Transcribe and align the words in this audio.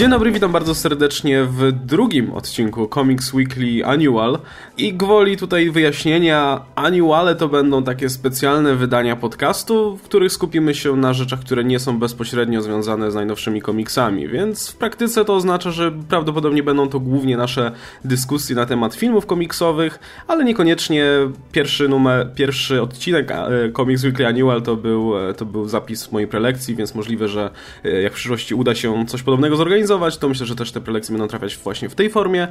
Dzień 0.00 0.10
dobry, 0.10 0.32
witam 0.32 0.52
bardzo 0.52 0.74
serdecznie 0.74 1.44
w 1.44 1.72
drugim 1.72 2.32
odcinku 2.32 2.88
Comics 2.94 3.34
Weekly 3.34 3.84
Annual. 3.84 4.38
I 4.78 4.94
gwoli 4.94 5.36
tutaj 5.36 5.70
wyjaśnienia, 5.70 6.60
annuale 6.74 7.36
to 7.36 7.48
będą 7.48 7.82
takie 7.82 8.08
specjalne 8.08 8.74
wydania 8.74 9.16
podcastu, 9.16 9.96
w 9.96 10.02
których 10.02 10.32
skupimy 10.32 10.74
się 10.74 10.96
na 10.96 11.12
rzeczach, 11.12 11.40
które 11.40 11.64
nie 11.64 11.78
są 11.78 11.98
bezpośrednio 11.98 12.62
związane 12.62 13.10
z 13.10 13.14
najnowszymi 13.14 13.62
komiksami, 13.62 14.28
więc 14.28 14.70
w 14.70 14.76
praktyce 14.76 15.24
to 15.24 15.34
oznacza, 15.34 15.70
że 15.70 15.92
prawdopodobnie 16.08 16.62
będą 16.62 16.88
to 16.88 17.00
głównie 17.00 17.36
nasze 17.36 17.72
dyskusje 18.04 18.56
na 18.56 18.66
temat 18.66 18.94
filmów 18.94 19.26
komiksowych, 19.26 19.98
ale 20.28 20.44
niekoniecznie 20.44 21.06
pierwszy 21.52 21.88
numer, 21.88 22.32
pierwszy 22.34 22.82
odcinek 22.82 23.30
e, 23.30 23.50
Comics 23.76 24.04
Weekly 24.04 24.26
Annual 24.26 24.62
to 24.62 24.76
był, 24.76 25.28
e, 25.28 25.34
to 25.34 25.44
był 25.44 25.68
zapis 25.68 26.12
mojej 26.12 26.28
prelekcji, 26.28 26.76
więc 26.76 26.94
możliwe, 26.94 27.28
że 27.28 27.50
e, 27.84 28.02
jak 28.02 28.12
w 28.12 28.16
przyszłości 28.16 28.54
uda 28.54 28.74
się 28.74 29.06
coś 29.06 29.22
podobnego 29.22 29.56
zorganizować, 29.56 29.89
to 30.20 30.28
myślę, 30.28 30.46
że 30.46 30.56
też 30.56 30.72
te 30.72 30.80
prelekcje 30.80 31.12
będą 31.12 31.28
trafiać 31.28 31.56
właśnie 31.56 31.88
w 31.88 31.94
tej 31.94 32.10
formie. 32.10 32.48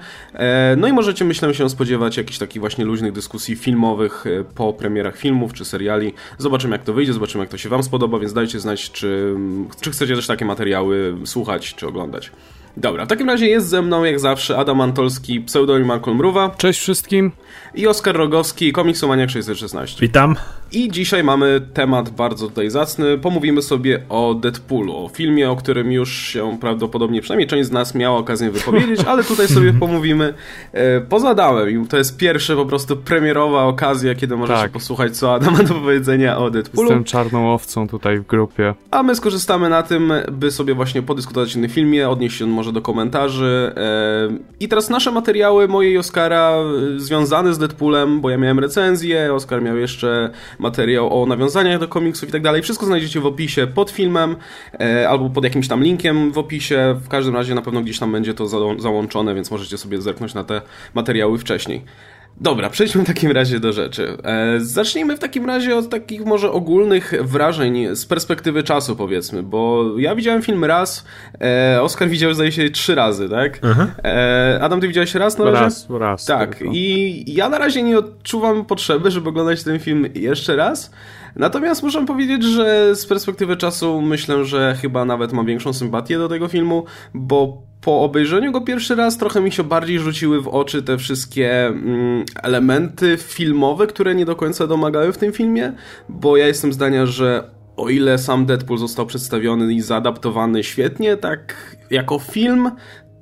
No 0.78 0.88
i 0.88 0.94
możecie, 0.94 1.26
myślę, 1.26 1.54
się 1.54 1.70
spodziewać 1.70 2.18
jakichś 2.18 2.38
takich 2.38 2.60
właśnie 2.60 2.86
luźnych 2.86 3.12
dyskusji 3.12 3.56
filmowych 3.56 4.26
po 4.56 4.74
premierach 4.74 5.18
filmów 5.18 5.54
czy 5.54 5.66
seriali. 5.66 6.14
Zobaczymy, 6.38 6.76
jak 6.76 6.84
to 6.84 6.94
wyjdzie, 6.94 7.14
zobaczymy, 7.14 7.44
jak 7.44 7.52
to 7.52 7.58
się 7.58 7.70
Wam 7.70 7.84
spodoba, 7.84 8.20
więc 8.20 8.34
dajcie 8.34 8.60
znać, 8.60 8.92
czy, 8.92 9.36
czy 9.82 9.92
chcecie 9.92 10.16
też 10.16 10.28
takie 10.28 10.46
materiały 10.46 11.18
słuchać 11.26 11.76
czy 11.76 11.88
oglądać. 11.88 12.32
Dobra, 12.78 13.06
w 13.06 13.08
takim 13.08 13.28
razie 13.28 13.48
jest 13.48 13.68
ze 13.68 13.82
mną 13.82 14.04
jak 14.04 14.20
zawsze 14.20 14.58
Adam 14.58 14.82
Antolski, 14.82 15.42
pseudonim 15.42 15.88
Malcolm 15.88 16.18
Mruwa. 16.18 16.50
Cześć 16.58 16.80
wszystkim. 16.80 17.32
I 17.76 17.88
Oskar 17.88 18.16
Rogowski, 18.16 18.72
komiksomaniak 18.72 19.30
616. 19.30 20.02
Witam. 20.02 20.36
I 20.72 20.92
dzisiaj 20.92 21.24
mamy 21.24 21.62
temat 21.74 22.10
bardzo 22.10 22.48
tutaj 22.48 22.70
zacny. 22.70 23.18
Pomówimy 23.18 23.62
sobie 23.62 24.00
o 24.10 24.34
Deadpoolu, 24.34 25.06
o 25.06 25.10
filmie, 25.10 25.52
o 25.52 25.56
którym 25.56 25.92
już 25.92 26.14
się 26.14 26.58
prawdopodobnie 26.62 27.22
przynajmniej 27.22 27.48
część 27.48 27.70
z 27.70 27.72
nas 27.72 27.96
miała 27.96 28.18
okazję 28.18 28.52
wypowiedzieć, 28.52 29.00
ale 29.08 29.24
tutaj 29.24 29.48
sobie 29.48 29.74
pomówimy 29.80 30.34
e, 30.72 31.02
poza 31.02 31.30
Adamem. 31.30 31.88
To 31.88 31.98
jest 31.98 32.18
pierwsza 32.18 32.56
po 32.56 32.66
prostu 32.66 32.98
premierowa 32.98 33.64
okazja, 33.64 34.16
kiedy 34.16 34.38
możecie 34.38 34.60
tak. 34.60 34.72
posłuchać, 34.72 35.18
co 35.18 35.34
Adam 35.34 35.54
ma 35.54 35.64
do 35.64 35.74
powiedzenia 35.74 36.38
o 36.38 36.50
Deadpoolu. 36.50 36.90
Jestem 36.90 37.04
czarną 37.04 37.54
owcą 37.54 37.88
tutaj 37.88 38.20
w 38.20 38.28
grupie. 38.28 38.74
A 38.92 39.04
my 39.04 39.16
skorzystamy 39.16 39.70
na 39.70 39.84
tym, 39.84 40.14
by 40.32 40.52
sobie 40.52 40.74
właśnie 40.74 41.02
podyskutować 41.02 41.52
o 41.52 41.54
tym 41.54 41.70
filmie, 41.70 42.10
odnieść 42.10 42.38
się 42.38 42.46
może 42.46 42.72
do 42.72 42.82
komentarzy. 42.82 43.74
E, 43.78 44.38
I 44.60 44.68
teraz 44.68 44.90
nasze 44.90 45.12
materiały 45.12 45.68
mojej 45.68 45.98
Oscara 45.98 46.54
e, 46.96 47.00
związane 47.00 47.54
z 47.54 47.58
Deadpoolem, 47.58 48.22
bo 48.22 48.30
ja 48.30 48.38
miałem 48.38 48.60
recenzję, 48.60 49.34
Oskar 49.34 49.62
miał 49.62 49.78
jeszcze 49.78 50.30
materiał 50.60 51.22
o 51.22 51.26
nawiązaniach 51.26 51.80
do 51.80 51.88
komiksów 51.88 52.30
i 52.30 52.32
tak 52.32 52.42
dalej. 52.42 52.62
Wszystko 52.62 52.86
znajdziecie 52.86 53.20
w 53.20 53.26
opisie 53.26 53.68
pod 53.68 53.92
filmem 53.92 54.36
e, 54.80 55.10
albo 55.10 55.30
pod 55.30 55.44
jakimś 55.44 55.68
tam 55.68 55.84
linkiem 55.84 56.32
w 56.32 56.38
opisie. 56.38 56.96
W 57.04 57.08
każdym 57.08 57.36
razie 57.36 57.56
na 57.56 57.62
pewno 57.62 57.82
gdzieś 57.82 58.00
tam 58.00 58.12
będzie 58.12 58.34
to 58.34 58.48
załączone, 58.80 59.36
więc 59.36 59.52
możecie 59.52 59.78
sobie 59.78 60.02
zerknąć 60.02 60.34
na 60.34 60.44
te 60.44 60.62
materiały 60.94 61.38
wcześniej. 61.38 61.86
Dobra, 62.42 62.70
przejdźmy 62.70 63.04
w 63.04 63.08
takim 63.08 63.32
razie 63.32 63.60
do 63.60 63.74
rzeczy. 63.74 64.18
E, 64.24 64.60
zacznijmy 64.60 65.16
w 65.18 65.20
takim 65.20 65.46
razie 65.46 65.78
od 65.78 65.90
takich 65.90 66.26
może 66.26 66.52
ogólnych 66.52 67.14
wrażeń 67.22 67.96
z 67.96 68.06
perspektywy 68.06 68.64
czasu, 68.64 68.96
powiedzmy, 68.96 69.44
bo 69.44 69.86
ja 69.98 70.16
widziałem 70.16 70.42
film 70.42 70.66
raz, 70.66 71.06
e, 71.42 71.82
Oskar 71.82 72.10
widział 72.10 72.34
zdaje 72.34 72.52
się 72.52 72.70
trzy 72.70 72.96
razy, 72.96 73.30
tak? 73.30 73.60
E, 74.04 74.60
Adam, 74.62 74.82
ty 74.82 74.88
widziałeś 74.88 75.16
raz 75.16 75.38
na 75.38 75.46
razie? 75.46 75.60
Raz, 75.60 75.88
raz. 75.90 76.26
Tak, 76.26 76.56
tylko. 76.56 76.74
i 76.74 77.24
ja 77.28 77.50
na 77.50 77.58
razie 77.58 77.84
nie 77.84 77.98
odczuwam 77.98 78.66
potrzeby, 78.66 79.12
żeby 79.12 79.30
oglądać 79.30 79.64
ten 79.64 79.80
film 79.80 80.08
jeszcze 80.16 80.56
raz. 80.56 80.92
Natomiast 81.40 81.84
muszę 81.84 82.06
powiedzieć, 82.06 82.44
że 82.44 82.96
z 82.96 83.06
perspektywy 83.06 83.58
czasu 83.58 84.02
myślę, 84.02 84.46
że 84.46 84.76
chyba 84.82 85.06
nawet 85.06 85.34
mam 85.34 85.46
większą 85.46 85.74
sympatię 85.74 86.18
do 86.18 86.30
tego 86.30 86.48
filmu, 86.48 86.86
bo 87.14 87.64
po 87.82 88.02
obejrzeniu 88.02 88.52
go 88.52 88.62
pierwszy 88.62 88.96
raz 88.96 89.18
trochę 89.18 89.42
mi 89.42 89.52
się 89.52 89.64
bardziej 89.64 90.00
rzuciły 90.00 90.42
w 90.42 90.48
oczy 90.48 90.84
te 90.84 90.98
wszystkie 90.98 91.68
mm, 91.68 92.26
elementy 92.44 93.18
filmowe, 93.18 93.88
które 93.88 94.16
nie 94.16 94.26
do 94.26 94.36
końca 94.36 94.68
domagały 94.68 95.14
w 95.14 95.18
tym 95.18 95.32
filmie, 95.32 95.74
bo 96.10 96.38
ja 96.38 96.48
jestem 96.48 96.74
zdania, 96.74 97.06
że 97.06 97.50
o 97.78 97.90
ile 97.90 98.18
sam 98.18 98.46
Deadpool 98.46 98.80
został 98.80 99.06
przedstawiony 99.06 99.74
i 99.74 99.82
zaadaptowany 99.82 100.64
świetnie, 100.64 101.18
tak 101.18 101.76
jako 101.92 102.20
film, 102.20 102.72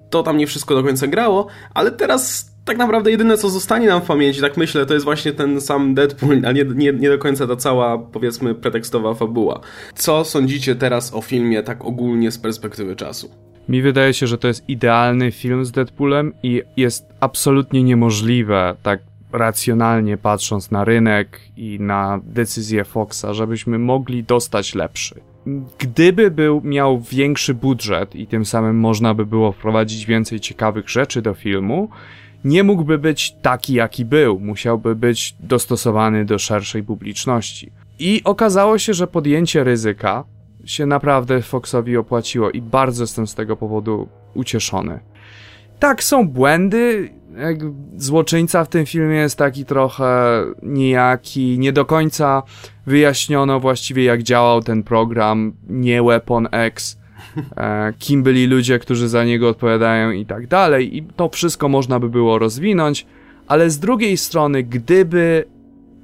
to 0.10 0.24
tam 0.24 0.38
nie 0.38 0.48
wszystko 0.48 0.76
do 0.76 0.84
końca 0.84 1.08
grało, 1.08 1.48
ale 1.74 1.92
teraz 1.92 2.52
tak 2.68 2.78
naprawdę 2.78 3.12
jedyne, 3.12 3.38
co 3.38 3.50
zostanie 3.50 3.88
nam 3.88 4.02
w 4.02 4.06
pamięci, 4.06 4.42
tak 4.42 4.58
myślę, 4.58 4.86
to 4.86 4.94
jest 4.94 5.06
właśnie 5.06 5.32
ten 5.32 5.62
sam 5.62 5.96
Deadpool, 5.96 6.42
a 6.46 6.52
nie, 6.52 6.66
nie, 6.76 6.94
nie 6.94 7.10
do 7.10 7.18
końca 7.18 7.48
ta 7.48 7.56
cała, 7.56 7.98
powiedzmy, 7.98 8.56
pretekstowa 8.56 9.14
fabuła. 9.14 9.60
Co 9.96 10.26
sądzicie 10.26 10.76
teraz 10.76 11.14
o 11.14 11.22
filmie 11.22 11.64
tak 11.64 11.86
ogólnie 11.86 12.32
z 12.32 12.38
perspektywy 12.38 12.96
czasu? 12.96 13.30
Mi 13.70 13.82
wydaje 13.82 14.14
się, 14.14 14.28
że 14.28 14.38
to 14.38 14.48
jest 14.48 14.70
idealny 14.70 15.32
film 15.32 15.66
z 15.66 15.72
Deadpoolem 15.72 16.34
i 16.44 16.62
jest 16.78 17.06
absolutnie 17.20 17.84
niemożliwe, 17.84 18.76
tak 18.84 19.00
racjonalnie 19.32 20.18
patrząc 20.18 20.72
na 20.72 20.86
rynek 20.86 21.40
i 21.58 21.78
na 21.80 22.22
decyzję 22.24 22.84
Foxa, 22.84 23.34
żebyśmy 23.34 23.80
mogli 23.80 24.24
dostać 24.24 24.76
lepszy. 24.76 25.16
Gdyby 25.78 26.32
był, 26.32 26.62
miał 26.64 27.00
większy 27.00 27.54
budżet 27.54 28.16
i 28.16 28.28
tym 28.28 28.46
samym 28.46 28.80
można 28.80 29.14
by 29.14 29.26
było 29.26 29.52
wprowadzić 29.52 30.06
więcej 30.06 30.40
ciekawych 30.40 30.90
rzeczy 30.90 31.22
do 31.22 31.34
filmu, 31.34 31.90
nie 32.48 32.64
mógłby 32.64 32.98
być 32.98 33.36
taki, 33.42 33.74
jaki 33.74 34.06
był. 34.06 34.40
Musiałby 34.40 34.96
być 34.96 35.36
dostosowany 35.40 36.26
do 36.26 36.40
szerszej 36.40 36.84
publiczności. 36.84 37.72
I 38.00 38.22
okazało 38.24 38.78
się, 38.78 38.94
że 38.94 39.08
podjęcie 39.08 39.64
ryzyka 39.64 40.24
się 40.66 40.86
naprawdę 40.86 41.42
Foxowi 41.42 41.98
opłaciło 41.98 42.52
i 42.52 42.62
bardzo 42.62 43.04
jestem 43.04 43.28
z 43.28 43.36
tego 43.36 43.58
powodu 43.58 44.08
ucieszony. 44.34 45.00
Tak, 45.80 46.04
są 46.04 46.28
błędy. 46.28 47.10
Złoczyńca 47.98 48.64
w 48.64 48.70
tym 48.70 48.86
filmie 48.86 49.16
jest 49.16 49.38
taki 49.38 49.66
trochę 49.66 50.44
nijaki. 50.64 51.60
Nie 51.60 51.74
do 51.74 51.86
końca 51.86 52.44
wyjaśniono 52.86 53.60
właściwie, 53.60 54.04
jak 54.04 54.24
działał 54.24 54.62
ten 54.62 54.84
program, 54.84 55.54
nie 55.70 56.04
Weapon 56.04 56.48
X 56.52 56.98
kim 58.00 58.24
byli 58.24 58.48
ludzie, 58.48 58.80
którzy 58.80 59.10
za 59.10 59.24
niego 59.24 59.50
odpowiadają 59.50 60.12
i 60.12 60.26
tak 60.26 60.48
dalej. 60.48 60.98
I 60.98 61.04
to 61.04 61.30
wszystko 61.30 61.70
można 61.70 62.00
by 62.00 62.10
było 62.10 62.40
rozwinąć, 62.40 63.06
ale 63.48 63.70
z 63.70 63.80
drugiej 63.80 64.18
strony, 64.18 64.64
gdyby 64.64 65.46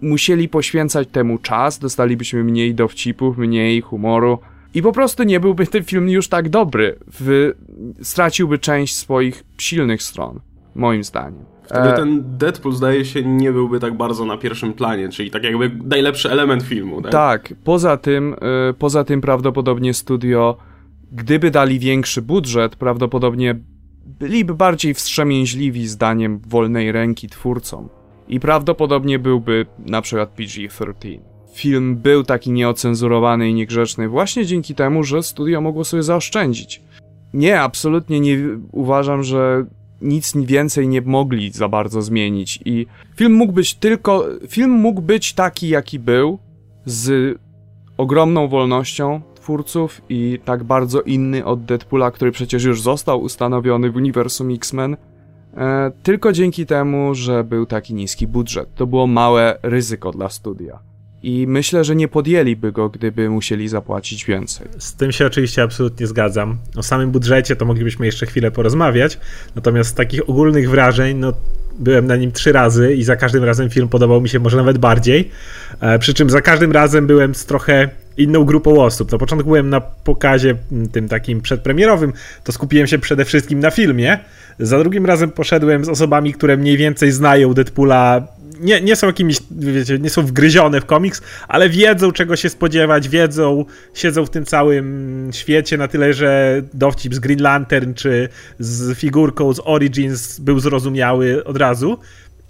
musieli 0.02 0.50
poświęcać 0.50 1.08
temu 1.08 1.38
czas, 1.38 1.80
dostalibyśmy 1.80 2.44
mniej 2.44 2.76
dowcipów, 2.76 3.38
mniej 3.38 3.82
humoru 3.82 4.40
i 4.74 4.82
po 4.82 4.92
prostu 4.92 5.24
nie 5.24 5.40
byłby 5.40 5.68
ten 5.68 5.84
film 5.84 6.10
już 6.10 6.28
tak 6.28 6.50
dobry. 6.50 6.96
W, 7.20 7.52
straciłby 8.02 8.60
część 8.60 8.96
swoich 8.96 9.44
silnych 9.58 10.04
stron, 10.04 10.40
moim 10.76 11.04
zdaniem. 11.04 11.46
Wtedy 11.66 11.90
e, 11.90 11.96
ten 11.96 12.24
Deadpool 12.38 12.76
zdaje 12.76 13.06
się 13.06 13.24
nie 13.24 13.52
byłby 13.52 13.80
tak 13.80 13.98
bardzo 13.98 14.26
na 14.26 14.38
pierwszym 14.38 14.74
planie, 14.74 15.10
czyli 15.10 15.32
tak 15.32 15.44
jakby 15.44 15.72
najlepszy 15.86 16.32
element 16.32 16.64
filmu. 16.64 17.02
Tak, 17.02 17.12
tak 17.12 17.54
poza 17.64 17.98
tym, 17.98 18.34
y, 18.70 18.74
poza 18.74 19.04
tym 19.04 19.22
prawdopodobnie 19.22 19.94
studio 19.94 20.58
Gdyby 21.14 21.52
dali 21.52 21.80
większy 21.80 22.22
budżet, 22.22 22.76
prawdopodobnie 22.76 23.56
byliby 24.06 24.54
bardziej 24.54 24.94
wstrzemięźliwi 24.94 25.88
zdaniem 25.88 26.40
wolnej 26.48 26.92
ręki 26.92 27.30
twórcom. 27.30 27.90
I 28.28 28.40
prawdopodobnie 28.40 29.20
byłby 29.20 29.66
na 29.80 30.02
przykład 30.02 30.36
PG-13. 30.36 31.20
Film 31.54 31.96
był 31.96 32.24
taki 32.24 32.52
nieocenzurowany 32.52 33.50
i 33.50 33.54
niegrzeczny 33.54 34.10
właśnie 34.10 34.46
dzięki 34.46 34.76
temu, 34.76 35.04
że 35.04 35.24
studio 35.24 35.62
mogło 35.62 35.84
sobie 35.84 36.04
zaoszczędzić. 36.04 36.82
Nie, 37.34 37.62
absolutnie 37.62 38.20
nie 38.20 38.38
uważam, 38.72 39.24
że 39.24 39.66
nic 40.02 40.34
więcej 40.38 40.88
nie 40.88 41.02
mogli 41.02 41.52
za 41.52 41.68
bardzo 41.68 42.02
zmienić 42.02 42.60
i 42.66 42.86
film 43.16 43.34
mógł 43.34 43.54
być 43.54 43.76
tylko, 43.76 44.26
film 44.48 44.72
mógł 44.72 45.02
być 45.02 45.34
taki 45.34 45.70
jaki 45.70 46.00
był, 46.00 46.40
z 46.86 47.38
ogromną 47.98 48.48
wolnością, 48.48 49.22
twórców 49.44 50.02
i 50.10 50.40
tak 50.46 50.64
bardzo 50.64 51.02
inny 51.02 51.46
od 51.46 51.66
Deadpoola, 51.66 52.12
który 52.12 52.32
przecież 52.32 52.64
już 52.64 52.82
został 52.82 53.22
ustanowiony 53.22 53.92
w 53.92 53.96
uniwersum 53.96 54.54
X-Men, 54.54 54.98
e, 55.58 55.92
tylko 56.04 56.32
dzięki 56.32 56.66
temu, 56.66 57.16
że 57.16 57.44
był 57.44 57.66
taki 57.66 57.94
niski 57.94 58.28
budżet. 58.28 58.76
To 58.76 58.88
było 58.88 59.08
małe 59.08 59.58
ryzyko 59.64 60.12
dla 60.12 60.30
studia. 60.30 60.93
I 61.24 61.48
myślę, 61.48 61.84
że 61.84 61.96
nie 61.96 62.08
podjęliby 62.08 62.72
go, 62.72 62.90
gdyby 62.90 63.30
musieli 63.30 63.68
zapłacić 63.68 64.26
więcej. 64.26 64.68
Z 64.78 64.94
tym 64.94 65.12
się 65.12 65.26
oczywiście 65.26 65.64
absolutnie 65.64 66.08
zgadzam. 66.08 66.58
O 66.76 66.84
samym 66.84 67.12
budżecie 67.12 67.56
to 67.56 67.66
moglibyśmy 67.66 68.06
jeszcze 68.06 68.26
chwilę 68.26 68.52
porozmawiać. 68.52 69.20
Natomiast 69.56 69.90
z 69.90 69.94
takich 69.94 70.30
ogólnych 70.30 70.70
wrażeń, 70.70 71.18
no 71.18 71.34
byłem 71.80 72.08
na 72.08 72.16
nim 72.16 72.32
trzy 72.32 72.52
razy 72.52 72.94
i 72.94 73.04
za 73.04 73.16
każdym 73.16 73.44
razem 73.44 73.70
film 73.70 73.90
podobał 73.90 74.22
mi 74.22 74.30
się 74.30 74.40
może 74.40 74.58
nawet 74.58 74.78
bardziej. 74.78 75.30
E, 75.80 76.00
przy 76.00 76.14
czym 76.14 76.30
za 76.30 76.42
każdym 76.42 76.72
razem 76.72 77.08
byłem 77.08 77.36
z 77.36 77.46
trochę 77.46 77.90
inną 78.18 78.46
grupą 78.46 78.84
osób. 78.84 79.12
Na 79.12 79.18
początku 79.18 79.50
byłem 79.50 79.70
na 79.70 79.82
pokazie 79.82 80.56
tym 80.92 81.08
takim 81.10 81.42
przedpremierowym, 81.42 82.14
to 82.44 82.52
skupiłem 82.52 82.88
się 82.88 83.00
przede 83.00 83.26
wszystkim 83.26 83.60
na 83.60 83.72
filmie. 83.72 84.20
Za 84.60 84.80
drugim 84.80 85.06
razem 85.06 85.32
poszedłem 85.32 85.86
z 85.86 85.90
osobami, 85.90 86.34
które 86.34 86.58
mniej 86.58 86.78
więcej 86.78 87.12
znają 87.12 87.54
Deadpoola 87.54 88.28
nie, 88.60 88.82
nie 88.82 88.96
są 88.96 89.08
jakimiś, 89.08 89.38
wiecie, 89.52 90.00
nie 90.00 90.10
są 90.10 90.22
wgryzione 90.22 90.82
w 90.82 90.86
komiks, 90.86 91.22
ale 91.48 91.70
wiedzą 91.70 92.12
czego 92.12 92.36
się 92.36 92.50
spodziewać, 92.50 93.10
wiedzą, 93.10 93.66
siedzą 93.94 94.26
w 94.26 94.30
tym 94.30 94.46
całym 94.46 95.30
świecie 95.34 95.78
na 95.78 95.88
tyle, 95.88 96.14
że 96.14 96.62
dowcip 96.74 97.16
z 97.16 97.20
Green 97.20 97.42
Lantern 97.42 97.94
czy 97.94 98.30
z 98.60 98.98
figurką 98.98 99.54
z 99.54 99.62
Origins 99.64 100.40
był 100.40 100.60
zrozumiały 100.60 101.44
od 101.44 101.58
razu. 101.58 101.98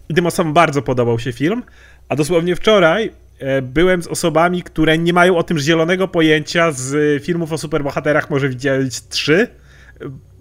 I 0.10 0.14
tym 0.14 0.26
osobom 0.26 0.54
bardzo 0.54 0.82
podobał 0.82 1.20
się 1.20 1.34
film. 1.34 1.64
A 2.10 2.16
dosłownie 2.16 2.56
wczoraj 2.56 3.12
e, 3.40 3.62
byłem 3.62 4.04
z 4.04 4.08
osobami, 4.08 4.64
które 4.64 4.98
nie 4.98 5.14
mają 5.14 5.38
o 5.38 5.44
tym 5.44 5.60
zielonego 5.60 6.08
pojęcia 6.08 6.72
z 6.72 7.24
filmów 7.24 7.54
o 7.54 7.58
superbohaterach, 7.58 8.30
może 8.30 8.50
widzieć 8.50 9.08
trzy. 9.08 9.48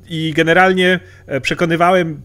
I 0.08 0.32
generalnie 0.36 1.00
e, 1.26 1.40
przekonywałem, 1.40 2.22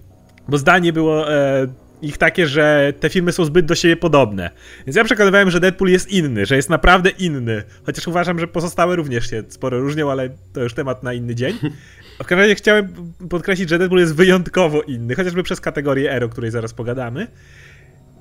bo 0.48 0.57
zdanie 0.57 0.94
było 0.94 1.34
e, 1.34 1.68
ich 2.02 2.18
takie, 2.18 2.48
że 2.48 2.94
te 3.00 3.10
filmy 3.10 3.32
są 3.32 3.46
zbyt 3.46 3.66
do 3.66 3.76
siebie 3.76 3.96
podobne. 3.96 4.52
Więc 4.86 4.96
ja 4.98 5.04
przekonywałem, 5.04 5.52
że 5.52 5.60
Deadpool 5.60 5.92
jest 5.92 6.12
inny, 6.12 6.46
że 6.46 6.56
jest 6.56 6.70
naprawdę 6.70 7.10
inny. 7.10 7.64
Chociaż 7.86 8.08
uważam, 8.08 8.40
że 8.40 8.48
pozostałe 8.48 8.96
również 8.96 9.30
się 9.30 9.44
sporo 9.50 9.80
różnią, 9.80 10.12
ale 10.12 10.30
to 10.54 10.64
już 10.64 10.74
temat 10.74 11.04
na 11.04 11.14
inny 11.14 11.36
dzień. 11.36 11.60
W 12.16 12.20
każdym 12.20 12.40
razie 12.40 12.56
chciałem 12.56 13.14
podkreślić, 13.30 13.70
że 13.70 13.78
Deadpool 13.80 14.00
jest 14.00 14.16
wyjątkowo 14.16 14.82
inny, 14.82 15.16
chociażby 15.16 15.44
przez 15.44 15.62
kategorię 15.62 16.12
R, 16.12 16.24
o 16.24 16.30
której 16.30 16.52
zaraz 16.52 16.74
pogadamy. 16.74 17.28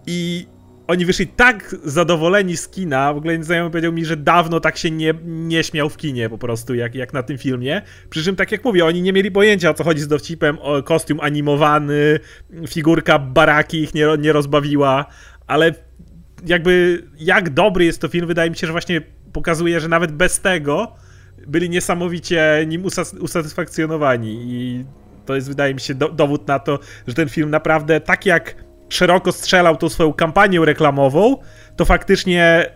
I 0.06 0.46
oni 0.88 1.06
wyszli 1.06 1.26
tak 1.26 1.76
zadowoleni 1.84 2.56
z 2.56 2.68
kina, 2.68 3.14
w 3.14 3.16
ogóle 3.16 3.44
znajomy 3.44 3.70
powiedział 3.70 3.92
mi, 3.92 4.04
że 4.04 4.16
dawno 4.16 4.60
tak 4.60 4.76
się 4.76 4.90
nie, 4.90 5.14
nie 5.24 5.64
śmiał 5.64 5.88
w 5.88 5.96
kinie 5.96 6.28
po 6.28 6.38
prostu, 6.38 6.74
jak, 6.74 6.94
jak 6.94 7.12
na 7.12 7.22
tym 7.22 7.38
filmie. 7.38 7.82
Przy 8.10 8.24
czym, 8.24 8.36
tak 8.36 8.52
jak 8.52 8.64
mówię, 8.64 8.84
oni 8.84 9.02
nie 9.02 9.12
mieli 9.12 9.30
pojęcia, 9.30 9.70
o 9.70 9.74
co 9.74 9.84
chodzi 9.84 10.00
z 10.00 10.08
dowcipem, 10.08 10.58
o 10.58 10.82
kostium 10.82 11.20
animowany, 11.20 12.20
figurka 12.68 13.18
baraki 13.18 13.80
ich 13.80 13.94
nie, 13.94 14.06
nie 14.18 14.32
rozbawiła, 14.32 15.06
ale 15.46 15.74
jakby 16.46 17.02
jak 17.18 17.50
dobry 17.50 17.84
jest 17.84 18.00
to 18.00 18.08
film, 18.08 18.26
wydaje 18.26 18.50
mi 18.50 18.56
się, 18.56 18.66
że 18.66 18.72
właśnie 18.72 19.02
pokazuje, 19.32 19.80
że 19.80 19.88
nawet 19.88 20.12
bez 20.12 20.40
tego 20.40 20.92
byli 21.46 21.70
niesamowicie 21.70 22.64
nim 22.66 22.84
usatysfakcjonowani 23.20 24.38
i 24.44 24.84
to 25.26 25.34
jest, 25.34 25.48
wydaje 25.48 25.74
mi 25.74 25.80
się, 25.80 25.94
do, 25.94 26.08
dowód 26.08 26.48
na 26.48 26.58
to, 26.58 26.78
że 27.06 27.14
ten 27.14 27.28
film 27.28 27.50
naprawdę, 27.50 28.00
tak 28.00 28.26
jak 28.26 28.65
szeroko 28.88 29.32
strzelał 29.32 29.76
tą 29.76 29.88
swoją 29.88 30.12
kampanię 30.12 30.64
reklamową, 30.64 31.36
to 31.76 31.84
faktycznie 31.84 32.70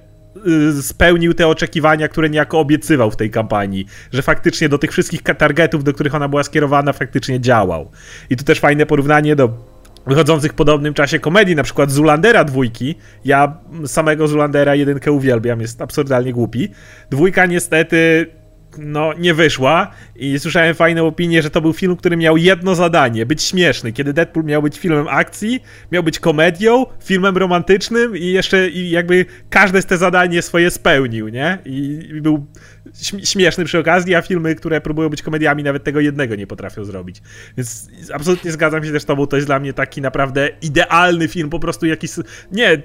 y, 0.78 0.82
spełnił 0.82 1.34
te 1.34 1.48
oczekiwania, 1.48 2.08
które 2.08 2.30
niejako 2.30 2.60
obiecywał 2.60 3.10
w 3.10 3.16
tej 3.16 3.30
kampanii, 3.30 3.86
że 4.12 4.22
faktycznie 4.22 4.68
do 4.68 4.78
tych 4.78 4.92
wszystkich 4.92 5.22
targetów, 5.22 5.84
do 5.84 5.92
których 5.92 6.14
ona 6.14 6.28
była 6.28 6.42
skierowana, 6.42 6.92
faktycznie 6.92 7.40
działał. 7.40 7.90
I 8.30 8.36
tu 8.36 8.44
też 8.44 8.60
fajne 8.60 8.86
porównanie 8.86 9.36
do 9.36 9.50
wychodzących 10.06 10.52
w 10.52 10.54
podobnym 10.54 10.94
czasie 10.94 11.18
komedii, 11.18 11.56
na 11.56 11.62
przykład 11.62 11.90
Zulandera 11.90 12.44
dwójki. 12.44 12.94
Ja 13.24 13.56
samego 13.86 14.28
Zulandera 14.28 14.74
jedynkę 14.74 15.12
uwielbiam, 15.12 15.60
jest 15.60 15.82
absurdalnie 15.82 16.32
głupi. 16.32 16.68
Dwójka 17.10 17.46
niestety 17.46 18.26
no, 18.78 19.12
nie 19.18 19.34
wyszła 19.34 19.90
i 20.16 20.38
słyszałem 20.38 20.74
fajną 20.74 21.06
opinię, 21.06 21.42
że 21.42 21.50
to 21.50 21.60
był 21.60 21.72
film, 21.72 21.96
który 21.96 22.16
miał 22.16 22.36
jedno 22.36 22.74
zadanie, 22.74 23.26
być 23.26 23.42
śmieszny, 23.42 23.92
kiedy 23.92 24.12
Deadpool 24.12 24.46
miał 24.46 24.62
być 24.62 24.78
filmem 24.78 25.08
akcji, 25.08 25.62
miał 25.92 26.02
być 26.02 26.18
komedią, 26.18 26.86
filmem 27.04 27.36
romantycznym 27.36 28.16
i 28.16 28.26
jeszcze 28.26 28.68
i 28.68 28.90
jakby 28.90 29.26
każde 29.50 29.82
z 29.82 29.86
te 29.86 29.98
zadanie 29.98 30.42
swoje 30.42 30.70
spełnił, 30.70 31.28
nie? 31.28 31.58
I, 31.64 32.08
i 32.10 32.20
był 32.20 32.46
śmieszny 33.24 33.64
przy 33.64 33.78
okazji, 33.78 34.14
a 34.14 34.22
filmy, 34.22 34.54
które 34.54 34.80
próbują 34.80 35.08
być 35.08 35.22
komediami, 35.22 35.62
nawet 35.62 35.84
tego 35.84 36.00
jednego 36.00 36.34
nie 36.36 36.46
potrafią 36.46 36.84
zrobić. 36.84 37.22
Więc 37.56 37.88
absolutnie 38.12 38.52
zgadzam 38.52 38.84
się 38.84 38.92
też 38.92 39.02
z 39.02 39.06
tobą, 39.06 39.26
to 39.26 39.36
jest 39.36 39.48
dla 39.48 39.60
mnie 39.60 39.72
taki 39.72 40.00
naprawdę 40.00 40.48
idealny 40.62 41.28
film, 41.28 41.50
po 41.50 41.58
prostu 41.58 41.86
jakiś... 41.86 42.10
Nie, 42.52 42.82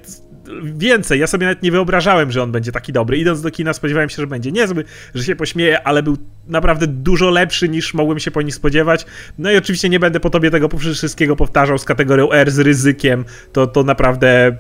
więcej. 0.64 1.20
Ja 1.20 1.28
sobie 1.28 1.46
nawet 1.46 1.64
nie 1.64 1.72
wyobrażałem, 1.72 2.32
że 2.32 2.44
on 2.44 2.52
będzie 2.52 2.72
taki 2.72 2.94
dobry. 2.94 3.18
Idąc 3.18 3.42
do 3.42 3.52
kina 3.52 3.74
spodziewałem 3.74 4.10
się, 4.10 4.16
że 4.16 4.28
będzie 4.28 4.52
niezły, 4.52 4.84
że 5.16 5.24
się 5.24 5.36
pośmieje, 5.36 5.88
ale 5.88 6.04
był 6.04 6.18
naprawdę 6.48 6.88
dużo 6.88 7.30
lepszy 7.30 7.70
niż 7.70 7.94
mogłem 7.94 8.20
się 8.20 8.32
po 8.32 8.42
nim 8.42 8.52
spodziewać. 8.52 9.06
No 9.38 9.52
i 9.52 9.58
oczywiście 9.58 9.90
nie 9.90 10.00
będę 10.00 10.20
po 10.20 10.30
tobie 10.30 10.52
tego 10.52 10.70
wszystkiego 10.94 11.36
powtarzał 11.36 11.78
z 11.78 11.86
kategorią 11.86 12.32
R 12.32 12.52
z 12.52 12.60
ryzykiem. 12.60 13.26
To, 13.54 13.68
to 13.68 13.84
naprawdę 13.84 14.58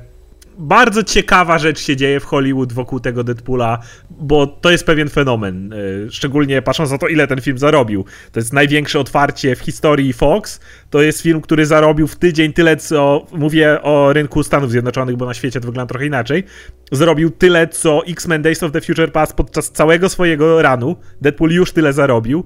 bardzo 0.57 1.03
ciekawa 1.03 1.59
rzecz 1.59 1.79
się 1.79 1.95
dzieje 1.95 2.19
w 2.19 2.25
Hollywood 2.25 2.73
wokół 2.73 2.99
tego 2.99 3.23
Deadpoola, 3.23 3.79
bo 4.09 4.47
to 4.47 4.71
jest 4.71 4.85
pewien 4.85 5.09
fenomen. 5.09 5.73
E, 5.73 5.77
szczególnie 6.11 6.61
patrząc 6.61 6.91
na 6.91 6.97
to, 6.97 7.07
ile 7.07 7.27
ten 7.27 7.41
film 7.41 7.57
zarobił. 7.57 8.05
To 8.31 8.39
jest 8.39 8.53
największe 8.53 8.99
otwarcie 8.99 9.55
w 9.55 9.59
historii 9.59 10.13
Fox. 10.13 10.59
To 10.89 11.01
jest 11.01 11.21
film, 11.21 11.41
który 11.41 11.65
zarobił 11.65 12.07
w 12.07 12.15
tydzień 12.15 12.53
tyle, 12.53 12.77
co 12.77 13.25
mówię 13.31 13.81
o 13.81 14.13
rynku 14.13 14.43
Stanów 14.43 14.71
Zjednoczonych, 14.71 15.17
bo 15.17 15.25
na 15.25 15.33
świecie 15.33 15.61
to 15.61 15.65
wygląda 15.65 15.89
trochę 15.89 16.05
inaczej. 16.05 16.43
Zrobił 16.91 17.29
tyle, 17.29 17.67
co 17.67 18.05
X-Men 18.07 18.41
Days 18.41 18.63
of 18.63 18.71
the 18.71 18.81
Future 18.81 19.11
Past 19.11 19.33
podczas 19.33 19.71
całego 19.71 20.09
swojego 20.09 20.61
ranu. 20.61 20.95
Deadpool 21.21 21.51
już 21.51 21.71
tyle 21.71 21.93
zarobił. 21.93 22.43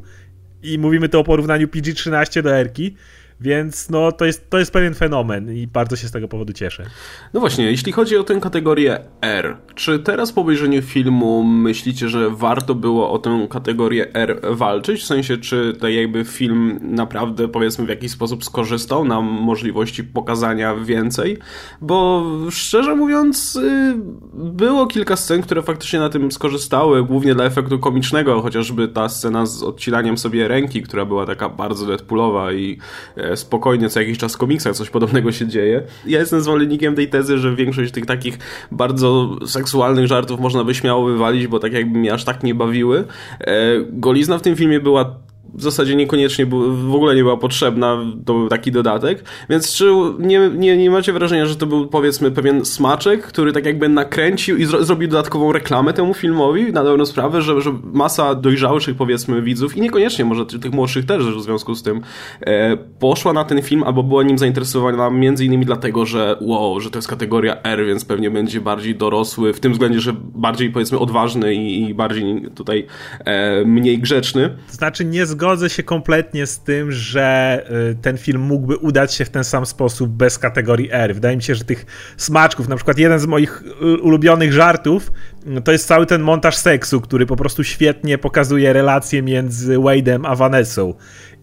I 0.64 0.80
mówimy 0.80 1.10
tu 1.10 1.20
o 1.20 1.24
porównaniu 1.24 1.68
PG-13 1.68 2.42
do 2.42 2.56
Erki. 2.56 2.96
Więc 3.41 3.89
no, 3.89 4.12
to, 4.12 4.25
jest, 4.25 4.50
to 4.50 4.59
jest 4.59 4.71
pewien 4.71 4.94
fenomen 4.94 5.56
i 5.56 5.68
bardzo 5.68 5.95
się 5.95 6.07
z 6.07 6.12
tego 6.12 6.27
powodu 6.27 6.53
cieszę. 6.53 6.86
No 7.33 7.39
właśnie, 7.39 7.65
jeśli 7.65 7.91
chodzi 7.91 8.18
o 8.18 8.24
tę 8.24 8.39
kategorię 8.39 9.00
R, 9.21 9.57
czy 9.75 10.00
teraz 10.00 10.31
po 10.31 10.41
obejrzeniu 10.41 10.81
filmu 10.81 11.44
myślicie, 11.44 12.09
że 12.09 12.30
warto 12.30 12.75
było 12.75 13.12
o 13.12 13.19
tę 13.19 13.47
kategorię 13.50 14.13
R 14.13 14.39
walczyć? 14.51 15.01
W 15.01 15.06
sensie, 15.06 15.38
czy 15.38 15.74
to 15.80 15.88
jakby 15.88 16.25
film 16.25 16.80
naprawdę 16.81 17.47
powiedzmy 17.47 17.86
w 17.86 17.89
jakiś 17.89 18.12
sposób 18.12 18.45
skorzystał 18.45 19.06
nam 19.06 19.25
możliwości 19.25 20.03
pokazania 20.03 20.75
więcej? 20.75 21.38
Bo 21.81 22.25
szczerze 22.51 22.95
mówiąc, 22.95 23.56
y, 23.56 23.95
było 24.33 24.88
kilka 24.88 25.15
scen, 25.15 25.41
które 25.41 25.62
faktycznie 25.62 26.00
na 26.00 26.09
tym 26.09 26.31
skorzystały, 26.31 27.03
głównie 27.03 27.36
dla 27.36 27.45
efektu 27.45 27.80
komicznego, 27.80 28.41
chociażby 28.41 28.88
ta 28.88 29.09
scena 29.09 29.45
z 29.45 29.63
odcinaniem 29.63 30.18
sobie 30.18 30.47
ręki, 30.47 30.81
która 30.81 31.06
była 31.06 31.25
taka 31.25 31.50
bardzo 31.50 31.86
Deadpoolowa 31.86 32.53
i 32.53 32.77
e, 33.18 33.29
spokojnie 33.36 33.90
co 33.90 34.00
jakiś 34.00 34.18
czas 34.18 34.36
w 34.36 34.38
komiksach 34.38 34.76
coś 34.76 34.90
podobnego 34.90 35.31
się 35.31 35.48
dzieje. 35.48 35.84
Ja 36.06 36.20
jestem 36.20 36.42
zwolennikiem 36.42 36.96
tej 36.96 37.10
tezy, 37.10 37.38
że 37.38 37.56
większość 37.56 37.92
tych 37.92 38.06
takich 38.06 38.38
bardzo 38.72 39.36
seksualnych 39.46 40.08
żartów 40.08 40.40
można 40.40 40.64
by 40.64 40.76
śmiało 40.76 41.06
wywalić, 41.06 41.48
bo 41.48 41.60
tak 41.60 41.74
jakby 41.74 42.00
mnie 42.00 42.14
aż 42.14 42.24
tak 42.24 42.44
nie 42.44 42.56
bawiły. 42.56 43.04
E, 43.40 43.54
golizna 43.92 44.38
w 44.38 44.42
tym 44.42 44.56
filmie 44.56 44.80
była 44.80 45.16
w 45.54 45.62
zasadzie 45.62 45.96
niekoniecznie 45.96 46.46
w 46.46 46.96
ogóle 46.96 47.16
nie 47.16 47.24
była 47.24 47.38
potrzebna, 47.38 47.98
to 48.25 48.34
był 48.34 48.48
taki 48.48 48.72
dodatek, 48.72 49.24
więc 49.50 49.74
czy 49.74 49.92
nie, 50.19 50.50
nie, 50.56 50.78
nie 50.78 50.90
macie 50.90 51.13
wrażenia, 51.13 51.46
że 51.46 51.56
to 51.56 51.66
był 51.66 51.88
powiedzmy 51.88 52.31
pewien 52.31 52.66
smaczek, 52.66 53.22
który 53.22 53.54
tak 53.54 53.66
jakby 53.66 53.90
nakręcił 53.90 54.57
i 54.57 54.66
zro, 54.66 54.84
zrobił 54.84 55.07
dodatkową 55.07 55.51
reklamę 55.51 55.94
temu 55.94 56.13
filmowi, 56.13 56.74
na 56.74 56.84
dobrą 56.84 57.06
sprawę, 57.06 57.42
że, 57.42 57.62
że 57.62 57.74
masa 57.94 58.36
dojrzałszych 58.36 58.96
powiedzmy 58.96 59.41
widzów 59.41 59.77
i 59.77 59.82
niekoniecznie 59.82 60.25
może 60.25 60.46
tych 60.46 60.72
młodszych 60.72 61.06
też 61.06 61.24
w 61.24 61.41
związku 61.41 61.75
z 61.75 61.84
tym 61.84 62.01
e, 62.41 62.77
poszła 62.77 63.34
na 63.34 63.44
ten 63.44 63.62
film 63.62 63.84
albo 63.84 64.03
była 64.03 64.24
nim 64.24 64.38
zainteresowana 64.38 65.10
między 65.10 65.46
innymi 65.46 65.65
dlatego, 65.65 66.06
że 66.06 66.38
wow, 66.41 66.79
że 66.79 66.91
to 66.91 66.98
jest 66.98 67.08
kategoria 67.08 67.62
R, 67.63 67.86
więc 67.86 68.06
pewnie 68.06 68.32
będzie 68.32 68.62
bardziej 68.62 68.96
dorosły, 68.96 69.53
w 69.53 69.60
tym 69.60 69.72
względzie, 69.72 70.00
że 70.00 70.13
bardziej 70.36 70.72
powiedzmy 70.72 71.00
odważny 71.00 71.56
i, 71.56 71.89
i 71.89 71.94
bardziej 71.94 72.41
tutaj 72.56 72.86
e, 73.25 73.65
mniej 73.65 74.00
grzeczny. 74.00 74.58
Znaczy 74.70 75.06
nie 75.06 75.25
z 75.25 75.36
zgodzę 75.39 75.69
się 75.69 75.84
kompletnie 75.84 76.48
z 76.48 76.60
tym, 76.60 76.91
że 76.91 77.63
y, 77.91 77.96
ten 78.01 78.17
film 78.17 78.41
mógłby 78.41 78.77
udać 78.77 79.13
się 79.13 79.25
w 79.25 79.29
ten 79.29 79.43
sam 79.43 79.65
sposób 79.65 80.10
bez 80.10 80.39
kategorii 80.39 80.89
R. 80.91 81.13
Wydaje 81.13 81.36
mi 81.36 81.43
się, 81.43 81.55
że 81.55 81.63
tych 81.63 81.86
smaczków, 82.17 82.67
na 82.67 82.75
przykład 82.75 82.98
jeden 82.98 83.19
z 83.19 83.25
moich 83.25 83.63
y, 83.81 83.98
ulubionych 84.01 84.53
żartów, 84.53 85.12
y, 85.58 85.62
to 85.62 85.72
jest 85.72 85.88
cały 85.88 86.05
ten 86.05 86.22
montaż 86.22 86.55
seksu, 86.55 87.01
który 87.01 87.25
po 87.25 87.36
prostu 87.36 87.63
świetnie 87.63 88.17
pokazuje 88.17 88.74
relacje 88.74 89.22
między 89.22 89.77
Wade'em 89.77 90.22
a 90.27 90.36
Vanessą. 90.36 90.93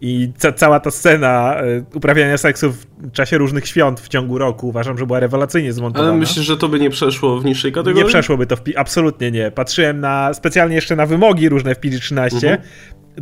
I 0.01 0.31
ca 0.37 0.51
cała 0.51 0.79
ta 0.79 0.91
scena 0.91 1.55
uprawiania 1.93 2.37
seksu 2.37 2.71
w 2.71 3.11
czasie 3.11 3.37
różnych 3.37 3.67
świąt 3.67 3.99
w 3.99 4.07
ciągu 4.07 4.37
roku 4.37 4.67
uważam, 4.67 4.97
że 4.97 5.05
była 5.05 5.19
rewelacyjnie 5.19 5.73
zmontowana. 5.73 6.09
Ale 6.09 6.19
myślisz, 6.19 6.45
że 6.45 6.57
to 6.57 6.69
by 6.69 6.79
nie 6.79 6.89
przeszło 6.89 7.39
w 7.39 7.45
niższej 7.45 7.71
kategorii? 7.71 8.03
Nie 8.03 8.09
przeszłoby 8.09 8.47
to 8.47 8.55
w 8.55 8.61
absolutnie 8.75 9.31
nie. 9.31 9.51
Patrzyłem 9.51 9.99
na 9.99 10.33
specjalnie 10.33 10.75
jeszcze 10.75 10.95
na 10.95 11.05
wymogi 11.05 11.49
różne 11.49 11.75
w 11.75 11.79
PG-13. 11.79 12.33
Mhm 12.33 12.57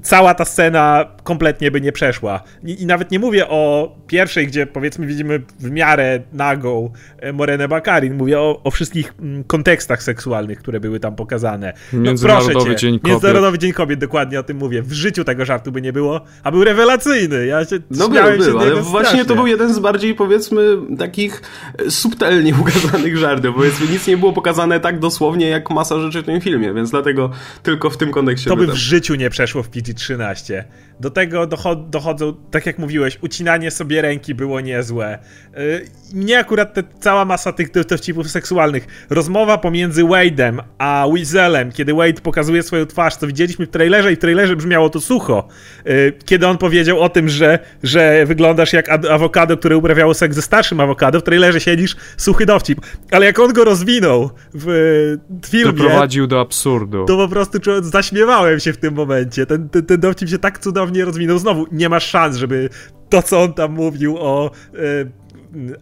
cała 0.04 0.34
ta 0.34 0.46
scena 0.46 1.06
kompletnie 1.24 1.72
by 1.72 1.82
nie 1.82 1.92
przeszła. 1.92 2.44
I, 2.64 2.82
I, 2.82 2.86
nawet 2.86 3.12
nie 3.12 3.20
mówię 3.20 3.48
o 3.48 3.96
pierwszej, 4.08 4.48
gdzie 4.48 4.68
powiedzmy 4.68 5.08
widzimy 5.08 5.42
w 5.60 5.72
miarę 5.72 6.22
nagą 6.34 6.92
e, 7.20 7.34
Morenę 7.34 7.68
Bakarin. 7.68 8.14
Mówię 8.14 8.40
o, 8.40 8.62
o 8.64 8.72
wszystkich 8.72 9.14
mm, 9.20 9.44
kontekstach 9.44 10.04
seksualnych, 10.04 10.60
które 10.60 10.80
były 10.80 11.00
tam 11.00 11.16
pokazane. 11.16 11.74
No, 11.94 12.02
Międzynarodowy 12.02 12.70
cię, 12.70 12.75
Dzień 12.75 13.00
Kobiet. 13.00 13.12
Międzynarodowy 13.12 13.60
Dzień 13.60 13.74
Kobiet, 13.74 14.00
dokładnie 14.00 14.40
o 14.40 14.44
tym 14.44 14.58
mówię. 14.58 14.82
W 14.82 14.94
życiu 14.94 15.24
tego 15.24 15.46
żartu 15.46 15.72
by 15.72 15.82
nie 15.82 15.94
było, 15.94 16.22
a 16.44 16.52
był 16.52 16.64
rewelacyjny. 16.64 17.46
Ja 17.46 17.66
się 17.66 17.80
no 17.92 18.10
był, 18.10 18.38
był, 18.38 18.60
ale 18.60 18.75
właśnie 18.75 19.10
strasznie. 19.10 19.25
to 19.25 19.36
był 19.36 19.48
jeden 19.48 19.74
z 19.74 19.80
bardziej 19.80 20.16
powiedzmy 20.16 20.62
takich 20.98 21.42
e, 21.78 21.92
subtelnie 21.92 22.54
ukazanych 22.62 23.18
żartów. 23.18 23.56
Powiedzmy 23.56 23.88
nic 23.88 24.08
nie 24.08 24.18
było 24.18 24.34
pokazane 24.34 24.80
tak 24.80 25.00
dosłownie 25.00 25.48
jak 25.48 25.70
masa 25.70 26.00
rzeczy 26.00 26.22
w 26.22 26.25
tym 26.25 26.42
filmie, 26.42 26.74
więc 26.74 26.92
dlatego 26.92 27.30
tylko 27.64 27.90
w 27.90 27.98
tym 27.98 28.12
kontekście. 28.12 28.50
To 28.50 28.56
by 28.56 28.68
w 28.68 28.75
życiu 28.75 29.16
nie 29.16 29.30
przeszło 29.30 29.64
w 29.64 29.70
PG 29.70 29.85
PG-13. 29.86 30.63
Do 31.00 31.10
tego 31.10 31.48
dochodzą, 31.77 32.34
tak 32.51 32.65
jak 32.65 32.80
mówiłeś, 32.80 33.18
ucinanie 33.22 33.72
sobie 33.72 34.01
ręki 34.01 34.36
było 34.36 34.62
niezłe. 34.62 35.20
Y, 35.58 35.86
mnie 36.13 36.39
akurat 36.39 36.74
te, 36.74 36.84
cała 37.00 37.25
masa 37.25 37.54
tych 37.54 37.72
dowcipów 37.72 38.30
seksualnych. 38.30 38.88
Rozmowa 39.10 39.58
pomiędzy 39.58 40.04
Wade'em 40.04 40.60
a 40.77 41.08
Weaselem, 41.13 41.72
kiedy 41.72 41.94
Wade 41.94 42.22
pokazuje 42.22 42.63
swoją 42.63 42.86
twarz, 42.86 43.15
co 43.15 43.27
widzieliśmy 43.27 43.65
w 43.65 43.70
trailerze 43.70 44.13
i 44.13 44.15
w 44.15 44.20
trailerze 44.20 44.56
brzmiało 44.56 44.89
to 44.89 45.01
sucho. 45.01 45.48
Y, 45.88 46.13
kiedy 46.25 46.48
on 46.48 46.58
powiedział 46.58 47.00
o 47.00 47.10
tym, 47.10 47.30
że, 47.30 47.60
że 47.84 48.25
wyglądasz 48.25 48.74
jak 48.74 48.89
awokado, 48.89 49.58
które 49.58 49.77
uprawiało 49.77 50.13
seks 50.13 50.36
ze 50.36 50.42
starszym 50.42 50.80
awokado, 50.80 51.20
w 51.20 51.24
trailerze 51.24 51.62
siedzisz, 51.62 51.96
suchy 52.18 52.46
dowcip. 52.46 52.82
Ale 53.12 53.25
jak 53.25 53.39
on 53.39 53.54
go 53.54 53.63
rozwinął 53.63 54.30
w, 54.54 54.65
w 55.44 55.48
filmie... 55.48 55.74
Doprowadził 55.74 56.27
do 56.27 56.42
absurdu. 56.42 57.06
To 57.06 57.18
po 57.18 57.27
prostu 57.27 57.60
zaśmiewałem 57.82 58.60
się 58.60 58.74
w 58.74 58.77
tym 58.77 58.94
momencie. 58.94 59.46
Ten, 59.46 59.70
ten, 59.75 59.86
ten 59.86 60.00
dowcip 60.00 60.29
się 60.29 60.39
tak 60.39 60.60
cudownie 60.60 61.05
rozwinął. 61.05 61.39
Znowu, 61.39 61.65
nie 61.72 61.89
ma 61.89 62.00
szans, 62.00 62.36
żeby 62.36 62.70
to, 63.10 63.24
co 63.24 63.41
on 63.41 63.53
tam 63.53 63.74
mówił 63.74 64.17
o 64.17 64.51
e, 64.74 64.79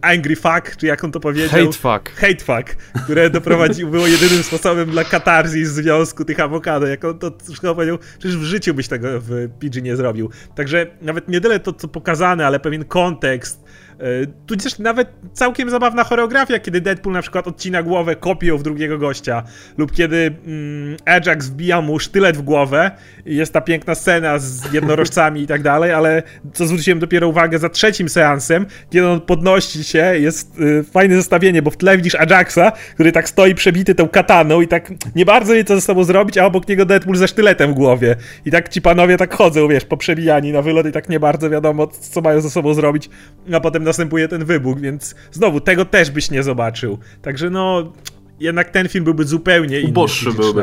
angry 0.00 0.36
fuck, 0.36 0.76
czy 0.76 0.86
jak 0.86 1.04
on 1.04 1.12
to 1.12 1.20
powiedział? 1.20 1.48
Hate 1.48 1.72
fuck. 1.72 2.20
Hate 2.20 2.44
fuck, 2.44 2.76
które 3.04 3.30
doprowadziło, 3.38 3.90
było 3.90 4.06
jedynym 4.06 4.42
sposobem 4.42 4.90
dla 4.90 5.04
katarzji 5.04 5.66
związku 5.66 6.24
tych 6.24 6.40
awokado. 6.40 6.86
Jak 6.86 7.04
on 7.04 7.18
to 7.18 7.32
wszystko 7.44 7.74
powiedział, 7.74 7.98
przecież 8.18 8.36
w 8.36 8.42
życiu 8.42 8.74
byś 8.74 8.88
tego 8.88 9.08
w 9.20 9.48
PG 9.60 9.82
nie 9.82 9.96
zrobił. 9.96 10.30
Także 10.54 10.86
nawet 11.02 11.28
nie 11.28 11.40
tyle 11.40 11.60
to, 11.60 11.72
co 11.72 11.88
pokazane, 11.88 12.46
ale 12.46 12.60
pewien 12.60 12.84
kontekst, 12.84 13.63
E, 14.04 14.26
tu 14.46 14.56
też 14.56 14.78
nawet 14.78 15.08
całkiem 15.32 15.70
zabawna 15.70 16.04
choreografia, 16.04 16.58
kiedy 16.58 16.80
Deadpool 16.80 17.12
na 17.12 17.22
przykład 17.22 17.46
odcina 17.46 17.82
głowę 17.82 18.16
kopią 18.16 18.58
w 18.58 18.62
drugiego 18.62 18.98
gościa, 18.98 19.42
lub 19.78 19.92
kiedy 19.92 20.34
mm, 20.46 20.96
Ajax 21.04 21.46
wbija 21.46 21.80
mu 21.80 21.98
sztylet 21.98 22.36
w 22.36 22.42
głowę 22.42 22.90
i 23.26 23.36
jest 23.36 23.52
ta 23.52 23.60
piękna 23.60 23.94
scena 23.94 24.38
z 24.38 24.72
jednorożcami 24.72 25.40
i 25.40 25.46
tak 25.46 25.62
dalej, 25.62 25.92
ale 25.92 26.22
co 26.52 26.66
zwróciłem 26.66 26.98
dopiero 26.98 27.28
uwagę 27.28 27.58
za 27.58 27.68
trzecim 27.68 28.08
seansem, 28.08 28.66
kiedy 28.90 29.08
on 29.08 29.20
podnosi 29.20 29.84
się, 29.84 30.18
jest 30.18 30.60
y, 30.60 30.84
fajne 30.84 31.16
zestawienie, 31.16 31.62
bo 31.62 31.70
w 31.70 31.76
tle 31.76 31.96
widzisz 31.96 32.14
Ajaxa, 32.14 32.72
który 32.94 33.12
tak 33.12 33.28
stoi 33.28 33.54
przebity 33.54 33.94
tą 33.94 34.08
kataną 34.08 34.60
i 34.60 34.68
tak 34.68 34.92
nie 35.16 35.24
bardzo 35.24 35.54
wie 35.54 35.64
co 35.64 35.74
ze 35.74 35.80
sobą 35.80 36.04
zrobić, 36.04 36.38
a 36.38 36.46
obok 36.46 36.68
niego 36.68 36.86
Deadpool 36.86 37.16
ze 37.16 37.28
sztyletem 37.28 37.70
w 37.70 37.74
głowie. 37.74 38.16
I 38.44 38.50
tak 38.50 38.68
ci 38.68 38.82
panowie 38.82 39.16
tak 39.16 39.34
chodzą, 39.34 39.68
wiesz, 39.68 39.84
poprzebijani 39.84 40.52
na 40.52 40.62
wylot 40.62 40.86
i 40.86 40.92
tak 40.92 41.08
nie 41.08 41.20
bardzo 41.20 41.50
wiadomo, 41.50 41.86
co 41.86 42.20
mają 42.20 42.40
ze 42.40 42.50
sobą 42.50 42.74
zrobić, 42.74 43.10
a 43.52 43.60
potem 43.60 43.84
następuje 43.94 44.28
ten 44.28 44.44
wybuch, 44.44 44.80
więc 44.80 45.14
znowu 45.32 45.60
tego 45.60 45.84
też 45.84 46.10
byś 46.10 46.30
nie 46.30 46.42
zobaczył. 46.42 46.98
Także 47.22 47.50
no, 47.50 47.92
jednak 48.40 48.70
ten 48.70 48.88
film 48.88 49.04
byłby 49.04 49.24
zupełnie 49.24 49.80
inny. 49.80 49.90
Uboższy 49.90 50.32
byłby, 50.32 50.62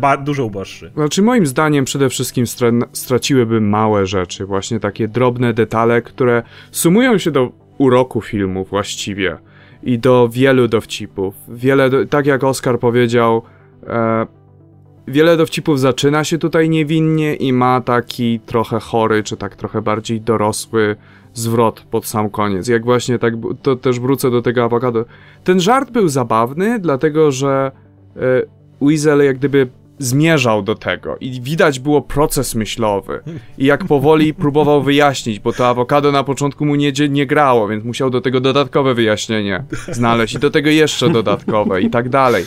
tak? 0.00 0.24
Dużo 0.24 0.44
uboższy. 0.44 0.90
Znaczy 0.94 1.22
moim 1.22 1.46
zdaniem 1.46 1.84
przede 1.84 2.08
wszystkim 2.08 2.46
stra 2.46 2.70
straciłyby 2.92 3.60
małe 3.60 4.06
rzeczy, 4.06 4.46
właśnie 4.46 4.80
takie 4.80 5.08
drobne 5.08 5.54
detale, 5.54 6.02
które 6.02 6.42
sumują 6.70 7.18
się 7.18 7.30
do 7.30 7.52
uroku 7.78 8.20
filmu 8.20 8.64
właściwie 8.64 9.36
i 9.82 9.98
do 9.98 10.28
wielu 10.28 10.68
dowcipów. 10.68 11.34
Wiele, 11.48 11.90
do, 11.90 12.06
tak 12.06 12.26
jak 12.26 12.44
Oscar 12.44 12.78
powiedział, 12.78 13.42
e, 13.86 14.26
wiele 15.08 15.36
dowcipów 15.36 15.80
zaczyna 15.80 16.24
się 16.24 16.38
tutaj 16.38 16.68
niewinnie 16.68 17.34
i 17.34 17.52
ma 17.52 17.80
taki 17.80 18.40
trochę 18.40 18.80
chory, 18.80 19.22
czy 19.22 19.36
tak 19.36 19.56
trochę 19.56 19.82
bardziej 19.82 20.20
dorosły 20.20 20.96
zwrot 21.38 21.80
pod 21.90 22.06
sam 22.06 22.30
koniec. 22.30 22.68
Jak 22.68 22.84
właśnie 22.84 23.18
tak, 23.18 23.34
to 23.62 23.76
też 23.76 24.00
wrócę 24.00 24.30
do 24.30 24.42
tego 24.42 24.64
awokado. 24.64 25.04
Ten 25.44 25.60
żart 25.60 25.90
był 25.90 26.08
zabawny, 26.08 26.78
dlatego 26.78 27.32
że 27.32 27.72
y, 28.16 28.20
Weasel 28.82 29.24
jak 29.24 29.38
gdyby 29.38 29.68
zmierzał 29.98 30.62
do 30.62 30.74
tego 30.74 31.16
i 31.20 31.40
widać 31.40 31.80
było 31.80 32.02
proces 32.02 32.54
myślowy 32.54 33.20
i 33.58 33.66
jak 33.66 33.84
powoli 33.84 34.34
próbował 34.44 34.82
wyjaśnić, 34.82 35.40
bo 35.40 35.52
to 35.52 35.68
awokado 35.68 36.12
na 36.12 36.24
początku 36.24 36.66
mu 36.66 36.74
nie, 36.74 36.92
nie 37.10 37.26
grało, 37.26 37.68
więc 37.68 37.84
musiał 37.84 38.10
do 38.10 38.20
tego 38.20 38.40
dodatkowe 38.40 38.94
wyjaśnienie 38.94 39.64
znaleźć 39.88 40.34
i 40.34 40.38
do 40.38 40.50
tego 40.50 40.70
jeszcze 40.70 41.10
dodatkowe 41.10 41.82
i 41.82 41.90
tak 41.90 42.08
dalej. 42.08 42.44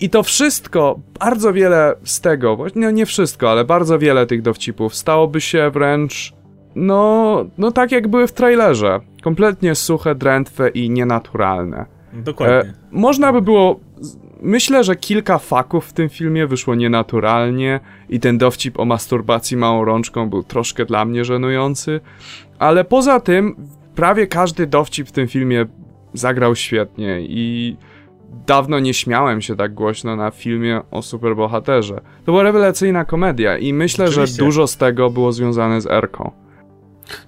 I 0.00 0.10
to 0.10 0.22
wszystko, 0.22 1.00
bardzo 1.20 1.52
wiele 1.52 1.94
z 2.04 2.20
tego, 2.20 2.58
no 2.74 2.90
nie 2.90 3.06
wszystko, 3.06 3.50
ale 3.50 3.64
bardzo 3.64 3.98
wiele 3.98 4.26
tych 4.26 4.42
dowcipów 4.42 4.94
stałoby 4.94 5.40
się 5.40 5.70
wręcz 5.70 6.37
no, 6.74 7.44
no 7.58 7.72
tak 7.72 7.92
jak 7.92 8.08
były 8.08 8.26
w 8.26 8.32
trailerze. 8.32 9.00
Kompletnie 9.22 9.74
suche, 9.74 10.14
drętwe 10.14 10.68
i 10.68 10.90
nienaturalne. 10.90 11.86
Dokładnie. 12.12 12.54
E, 12.56 12.72
można 12.90 13.32
by 13.32 13.42
było. 13.42 13.80
Myślę, 14.42 14.84
że 14.84 14.96
kilka 14.96 15.38
faków 15.38 15.86
w 15.86 15.92
tym 15.92 16.08
filmie 16.08 16.46
wyszło 16.46 16.74
nienaturalnie 16.74 17.80
i 18.08 18.20
ten 18.20 18.38
dowcip 18.38 18.80
o 18.80 18.84
masturbacji 18.84 19.56
małą 19.56 19.84
rączką 19.84 20.30
był 20.30 20.42
troszkę 20.42 20.84
dla 20.84 21.04
mnie 21.04 21.24
żenujący, 21.24 22.00
ale 22.58 22.84
poza 22.84 23.20
tym 23.20 23.56
prawie 23.94 24.26
każdy 24.26 24.66
dowcip 24.66 25.08
w 25.08 25.12
tym 25.12 25.28
filmie 25.28 25.66
zagrał 26.14 26.54
świetnie 26.56 27.20
i 27.20 27.76
dawno 28.46 28.78
nie 28.78 28.94
śmiałem 28.94 29.40
się 29.40 29.56
tak 29.56 29.74
głośno 29.74 30.16
na 30.16 30.30
filmie 30.30 30.80
o 30.90 31.02
superbohaterze. 31.02 31.94
To 31.94 32.32
była 32.32 32.42
rewelacyjna 32.42 33.04
komedia 33.04 33.58
i 33.58 33.72
myślę, 33.72 34.04
Oczywiście. 34.04 34.36
że 34.36 34.44
dużo 34.44 34.66
z 34.66 34.76
tego 34.76 35.10
było 35.10 35.32
związane 35.32 35.80
z 35.80 35.86
Erką. 35.86 36.30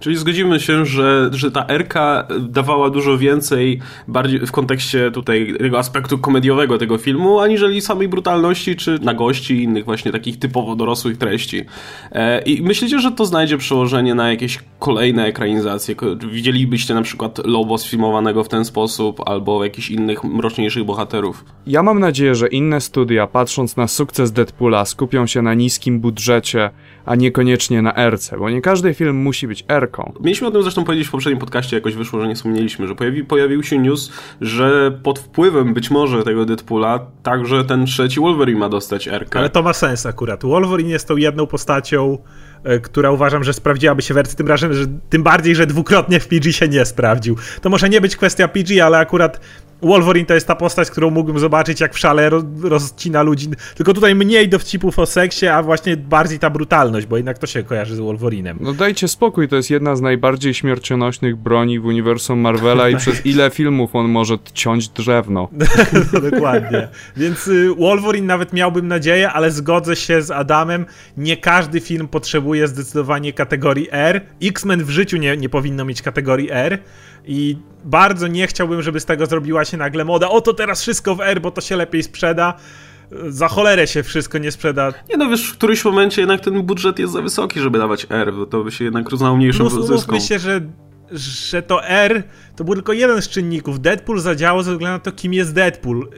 Czyli 0.00 0.16
zgodzimy 0.16 0.60
się, 0.60 0.86
że, 0.86 1.30
że 1.32 1.50
ta 1.50 1.66
Erka 1.68 2.28
dawała 2.40 2.90
dużo 2.90 3.18
więcej 3.18 3.80
bardziej 4.08 4.40
w 4.40 4.52
kontekście 4.52 5.10
tutaj 5.10 5.54
tego 5.58 5.78
aspektu 5.78 6.18
komediowego 6.18 6.78
tego 6.78 6.98
filmu, 6.98 7.40
aniżeli 7.40 7.80
samej 7.80 8.08
brutalności 8.08 8.76
czy 8.76 8.98
nagości 9.02 9.54
i 9.54 9.62
innych 9.62 9.84
właśnie 9.84 10.12
takich 10.12 10.38
typowo 10.38 10.76
dorosłych 10.76 11.18
treści. 11.18 11.64
E, 12.12 12.42
I 12.42 12.62
myślicie, 12.62 13.00
że 13.00 13.12
to 13.12 13.26
znajdzie 13.26 13.58
przełożenie 13.58 14.14
na 14.14 14.30
jakieś 14.30 14.58
kolejne 14.78 15.24
ekranizacje? 15.24 15.94
Widzielibyście 16.32 16.94
na 16.94 17.02
przykład 17.02 17.46
Lobo 17.46 17.78
sfilmowanego 17.78 18.44
w 18.44 18.48
ten 18.48 18.64
sposób 18.64 19.20
albo 19.26 19.64
jakichś 19.64 19.90
innych 19.90 20.24
mroczniejszych 20.24 20.84
bohaterów? 20.84 21.44
Ja 21.66 21.82
mam 21.82 22.00
nadzieję, 22.00 22.34
że 22.34 22.48
inne 22.48 22.80
studia, 22.80 23.26
patrząc 23.26 23.76
na 23.76 23.88
sukces 23.88 24.32
Deadpoola, 24.32 24.84
skupią 24.84 25.26
się 25.26 25.42
na 25.42 25.54
niskim 25.54 26.00
budżecie 26.00 26.70
a 27.10 27.14
niekoniecznie 27.14 27.82
na 27.82 28.10
RC, 28.10 28.38
bo 28.38 28.50
nie 28.50 28.62
każdy 28.62 28.94
film 28.94 29.16
musi 29.16 29.48
być 29.48 29.64
R-ką. 29.68 30.12
Mieliśmy 30.20 30.48
o 30.48 30.50
tym 30.50 30.62
zresztą 30.62 30.84
powiedzieć 30.84 31.08
w 31.08 31.10
poprzednim 31.10 31.38
podcaście, 31.38 31.76
jakoś 31.76 31.94
wyszło, 31.94 32.20
że 32.20 32.28
nie 32.28 32.34
wspomnieliśmy, 32.34 32.88
że 32.88 32.94
pojawi, 32.94 33.24
pojawił 33.24 33.62
się 33.62 33.78
news, 33.78 34.12
że 34.40 34.98
pod 35.02 35.18
wpływem 35.18 35.74
być 35.74 35.90
może 35.90 36.22
tego 36.22 36.44
Deadpoola 36.44 37.06
także 37.22 37.64
ten 37.64 37.86
trzeci 37.86 38.20
Wolverine 38.20 38.58
ma 38.58 38.68
dostać 38.68 39.08
R. 39.08 39.26
Ale 39.34 39.50
to 39.50 39.62
ma 39.62 39.72
sens 39.72 40.06
akurat. 40.06 40.42
Wolverine 40.44 40.90
jest 40.90 41.08
tą 41.08 41.16
jedną 41.16 41.46
postacią, 41.46 42.18
E, 42.64 42.80
która 42.80 43.10
uważam, 43.10 43.44
że 43.44 43.52
sprawdziłaby 43.52 44.02
się 44.02 44.14
wersji, 44.14 44.36
tym, 44.36 44.48
razem, 44.48 44.74
że, 44.74 44.86
tym 45.10 45.22
bardziej, 45.22 45.54
że 45.54 45.66
dwukrotnie 45.66 46.20
w 46.20 46.28
PG 46.28 46.52
się 46.52 46.68
nie 46.68 46.84
sprawdził. 46.84 47.36
To 47.62 47.70
może 47.70 47.88
nie 47.88 48.00
być 48.00 48.16
kwestia 48.16 48.48
PG, 48.48 48.84
ale 48.84 48.98
akurat 48.98 49.40
Wolverine 49.82 50.26
to 50.26 50.34
jest 50.34 50.46
ta 50.46 50.56
postać, 50.56 50.90
którą 50.90 51.10
mógłbym 51.10 51.38
zobaczyć, 51.38 51.80
jak 51.80 51.94
w 51.94 51.98
szale 51.98 52.30
rozcina 52.62 53.22
ludzi. 53.22 53.48
Tylko 53.76 53.94
tutaj 53.94 54.14
mniej 54.14 54.48
dowcipów 54.48 54.98
o 54.98 55.06
seksie, 55.06 55.46
a 55.46 55.62
właśnie 55.62 55.96
bardziej 55.96 56.38
ta 56.38 56.50
brutalność, 56.50 57.06
bo 57.06 57.16
jednak 57.16 57.38
to 57.38 57.46
się 57.46 57.62
kojarzy 57.62 57.96
z 57.96 57.98
Wolverinem. 57.98 58.58
No 58.60 58.72
dajcie 58.72 59.08
spokój, 59.08 59.48
to 59.48 59.56
jest 59.56 59.70
jedna 59.70 59.96
z 59.96 60.00
najbardziej 60.00 60.54
śmiercionośnych 60.54 61.36
broni 61.36 61.80
w 61.80 61.86
uniwersum 61.86 62.38
Marvela 62.38 62.88
i 62.88 62.96
przez 62.96 63.26
ile 63.26 63.50
filmów 63.50 63.96
on 63.96 64.08
może 64.08 64.38
ciąć 64.52 64.88
drewno. 64.88 65.48
no, 66.12 66.20
dokładnie. 66.30 66.88
Więc 67.16 67.48
y, 67.48 67.74
Wolverine 67.74 68.26
nawet 68.26 68.52
miałbym 68.52 68.88
nadzieję, 68.88 69.30
ale 69.30 69.50
zgodzę 69.50 69.96
się 69.96 70.22
z 70.22 70.30
Adamem. 70.30 70.86
Nie 71.16 71.36
każdy 71.36 71.80
film 71.80 72.08
potrzebuje 72.08 72.30
potrzebuje 72.30 72.68
zdecydowanie 72.68 73.32
kategorii 73.32 73.88
R. 73.90 74.20
X-Men 74.42 74.84
w 74.84 74.90
życiu 74.90 75.16
nie, 75.16 75.36
nie 75.36 75.48
powinno 75.48 75.84
mieć 75.84 76.02
kategorii 76.02 76.48
R. 76.50 76.78
I 77.24 77.56
bardzo 77.84 78.26
nie 78.26 78.46
chciałbym, 78.46 78.82
żeby 78.82 79.00
z 79.00 79.04
tego 79.04 79.26
zrobiła 79.26 79.64
się 79.64 79.76
nagle 79.76 80.04
moda. 80.04 80.28
O, 80.28 80.40
to 80.40 80.54
teraz 80.54 80.82
wszystko 80.82 81.14
w 81.14 81.20
R, 81.20 81.40
bo 81.40 81.50
to 81.50 81.60
się 81.60 81.76
lepiej 81.76 82.02
sprzeda 82.02 82.54
za 83.28 83.48
cholerę 83.48 83.86
się 83.86 84.02
wszystko 84.02 84.38
nie 84.38 84.52
sprzeda. 84.52 84.92
Nie 85.08 85.16
no, 85.16 85.30
wiesz, 85.30 85.50
w 85.50 85.52
którymś 85.52 85.84
momencie 85.84 86.22
jednak 86.22 86.40
ten 86.40 86.62
budżet 86.62 86.98
jest 86.98 87.12
za 87.12 87.22
wysoki, 87.22 87.60
żeby 87.60 87.78
dawać 87.78 88.06
R, 88.10 88.32
bo 88.32 88.46
to 88.46 88.64
by 88.64 88.72
się 88.72 88.84
jednak 88.84 89.12
uznało 89.12 89.36
mniejszą 89.36 89.64
no, 89.64 89.70
zyską. 89.70 90.20
Się, 90.20 90.38
że, 90.38 90.60
że 91.12 91.62
to 91.62 91.84
R 91.84 92.22
to 92.56 92.64
był 92.64 92.74
tylko 92.74 92.92
jeden 92.92 93.22
z 93.22 93.28
czynników. 93.28 93.80
Deadpool 93.80 94.20
zadziałał 94.20 94.62
ze 94.62 94.72
względu 94.72 94.92
na 94.92 94.98
to, 94.98 95.12
kim 95.12 95.34
jest 95.34 95.54
Deadpool. 95.54 96.08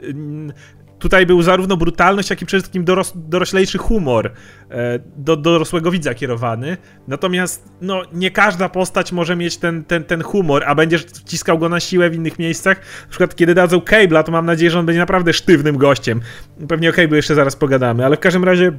Tutaj 1.03 1.25
był 1.25 1.41
zarówno 1.41 1.77
brutalność, 1.77 2.29
jak 2.29 2.41
i 2.41 2.45
przede 2.45 2.61
wszystkim 2.61 2.83
doros 2.83 3.13
doroślejszy 3.15 3.77
humor 3.77 4.31
e, 4.69 4.99
do 5.15 5.37
dorosłego 5.37 5.91
widza 5.91 6.13
kierowany. 6.13 6.77
Natomiast 7.07 7.69
no, 7.81 8.01
nie 8.13 8.31
każda 8.31 8.69
postać 8.69 9.11
może 9.11 9.35
mieć 9.35 9.57
ten, 9.57 9.83
ten, 9.83 10.03
ten 10.03 10.23
humor, 10.23 10.63
a 10.67 10.75
będziesz 10.75 11.03
wciskał 11.03 11.57
go 11.59 11.69
na 11.69 11.79
siłę 11.79 12.09
w 12.09 12.15
innych 12.15 12.39
miejscach. 12.39 12.77
Na 13.01 13.09
przykład 13.09 13.35
kiedy 13.35 13.55
dadzą 13.55 13.77
Cable'a, 13.77 14.23
to 14.23 14.31
mam 14.31 14.45
nadzieję, 14.45 14.71
że 14.71 14.79
on 14.79 14.85
będzie 14.85 14.99
naprawdę 14.99 15.33
sztywnym 15.33 15.77
gościem. 15.77 16.21
Pewnie 16.67 16.89
o 16.89 16.93
Cable'u 16.93 17.15
jeszcze 17.15 17.35
zaraz 17.35 17.55
pogadamy, 17.55 18.05
ale 18.05 18.17
w 18.17 18.19
każdym 18.19 18.43
razie 18.43 18.71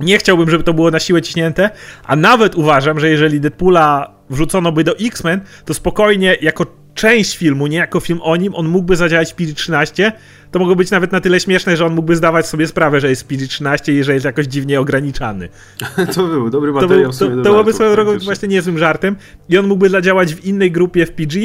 nie 0.00 0.18
chciałbym, 0.18 0.50
żeby 0.50 0.64
to 0.64 0.74
było 0.74 0.90
na 0.90 0.98
siłę 0.98 1.22
ciśnięte, 1.22 1.70
a 2.04 2.16
nawet 2.16 2.54
uważam, 2.54 3.00
że 3.00 3.08
jeżeli 3.08 3.40
Deadpoola 3.40 4.14
wrzucono 4.30 4.72
by 4.72 4.84
do 4.84 4.96
X-Men, 4.98 5.40
to 5.64 5.74
spokojnie 5.74 6.36
jako 6.40 6.66
część 6.98 7.36
filmu, 7.36 7.66
nie 7.66 7.76
jako 7.76 8.00
film 8.00 8.20
o 8.22 8.36
nim, 8.36 8.54
on 8.54 8.68
mógłby 8.68 8.96
zadziałać 8.96 9.32
w 9.32 9.36
PG-13, 9.36 10.12
to 10.50 10.58
mogło 10.58 10.76
być 10.76 10.90
nawet 10.90 11.12
na 11.12 11.20
tyle 11.20 11.40
śmieszne, 11.40 11.76
że 11.76 11.86
on 11.86 11.94
mógłby 11.94 12.16
zdawać 12.16 12.46
sobie 12.46 12.66
sprawę, 12.66 13.00
że 13.00 13.08
jest 13.10 13.28
PG-13 13.28 13.92
i 13.92 14.04
że 14.04 14.14
jest 14.14 14.24
jakoś 14.24 14.46
dziwnie 14.46 14.80
ograniczany. 14.80 15.48
to 16.14 16.26
był 16.26 16.50
dobry 16.50 16.72
materiał. 16.72 17.12
To, 17.12 17.18
był, 17.18 17.36
to, 17.36 17.42
to 17.42 17.50
byłoby 17.50 17.72
swoją 17.72 17.92
drogą 17.92 18.18
właśnie 18.18 18.48
niezłym 18.48 18.78
żartem 18.78 19.16
i 19.48 19.58
on 19.58 19.66
mógłby 19.66 19.88
zadziałać 19.88 20.34
w 20.34 20.44
innej 20.44 20.72
grupie 20.72 21.06
w 21.06 21.12
PG, 21.12 21.40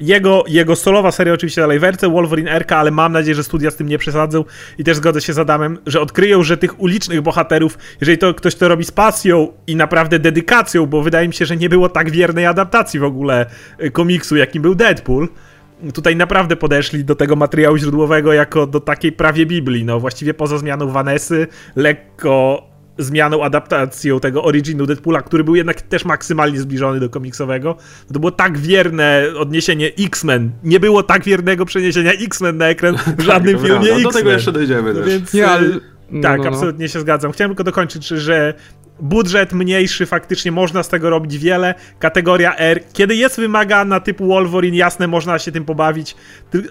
jego, 0.00 0.44
jego 0.48 0.76
solowa 0.76 1.12
seria 1.12 1.34
oczywiście 1.34 1.60
dalej 1.60 1.78
werce, 1.78 2.08
Wolverine 2.08 2.58
RK, 2.58 2.76
ale 2.76 2.90
mam 2.90 3.12
nadzieję, 3.12 3.34
że 3.34 3.44
studia 3.44 3.70
z 3.70 3.76
tym 3.76 3.88
nie 3.88 3.98
przesadzą. 3.98 4.44
I 4.78 4.84
też 4.84 4.96
zgodzę 4.96 5.20
się 5.20 5.32
z 5.32 5.38
Adamem, 5.38 5.78
że 5.86 6.00
odkryją, 6.00 6.42
że 6.42 6.56
tych 6.56 6.80
ulicznych 6.80 7.20
bohaterów, 7.20 7.78
jeżeli 8.00 8.18
to 8.18 8.34
ktoś 8.34 8.54
to 8.54 8.68
robi 8.68 8.84
z 8.84 8.90
pasją 8.90 9.48
i 9.66 9.76
naprawdę 9.76 10.18
dedykacją, 10.18 10.86
bo 10.86 11.02
wydaje 11.02 11.28
mi 11.28 11.34
się, 11.34 11.46
że 11.46 11.56
nie 11.56 11.68
było 11.68 11.88
tak 11.88 12.10
wiernej 12.10 12.46
adaptacji 12.46 13.00
w 13.00 13.04
ogóle 13.04 13.46
y, 13.82 13.90
komiksu, 13.90 14.36
jakim 14.36 14.62
był 14.62 14.74
Deadpool, 14.74 15.28
tutaj 15.94 16.16
naprawdę 16.16 16.56
podeszli 16.56 17.04
do 17.04 17.14
tego 17.14 17.36
materiału 17.36 17.76
źródłowego 17.76 18.32
jako 18.32 18.66
do 18.66 18.80
takiej 18.80 19.12
prawie 19.12 19.46
Biblii, 19.46 19.84
no 19.84 20.00
właściwie 20.00 20.34
poza 20.34 20.58
zmianą 20.58 20.88
Vanessy, 20.88 21.46
lekko 21.76 22.62
zmianą, 23.02 23.44
adaptacją 23.44 24.20
tego 24.20 24.44
originu 24.44 24.86
Deadpoola, 24.86 25.22
który 25.22 25.44
był 25.44 25.54
jednak 25.54 25.82
też 25.82 26.04
maksymalnie 26.04 26.60
zbliżony 26.60 27.00
do 27.00 27.10
komiksowego, 27.10 27.76
to 28.12 28.20
było 28.20 28.30
tak 28.30 28.58
wierne 28.58 29.24
odniesienie 29.38 29.92
X-Men. 29.98 30.50
Nie 30.64 30.80
było 30.80 31.02
tak 31.02 31.24
wiernego 31.24 31.64
przeniesienia 31.64 32.12
X-Men 32.12 32.56
na 32.56 32.66
ekran 32.66 32.96
w 32.96 33.04
tak, 33.16 33.20
żadnym 33.20 33.56
tak, 33.56 33.66
filmie 33.66 33.88
X-Men. 33.88 34.02
Do 34.02 34.10
tego 34.10 34.30
jeszcze 34.30 34.52
dojdziemy 34.52 34.94
no 34.94 35.02
Więc, 35.02 35.34
nie, 35.34 35.48
ale... 35.48 35.68
no, 36.10 36.22
tak, 36.22 36.38
no, 36.38 36.44
no. 36.44 36.50
absolutnie 36.50 36.88
się 36.88 37.00
zgadzam. 37.00 37.32
Chciałem 37.32 37.50
tylko 37.50 37.64
dokończyć, 37.64 38.06
że 38.06 38.54
budżet 39.02 39.52
mniejszy, 39.52 40.06
faktycznie 40.06 40.52
można 40.52 40.82
z 40.82 40.88
tego 40.88 41.10
robić 41.10 41.38
wiele. 41.38 41.74
Kategoria 41.98 42.56
R, 42.56 42.80
kiedy 42.92 43.14
jest 43.16 43.36
wymagana 43.36 44.00
typu 44.00 44.26
Wolverine, 44.26 44.76
jasne, 44.76 45.06
można 45.08 45.38
się 45.38 45.52
tym 45.52 45.64
pobawić, 45.64 46.16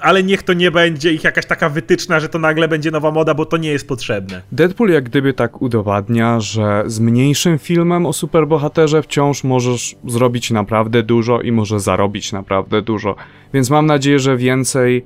ale 0.02 0.24
niech 0.24 0.44
to 0.44 0.54
nie 0.54 0.72
będzie 0.72 1.14
ich 1.14 1.24
jakaś 1.24 1.46
taka 1.46 1.70
wytyczna, 1.70 2.20
że 2.20 2.30
to 2.30 2.40
nagle 2.40 2.68
będzie 2.68 2.92
nowa 2.92 3.12
moda, 3.12 3.34
bo 3.34 3.46
to 3.46 3.58
nie 3.58 3.72
jest 3.72 3.88
potrzebne. 3.88 4.42
Deadpool 4.52 4.90
jak 4.90 5.04
gdyby 5.04 5.34
tak 5.34 5.62
udowadnia, 5.62 6.40
że 6.40 6.84
z 6.86 7.00
mniejszym 7.00 7.60
filmem 7.60 8.06
o 8.06 8.14
superbohaterze 8.14 9.04
wciąż 9.04 9.44
możesz 9.44 9.96
zrobić 10.08 10.52
naprawdę 10.52 11.04
dużo 11.04 11.42
i 11.42 11.52
może 11.52 11.80
zarobić 11.80 12.32
naprawdę 12.32 12.82
dużo. 12.82 13.16
Więc 13.54 13.70
mam 13.70 13.86
nadzieję, 13.86 14.20
że 14.20 14.38
więcej 14.38 15.06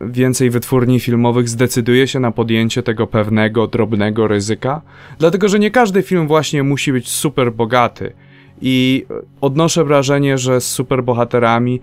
więcej 0.00 0.50
wytwórni 0.50 1.00
filmowych 1.00 1.48
zdecyduje 1.48 2.08
się 2.08 2.20
na 2.20 2.30
podjęcie 2.30 2.82
tego 2.82 3.06
pewnego, 3.06 3.66
drobnego 3.66 4.28
ryzyka, 4.28 4.82
dlatego 5.18 5.48
że 5.48 5.58
nie 5.58 5.70
każdy 5.70 6.02
film 6.02 6.26
właśnie 6.26 6.62
musi 6.62 6.92
być 6.92 7.08
super 7.08 7.52
bogaty. 7.52 8.12
I 8.60 9.06
odnoszę 9.40 9.84
wrażenie, 9.84 10.38
że 10.38 10.60
z 10.60 10.66
superbohaterami 10.66 11.80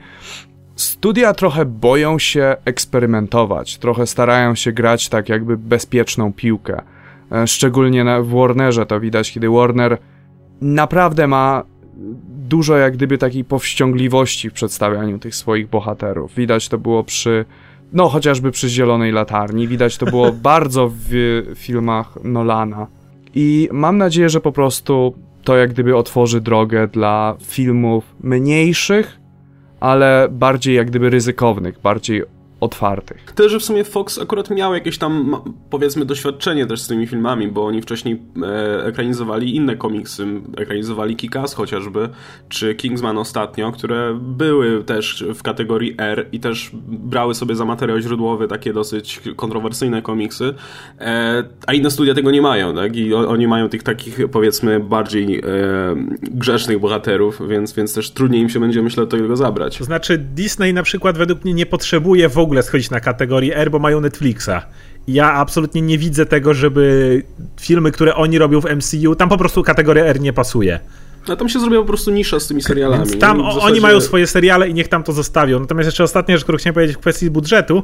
studia 0.75 1.33
trochę 1.33 1.65
boją 1.65 2.19
się 2.19 2.55
eksperymentować, 2.65 3.77
trochę 3.77 4.07
starają 4.07 4.55
się 4.55 4.71
grać 4.71 5.09
tak 5.09 5.29
jakby 5.29 5.57
bezpieczną 5.57 6.33
piłkę. 6.33 6.81
E, 7.31 7.47
szczególnie 7.47 8.05
w 8.21 8.29
Warnerze 8.29 8.85
to 8.85 8.99
widać, 8.99 9.31
kiedy 9.31 9.49
Warner 9.49 9.97
naprawdę 10.61 11.27
ma 11.27 11.63
dużo 12.47 12.77
jak 12.77 12.93
gdyby 12.93 13.17
takiej 13.17 13.43
powściągliwości 13.43 14.49
w 14.49 14.53
przedstawianiu 14.53 15.19
tych 15.19 15.35
swoich 15.35 15.69
bohaterów. 15.69 16.35
Widać 16.35 16.69
to 16.69 16.77
było 16.77 17.03
przy, 17.03 17.45
no 17.93 18.09
chociażby 18.09 18.51
przy 18.51 18.69
Zielonej 18.69 19.11
Latarni, 19.11 19.67
widać 19.67 19.97
to 19.97 20.05
było 20.05 20.31
bardzo 20.51 20.91
w 20.93 21.43
filmach 21.55 22.17
Nolana. 22.23 22.87
I 23.35 23.69
mam 23.71 23.97
nadzieję, 23.97 24.29
że 24.29 24.41
po 24.41 24.51
prostu 24.51 25.15
to 25.43 25.55
jak 25.55 25.73
gdyby 25.73 25.97
otworzy 25.97 26.41
drogę 26.41 26.87
dla 26.87 27.35
filmów 27.41 28.15
mniejszych, 28.23 29.19
ale 29.79 30.27
bardziej 30.31 30.75
jak 30.75 30.87
gdyby 30.87 31.09
ryzykownych, 31.09 31.79
bardziej 31.79 32.23
otwartych. 32.59 33.31
Też, 33.31 33.51
że 33.51 33.59
w 33.59 33.63
sumie 33.63 33.83
Fox 33.83 34.19
akurat 34.19 34.49
miał 34.49 34.73
jakieś 34.73 34.97
tam, 34.97 35.35
powiedzmy, 35.69 36.05
doświadczenie 36.05 36.65
też 36.65 36.81
z 36.81 36.87
tymi 36.87 37.07
filmami, 37.07 37.47
bo 37.47 37.65
oni 37.65 37.81
wcześniej 37.81 38.21
e, 38.43 38.85
ekranizowali 38.85 39.55
inne 39.55 39.75
komiksy, 39.75 40.27
ekranizowali 40.57 41.15
Kikas 41.15 41.53
chociażby, 41.53 42.09
czy 42.49 42.75
Kingsman 42.75 43.17
ostatnio, 43.17 43.71
które 43.71 44.19
były 44.21 44.83
też 44.83 45.25
w 45.35 45.43
kategorii 45.43 45.95
R 45.97 46.27
i 46.31 46.39
też 46.39 46.71
brały 46.87 47.35
sobie 47.35 47.55
za 47.55 47.65
materiał 47.65 47.99
źródłowy 47.99 48.47
takie 48.47 48.73
dosyć 48.73 49.21
kontrowersyjne 49.35 50.01
komiksy, 50.01 50.53
e, 50.99 51.43
a 51.67 51.73
inne 51.73 51.91
studia 51.91 52.13
tego 52.13 52.31
nie 52.31 52.41
mają, 52.41 52.75
tak? 52.75 52.95
I 52.95 53.13
o, 53.13 53.29
oni 53.29 53.47
mają 53.47 53.69
tych 53.69 53.83
takich, 53.83 54.19
powiedzmy, 54.31 54.79
bardziej 54.79 55.39
e, 55.39 55.41
grzesznych 56.21 56.79
bohaterów, 56.79 57.41
więc, 57.49 57.73
więc 57.73 57.93
też 57.93 58.11
trudniej 58.11 58.41
im 58.41 58.49
się 58.49 58.59
będzie, 58.59 58.81
myślę, 58.81 59.07
tego 59.07 59.35
zabrać. 59.35 59.77
To 59.77 59.83
znaczy 59.83 60.17
Disney 60.17 60.73
na 60.73 60.83
przykład 60.83 61.17
według 61.17 61.43
mnie 61.43 61.53
nie 61.53 61.65
potrzebuje 61.65 62.29
w 62.29 62.37
ogóle 62.45 62.55
ogóle 62.55 62.63
schodzić 62.63 62.89
na 62.89 62.99
kategorię 62.99 63.57
R, 63.57 63.71
bo 63.71 63.79
mają 63.79 64.01
Netflixa. 64.01 64.49
Ja 65.07 65.33
absolutnie 65.33 65.81
nie 65.81 65.97
widzę 65.97 66.25
tego, 66.25 66.53
żeby 66.53 67.23
filmy, 67.59 67.91
które 67.91 68.15
oni 68.15 68.37
robią 68.37 68.61
w 68.61 68.65
MCU, 68.65 69.15
tam 69.15 69.29
po 69.29 69.37
prostu 69.37 69.63
kategoria 69.63 70.05
R 70.05 70.19
nie 70.19 70.33
pasuje. 70.33 70.79
A 71.27 71.35
tam 71.35 71.49
się 71.49 71.59
zrobiła 71.59 71.81
po 71.81 71.87
prostu 71.87 72.11
nisza 72.11 72.39
z 72.39 72.47
tymi 72.47 72.61
serialami. 72.61 73.05
Więc 73.05 73.19
tam 73.19 73.37
zasadzie... 73.37 73.59
oni 73.59 73.81
mają 73.81 74.01
swoje 74.01 74.27
seriale 74.27 74.69
i 74.69 74.73
niech 74.73 74.87
tam 74.87 75.03
to 75.03 75.13
zostawią. 75.13 75.59
Natomiast 75.59 75.85
jeszcze 75.87 76.03
ostatnia 76.03 76.35
rzecz, 76.37 76.43
którą 76.43 76.57
chciałem 76.57 76.73
powiedzieć 76.73 76.97
w 76.97 76.99
kwestii 76.99 77.29
budżetu, 77.29 77.83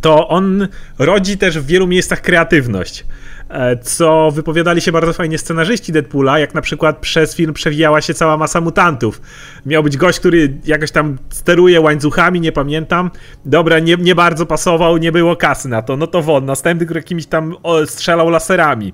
to 0.00 0.28
on 0.28 0.68
rodzi 0.98 1.38
też 1.38 1.58
w 1.58 1.66
wielu 1.66 1.86
miejscach 1.86 2.20
kreatywność. 2.20 3.04
E, 3.48 3.76
co 3.76 4.30
wypowiadali 4.30 4.80
się 4.80 4.92
bardzo 4.92 5.12
fajnie 5.12 5.38
scenarzyści 5.38 5.92
Deadpoola, 5.92 6.38
jak 6.38 6.54
na 6.54 6.60
przykład 6.60 6.98
przez 6.98 7.34
film 7.34 7.52
przewijała 7.52 8.00
się 8.00 8.14
cała 8.14 8.36
masa 8.36 8.60
mutantów. 8.60 9.20
Miał 9.66 9.82
być 9.82 9.96
gość, 9.96 10.18
który 10.18 10.58
jakoś 10.64 10.90
tam 10.90 11.18
steruje 11.30 11.80
łańcuchami, 11.80 12.40
nie 12.40 12.52
pamiętam. 12.52 13.10
Dobra, 13.44 13.78
nie, 13.78 13.96
nie 13.96 14.14
bardzo 14.14 14.46
pasował, 14.46 14.96
nie 14.96 15.12
było 15.12 15.36
kasy 15.36 15.68
na 15.68 15.82
to. 15.82 15.96
No 15.96 16.06
to 16.06 16.22
won. 16.22 16.44
Następny, 16.44 16.86
który 16.86 16.98
jakimiś 16.98 17.26
tam 17.26 17.54
strzelał 17.86 18.30
laserami. 18.30 18.92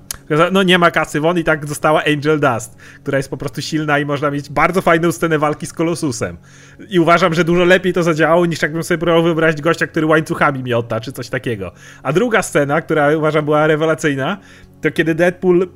No 0.51 0.63
nie 0.63 0.77
ma 0.77 0.91
kasy 0.91 1.19
won 1.19 1.39
i 1.39 1.43
tak 1.43 1.67
została 1.67 2.03
Angel 2.03 2.39
Dust, 2.39 2.77
która 3.01 3.17
jest 3.17 3.29
po 3.29 3.37
prostu 3.37 3.61
silna 3.61 3.99
i 3.99 4.05
można 4.05 4.31
mieć 4.31 4.49
bardzo 4.49 4.81
fajną 4.81 5.11
scenę 5.11 5.39
walki 5.39 5.65
z 5.65 5.73
Kolosusem. 5.73 6.37
I 6.89 6.99
uważam, 6.99 7.33
że 7.33 7.43
dużo 7.43 7.63
lepiej 7.63 7.93
to 7.93 8.03
zadziałało, 8.03 8.45
niż 8.45 8.61
jakbym 8.61 8.83
sobie 8.83 8.97
próbował 8.97 9.23
wyobrazić 9.23 9.61
gościa, 9.61 9.87
który 9.87 10.05
łańcuchami 10.05 10.63
miota, 10.63 10.99
czy 10.99 11.11
coś 11.11 11.29
takiego. 11.29 11.71
A 12.03 12.13
druga 12.13 12.41
scena, 12.41 12.81
która 12.81 13.17
uważam 13.17 13.45
była 13.45 13.67
rewelacyjna, 13.67 14.37
to 14.83 14.91
kiedy 14.91 15.15
Deadpool 15.15 15.67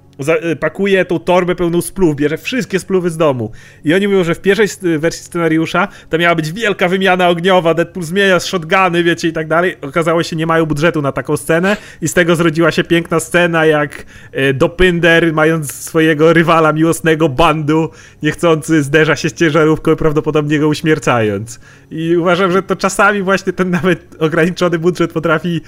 Y, 0.51 0.55
pakuje 0.55 1.05
tą 1.05 1.19
torbę 1.19 1.55
pełną 1.55 1.81
spluw, 1.81 2.15
bierze 2.15 2.37
wszystkie 2.37 2.79
spluwy 2.79 3.09
z 3.09 3.17
domu. 3.17 3.51
I 3.85 3.93
oni 3.93 4.07
mówią, 4.07 4.23
że 4.23 4.35
w 4.35 4.39
pierwszej 4.39 4.67
wersji 4.99 5.23
scenariusza 5.23 5.87
to 6.09 6.17
miała 6.17 6.35
być 6.35 6.51
wielka 6.51 6.87
wymiana 6.87 7.29
ogniowa, 7.29 7.73
Deadpool 7.73 8.03
zmienia 8.05 8.39
shotguny, 8.39 9.03
wiecie, 9.03 9.27
i 9.27 9.33
tak 9.33 9.47
dalej. 9.47 9.75
Okazało 9.81 10.23
się, 10.23 10.35
nie 10.35 10.45
mają 10.45 10.65
budżetu 10.65 11.01
na 11.01 11.11
taką 11.11 11.37
scenę 11.37 11.77
i 12.01 12.07
z 12.07 12.13
tego 12.13 12.35
zrodziła 12.35 12.71
się 12.71 12.83
piękna 12.83 13.19
scena, 13.19 13.65
jak 13.65 14.05
y, 14.37 14.53
Dopinder, 14.53 15.33
mając 15.33 15.71
swojego 15.71 16.33
rywala 16.33 16.73
miłosnego 16.73 17.29
bandu, 17.29 17.89
niechcący 18.23 18.83
zderza 18.83 19.15
się 19.15 19.29
z 19.29 19.33
ciężarówką 19.33 19.93
i 19.93 19.95
prawdopodobnie 19.95 20.59
go 20.59 20.67
uśmiercając. 20.67 21.59
I 21.91 22.17
uważam, 22.17 22.51
że 22.51 22.63
to 22.63 22.75
czasami 22.75 23.21
właśnie 23.21 23.53
ten 23.53 23.69
nawet 23.69 24.15
ograniczony 24.19 24.79
budżet 24.79 25.13
potrafi 25.13 25.61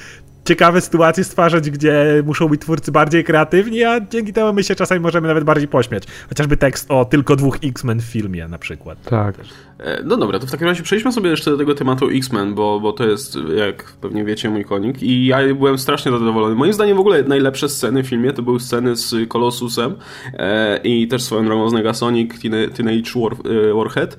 ciekawe 0.49 0.81
sytuacje 0.81 1.23
stwarzać, 1.23 1.69
gdzie 1.69 2.23
muszą 2.25 2.47
być 2.47 2.62
twórcy 2.62 2.91
bardziej 2.91 3.23
kreatywni, 3.23 3.83
a 3.83 4.01
dzięki 4.01 4.33
temu 4.33 4.53
my 4.53 4.63
się 4.63 4.75
czasami 4.75 5.01
możemy 5.01 5.27
nawet 5.27 5.43
bardziej 5.43 5.67
pośmiać. 5.67 6.03
Chociażby 6.29 6.57
tekst 6.57 6.91
o 6.91 7.05
tylko 7.05 7.35
dwóch 7.35 7.57
X-Men 7.63 7.99
w 7.99 8.03
filmie 8.03 8.47
na 8.47 8.57
przykład. 8.57 9.03
Tak. 9.03 9.35
E, 9.39 9.68
no 10.05 10.17
dobra, 10.17 10.39
to 10.39 10.47
w 10.47 10.51
takim 10.51 10.67
razie 10.67 10.83
przejdźmy 10.83 11.11
sobie 11.11 11.29
jeszcze 11.29 11.51
do 11.51 11.57
tego 11.57 11.75
tematu 11.75 12.09
X-Men, 12.09 12.55
bo, 12.55 12.79
bo 12.79 12.93
to 12.93 13.07
jest, 13.07 13.37
jak 13.57 13.93
pewnie 14.01 14.25
wiecie, 14.25 14.49
mój 14.49 14.65
konik 14.65 15.03
i 15.03 15.25
ja 15.25 15.53
byłem 15.55 15.77
strasznie 15.77 16.11
zadowolony. 16.11 16.55
Moim 16.55 16.73
zdaniem 16.73 16.97
w 16.97 16.99
ogóle 16.99 17.23
najlepsze 17.23 17.69
sceny 17.69 18.03
w 18.03 18.07
filmie 18.07 18.33
to 18.33 18.41
były 18.41 18.59
sceny 18.59 18.95
z 18.95 19.29
Colossusem 19.29 19.95
e, 20.33 20.77
i 20.83 21.07
też 21.07 21.23
swoją 21.23 21.45
drogą 21.45 21.69
z 21.69 21.73
Negasonic, 21.73 22.31
Teenage 22.75 23.11
War, 23.15 23.33
e, 23.33 23.73
Warhead, 23.73 24.17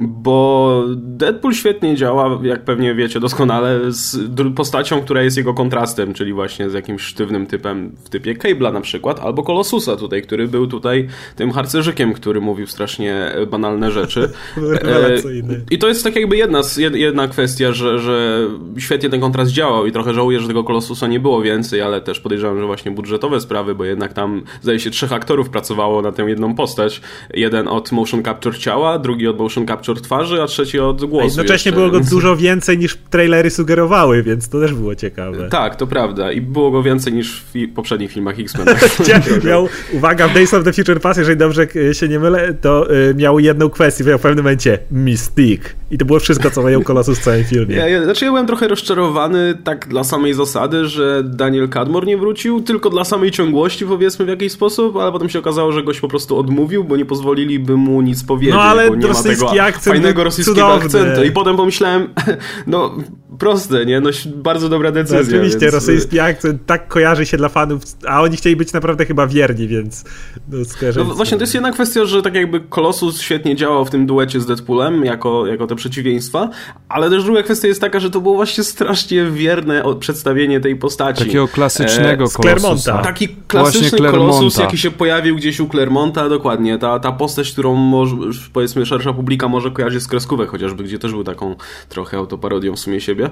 bo 0.00 0.84
Deadpool 0.96 1.54
świetnie 1.54 1.96
działa, 1.96 2.38
jak 2.42 2.64
pewnie 2.64 2.94
wiecie 2.94 3.20
doskonale, 3.20 3.80
z 3.88 4.16
postacią, 4.56 5.00
która 5.00 5.22
jest 5.22 5.36
jego 5.36 5.54
kontrastem, 5.54 6.14
czyli 6.14 6.32
właśnie 6.32 6.70
z 6.70 6.72
jakimś 6.72 7.02
sztywnym 7.02 7.46
typem 7.46 7.92
w 8.04 8.08
typie 8.08 8.34
Cable'a 8.34 8.72
na 8.72 8.80
przykład, 8.80 9.20
albo 9.20 9.42
Colossusa 9.42 9.96
tutaj, 9.96 10.22
który 10.22 10.48
był 10.48 10.66
tutaj 10.66 11.08
tym 11.36 11.50
harcerzykiem, 11.50 12.12
który 12.12 12.40
mówił 12.40 12.66
strasznie 12.66 13.32
banalne 13.50 13.90
rzeczy. 13.90 14.30
Rewelacyjny. 15.00 15.60
I 15.70 15.78
to 15.78 15.88
jest 15.88 16.04
tak 16.04 16.16
jakby 16.16 16.36
jedna, 16.36 16.60
jedna 16.94 17.28
kwestia, 17.28 17.72
że, 17.72 17.98
że 17.98 18.46
świetnie 18.78 19.10
ten 19.10 19.20
kontrast 19.20 19.50
działał 19.50 19.86
i 19.86 19.92
trochę 19.92 20.14
żałuję, 20.14 20.40
że 20.40 20.48
tego 20.48 20.64
Colossusa 20.64 21.06
nie 21.06 21.20
było 21.20 21.42
więcej, 21.42 21.82
ale 21.82 22.00
też 22.00 22.20
podejrzewam, 22.20 22.60
że 22.60 22.66
właśnie 22.66 22.90
budżetowe 22.90 23.40
sprawy, 23.40 23.74
bo 23.74 23.84
jednak 23.84 24.12
tam 24.12 24.42
zdaje 24.62 24.80
się 24.80 24.90
trzech 24.90 25.12
aktorów 25.12 25.50
pracowało 25.50 26.02
na 26.02 26.12
tę 26.12 26.22
jedną 26.22 26.54
postać. 26.54 27.00
Jeden 27.34 27.68
od 27.68 27.92
motion 27.92 28.22
capture 28.22 28.58
ciała, 28.58 28.98
drugi 28.98 29.28
od 29.28 29.38
motion 29.38 29.66
capture 29.66 30.00
twarzy, 30.00 30.42
a 30.42 30.46
trzeci 30.46 30.78
od 30.78 31.04
głosu. 31.04 31.24
A 31.24 31.24
jednocześnie 31.24 31.68
jeszcze, 31.70 31.72
było 31.72 31.90
go 31.90 32.00
dużo 32.14 32.36
więcej 32.36 32.78
niż 32.78 32.98
trailery 33.10 33.50
sugerowały, 33.50 34.22
więc 34.22 34.48
to 34.48 34.60
też 34.60 34.74
było 34.74 34.94
ciekawe. 34.94 35.48
Tak, 35.48 35.76
to 35.76 35.86
prawda. 35.86 36.32
I 36.32 36.40
było 36.40 36.70
go 36.70 36.82
więcej 36.82 37.12
niż 37.12 37.44
w 37.54 37.74
poprzednich 37.74 38.12
filmach 38.12 38.40
X-Men. 38.40 38.66
miał, 39.48 39.68
uwaga, 39.92 40.28
w 40.28 40.34
Days 40.34 40.54
of 40.54 40.64
the 40.64 40.72
Future 40.72 41.00
Past, 41.00 41.18
jeżeli 41.18 41.36
dobrze 41.36 41.66
e, 41.90 41.94
się 41.94 42.08
nie 42.08 42.18
mylę, 42.18 42.54
to 42.54 42.94
y, 42.94 43.14
miał 43.14 43.38
jedną 43.38 43.70
kwestię, 43.70 44.04
w 44.04 44.20
pewnym 44.20 44.44
momencie 44.44 44.78
Mystique. 44.90 45.76
I 45.90 45.98
to 45.98 46.04
było 46.04 46.20
wszystko, 46.20 46.50
co 46.50 46.62
mają 46.62 46.82
Kolosus 46.82 47.18
w 47.18 47.22
całym 47.22 47.44
filmie. 47.44 47.76
Ja, 47.76 47.88
ja, 47.88 48.04
znaczy 48.04 48.24
ja 48.24 48.30
byłem 48.30 48.46
trochę 48.46 48.68
rozczarowany 48.68 49.58
tak 49.64 49.88
dla 49.88 50.04
samej 50.04 50.34
zasady, 50.34 50.88
że 50.88 51.22
Daniel 51.24 51.68
Cadmore 51.68 52.06
nie 52.06 52.16
wrócił, 52.16 52.60
tylko 52.60 52.90
dla 52.90 53.04
samej 53.04 53.30
ciągłości 53.30 53.86
powiedzmy 53.86 54.24
w 54.24 54.28
jakiś 54.28 54.52
sposób, 54.52 54.96
ale 54.96 55.12
potem 55.12 55.28
się 55.28 55.38
okazało, 55.38 55.72
że 55.72 55.82
goś 55.82 56.00
po 56.00 56.08
prostu 56.08 56.38
odmówił, 56.38 56.84
bo 56.84 56.96
nie 56.96 57.04
pozwoliliby 57.04 57.76
mu 57.76 58.00
nic 58.00 58.24
powiedzieć, 58.24 58.54
no, 58.54 58.62
ale 58.62 58.88
bo 58.88 58.96
nie 58.96 59.08
ma 59.08 59.22
tego 59.22 59.62
akcent 59.62 59.84
fajnego 59.84 60.24
rosyjskiego 60.24 60.56
cudowny. 60.56 60.84
akcentu. 60.84 61.24
I 61.24 61.30
potem 61.30 61.56
pomyślałem, 61.56 62.08
no 62.66 62.96
proste, 63.38 63.86
nie? 63.86 64.00
No 64.00 64.10
bardzo 64.36 64.68
dobra 64.68 64.92
decyzja. 64.92 65.18
No, 65.18 65.22
oczywiście, 65.22 65.58
więc... 65.58 65.74
rosyjski 65.74 66.20
akcent 66.20 66.66
tak 66.66 66.88
kojarzy 66.88 67.26
się 67.26 67.36
dla 67.36 67.48
fanów, 67.48 67.82
a 68.06 68.22
oni 68.22 68.36
chcieli 68.36 68.56
być 68.56 68.72
naprawdę 68.72 69.06
chyba 69.06 69.26
wierni, 69.26 69.68
więc 69.68 70.04
no, 70.48 70.58
no 70.96 71.04
Właśnie, 71.04 71.38
to 71.38 71.42
jest 71.42 71.54
jedna 71.54 71.72
kwestia, 71.72 72.04
że 72.04 72.22
tak 72.22 72.34
jakby 72.34 72.60
Colossus 72.60 73.20
świetnie 73.20 73.56
działał 73.56 73.84
w 73.84 73.90
tym 73.90 74.06
duecie 74.06 74.40
z 74.40 74.46
Deadpoolem, 74.46 75.04
jako, 75.04 75.46
jako 75.46 75.66
te 75.66 75.76
przeciwieństwa, 75.76 76.50
ale 76.88 77.10
też 77.10 77.24
druga 77.24 77.42
kwestia 77.42 77.68
jest 77.68 77.80
taka, 77.80 78.00
że 78.00 78.10
to 78.10 78.20
było 78.20 78.34
właśnie 78.34 78.64
strasznie 78.64 79.24
wierne 79.24 79.82
przedstawienie 80.00 80.60
tej 80.60 80.76
postaci. 80.76 81.24
Takiego 81.24 81.48
klasycznego 81.48 82.24
e. 82.24 83.02
Taki 83.02 83.28
klasyczny 83.28 83.98
Colossus, 83.98 84.58
jaki 84.58 84.78
się 84.78 84.90
pojawił 84.90 85.36
gdzieś 85.36 85.60
u 85.60 85.68
Clermonta, 85.68 86.28
dokładnie. 86.28 86.78
Ta, 86.78 86.98
ta 86.98 87.12
postać, 87.12 87.52
którą 87.52 87.74
może, 87.74 88.16
powiedzmy 88.52 88.86
szersza 88.86 89.12
publika 89.12 89.48
może 89.48 89.70
kojarzyć 89.70 90.02
z 90.02 90.08
kreskówek 90.08 90.48
chociażby, 90.48 90.84
gdzie 90.84 90.98
też 90.98 91.12
był 91.12 91.24
taką 91.24 91.56
trochę 91.88 92.16
autoparodią 92.16 92.76
w 92.76 92.78
sumie 92.78 93.00
siebie. 93.00 93.27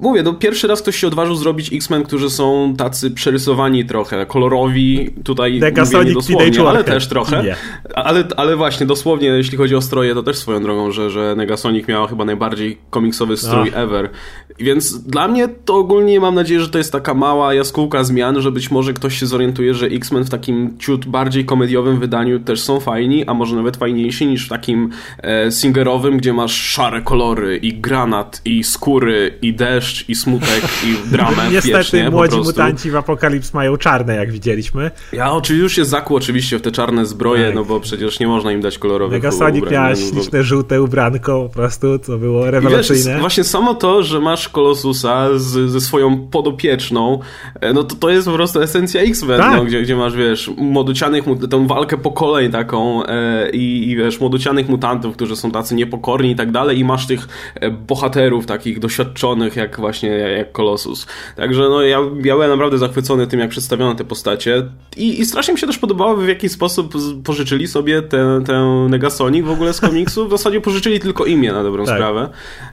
Mówię, 0.00 0.22
no 0.22 0.32
pierwszy 0.32 0.66
raz 0.66 0.82
ktoś 0.82 0.96
się 0.96 1.06
odważył 1.06 1.34
zrobić 1.34 1.72
X-Men, 1.72 2.02
którzy 2.02 2.30
są 2.30 2.74
tacy 2.78 3.10
przerysowani 3.10 3.84
trochę, 3.84 4.26
kolorowi, 4.26 5.10
tutaj 5.24 5.60
mówię 5.92 6.04
nie 6.04 6.14
dosłownie, 6.14 6.68
ale 6.68 6.84
też 6.84 7.08
trochę. 7.08 7.56
Ale, 7.94 8.24
ale 8.36 8.56
właśnie, 8.56 8.86
dosłownie, 8.86 9.28
jeśli 9.28 9.58
chodzi 9.58 9.76
o 9.76 9.82
stroje, 9.82 10.14
to 10.14 10.22
też 10.22 10.36
swoją 10.36 10.62
drogą, 10.62 10.90
że, 10.92 11.10
że 11.10 11.34
Negasonic 11.36 11.88
miała 11.88 12.08
chyba 12.08 12.24
najbardziej 12.24 12.78
komiksowy 12.90 13.36
strój 13.36 13.70
ever. 13.74 14.10
Więc 14.58 15.02
dla 15.02 15.28
mnie 15.28 15.48
to 15.64 15.76
ogólnie 15.76 16.20
mam 16.20 16.34
nadzieję, 16.34 16.60
że 16.60 16.68
to 16.68 16.78
jest 16.78 16.92
taka 16.92 17.14
mała 17.14 17.54
jaskółka 17.54 18.04
zmian, 18.04 18.42
że 18.42 18.52
być 18.52 18.70
może 18.70 18.92
ktoś 18.92 19.18
się 19.18 19.26
zorientuje, 19.26 19.74
że 19.74 19.86
X-Men 19.86 20.24
w 20.24 20.30
takim 20.30 20.78
ciut 20.78 21.06
bardziej 21.06 21.44
komediowym 21.44 22.00
wydaniu 22.00 22.40
też 22.40 22.60
są 22.60 22.80
fajni, 22.80 23.26
a 23.26 23.34
może 23.34 23.56
nawet 23.56 23.76
fajniejsi 23.76 24.26
niż 24.26 24.46
w 24.46 24.48
takim 24.48 24.90
e, 25.18 25.52
singerowym, 25.52 26.18
gdzie 26.18 26.32
masz 26.32 26.52
szare 26.52 27.02
kolory 27.02 27.56
i 27.56 27.74
granat 27.74 28.42
i 28.44 28.64
skóry 28.64 29.19
i 29.42 29.54
deszcz 29.54 30.08
i 30.08 30.14
smutek 30.14 30.62
i 30.84 31.10
dramę 31.10 31.42
Niestety 31.52 31.76
wiecznie, 31.76 32.10
młodzi 32.10 32.36
mutanci 32.36 32.90
w 32.90 32.96
Apokalips 32.96 33.54
mają 33.54 33.76
czarne, 33.76 34.16
jak 34.16 34.32
widzieliśmy. 34.32 34.90
Ja 35.12 35.32
oczywiście 35.32 35.62
już 35.62 35.76
się 35.76 35.84
zakło 35.84 36.16
oczywiście 36.16 36.58
w 36.58 36.62
te 36.62 36.72
czarne 36.72 37.06
zbroje, 37.06 37.46
tak. 37.46 37.54
no 37.54 37.64
bo 37.64 37.80
przecież 37.80 38.20
nie 38.20 38.26
można 38.26 38.52
im 38.52 38.60
dać 38.60 38.78
kolorowych 38.78 39.22
Megasonic 39.22 39.62
ubrań. 39.62 39.72
miała 39.74 39.90
no, 39.90 39.96
śliczne, 39.96 40.42
żółte 40.42 40.82
ubranko 40.82 41.42
po 41.42 41.54
prostu, 41.54 41.98
co 41.98 42.18
było 42.18 42.50
rewelacyjne. 42.50 43.10
Wiesz, 43.10 43.20
właśnie 43.20 43.44
samo 43.44 43.74
to, 43.74 44.02
że 44.02 44.20
masz 44.20 44.48
Kolosusa 44.48 45.38
z, 45.38 45.70
ze 45.70 45.80
swoją 45.80 46.28
podopieczną, 46.28 47.20
e, 47.60 47.72
no 47.72 47.84
to 47.84 47.96
to 47.96 48.10
jest 48.10 48.28
po 48.28 48.34
prostu 48.34 48.60
esencja 48.60 49.00
X-Men, 49.00 49.40
tak. 49.40 49.56
no, 49.56 49.64
gdzie, 49.64 49.82
gdzie 49.82 49.96
masz, 49.96 50.16
wiesz, 50.16 50.50
młodocianych, 50.56 51.24
tę 51.50 51.66
walkę 51.66 51.98
po 51.98 52.12
kolei 52.12 52.50
taką 52.50 53.06
e, 53.06 53.50
i, 53.50 53.90
i 53.90 53.96
wiesz, 53.96 54.20
młodocianych 54.20 54.68
mutantów, 54.68 55.16
którzy 55.16 55.36
są 55.36 55.50
tacy 55.50 55.74
niepokorni 55.74 56.30
i 56.30 56.36
tak 56.36 56.52
dalej 56.52 56.78
i 56.78 56.84
masz 56.84 57.06
tych 57.06 57.28
e, 57.54 57.70
bohaterów 57.70 58.46
takich 58.46 58.78
doświadczonych 58.78 59.09
jak 59.56 59.80
właśnie 59.80 60.08
jak 60.10 60.52
Kolosus. 60.52 61.06
Także 61.36 61.62
no 61.62 61.82
ja, 61.82 61.98
ja 62.24 62.34
byłem 62.34 62.50
naprawdę 62.50 62.78
zachwycony 62.78 63.26
tym, 63.26 63.40
jak 63.40 63.50
przedstawiono 63.50 63.94
te 63.94 64.04
postacie 64.04 64.62
i, 64.96 65.20
i 65.20 65.24
strasznie 65.24 65.54
mi 65.54 65.60
się 65.60 65.66
też 65.66 65.78
podobało, 65.78 66.16
w 66.16 66.28
jaki 66.28 66.48
sposób 66.48 66.94
pożyczyli 67.24 67.68
sobie 67.68 68.02
tę, 68.02 68.42
tę 68.46 68.86
Negasonic 68.90 69.46
w 69.46 69.50
ogóle 69.50 69.72
z 69.72 69.80
komiksu. 69.80 70.28
W 70.28 70.30
zasadzie 70.30 70.60
pożyczyli 70.60 71.00
tylko 71.00 71.24
imię 71.24 71.52
na 71.52 71.62
dobrą 71.62 71.84
tak. 71.84 71.94
sprawę. 71.94 72.28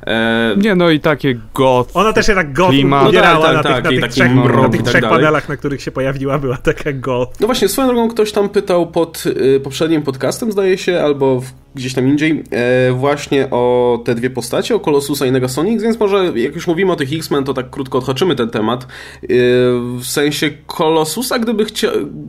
E... 0.07 0.55
Nie, 0.57 0.75
no 0.75 0.89
i 0.89 0.99
takie 0.99 1.39
goth. 1.53 1.89
Ona 1.93 2.13
też 2.13 2.25
się 2.25 2.35
tak 2.35 2.53
goth 2.53 2.73
no 2.83 3.11
tak, 3.11 3.41
tak, 3.41 3.53
na, 3.53 3.63
tak, 3.63 3.87
tych, 3.87 3.99
na 3.99 4.07
tych 4.07 4.11
trzech, 4.11 4.35
na 4.35 4.69
tych 4.69 4.81
tak 4.81 4.89
trzech 4.89 5.01
panelach, 5.01 5.49
na 5.49 5.57
których 5.57 5.81
się 5.81 5.91
pojawiła, 5.91 6.37
była 6.37 6.57
taka 6.57 6.93
goth. 6.93 7.39
No 7.39 7.47
właśnie, 7.47 7.67
swoją 7.67 7.87
drogą 7.87 8.09
ktoś 8.09 8.31
tam 8.31 8.49
pytał 8.49 8.87
pod 8.87 9.23
y, 9.25 9.59
poprzednim 9.59 10.01
podcastem, 10.01 10.51
zdaje 10.51 10.77
się, 10.77 11.01
albo 11.01 11.39
w 11.39 11.51
gdzieś 11.77 11.93
tam 11.93 12.07
indziej, 12.07 12.43
e, 12.51 12.91
właśnie 12.91 13.49
o 13.49 13.99
te 14.05 14.15
dwie 14.15 14.29
postacie, 14.29 14.75
o 14.75 14.79
Colossusa 14.79 15.25
i 15.25 15.31
Negasonic, 15.31 15.83
więc 15.83 15.99
może 15.99 16.16
jak 16.23 16.55
już 16.55 16.67
mówimy 16.67 16.91
o 16.91 16.95
tych 16.95 17.13
X-Men, 17.13 17.43
to 17.43 17.53
tak 17.53 17.69
krótko 17.69 17.97
odhaczymy 17.97 18.35
ten 18.35 18.49
temat. 18.49 18.83
E, 18.83 18.87
w 19.99 20.05
sensie 20.05 20.49
Colossusa, 20.67 21.39
gdyby, 21.39 21.65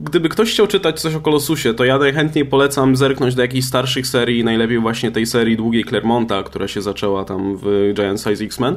gdyby 0.02 0.28
ktoś 0.28 0.52
chciał 0.52 0.66
czytać 0.66 1.00
coś 1.00 1.14
o 1.14 1.20
Colossusie, 1.20 1.74
to 1.74 1.84
ja 1.84 1.98
najchętniej 1.98 2.46
polecam 2.46 2.96
zerknąć 2.96 3.34
do 3.34 3.42
jakichś 3.42 3.66
starszych 3.66 4.06
serii, 4.06 4.44
najlepiej 4.44 4.78
właśnie 4.78 5.10
tej 5.10 5.26
serii 5.26 5.56
długiej 5.56 5.84
Clermonta, 5.84 6.42
która 6.42 6.68
się 6.68 6.82
zaczęła 6.82 7.24
tam 7.24 7.56
w 7.62 7.92
Giant 7.94 8.20
Size 8.20 8.44
X-Men. 8.44 8.76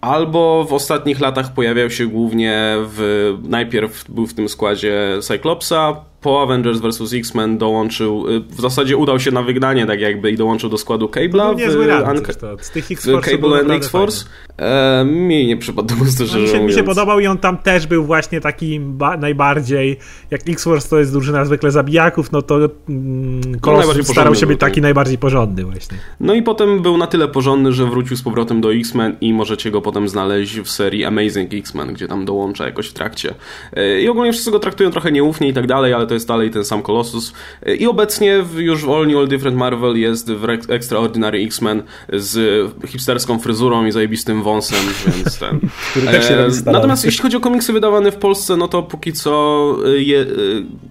Albo 0.00 0.64
w 0.64 0.72
ostatnich 0.72 1.20
latach 1.20 1.54
pojawiał 1.54 1.90
się 1.90 2.06
głównie 2.06 2.76
w. 2.78 3.32
Najpierw 3.42 4.10
był 4.10 4.26
w 4.26 4.34
tym 4.34 4.48
składzie 4.48 5.18
Cyclopsa, 5.20 6.04
po 6.24 6.42
Avengers 6.42 6.80
vs. 6.80 7.12
X-Men 7.12 7.58
dołączył, 7.58 8.28
y, 8.28 8.40
w 8.40 8.60
zasadzie 8.60 8.96
udał 8.96 9.20
się 9.20 9.30
na 9.30 9.42
wygnanie 9.42 9.86
tak 9.86 10.00
jakby 10.00 10.30
i 10.30 10.36
dołączył 10.36 10.70
do 10.70 10.78
składu 10.78 11.06
Cable'a 11.06 11.56
w, 11.56 11.60
Unca- 11.60 12.56
z 12.60 12.70
tych 12.70 12.86
Cable 13.22 13.60
and 13.60 13.70
X-Force. 13.70 14.24
E, 14.58 15.04
mi 15.04 15.46
nie 15.46 15.56
przypadł 15.56 15.88
do 15.88 15.94
gustu, 15.94 16.24
no, 16.32 16.38
mi, 16.38 16.48
się, 16.48 16.60
mi 16.60 16.72
się 16.72 16.82
podobał 16.82 17.20
i 17.20 17.26
on 17.26 17.38
tam 17.38 17.58
też 17.58 17.86
był 17.86 18.04
właśnie 18.04 18.40
taki 18.40 18.80
najbardziej, 19.18 19.98
jak 20.30 20.48
X-Force 20.48 20.88
to 20.88 20.98
jest 20.98 21.12
drużyna 21.12 21.44
zwykle 21.44 21.70
zabijaków, 21.70 22.32
no 22.32 22.42
to 22.42 22.56
mm, 22.88 23.40
no, 23.66 24.04
starał 24.04 24.34
się 24.34 24.46
być 24.46 24.60
taki 24.60 24.80
najbardziej 24.80 25.18
porządny 25.18 25.64
właśnie. 25.64 25.98
No 26.20 26.34
i 26.34 26.42
potem 26.42 26.82
był 26.82 26.96
na 26.96 27.06
tyle 27.06 27.28
porządny, 27.28 27.72
że 27.72 27.86
wrócił 27.86 28.16
z 28.16 28.22
powrotem 28.22 28.60
do 28.60 28.74
X-Men 28.74 29.16
i 29.20 29.32
możecie 29.32 29.70
go 29.70 29.82
potem 29.82 30.08
znaleźć 30.08 30.60
w 30.60 30.70
serii 30.70 31.04
Amazing 31.04 31.54
X-Men, 31.54 31.92
gdzie 31.92 32.08
tam 32.08 32.24
dołącza 32.24 32.64
jakoś 32.64 32.88
w 32.88 32.92
trakcie. 32.92 33.34
E, 33.72 34.00
I 34.00 34.08
ogólnie 34.08 34.32
wszyscy 34.32 34.50
go 34.50 34.58
traktują 34.58 34.90
trochę 34.90 35.12
nieufnie 35.12 35.48
i 35.48 35.52
tak 35.52 35.66
dalej, 35.66 35.92
ale 35.92 36.06
to 36.06 36.13
jest 36.14 36.28
dalej 36.28 36.50
ten 36.50 36.64
sam 36.64 36.82
Colossus. 36.82 37.32
I 37.78 37.86
obecnie 37.86 38.44
już 38.56 38.84
w 38.84 38.90
All 38.90 39.06
New 39.06 39.16
All 39.16 39.28
Different 39.28 39.56
Marvel 39.56 39.96
jest 39.96 40.32
w 40.32 40.44
Extraordinary 40.68 41.38
X-Men 41.38 41.82
z 42.12 42.64
hipsterską 42.86 43.38
fryzurą 43.38 43.86
i 43.86 43.92
zajebistym 43.92 44.42
wąsem, 44.42 44.78
więc 45.06 45.38
ten... 45.38 45.60
Który 45.90 46.06
też 46.06 46.28
się 46.28 46.34
e, 46.34 46.72
Natomiast 46.72 47.04
jeśli 47.04 47.22
chodzi 47.22 47.36
o 47.36 47.40
komiksy 47.40 47.72
wydawane 47.72 48.12
w 48.12 48.16
Polsce, 48.16 48.56
no 48.56 48.68
to 48.68 48.82
póki 48.82 49.12
co 49.12 49.76
e, 49.86 49.88
je, 49.88 50.20
e, 50.20 50.26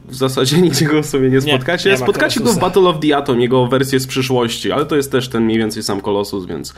w 0.08 0.16
zasadzie 0.16 0.58
nigdzie 0.62 0.86
go 0.86 1.04
sobie 1.04 1.30
nie 1.30 1.42
spotkacie. 1.42 1.90
Nie, 1.90 1.94
nie 1.94 1.98
Spotkacie 1.98 2.40
go 2.40 2.54
w 2.54 2.60
Battle 2.60 2.90
of 2.90 3.00
the 3.00 3.18
Atom, 3.18 3.42
jego 3.42 3.68
wersję 3.68 4.00
z 4.00 4.08
przyszłości, 4.08 4.72
ale 4.72 4.86
to 4.86 4.96
jest 4.96 5.12
też 5.12 5.30
ten 5.30 5.44
mniej 5.44 5.58
więcej 5.58 5.84
sam 5.84 6.02
Colossus, 6.02 6.46
więc 6.46 6.74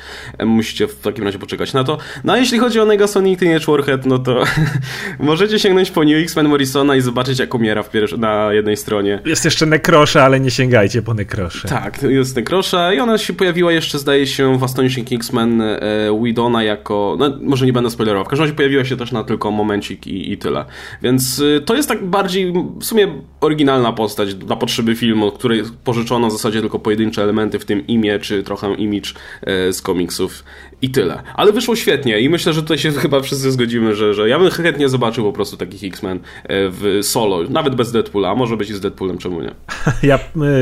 musicie 0.46 0.88
w 0.88 1.00
takim 1.00 1.24
razie 1.24 1.40
poczekać 1.40 1.74
na 1.74 1.84
to. 1.84 1.98
No 2.24 2.34
a 2.34 2.38
jeśli 2.38 2.60
chodzi 2.60 2.80
o 2.80 2.86
Negasonic 2.86 3.40
Teenage 3.40 3.66
Warhead, 3.66 4.06
no 4.06 4.20
to 4.20 4.44
możecie 5.20 5.60
sięgnąć 5.60 5.92
po 5.92 6.04
New 6.04 6.24
X-Men 6.24 6.48
Morrisona 6.48 6.96
i 6.96 7.02
zobaczyć 7.02 7.40
jak 7.40 7.54
umiera 7.54 7.84
w 7.84 7.90
pierwszy, 7.90 8.18
na 8.18 8.35
jednej 8.52 8.78
stronie. 8.78 9.22
Jest 9.26 9.46
jeszcze 9.46 9.66
Nekrosza, 9.66 10.24
ale 10.24 10.40
nie 10.40 10.52
sięgajcie 10.52 11.02
po 11.02 11.14
Nekrosze. 11.14 11.68
Tak, 11.68 12.04
jest 12.04 12.36
Nekrosza 12.36 12.94
i 12.94 13.00
ona 13.00 13.18
się 13.18 13.34
pojawiła 13.34 13.72
jeszcze, 13.72 14.00
zdaje 14.00 14.28
się, 14.28 14.60
w 14.60 14.64
Astonishing 14.64 15.12
X-Men 15.12 15.62
e, 15.62 15.80
Widona 16.24 16.64
jako, 16.64 17.16
no 17.20 17.38
może 17.42 17.66
nie 17.66 17.74
będę 17.74 17.90
spoilerował, 17.90 18.26
w 18.26 18.28
każdym 18.28 18.44
razie 18.44 18.56
pojawiła 18.56 18.86
się 18.86 18.98
też 18.98 19.12
na 19.12 19.24
tylko 19.24 19.52
momencik 19.52 20.08
i, 20.08 20.32
i 20.32 20.38
tyle. 20.38 20.66
Więc 21.02 21.40
y, 21.40 21.62
to 21.66 21.76
jest 21.76 21.90
tak 21.90 22.06
bardziej, 22.06 22.54
w 22.80 22.86
sumie 22.86 23.08
oryginalna 23.42 23.94
postać 23.94 24.36
dla 24.36 24.56
potrzeby 24.56 24.96
filmu, 24.96 25.32
której 25.32 25.64
pożyczono 25.84 26.28
w 26.28 26.32
zasadzie 26.32 26.62
tylko 26.62 26.80
pojedyncze 26.80 27.24
elementy, 27.24 27.60
w 27.60 27.66
tym 27.66 27.88
imię, 27.88 28.20
czy 28.20 28.44
trochę 28.44 28.74
image 28.74 29.10
e, 29.42 29.74
z 29.74 29.82
komiksów 29.82 30.44
i 30.82 30.90
tyle. 30.90 31.24
Ale 31.36 31.52
wyszło 31.52 31.76
świetnie 31.76 32.20
i 32.20 32.30
myślę, 32.30 32.54
że 32.54 32.62
tutaj 32.62 32.78
się 32.78 32.92
chyba 33.06 33.22
wszyscy 33.22 33.52
zgodzimy, 33.52 33.96
że, 33.96 34.14
że 34.14 34.30
ja 34.30 34.40
bym 34.40 34.50
chętnie 34.50 34.90
zobaczył 34.90 35.24
po 35.24 35.34
prostu 35.34 35.58
takich 35.58 35.84
X-Men 35.84 36.18
e, 36.18 36.20
w 36.48 37.00
solo, 37.02 37.44
nawet 37.50 37.76
bez 37.76 37.92
Deadpoola, 37.92 38.25
a 38.30 38.36
może 38.36 38.58
być 38.58 38.70
i 38.70 38.74
z 38.74 38.80
Deadpoolem, 38.80 39.18
czemu 39.18 39.42
nie? 39.42 39.52
Ja, 40.04 40.20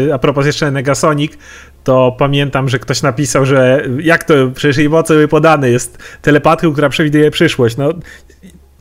y, 0.07 0.13
a 0.13 0.17
propos 0.17 0.45
jeszcze 0.45 0.71
Negasonic, 0.71 1.33
to 1.83 2.15
pamiętam, 2.19 2.69
że 2.69 2.79
ktoś 2.79 3.01
napisał, 3.01 3.45
że 3.45 3.87
jak 4.01 4.23
to, 4.23 4.33
przecież 4.55 4.77
jej 4.77 4.89
moce 4.89 5.13
były 5.13 5.27
podane, 5.27 5.69
jest 5.69 5.97
telepatką, 6.21 6.73
która 6.73 6.89
przewiduje 6.89 7.31
przyszłość. 7.31 7.77
No, 7.77 7.89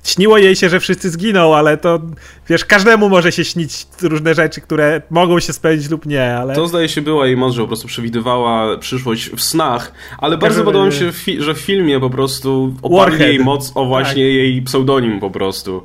śniło 0.04 0.38
jej 0.38 0.56
się, 0.56 0.68
że 0.68 0.80
wszyscy 0.80 1.10
zginą, 1.10 1.56
ale 1.56 1.76
to 1.76 2.00
wiesz, 2.48 2.64
każdemu 2.64 3.08
może 3.08 3.32
się 3.32 3.44
śnić 3.44 3.86
różne 4.02 4.34
rzeczy, 4.34 4.60
które 4.60 5.02
mogą 5.10 5.40
się 5.40 5.52
spełnić 5.52 5.90
lub 5.90 6.06
nie, 6.06 6.36
ale... 6.36 6.54
To 6.54 6.66
zdaje 6.66 6.88
się 6.88 7.02
była 7.02 7.26
jej 7.26 7.36
moc, 7.36 7.54
że 7.54 7.62
po 7.62 7.68
prostu 7.68 7.88
przewidywała 7.88 8.78
przyszłość 8.78 9.30
w 9.30 9.40
snach, 9.40 9.92
ale 10.18 10.38
bardzo 10.38 10.54
Każdy... 10.54 10.64
podoba 10.64 10.86
mi 10.86 10.92
się, 10.92 11.12
że 11.42 11.54
w 11.54 11.58
filmie 11.58 12.00
po 12.00 12.10
prostu 12.10 12.74
oparli 12.82 13.20
jej 13.20 13.38
moc 13.38 13.72
o 13.74 13.84
właśnie 13.84 14.24
tak. 14.24 14.34
jej 14.34 14.62
pseudonim 14.62 15.20
po 15.20 15.30
prostu. 15.30 15.82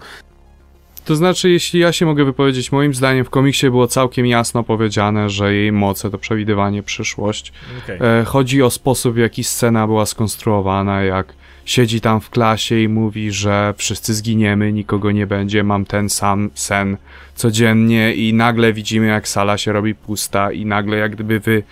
To 1.08 1.16
znaczy, 1.16 1.50
jeśli 1.50 1.80
ja 1.80 1.92
się 1.92 2.06
mogę 2.06 2.26
wypowiedzieć, 2.26 2.72
moim 2.72 2.94
zdaniem 2.94 3.26
w 3.26 3.30
komiksie 3.30 3.70
było 3.70 3.88
całkiem 3.88 4.26
jasno 4.26 4.64
powiedziane, 4.64 5.30
że 5.30 5.54
jej 5.54 5.72
moce 5.72 6.10
to 6.10 6.18
przewidywanie 6.18 6.84
przyszłość. 6.84 7.54
Okay. 7.84 8.00
E, 8.02 8.26
chodzi 8.26 8.64
o 8.64 8.70
sposób, 8.70 9.14
w 9.14 9.18
jaki 9.18 9.44
scena 9.44 9.88
była 9.88 10.06
skonstruowana, 10.06 11.04
jak 11.04 11.34
siedzi 11.66 12.02
tam 12.02 12.22
w 12.22 12.30
klasie 12.30 12.80
i 12.80 12.88
mówi, 12.90 13.32
że 13.32 13.74
wszyscy 13.78 14.14
zginiemy, 14.14 14.74
nikogo 14.74 15.12
nie 15.12 15.28
będzie, 15.28 15.64
mam 15.64 15.86
ten 15.86 16.10
sam 16.10 16.50
sen 16.54 16.98
codziennie 17.36 18.14
i 18.14 18.34
nagle 18.34 18.74
widzimy, 18.74 19.08
jak 19.08 19.28
sala 19.28 19.58
się 19.58 19.72
robi 19.72 19.96
pusta 19.96 20.52
i 20.52 20.66
nagle 20.66 20.98
jak 20.98 21.12
gdyby 21.12 21.40
wy, 21.40 21.64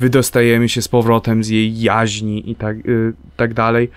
wydostajemy 0.00 0.68
się 0.68 0.82
z 0.82 0.88
powrotem 0.88 1.44
z 1.44 1.48
jej 1.48 1.80
jaźni 1.80 2.50
i 2.50 2.54
tak, 2.54 2.84
yy, 2.84 3.12
tak 3.36 3.54
dalej. 3.54 3.90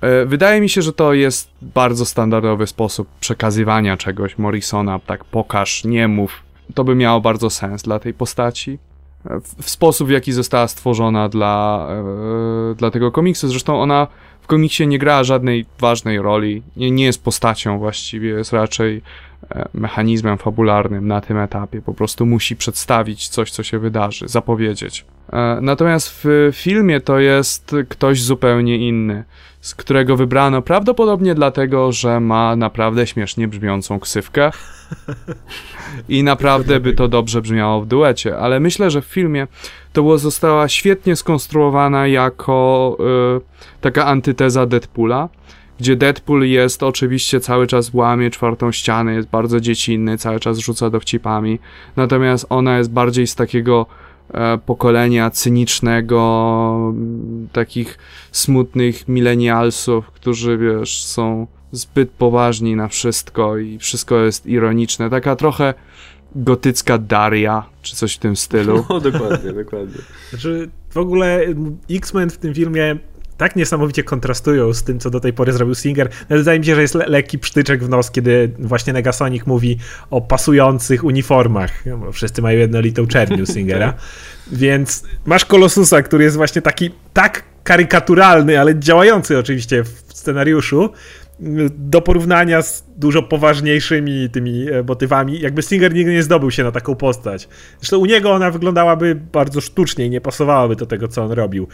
E, 0.00 0.26
wydaje 0.26 0.60
mi 0.60 0.68
się, 0.68 0.82
że 0.82 0.92
to 0.92 1.12
jest 1.12 1.50
bardzo 1.62 2.06
standardowy 2.06 2.66
sposób 2.66 3.08
przekazywania 3.20 3.96
czegoś 3.96 4.38
Morrisona, 4.38 4.98
tak 4.98 5.24
pokaż, 5.24 5.84
nie 5.84 6.08
mów. 6.08 6.42
To 6.74 6.84
by 6.84 6.94
miało 6.94 7.20
bardzo 7.20 7.50
sens 7.50 7.82
dla 7.82 7.98
tej 7.98 8.14
postaci. 8.14 8.78
E, 9.26 9.40
w, 9.62 9.70
sposób, 9.70 10.08
w 10.08 10.10
jaki 10.10 10.32
została 10.32 10.68
stworzona 10.68 11.28
dla, 11.28 11.86
e, 12.70 12.74
dla 12.74 12.90
tego 12.90 13.12
komiksu. 13.12 13.48
Zresztą 13.48 13.80
ona 13.82 14.06
w 14.40 14.46
komiksie 14.46 14.86
nie 14.86 14.98
gra 14.98 15.24
żadnej 15.24 15.66
ważnej 15.80 16.18
roli, 16.18 16.62
nie, 16.76 16.90
nie 16.90 17.04
jest 17.04 17.24
postacią 17.24 17.78
właściwie, 17.78 18.28
jest 18.28 18.52
raczej 18.52 19.02
mechanizmem 19.74 20.38
fabularnym 20.38 21.06
na 21.06 21.20
tym 21.20 21.38
etapie. 21.38 21.82
Po 21.82 21.94
prostu 21.94 22.26
musi 22.26 22.56
przedstawić 22.56 23.28
coś, 23.28 23.50
co 23.50 23.62
się 23.62 23.78
wydarzy, 23.78 24.28
zapowiedzieć. 24.28 25.04
Natomiast 25.60 26.20
w 26.24 26.50
filmie 26.52 27.00
to 27.00 27.18
jest 27.18 27.76
ktoś 27.88 28.22
zupełnie 28.22 28.88
inny 28.88 29.24
z 29.60 29.74
którego 29.74 30.16
wybrano 30.16 30.62
prawdopodobnie 30.62 31.34
dlatego, 31.34 31.92
że 31.92 32.20
ma 32.20 32.56
naprawdę 32.56 33.06
śmiesznie 33.06 33.48
brzmiącą 33.48 34.00
ksywkę. 34.00 34.50
I 36.08 36.22
naprawdę 36.22 36.80
by 36.80 36.92
to 36.92 37.08
dobrze 37.08 37.42
brzmiało 37.42 37.80
w 37.80 37.86
duecie, 37.86 38.38
ale 38.38 38.60
myślę, 38.60 38.90
że 38.90 39.02
w 39.02 39.04
filmie 39.04 39.46
to 39.92 40.02
było, 40.02 40.18
została 40.18 40.68
świetnie 40.68 41.16
skonstruowana 41.16 42.06
jako 42.06 42.96
y, 43.36 43.80
taka 43.80 44.06
antyteza 44.06 44.66
Deadpoola, 44.66 45.28
gdzie 45.80 45.96
Deadpool 45.96 46.42
jest 46.42 46.82
oczywiście 46.82 47.40
cały 47.40 47.66
czas 47.66 47.94
łamie 47.94 48.30
czwartą 48.30 48.72
ścianę, 48.72 49.14
jest 49.14 49.28
bardzo 49.28 49.60
dziecinny, 49.60 50.18
cały 50.18 50.40
czas 50.40 50.58
rzuca 50.58 50.90
dowcipami, 50.90 51.58
natomiast 51.96 52.46
ona 52.48 52.78
jest 52.78 52.92
bardziej 52.92 53.26
z 53.26 53.34
takiego 53.34 53.86
pokolenia 54.66 55.30
cynicznego, 55.30 56.94
takich 57.52 57.98
smutnych 58.32 59.08
milenialsów, 59.08 60.10
którzy 60.10 60.58
wiesz, 60.58 61.04
są 61.04 61.46
zbyt 61.72 62.10
poważni 62.10 62.76
na 62.76 62.88
wszystko 62.88 63.58
i 63.58 63.78
wszystko 63.78 64.16
jest 64.16 64.46
ironiczne. 64.46 65.10
Taka 65.10 65.36
trochę 65.36 65.74
gotycka 66.34 66.98
Daria, 66.98 67.66
czy 67.82 67.96
coś 67.96 68.14
w 68.14 68.18
tym 68.18 68.36
stylu. 68.36 68.84
No, 68.90 69.00
dokładnie, 69.00 69.52
dokładnie. 69.52 70.02
Znaczy, 70.30 70.70
w 70.90 70.96
ogóle 70.96 71.40
X-Men 71.90 72.30
w 72.30 72.38
tym 72.38 72.54
filmie 72.54 72.96
tak 73.38 73.56
niesamowicie 73.56 74.04
kontrastują 74.04 74.72
z 74.72 74.82
tym, 74.82 74.98
co 74.98 75.10
do 75.10 75.20
tej 75.20 75.32
pory 75.32 75.52
zrobił 75.52 75.74
Singer. 75.74 76.08
No, 76.30 76.36
wydaje 76.36 76.58
mi 76.58 76.64
się, 76.64 76.74
że 76.74 76.82
jest 76.82 76.94
le 76.94 77.06
lekki 77.06 77.38
psztyczek 77.38 77.84
w 77.84 77.88
nos, 77.88 78.10
kiedy 78.10 78.50
właśnie 78.58 78.92
Negasonic 78.92 79.46
mówi 79.46 79.78
o 80.10 80.20
pasujących 80.20 81.04
uniformach. 81.04 81.86
No, 81.86 81.98
bo 81.98 82.12
wszyscy 82.12 82.42
mają 82.42 82.58
jednolitą 82.58 83.06
czernię 83.06 83.46
Singera. 83.46 83.94
Więc 84.52 85.02
masz 85.26 85.44
Kolosusa, 85.44 86.02
który 86.02 86.24
jest 86.24 86.36
właśnie 86.36 86.62
taki 86.62 86.90
tak 87.12 87.42
karykaturalny, 87.64 88.60
ale 88.60 88.78
działający 88.78 89.38
oczywiście 89.38 89.84
w 89.84 90.02
scenariuszu, 90.14 90.90
do 91.68 92.00
porównania 92.00 92.62
z 92.62 92.84
dużo 92.96 93.22
poważniejszymi 93.22 94.30
tymi 94.30 94.70
e, 94.70 94.82
motywami. 94.82 95.40
Jakby 95.40 95.62
Singer 95.62 95.94
nigdy 95.94 96.12
nie 96.12 96.22
zdobył 96.22 96.50
się 96.50 96.64
na 96.64 96.72
taką 96.72 96.94
postać. 96.94 97.48
Zresztą 97.80 97.98
u 97.98 98.06
niego 98.06 98.32
ona 98.32 98.50
wyglądałaby 98.50 99.14
bardzo 99.32 99.60
sztucznie 99.60 100.06
i 100.06 100.10
nie 100.10 100.20
pasowałaby 100.20 100.76
do 100.76 100.86
tego, 100.86 101.08
co 101.08 101.22
on 101.22 101.32
robił. 101.32 101.68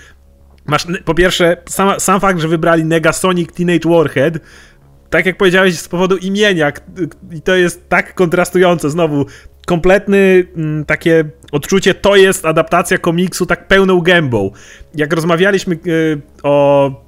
Masz, 0.66 0.86
po 1.04 1.14
pierwsze, 1.14 1.56
sam, 1.68 2.00
sam 2.00 2.20
fakt, 2.20 2.40
że 2.40 2.48
wybrali 2.48 2.84
Negasonic 2.84 3.52
Teenage 3.52 3.88
Warhead, 3.88 4.38
tak 5.10 5.26
jak 5.26 5.36
powiedziałeś, 5.36 5.78
z 5.78 5.88
powodu 5.88 6.16
imienia, 6.16 6.72
i 7.32 7.42
to 7.42 7.54
jest 7.54 7.88
tak 7.88 8.14
kontrastujące, 8.14 8.90
znowu, 8.90 9.26
kompletny 9.66 10.44
mm, 10.56 10.84
takie 10.84 11.24
odczucie, 11.52 11.94
to 11.94 12.16
jest 12.16 12.46
adaptacja 12.46 12.98
komiksu 12.98 13.46
tak 13.46 13.68
pełną 13.68 14.00
gębą. 14.00 14.50
Jak 14.94 15.12
rozmawialiśmy 15.12 15.78
y, 15.86 16.20
o 16.42 17.03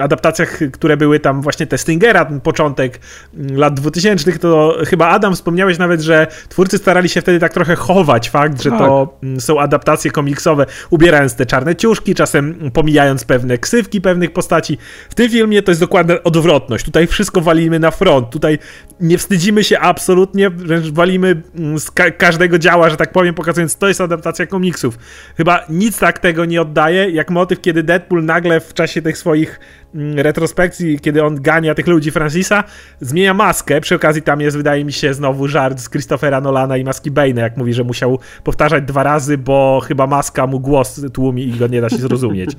adaptacjach, 0.00 0.58
które 0.72 0.96
były 0.96 1.20
tam 1.20 1.42
właśnie 1.42 1.66
te 1.66 1.78
Stingera, 1.78 2.24
ten 2.24 2.40
początek 2.40 3.00
mm, 3.34 3.56
lat 3.56 3.74
2000, 3.74 4.38
to 4.38 4.78
chyba 4.86 5.08
Adam 5.08 5.34
wspomniałeś 5.34 5.78
nawet, 5.78 6.00
że 6.00 6.26
twórcy 6.48 6.78
starali 6.78 7.08
się 7.08 7.20
wtedy 7.20 7.38
tak 7.38 7.52
trochę 7.52 7.76
chować 7.76 8.30
fakt, 8.30 8.62
że 8.62 8.70
tak. 8.70 8.78
to 8.78 9.18
mm, 9.22 9.40
są 9.40 9.60
adaptacje 9.60 10.10
komiksowe, 10.10 10.66
ubierając 10.90 11.34
te 11.34 11.46
czarne 11.46 11.76
ciuszki, 11.76 12.14
czasem 12.14 12.70
pomijając 12.74 13.24
pewne 13.24 13.58
ksywki 13.58 14.00
pewnych 14.00 14.32
postaci. 14.32 14.78
W 15.10 15.14
tym 15.14 15.30
filmie 15.30 15.62
to 15.62 15.70
jest 15.70 15.80
dokładna 15.80 16.14
odwrotność. 16.24 16.84
Tutaj 16.84 17.06
wszystko 17.06 17.40
walimy 17.40 17.78
na 17.78 17.90
front. 17.90 18.30
Tutaj 18.30 18.58
nie 19.00 19.18
wstydzimy 19.18 19.64
się 19.64 19.78
absolutnie, 19.78 20.50
wręcz 20.50 20.86
walimy 20.86 21.42
z 21.78 21.90
ka 21.90 22.10
każdego 22.10 22.58
działa, 22.58 22.90
że 22.90 22.96
tak 22.96 23.12
powiem, 23.12 23.34
pokazując, 23.34 23.76
to 23.76 23.88
jest 23.88 24.00
adaptacja 24.00 24.46
komiksów. 24.46 24.98
Chyba 25.36 25.64
nic 25.68 25.98
tak 25.98 26.18
tego 26.18 26.44
nie 26.44 26.62
oddaje, 26.62 27.10
jak 27.10 27.30
motyw, 27.30 27.60
kiedy 27.60 27.82
Deadpool 27.82 28.24
nagle 28.24 28.60
w 28.60 28.74
czasie 28.74 29.02
tych 29.02 29.18
swoich 29.18 29.35
swoich 29.36 29.60
mm, 29.94 30.18
retrospekcji, 30.18 30.98
kiedy 31.00 31.24
on 31.24 31.42
gania 31.42 31.74
tych 31.74 31.86
ludzi 31.86 32.10
Francisa, 32.10 32.64
zmienia 33.00 33.34
maskę. 33.34 33.80
Przy 33.80 33.94
okazji 33.94 34.22
tam 34.22 34.40
jest, 34.40 34.56
wydaje 34.56 34.84
mi 34.84 34.92
się, 34.92 35.14
znowu 35.14 35.48
żart 35.48 35.80
z 35.80 35.90
Christophera 35.90 36.40
Nolana 36.40 36.76
i 36.76 36.84
maski 36.84 37.10
Bane'a, 37.10 37.38
jak 37.38 37.56
mówi, 37.56 37.74
że 37.74 37.84
musiał 37.84 38.18
powtarzać 38.44 38.84
dwa 38.84 39.02
razy, 39.02 39.38
bo 39.38 39.80
chyba 39.84 40.06
maska 40.06 40.46
mu 40.46 40.60
głos 40.60 41.00
tłumi 41.12 41.48
i 41.48 41.52
go 41.52 41.66
nie 41.66 41.80
da 41.80 41.88
się 41.88 41.96
zrozumieć. 41.96 42.50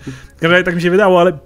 tak 0.65 0.75
mi 0.75 0.81
się 0.81 0.91
wydało, 0.91 1.21
ale 1.21 1.37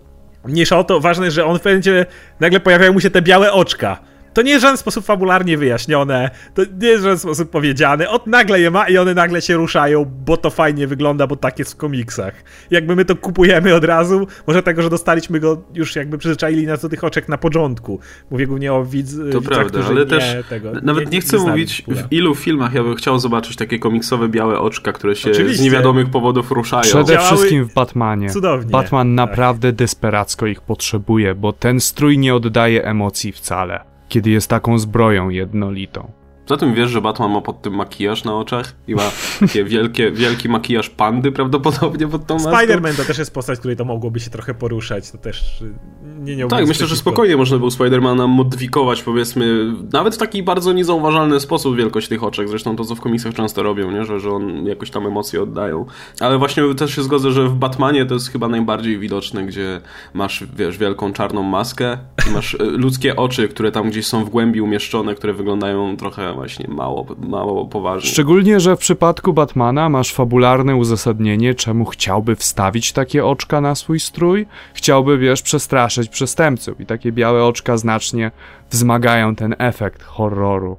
mniejsza 0.45 0.79
o 0.79 0.83
to, 0.83 0.99
ważne, 0.99 1.31
że 1.31 1.45
on 1.45 1.59
w 1.59 1.61
pewnym 1.61 2.05
nagle 2.39 2.59
pojawiają 2.59 2.93
mu 2.93 2.99
się 2.99 3.09
te 3.09 3.21
białe 3.21 3.53
oczka 3.53 4.10
to 4.33 4.41
nie 4.41 4.51
jest 4.51 4.61
w 4.61 4.63
żaden 4.63 4.77
sposób 4.77 5.05
fabularnie 5.05 5.57
wyjaśnione, 5.57 6.29
to 6.53 6.61
nie 6.81 6.87
jest 6.87 7.01
w 7.01 7.03
żaden 7.03 7.19
sposób 7.19 7.49
powiedziane. 7.49 8.09
Od 8.09 8.27
nagle 8.27 8.59
je 8.59 8.71
ma 8.71 8.89
i 8.89 8.97
one 8.97 9.13
nagle 9.13 9.41
się 9.41 9.55
ruszają, 9.55 10.05
bo 10.25 10.37
to 10.37 10.49
fajnie 10.49 10.87
wygląda, 10.87 11.27
bo 11.27 11.35
tak 11.35 11.59
jest 11.59 11.73
w 11.73 11.75
komiksach. 11.75 12.33
Jakby 12.71 12.95
my 12.95 13.05
to 13.05 13.15
kupujemy 13.15 13.75
od 13.75 13.83
razu, 13.83 14.27
może 14.47 14.63
tego, 14.63 14.81
że 14.81 14.89
dostaliśmy 14.89 15.39
go 15.39 15.61
już 15.73 15.95
jakby 15.95 16.17
przyzwyczaili 16.17 16.67
nas 16.67 16.81
do 16.81 16.89
tych 16.89 17.03
oczek 17.03 17.29
na 17.29 17.37
początku. 17.37 17.99
Mówię 18.31 18.47
głównie 18.47 18.73
o 18.73 18.85
widz, 18.85 19.17
To 19.17 19.23
widzach, 19.23 19.43
prawda, 19.43 19.79
ale 19.87 20.05
też 20.05 20.23
tego, 20.49 20.71
nawet 20.83 21.05
nie, 21.05 21.11
nie 21.11 21.21
chcę 21.21 21.37
nie 21.37 21.43
mówić 21.43 21.83
w 21.87 22.11
ilu 22.11 22.35
filmach 22.35 22.73
ja 22.73 22.83
bym 22.83 22.95
chciał 22.95 23.19
zobaczyć 23.19 23.55
takie 23.55 23.79
komiksowe 23.79 24.29
białe 24.29 24.59
oczka, 24.59 24.93
które 24.93 25.15
się 25.15 25.31
Oczywiście. 25.31 25.57
z 25.57 25.65
niewiadomych 25.65 26.09
powodów 26.09 26.51
ruszają. 26.51 26.83
Przede 26.83 27.13
Działały 27.13 27.27
wszystkim 27.27 27.65
w 27.65 27.73
Batmanie. 27.73 28.29
Cudownie. 28.29 28.71
Batman 28.71 29.07
tak. 29.07 29.15
naprawdę 29.15 29.73
desperacko 29.73 30.47
ich 30.47 30.61
potrzebuje, 30.61 31.35
bo 31.35 31.53
ten 31.53 31.79
strój 31.79 32.17
nie 32.17 32.35
oddaje 32.35 32.85
emocji 32.85 33.31
wcale 33.31 33.90
kiedy 34.11 34.29
jest 34.29 34.49
taką 34.49 34.77
zbroją 34.77 35.29
jednolitą. 35.29 36.11
Poza 36.45 36.59
tym 36.59 36.73
wiesz, 36.73 36.89
że 36.89 37.01
Batman 37.01 37.31
ma 37.31 37.41
pod 37.41 37.61
tym 37.61 37.75
makijaż 37.75 38.23
na 38.23 38.35
oczach 38.35 38.75
i 38.87 38.95
ma 38.95 39.11
takie 39.39 39.63
wielkie, 39.73 40.11
wielki 40.11 40.49
makijaż 40.49 40.89
pandy 40.89 41.31
prawdopodobnie 41.31 42.07
pod 42.07 42.25
tą 42.25 42.33
maską. 42.33 42.51
Spider-Man 42.51 42.97
to 42.97 43.03
też 43.03 43.17
jest 43.17 43.33
postać, 43.33 43.59
której 43.59 43.77
to 43.77 43.85
mogłoby 43.85 44.19
się 44.19 44.29
trochę 44.29 44.53
poruszać, 44.53 45.11
to 45.11 45.17
też 45.17 45.61
y, 45.61 45.73
nie, 46.19 46.35
nie 46.35 46.47
Tak, 46.47 46.67
myślę, 46.67 46.87
że 46.87 46.95
spokojnie 46.95 47.37
można 47.37 47.57
było 47.57 47.71
Spidermana 47.71 48.27
modyfikować 48.27 49.03
powiedzmy, 49.03 49.73
nawet 49.93 50.15
w 50.15 50.17
taki 50.17 50.43
bardzo 50.43 50.73
niezauważalny 50.73 51.39
sposób 51.39 51.77
wielkość 51.77 52.07
tych 52.07 52.23
oczek, 52.23 52.49
zresztą 52.49 52.75
to 52.75 52.85
co 52.85 52.95
w 52.95 53.01
komiksach 53.01 53.33
często 53.33 53.63
robią, 53.63 53.91
nie? 53.91 54.05
Że, 54.05 54.19
że 54.19 54.31
on 54.31 54.65
jakoś 54.65 54.91
tam 54.91 55.07
emocje 55.07 55.41
oddają. 55.41 55.85
Ale 56.19 56.37
właśnie 56.37 56.75
też 56.75 56.95
się 56.95 57.03
zgodzę, 57.03 57.31
że 57.31 57.47
w 57.47 57.55
Batmanie 57.55 58.05
to 58.05 58.13
jest 58.13 58.29
chyba 58.29 58.47
najbardziej 58.47 58.99
widoczne, 58.99 59.45
gdzie 59.45 59.81
masz, 60.13 60.43
wiesz, 60.55 60.77
wielką 60.77 61.13
czarną 61.13 61.43
maskę 61.43 61.97
i 62.29 62.33
masz 62.33 62.53
y, 62.53 62.57
ludzkie 62.57 63.15
oczy, 63.15 63.47
które 63.47 63.71
tam 63.71 63.89
gdzieś 63.89 64.07
są 64.07 64.25
w 64.25 64.29
głębi 64.29 64.61
umieszczone, 64.61 65.15
które 65.15 65.33
wyglądają 65.33 65.97
trochę 65.97 66.30
właśnie 66.33 66.67
mało, 66.67 67.05
mało 67.27 67.65
poważnie. 67.65 68.09
Szczególnie, 68.09 68.59
że 68.59 68.75
w 68.75 68.79
przypadku 68.79 69.33
Batmana 69.33 69.89
masz 69.89 70.13
fabularne 70.13 70.75
uzasadnienie, 70.75 71.55
czemu 71.55 71.85
chciałby 71.85 72.35
wstawić 72.35 72.93
takie 72.93 73.25
oczka 73.25 73.61
na 73.61 73.75
swój 73.75 73.99
strój. 73.99 74.45
Chciałby, 74.73 75.17
wiesz, 75.17 75.41
przestraszyć 75.41 76.09
przestępców 76.09 76.81
i 76.81 76.85
takie 76.85 77.11
białe 77.11 77.45
oczka 77.45 77.77
znacznie 77.77 78.31
wzmagają 78.69 79.35
ten 79.35 79.55
efekt 79.57 80.03
horroru. 80.03 80.77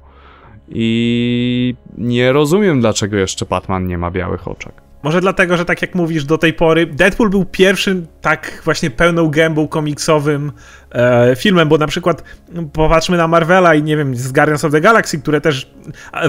I 0.69 1.75
nie 1.97 2.33
rozumiem, 2.33 2.81
dlaczego 2.81 3.17
jeszcze 3.17 3.45
Batman 3.45 3.87
nie 3.87 3.97
ma 3.97 4.11
białych 4.11 4.47
oczek. 4.47 4.82
Może 5.03 5.21
dlatego, 5.21 5.57
że 5.57 5.65
tak 5.65 5.81
jak 5.81 5.95
mówisz, 5.95 6.25
do 6.25 6.37
tej 6.37 6.53
pory 6.53 6.85
Deadpool 6.85 7.29
był 7.29 7.45
pierwszym 7.45 8.07
tak 8.21 8.61
właśnie 8.63 8.89
pełną 8.89 9.29
gębą 9.29 9.67
komiksowym 9.67 10.51
e, 10.91 11.35
filmem, 11.35 11.69
bo 11.69 11.77
na 11.77 11.87
przykład 11.87 12.23
no, 12.51 12.63
popatrzmy 12.63 13.17
na 13.17 13.27
Marvela 13.27 13.75
i 13.75 13.83
nie 13.83 13.97
wiem, 13.97 14.15
z 14.15 14.31
Guardians 14.31 14.65
of 14.65 14.71
the 14.71 14.81
Galaxy, 14.81 15.19
które 15.19 15.41
też 15.41 15.71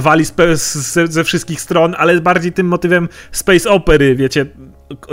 wali 0.00 0.24
ze, 0.24 1.06
ze 1.06 1.24
wszystkich 1.24 1.60
stron, 1.60 1.94
ale 1.98 2.20
bardziej 2.20 2.52
tym 2.52 2.66
motywem 2.66 3.08
space 3.32 3.70
opery, 3.70 4.16
wiecie, 4.16 4.46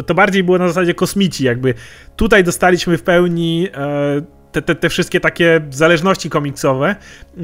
to 0.05 0.13
bardziej 0.13 0.43
było 0.43 0.57
na 0.57 0.67
zasadzie 0.67 0.93
kosmici, 0.93 1.43
jakby. 1.43 1.73
Tutaj 2.15 2.43
dostaliśmy 2.43 2.97
w 2.97 3.03
pełni 3.03 3.67
e, 3.73 4.40
te, 4.51 4.61
te, 4.61 4.75
te 4.75 4.89
wszystkie 4.89 5.19
takie 5.19 5.61
zależności 5.69 6.29
komiksowe, 6.29 6.95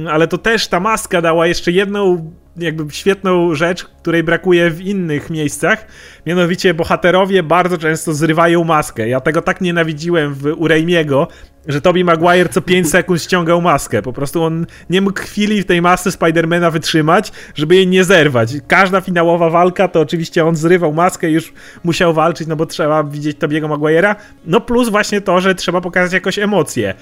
ale 0.09 0.27
to 0.27 0.37
też 0.37 0.67
ta 0.67 0.79
maska 0.79 1.21
dała 1.21 1.47
jeszcze 1.47 1.71
jedną 1.71 2.31
jakby 2.57 2.93
świetną 2.93 3.55
rzecz, 3.55 3.83
której 3.83 4.23
brakuje 4.23 4.71
w 4.71 4.81
innych 4.81 5.29
miejscach. 5.29 5.87
Mianowicie 6.25 6.73
bohaterowie 6.73 7.43
bardzo 7.43 7.77
często 7.77 8.13
zrywają 8.13 8.63
maskę. 8.63 9.07
Ja 9.07 9.19
tego 9.19 9.41
tak 9.41 9.61
nienawidziłem 9.61 10.33
w 10.33 10.45
Urejmiego, 10.57 11.27
że 11.67 11.81
Tobey 11.81 12.03
Maguire 12.03 12.49
co 12.49 12.61
5 12.61 12.89
sekund 12.89 13.21
ściągał 13.21 13.61
maskę. 13.61 14.01
Po 14.01 14.13
prostu 14.13 14.43
on 14.43 14.65
nie 14.89 15.01
mógł 15.01 15.19
chwili 15.19 15.61
w 15.61 15.65
tej 15.65 15.81
masce 15.81 16.11
Spidermana 16.11 16.71
wytrzymać, 16.71 17.31
żeby 17.55 17.75
jej 17.75 17.87
nie 17.87 18.03
zerwać. 18.03 18.53
Każda 18.67 19.01
finałowa 19.01 19.49
walka 19.49 19.87
to 19.87 19.99
oczywiście 19.99 20.45
on 20.45 20.55
zrywał 20.55 20.93
maskę 20.93 21.29
i 21.29 21.33
już 21.33 21.53
musiał 21.83 22.13
walczyć, 22.13 22.47
no 22.47 22.55
bo 22.55 22.65
trzeba 22.65 23.03
widzieć 23.03 23.37
Tobiego 23.37 23.67
Maguire'a. 23.67 24.15
No 24.45 24.61
plus 24.61 24.89
właśnie 24.89 25.21
to, 25.21 25.41
że 25.41 25.55
trzeba 25.55 25.81
pokazać 25.81 26.13
jakoś 26.13 26.39
emocje. 26.39 26.93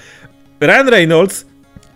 Ryan 0.60 0.88
Reynolds 0.88 1.46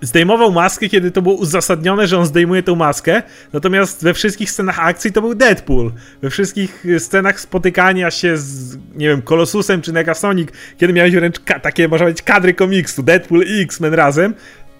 zdejmował 0.00 0.52
maskę, 0.52 0.88
kiedy 0.88 1.10
to 1.10 1.22
było 1.22 1.34
uzasadnione, 1.34 2.06
że 2.06 2.18
on 2.18 2.26
zdejmuje 2.26 2.62
tą 2.62 2.74
maskę, 2.76 3.22
natomiast 3.52 4.02
we 4.02 4.14
wszystkich 4.14 4.50
scenach 4.50 4.80
akcji 4.80 5.12
to 5.12 5.20
był 5.20 5.34
Deadpool. 5.34 5.92
We 6.22 6.30
wszystkich 6.30 6.84
scenach 6.98 7.40
spotykania 7.40 8.10
się 8.10 8.36
z, 8.36 8.76
nie 8.76 9.08
wiem, 9.08 9.22
Kolosusem 9.22 9.82
czy 9.82 9.92
Negasonic, 9.92 10.48
kiedy 10.78 10.92
miałeś 10.92 11.14
wręcz 11.14 11.38
takie, 11.62 11.88
można 11.88 12.04
powiedzieć, 12.04 12.22
kadry 12.22 12.54
komiksu, 12.54 13.02
Deadpool 13.02 13.44
i 13.46 13.60
X-Men 13.60 13.94
razem, 13.94 14.34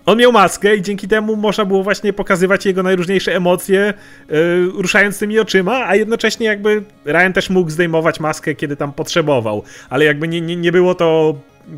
on 0.07 0.19
miał 0.19 0.33
maskę 0.33 0.77
i 0.77 0.83
dzięki 0.83 1.09
temu 1.09 1.37
można 1.37 1.65
było 1.65 1.83
właśnie 1.83 2.13
pokazywać 2.13 2.67
jego 2.67 2.83
najróżniejsze 2.83 3.37
emocje, 3.37 3.95
yy, 4.29 4.37
ruszając 4.75 5.19
tymi 5.19 5.39
oczyma, 5.39 5.87
a 5.87 5.97
jednocześnie 5.97 6.47
jakby 6.47 6.83
Ryan 7.05 7.33
też 7.33 7.51
mógł 7.51 7.71
zdejmować 7.71 8.21
maskę, 8.21 8.55
kiedy 8.55 8.77
tam 8.77 8.93
potrzebował, 8.93 9.63
ale 9.91 10.05
jakby 10.05 10.29
nie, 10.29 10.41
nie, 10.41 10.57
nie 10.57 10.73
było 10.73 10.95
to 10.95 11.35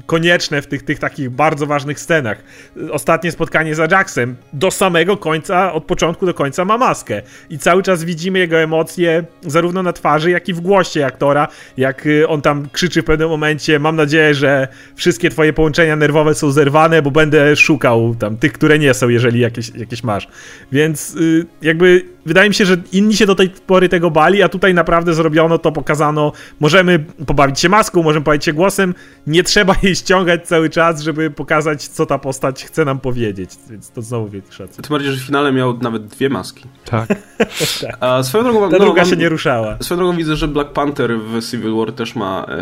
konieczne 0.07 0.63
w 0.63 0.67
tych, 0.67 0.83
tych 0.83 0.99
takich 0.99 1.31
bardzo 1.31 1.67
ważnych 1.67 2.01
scenach. 2.01 2.43
Ostatnie 2.91 3.33
spotkanie 3.33 3.75
z 3.75 3.81
Ajaxem 3.81 4.37
do 4.53 4.71
samego 4.71 5.17
końca, 5.17 5.73
od 5.73 5.85
początku 5.85 6.27
do 6.27 6.35
końca 6.35 6.65
ma 6.65 6.79
maskę 6.79 7.23
i 7.51 7.59
cały 7.59 7.83
czas 7.83 8.05
widzimy 8.05 8.39
jego 8.39 8.59
emocje 8.59 9.25
zarówno 9.43 9.83
na 9.83 9.93
twarzy, 9.93 10.31
jak 10.31 10.49
i 10.49 10.53
w 10.55 10.61
głosie 10.61 11.07
aktora, 11.07 11.49
jak 11.77 12.07
y, 12.07 12.29
on 12.29 12.43
tam 12.43 12.69
krzyczy 12.73 13.03
w 13.03 13.05
pewnym 13.05 13.29
momencie 13.29 13.79
mam 13.79 13.97
nadzieję, 13.97 14.35
że 14.35 14.69
wszystkie 14.95 15.31
twoje 15.31 15.53
połączenia 15.53 15.97
nerwowe 15.97 16.35
są 16.35 16.51
zerwane, 16.51 17.03
bo 17.03 17.11
będę 17.11 17.57
szukał 17.57 18.15
tam 18.19 18.37
tych, 18.37 18.53
które 18.53 18.79
nie 18.79 18.95
są, 18.95 19.09
jeżeli 19.09 19.41
jakieś, 19.41 19.71
jakieś 19.75 20.03
masz. 20.03 20.29
Więc 20.73 21.15
y, 21.15 21.47
jakby 21.63 22.05
wydaje 22.27 22.49
mi 22.49 22.55
się, 22.55 22.67
że 22.67 22.77
inni 22.93 23.17
się 23.17 23.27
do 23.27 23.35
tej 23.35 23.51
pory 23.51 23.89
tego 23.89 24.11
bali, 24.11 24.43
a 24.43 24.49
tutaj 24.49 24.75
naprawdę 24.75 25.15
zrobiono 25.15 25.59
to, 25.59 25.73
pokazano, 25.73 26.33
możemy 26.61 26.99
pobawić 27.27 27.61
się 27.61 27.69
maską, 27.69 28.03
możemy 28.03 28.25
pobawić 28.25 28.45
się 28.45 28.53
głosem, 28.53 28.95
nie 29.27 29.43
trzeba 29.43 29.75
jej 29.83 29.97
ściągać 29.97 30.47
cały 30.47 30.71
czas, 30.71 31.01
żeby 31.01 31.31
pokazać, 31.31 31.89
co 31.89 32.07
ta 32.07 32.19
postać 32.19 32.65
chce 32.65 32.85
nam 32.85 33.01
powiedzieć, 33.01 33.51
więc 33.71 33.91
to 33.91 34.03
znowu 34.03 34.29
wielki 34.29 34.53
szacunek. 34.53 34.87
Tym 34.87 34.95
bardziej, 34.95 35.13
że 35.13 35.21
w 35.21 35.27
finale 35.27 35.53
miał 35.53 35.79
nawet 35.79 36.07
dwie 36.07 36.29
maski. 36.29 36.65
Tak. 36.85 37.09
tak. 37.83 37.97
A 38.01 38.23
swoją 38.23 38.45
drogą, 38.45 38.71
Ta 38.71 38.79
no, 38.79 38.85
druga 38.85 39.03
mam, 39.03 39.11
się 39.11 39.17
nie 39.17 39.29
ruszała. 39.29 39.77
Swoją 39.81 39.99
drogą 39.99 40.17
widzę, 40.17 40.37
że 40.37 40.49
Black 40.49 40.71
Panther 40.73 41.19
w 41.19 41.51
Civil 41.51 41.75
War 41.75 41.93
też 41.93 42.17
ma 42.17 42.47
e, 42.49 42.57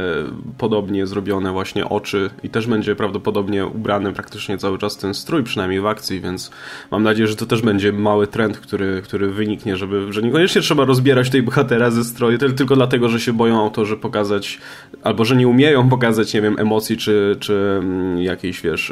podobnie 0.59 1.07
zrobione 1.07 1.53
właśnie 1.53 1.89
oczy 1.89 2.31
i 2.43 2.51
też 2.51 2.67
będzie 2.67 2.97
prawdopodobnie 2.97 3.67
ubrany 3.67 4.13
praktycznie 4.13 4.59
cały 4.59 4.79
czas 4.79 4.97
ten 4.97 5.15
strój, 5.15 5.43
przynajmniej 5.43 5.81
w 5.81 5.87
akcji, 5.87 6.21
więc 6.21 6.51
mam 6.91 7.03
nadzieję, 7.03 7.29
że 7.29 7.37
to 7.37 7.47
też 7.47 7.63
będzie 7.63 7.93
mały 7.93 8.27
trend, 8.27 8.59
który, 8.59 9.03
który 9.03 9.31
wyniknie, 9.31 9.50
żeby, 9.75 10.13
że 10.13 10.23
niekoniecznie 10.23 10.61
trzeba 10.61 10.85
rozbierać 10.85 11.31
tej 11.31 11.43
bohatera 11.43 11.91
ze 11.91 12.05
stroju, 12.05 12.39
tylko 12.39 12.77
dlatego, 12.77 13.09
że 13.09 13.21
się 13.21 13.33
boją 13.33 13.61
autorzy 13.61 13.97
pokazać, 13.97 14.59
albo 15.03 15.25
że 15.25 15.37
nie 15.37 15.49
umieją 15.49 15.89
pokazać, 15.89 16.35
nie 16.35 16.43
wiem, 16.43 16.57
emocji 16.59 16.97
czy 16.97 17.37
czy, 17.41 17.79
mm, 17.83 18.19
jakiejś, 18.19 18.61
wiesz, 18.61 18.91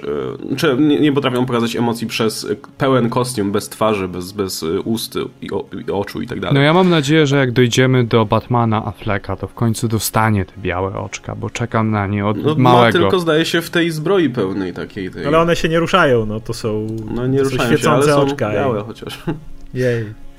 y, 0.53 0.57
czy 0.57 0.77
nie, 0.79 1.01
nie, 1.01 1.12
potrafią 1.12 1.47
pokazać 1.47 1.77
emocji 1.77 2.07
przez 2.07 2.47
pełen 2.79 3.11
kostium, 3.11 3.53
bez 3.53 3.68
twarzy, 3.68 4.09
bez, 4.09 4.33
bez 4.33 4.62
y, 4.62 4.81
ust 4.81 5.18
i, 5.42 5.51
o, 5.51 5.64
i 5.88 5.90
oczu 5.90 6.23
i 6.23 6.27
tak 6.27 6.40
dalej. 6.40 6.55
No 6.55 6.61
ja 6.61 6.75
mam 6.75 6.90
nadzieję, 6.90 7.27
że 7.27 7.37
jak 7.37 7.53
dojdziemy 7.53 8.05
do 8.05 8.25
Batmana 8.25 8.85
Afflecka, 8.85 9.37
to 9.37 9.47
w 9.47 9.55
końcu 9.55 9.88
dostanie 9.88 10.44
te 10.44 10.53
białe 10.59 10.94
oczka, 10.94 11.35
bo 11.35 11.51
czekam 11.51 11.90
na 11.90 12.07
nie 12.07 12.27
od 12.27 12.37
no, 12.37 12.55
małego. 12.55 12.99
Ma 12.99 13.05
tylko 13.05 13.18
zdaje 13.18 13.44
się 13.44 13.62
w 13.62 13.71
tej 13.71 13.90
zbroi 13.90 14.31
pełnej 14.31 14.73
takiej. 14.73 15.11
Tej... 15.11 15.27
Ale 15.27 15.38
one 15.38 15.57
się 15.57 15.68
nie 15.68 15.81
ruszają, 15.81 16.27
no 16.27 16.40
to 16.40 16.55
są, 16.55 16.87
no, 17.14 17.27
nie 17.27 17.38
to 17.38 17.44
ruszają 17.44 17.62
są 17.62 17.77
świecące 17.77 18.07
się, 18.07 18.14
ale 18.14 18.23
oczka. 18.23 18.47
Są 18.49 18.55
białe 18.55 18.83
chociaż. 18.83 19.23
Jej. 19.75 20.28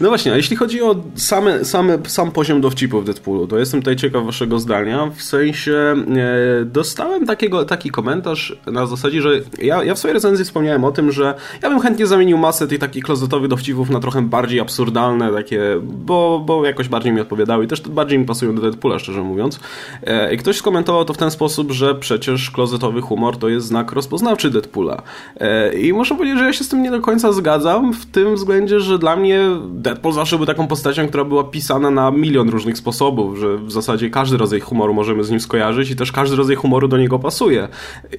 No 0.00 0.08
właśnie, 0.08 0.32
a 0.32 0.36
jeśli 0.36 0.56
chodzi 0.56 0.82
o 0.82 0.96
same, 1.14 1.64
same, 1.64 1.98
sam 2.06 2.30
poziom 2.30 2.60
dowcipów 2.60 3.04
Deadpoolu, 3.04 3.46
to 3.46 3.58
jestem 3.58 3.80
tutaj 3.80 3.96
ciekaw 3.96 4.26
waszego 4.26 4.58
zdania. 4.58 5.10
W 5.16 5.22
sensie 5.22 5.72
e, 5.72 6.64
dostałem 6.64 7.26
takiego, 7.26 7.64
taki 7.64 7.90
komentarz 7.90 8.56
na 8.66 8.86
zasadzie, 8.86 9.22
że 9.22 9.30
ja, 9.62 9.84
ja 9.84 9.94
w 9.94 9.98
swojej 9.98 10.14
recenzji 10.14 10.44
wspomniałem 10.44 10.84
o 10.84 10.92
tym, 10.92 11.12
że 11.12 11.34
ja 11.62 11.70
bym 11.70 11.80
chętnie 11.80 12.06
zamienił 12.06 12.38
masę 12.38 12.68
tych 12.68 12.78
takich 12.78 13.04
klozetowych 13.04 13.48
dowcipów 13.48 13.90
na 13.90 14.00
trochę 14.00 14.22
bardziej 14.22 14.60
absurdalne, 14.60 15.32
takie, 15.32 15.60
bo, 15.82 16.42
bo 16.46 16.66
jakoś 16.66 16.88
bardziej 16.88 17.12
mi 17.12 17.20
odpowiadały 17.20 17.64
i 17.64 17.68
też 17.68 17.80
bardziej 17.80 18.18
mi 18.18 18.24
pasują 18.24 18.54
do 18.54 18.62
Deadpoola, 18.62 18.98
szczerze 18.98 19.22
mówiąc. 19.22 19.60
E, 20.02 20.34
I 20.34 20.38
ktoś 20.38 20.56
skomentował 20.56 21.04
to 21.04 21.14
w 21.14 21.16
ten 21.16 21.30
sposób, 21.30 21.72
że 21.72 21.94
przecież 21.94 22.50
klozetowy 22.50 23.00
humor 23.00 23.36
to 23.36 23.48
jest 23.48 23.66
znak 23.66 23.92
rozpoznawczy 23.92 24.50
Deadpoola. 24.50 25.02
E, 25.40 25.74
I 25.74 25.92
muszę 25.92 26.14
powiedzieć, 26.14 26.38
że 26.38 26.44
ja 26.44 26.52
się 26.52 26.64
z 26.64 26.68
tym 26.68 26.82
nie 26.82 26.90
do 26.90 27.00
końca 27.00 27.32
zgadzam, 27.32 27.92
w 27.92 28.06
tym 28.06 28.34
względzie, 28.34 28.80
że 28.80 28.98
dla 28.98 29.16
mnie 29.16 29.40
Deadpool 29.86 30.14
zawsze 30.14 30.36
był 30.36 30.46
taką 30.46 30.66
postacią, 30.66 31.08
która 31.08 31.24
była 31.24 31.44
pisana 31.44 31.90
na 31.90 32.10
milion 32.10 32.48
różnych 32.48 32.78
sposobów, 32.78 33.38
że 33.38 33.58
w 33.58 33.72
zasadzie 33.72 34.10
każdy 34.10 34.36
rodzaj 34.36 34.60
humoru 34.60 34.94
możemy 34.94 35.24
z 35.24 35.30
nim 35.30 35.40
skojarzyć 35.40 35.90
i 35.90 35.96
też 35.96 36.12
każdy 36.12 36.36
rodzaj 36.36 36.56
humoru 36.56 36.88
do 36.88 36.98
niego 36.98 37.18
pasuje. 37.18 37.68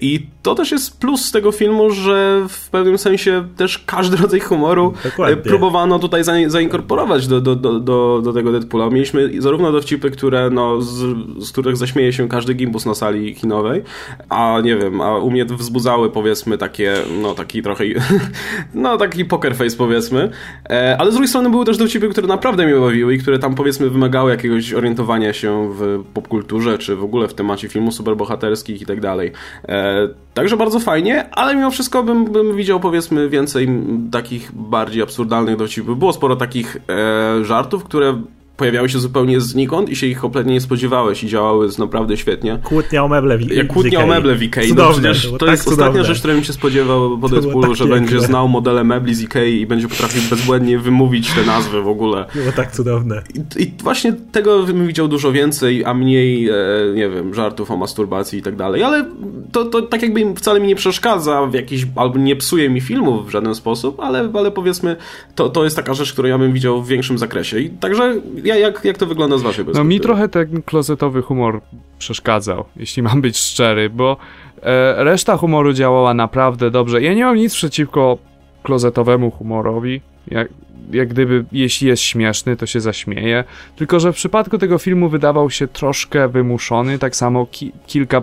I 0.02 0.28
to 0.44 0.56
też 0.56 0.72
jest 0.72 1.00
plus 1.00 1.26
z 1.26 1.32
tego 1.32 1.52
filmu, 1.52 1.90
że 1.90 2.46
w 2.50 2.70
pewnym 2.70 2.98
sensie 2.98 3.48
też 3.58 3.80
każdy 3.80 4.18
rodzaj 4.24 4.40
humoru 4.40 4.94
e, 5.00 5.10
Dokładnie. 5.10 5.38
próbowano 5.38 6.00
tutaj 6.00 6.24
zainkorporować 6.48 7.28
do, 7.28 7.42
do, 7.42 7.56
do, 7.56 7.80
do, 7.80 8.22
do 8.24 8.34
tego 8.34 8.52
Deadpoola. 8.52 8.90
Mieliśmy 8.90 9.42
zarówno 9.42 9.72
dowcipy, 9.72 10.12
które, 10.12 10.50
no, 10.50 10.82
z, 10.82 10.96
z 11.40 11.52
których 11.52 11.78
zaśmieje 11.78 12.14
się 12.14 12.30
każdy 12.30 12.54
gimbus 12.54 12.86
na 12.86 12.96
sali 12.96 13.36
kinowej, 13.36 13.84
a 14.30 14.62
nie 14.64 14.76
wiem, 14.78 15.02
a 15.02 15.18
u 15.18 15.32
mnie 15.32 15.46
wzbudzały 15.46 16.10
powiedzmy 16.10 16.58
takie, 16.58 16.94
no 17.22 17.34
taki 17.34 17.62
trochę, 17.62 17.84
no 18.74 18.98
taki 18.98 19.26
poker 19.26 19.56
face 19.56 19.78
powiedzmy, 19.78 20.30
e, 20.70 20.98
ale 21.00 21.12
z 21.12 21.14
drugiej 21.14 21.28
strony 21.28 21.50
były 21.58 21.66
też 21.66 21.78
dowcipy, 21.78 22.10
które 22.10 22.28
naprawdę 22.28 22.66
mnie 22.66 22.76
bawiły 22.76 23.16
i 23.16 23.20
które 23.20 23.40
tam 23.40 23.56
powiedzmy 23.56 23.90
wymagały 23.90 24.32
jakiegoś 24.32 24.74
orientowania 24.74 25.34
się 25.34 25.74
w 25.74 26.04
popkulturze, 26.14 26.78
czy 26.78 26.96
w 26.96 27.04
ogóle 27.04 27.28
w 27.28 27.34
temacie 27.34 27.70
filmu 27.70 27.92
superbohaterskich 27.92 28.82
i 28.82 28.86
tak 28.86 29.02
dalej. 29.02 29.32
E, 29.68 30.10
także 30.34 30.58
bardzo 30.58 30.80
fajnie, 30.80 31.30
ale 31.32 31.56
mimo 31.56 31.72
wszystko 31.72 32.04
bym, 32.04 32.26
bym 32.26 32.56
widział 32.56 32.80
powiedzmy 32.80 33.30
więcej 33.30 33.70
takich 34.12 34.52
bardziej 34.54 35.02
absurdalnych 35.02 35.58
dowcipów. 35.58 36.00
Było 36.00 36.14
sporo 36.14 36.36
takich 36.36 36.78
e, 36.90 37.46
żartów, 37.46 37.84
które 37.84 38.22
pojawiały 38.58 38.90
się 38.90 39.00
zupełnie 39.00 39.42
znikąd 39.42 39.90
i 39.90 39.96
się 39.96 40.08
ich 40.08 40.20
kompletnie 40.20 40.54
nie 40.54 40.62
spodziewałeś 40.62 41.24
i 41.24 41.28
działały 41.28 41.70
naprawdę 41.78 42.18
świetnie. 42.18 42.60
Kłótnia 42.64 43.04
o 43.04 43.08
meble 43.08 43.38
w 43.38 43.52
Jak 43.52 43.68
kłótnia 43.68 44.04
o 44.04 44.08
meble 44.08 44.36
w 44.36 44.44
Ikei. 44.44 44.74
No 44.74 44.92
przecież 44.92 45.32
to, 45.32 45.38
tak 45.38 45.50
jest 45.50 45.64
cudowne. 45.64 45.86
ostatnia 45.86 46.04
rzecz, 46.04 46.20
której 46.20 46.38
bym 46.38 46.44
się 46.44 46.54
spodziewał 46.54 47.18
po 47.18 47.30
Deadpoolu, 47.30 47.76
że 47.76 47.86
będzie 47.86 48.20
znał 48.20 48.48
modele 48.48 48.84
mebli 48.84 49.16
z 49.16 49.22
Ikei 49.22 49.62
i 49.62 49.68
będzie 49.68 49.88
potrafił 49.88 50.22
bezbłędnie 50.30 50.80
wymówić 50.80 51.34
te 51.34 51.46
nazwy 51.46 51.82
w 51.82 51.88
ogóle. 51.88 52.26
Było 52.36 52.52
tak 52.52 52.72
cudowne. 52.72 53.22
I, 53.36 53.64
I, 53.64 53.74
właśnie 53.84 54.14
tego 54.32 54.64
bym 54.64 54.88
widział 54.88 55.08
dużo 55.08 55.32
więcej, 55.32 55.86
a 55.86 55.94
mniej, 55.94 56.50
e, 56.50 56.56
nie 56.96 57.10
wiem, 57.10 57.34
żartów 57.34 57.72
o 57.72 57.78
masturbacji 57.78 58.40
i 58.40 58.42
tak 58.42 58.56
dalej, 58.56 58.84
ale 58.84 59.06
to, 59.52 59.66
to 59.66 59.82
tak 59.82 60.02
jakby 60.02 60.36
wcale 60.36 60.60
mi 60.60 60.68
nie 60.68 60.76
przeszkadza 60.76 61.46
w 61.46 61.54
jakiś, 61.54 61.88
albo 61.96 62.18
nie 62.18 62.36
psuje 62.36 62.70
mi 62.70 62.82
filmów 62.82 63.28
w 63.28 63.30
żaden 63.30 63.56
sposób, 63.56 64.00
ale, 64.00 64.32
ale 64.34 64.52
powiedzmy, 64.52 64.96
to, 65.36 65.50
to 65.50 65.64
jest 65.64 65.76
taka 65.76 65.94
rzecz, 65.94 66.14
którą 66.14 66.30
ja 66.30 66.38
bym 66.38 66.54
widział 66.54 66.84
w 66.84 66.88
większym 66.88 67.18
zakresie. 67.18 67.60
I 67.60 67.70
także 67.70 68.16
jak, 68.56 68.86
jak 68.86 68.98
to 68.98 69.06
wygląda 69.06 69.38
z 69.38 69.42
waszej 69.42 69.66
perspektywy? 69.66 69.84
No 69.84 69.90
mi 69.90 70.00
trochę 70.00 70.30
ten 70.30 70.62
klozetowy 70.62 71.22
humor 71.22 71.62
przeszkadzał, 72.00 72.66
jeśli 72.76 73.04
mam 73.04 73.22
być 73.22 73.38
szczery, 73.38 73.90
bo 73.90 74.18
e, 74.62 75.04
reszta 75.04 75.38
humoru 75.38 75.74
działała 75.74 76.14
naprawdę 76.14 76.72
dobrze. 76.72 77.02
Ja 77.02 77.14
nie 77.14 77.26
mam 77.26 77.36
nic 77.36 77.56
przeciwko 77.56 78.18
klozetowemu 78.64 79.32
humorowi. 79.32 80.02
Jak, 80.28 80.48
jak 80.92 81.08
gdyby, 81.08 81.46
jeśli 81.52 81.88
jest 81.88 82.04
śmieszny, 82.04 82.56
to 82.56 82.66
się 82.66 82.82
zaśmieje. 82.82 83.44
Tylko, 83.76 84.00
że 84.00 84.14
w 84.14 84.16
przypadku 84.16 84.58
tego 84.58 84.78
filmu 84.78 85.10
wydawał 85.10 85.50
się 85.50 85.68
troszkę 85.68 86.28
wymuszony, 86.28 87.00
tak 87.00 87.16
samo 87.16 87.46
ki 87.46 87.72
kilka 87.88 88.22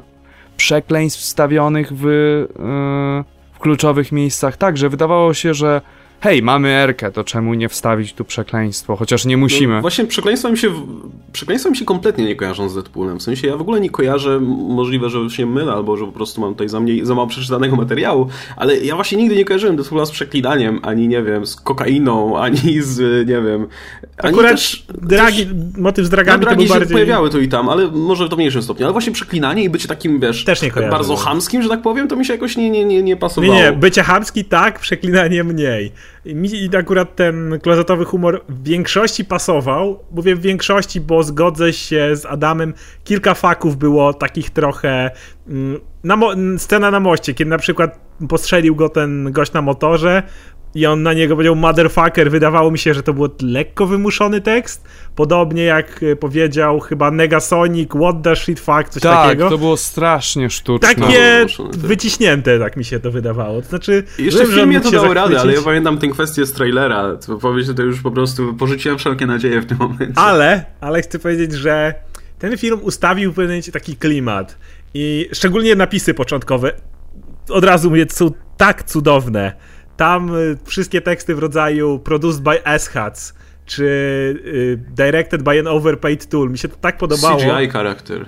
przekleństw 0.56 1.20
wstawionych 1.20 1.92
w, 1.92 2.04
yy, 2.04 3.24
w 3.54 3.58
kluczowych 3.58 4.12
miejscach. 4.12 4.56
Także 4.56 4.88
wydawało 4.88 5.34
się, 5.34 5.54
że 5.54 5.80
hej, 6.24 6.42
mamy 6.42 6.68
Erkę, 6.68 7.12
to 7.12 7.24
czemu 7.24 7.54
nie 7.54 7.68
wstawić 7.68 8.12
tu 8.12 8.24
przekleństwo, 8.24 8.96
chociaż 8.96 9.24
nie 9.24 9.36
musimy. 9.36 9.74
No, 9.74 9.80
właśnie 9.80 10.04
przekleństwa 10.04 10.48
mi, 10.48 10.58
się, 10.58 10.70
przekleństwa 11.32 11.70
mi 11.70 11.76
się 11.76 11.84
kompletnie 11.84 12.24
nie 12.24 12.36
kojarzą 12.36 12.68
z 12.68 12.74
Deadpoolem. 12.74 13.18
W 13.18 13.22
sensie 13.22 13.46
ja 13.46 13.56
w 13.56 13.60
ogóle 13.60 13.80
nie 13.80 13.90
kojarzę, 13.90 14.40
możliwe, 14.68 15.10
że 15.10 15.30
się 15.30 15.46
mylę, 15.46 15.72
albo 15.72 15.96
że 15.96 16.06
po 16.06 16.12
prostu 16.12 16.40
mam 16.40 16.50
tutaj 16.50 16.68
za, 16.68 16.80
mniej, 16.80 17.06
za 17.06 17.14
mało 17.14 17.26
przeczytanego 17.26 17.76
materiału, 17.76 18.28
ale 18.56 18.76
ja 18.76 18.94
właśnie 18.94 19.18
nigdy 19.18 19.36
nie 19.36 19.44
kojarzyłem 19.44 19.76
Deadpoola 19.76 20.06
z 20.06 20.10
przeklinaniem, 20.10 20.80
ani 20.82 21.08
nie 21.08 21.22
wiem, 21.22 21.46
z 21.46 21.56
kokainą, 21.56 22.38
ani 22.38 22.80
z, 22.80 23.28
nie 23.28 23.40
wiem... 23.40 23.66
Akurat 24.16 24.50
też, 24.50 24.86
dragi, 25.02 25.46
też, 25.46 25.54
motyw 25.78 26.06
z 26.06 26.10
dragami 26.10 26.38
no, 26.38 26.44
dragi 26.44 26.66
to 26.66 26.68
był 26.68 26.78
bardziej... 26.80 26.94
pojawiały 26.94 27.30
tu 27.30 27.40
i 27.40 27.48
tam, 27.48 27.68
ale 27.68 27.90
może 27.90 28.28
w 28.28 28.36
mniejszym 28.36 28.62
stopniu. 28.62 28.86
Ale 28.86 28.92
właśnie 28.92 29.12
przeklinanie 29.12 29.64
i 29.64 29.70
bycie 29.70 29.88
takim, 29.88 30.20
wiesz, 30.20 30.44
też 30.44 30.62
nie 30.62 30.70
bardzo 30.70 31.16
chamskim, 31.16 31.62
że 31.62 31.68
tak 31.68 31.82
powiem, 31.82 32.08
to 32.08 32.16
mi 32.16 32.26
się 32.26 32.32
jakoś 32.32 32.56
nie, 32.56 32.70
nie, 32.70 32.84
nie, 32.84 33.02
nie 33.02 33.16
pasowało. 33.16 33.54
Nie, 33.54 33.60
nie, 33.60 33.72
bycie 33.72 34.02
chamski 34.02 34.44
tak, 34.44 34.78
przeklinanie 34.78 35.44
mniej. 35.44 35.92
Mi 36.26 36.70
akurat 36.78 37.16
ten 37.16 37.58
klozetowy 37.62 38.04
humor 38.04 38.44
w 38.48 38.64
większości 38.64 39.24
pasował. 39.24 39.98
Mówię 40.10 40.36
w 40.36 40.40
większości, 40.40 41.00
bo 41.00 41.22
zgodzę 41.22 41.72
się 41.72 42.16
z 42.16 42.26
Adamem. 42.26 42.74
Kilka 43.04 43.34
faków 43.34 43.76
było 43.76 44.14
takich 44.14 44.50
trochę. 44.50 45.10
Mm, 45.48 45.80
na 46.04 46.16
scena 46.58 46.90
na 46.90 47.00
moście, 47.00 47.34
kiedy 47.34 47.50
na 47.50 47.58
przykład 47.58 47.98
postrzelił 48.28 48.76
go 48.76 48.88
ten 48.88 49.32
gość 49.32 49.52
na 49.52 49.62
motorze, 49.62 50.22
i 50.74 50.86
on 50.86 51.02
na 51.02 51.12
niego 51.12 51.34
powiedział 51.34 51.56
motherfucker. 51.56 52.30
Wydawało 52.30 52.70
mi 52.70 52.78
się, 52.78 52.94
że 52.94 53.02
to 53.02 53.14
był 53.14 53.28
lekko 53.42 53.86
wymuszony 53.86 54.40
tekst. 54.40 54.84
Podobnie 55.16 55.62
jak 55.62 56.02
e, 56.02 56.16
powiedział 56.16 56.80
chyba 56.80 57.10
Negasonic, 57.10 57.90
what 57.90 58.22
the 58.22 58.36
shit 58.36 58.60
fuck, 58.60 58.88
coś 58.88 59.02
tak, 59.02 59.26
takiego. 59.26 59.44
Tak, 59.44 59.52
to 59.52 59.58
było 59.58 59.76
strasznie 59.76 60.50
sztuczne. 60.50 60.94
Takie 60.94 61.46
wyciśnięte, 61.70 62.58
tak 62.58 62.76
mi 62.76 62.84
się 62.84 63.00
to 63.00 63.10
wydawało. 63.10 63.62
To 63.62 63.68
znaczy, 63.68 64.04
jeszcze 64.18 64.46
w 64.46 64.48
filmie 64.48 64.80
to 64.80 64.90
dało 64.90 65.14
radę, 65.14 65.40
ale 65.40 65.54
ja 65.54 65.62
pamiętam 65.62 65.98
tę 65.98 66.08
kwestię 66.08 66.46
z 66.46 66.52
trailera. 66.52 67.16
To 67.16 67.36
powiedz, 67.36 67.74
to 67.74 67.82
już 67.82 68.00
po 68.00 68.10
prostu 68.10 68.54
porzuciłem 68.54 68.98
wszelkie 68.98 69.26
nadzieje 69.26 69.60
w 69.60 69.66
tym 69.66 69.78
momencie. 69.78 70.12
Ale, 70.16 70.64
ale 70.80 71.02
chcę 71.02 71.18
powiedzieć, 71.18 71.52
że 71.52 71.94
ten 72.38 72.56
film 72.58 72.78
ustawił 72.82 73.32
pewnym 73.32 73.62
taki 73.72 73.96
klimat. 73.96 74.58
I 74.94 75.28
szczególnie 75.32 75.76
napisy 75.76 76.14
początkowe 76.14 76.72
od 77.48 77.64
razu 77.64 77.90
mówię, 77.90 78.06
są 78.10 78.30
tak 78.56 78.82
cudowne 78.82 79.52
tam 79.96 80.36
y, 80.36 80.56
wszystkie 80.64 81.00
teksty 81.00 81.34
w 81.34 81.38
rodzaju 81.38 81.98
produced 81.98 82.42
by 82.42 82.66
asshats 82.66 83.34
czy 83.66 83.84
y, 84.46 84.78
directed 84.96 85.42
by 85.42 85.60
an 85.60 85.66
overpaid 85.66 86.28
tool. 86.28 86.50
Mi 86.50 86.58
się 86.58 86.68
to 86.68 86.76
tak 86.76 86.98
podobało. 86.98 87.38
CGI 87.38 87.68
charakter. 87.70 88.26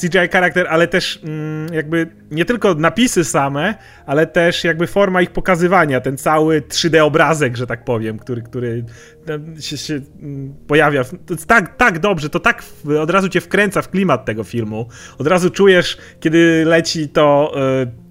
CGI 0.00 0.28
charakter, 0.32 0.66
ale 0.70 0.88
też 0.88 1.20
mm, 1.24 1.74
jakby 1.74 2.06
nie 2.30 2.44
tylko 2.44 2.74
napisy 2.74 3.24
same, 3.24 3.74
ale 4.06 4.26
też 4.26 4.64
jakby 4.64 4.86
forma 4.86 5.22
ich 5.22 5.30
pokazywania, 5.30 6.00
ten 6.00 6.16
cały 6.16 6.60
3D 6.60 7.00
obrazek, 7.00 7.56
że 7.56 7.66
tak 7.66 7.84
powiem, 7.84 8.18
który, 8.18 8.42
który 8.42 8.84
się, 9.60 9.76
się 9.76 10.00
mm, 10.22 10.54
pojawia. 10.66 11.04
To 11.04 11.36
tak, 11.46 11.76
tak 11.76 11.98
dobrze, 11.98 12.30
to 12.30 12.40
tak 12.40 12.62
od 13.00 13.10
razu 13.10 13.28
cię 13.28 13.40
wkręca 13.40 13.82
w 13.82 13.90
klimat 13.90 14.24
tego 14.24 14.44
filmu. 14.44 14.88
Od 15.18 15.26
razu 15.26 15.50
czujesz, 15.50 15.98
kiedy 16.20 16.64
leci 16.66 17.08
to 17.08 17.54
Y, 17.82 18.03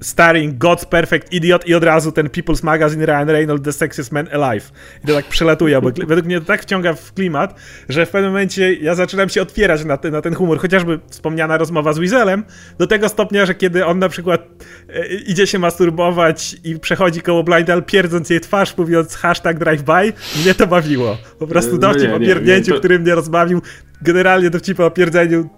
starring 0.00 0.58
God's 0.58 0.84
Perfect 0.86 1.32
Idiot 1.32 1.68
i 1.68 1.74
od 1.74 1.84
razu 1.84 2.12
ten 2.12 2.28
People's 2.28 2.64
Magazine 2.64 3.06
Ryan 3.06 3.30
Reynolds 3.30 3.64
The 3.64 3.72
Sexiest 3.72 4.12
Man 4.12 4.28
Alive. 4.32 4.72
I 5.04 5.06
to 5.06 5.14
tak 5.14 5.24
przelatuje, 5.24 5.80
bo 5.80 5.90
według 6.06 6.26
mnie 6.26 6.40
to 6.40 6.46
tak 6.46 6.62
wciąga 6.62 6.94
w 6.94 7.12
klimat, 7.12 7.60
że 7.88 8.06
w 8.06 8.10
pewnym 8.10 8.30
momencie 8.30 8.74
ja 8.74 8.94
zaczynam 8.94 9.28
się 9.28 9.42
otwierać 9.42 9.84
na, 9.84 9.96
ten, 9.96 10.12
na 10.12 10.22
ten 10.22 10.34
humor, 10.34 10.58
chociażby 10.58 11.00
wspomniana 11.10 11.58
rozmowa 11.58 11.92
z 11.92 11.98
Weaselem, 11.98 12.44
do 12.78 12.86
tego 12.86 13.08
stopnia, 13.08 13.46
że 13.46 13.54
kiedy 13.54 13.86
on 13.86 13.98
na 13.98 14.08
przykład 14.08 14.40
e, 14.88 15.06
idzie 15.06 15.46
się 15.46 15.58
masturbować 15.58 16.56
i 16.64 16.78
przechodzi 16.78 17.20
koło 17.20 17.42
Blindal, 17.44 17.82
pierdząc 17.82 18.30
jej 18.30 18.40
twarz, 18.40 18.76
mówiąc 18.76 19.16
hashtag 19.16 19.58
drive-by, 19.58 20.12
mnie 20.42 20.54
to 20.54 20.66
bawiło. 20.66 21.18
Po 21.38 21.46
prostu 21.46 21.72
no 21.72 21.78
dowcip 21.78 22.08
no 22.08 22.16
o 22.16 22.20
pierdnięciu, 22.20 22.72
to... 22.72 22.78
który 22.78 22.98
mnie 22.98 23.14
rozbawił, 23.14 23.62
generalnie 24.02 24.50
dowcipy 24.50 24.84
o 24.84 24.90
pierdzeniu 24.90 25.50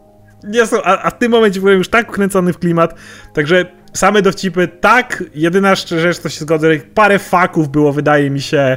nie 0.48 0.66
są, 0.66 0.82
a, 0.82 1.02
a, 1.02 1.10
w 1.10 1.18
tym 1.18 1.32
momencie 1.32 1.60
byłem 1.60 1.78
już 1.78 1.88
tak 1.88 2.08
wkręcony 2.08 2.52
w 2.52 2.58
klimat, 2.58 2.94
także 3.34 3.66
same 3.94 4.22
dowcipy, 4.22 4.68
tak, 4.68 5.24
jedyna 5.34 5.74
rzecz, 5.74 6.18
to 6.18 6.28
się 6.28 6.40
zgodzę, 6.40 6.68
parę 6.94 7.18
faków 7.18 7.68
było, 7.68 7.92
wydaje 7.92 8.30
mi 8.30 8.40
się, 8.40 8.76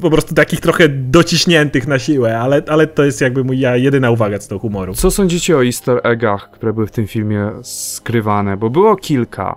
po 0.00 0.10
prostu 0.10 0.34
takich 0.34 0.60
trochę 0.60 0.88
dociśniętych 0.88 1.86
na 1.86 1.98
siłę, 1.98 2.38
ale, 2.38 2.62
ale 2.68 2.86
to 2.86 3.04
jest 3.04 3.20
jakby 3.20 3.44
moja 3.44 3.76
jedyna 3.76 4.10
uwaga 4.10 4.40
z 4.40 4.48
tego 4.48 4.58
humoru. 4.58 4.94
Co 4.94 5.10
sądzicie 5.10 5.56
o 5.56 5.64
easter 5.64 6.00
eggach, 6.04 6.50
które 6.50 6.72
były 6.72 6.86
w 6.86 6.90
tym 6.90 7.06
filmie 7.06 7.50
skrywane? 7.62 8.56
Bo 8.56 8.70
było 8.70 8.96
kilka. 8.96 9.56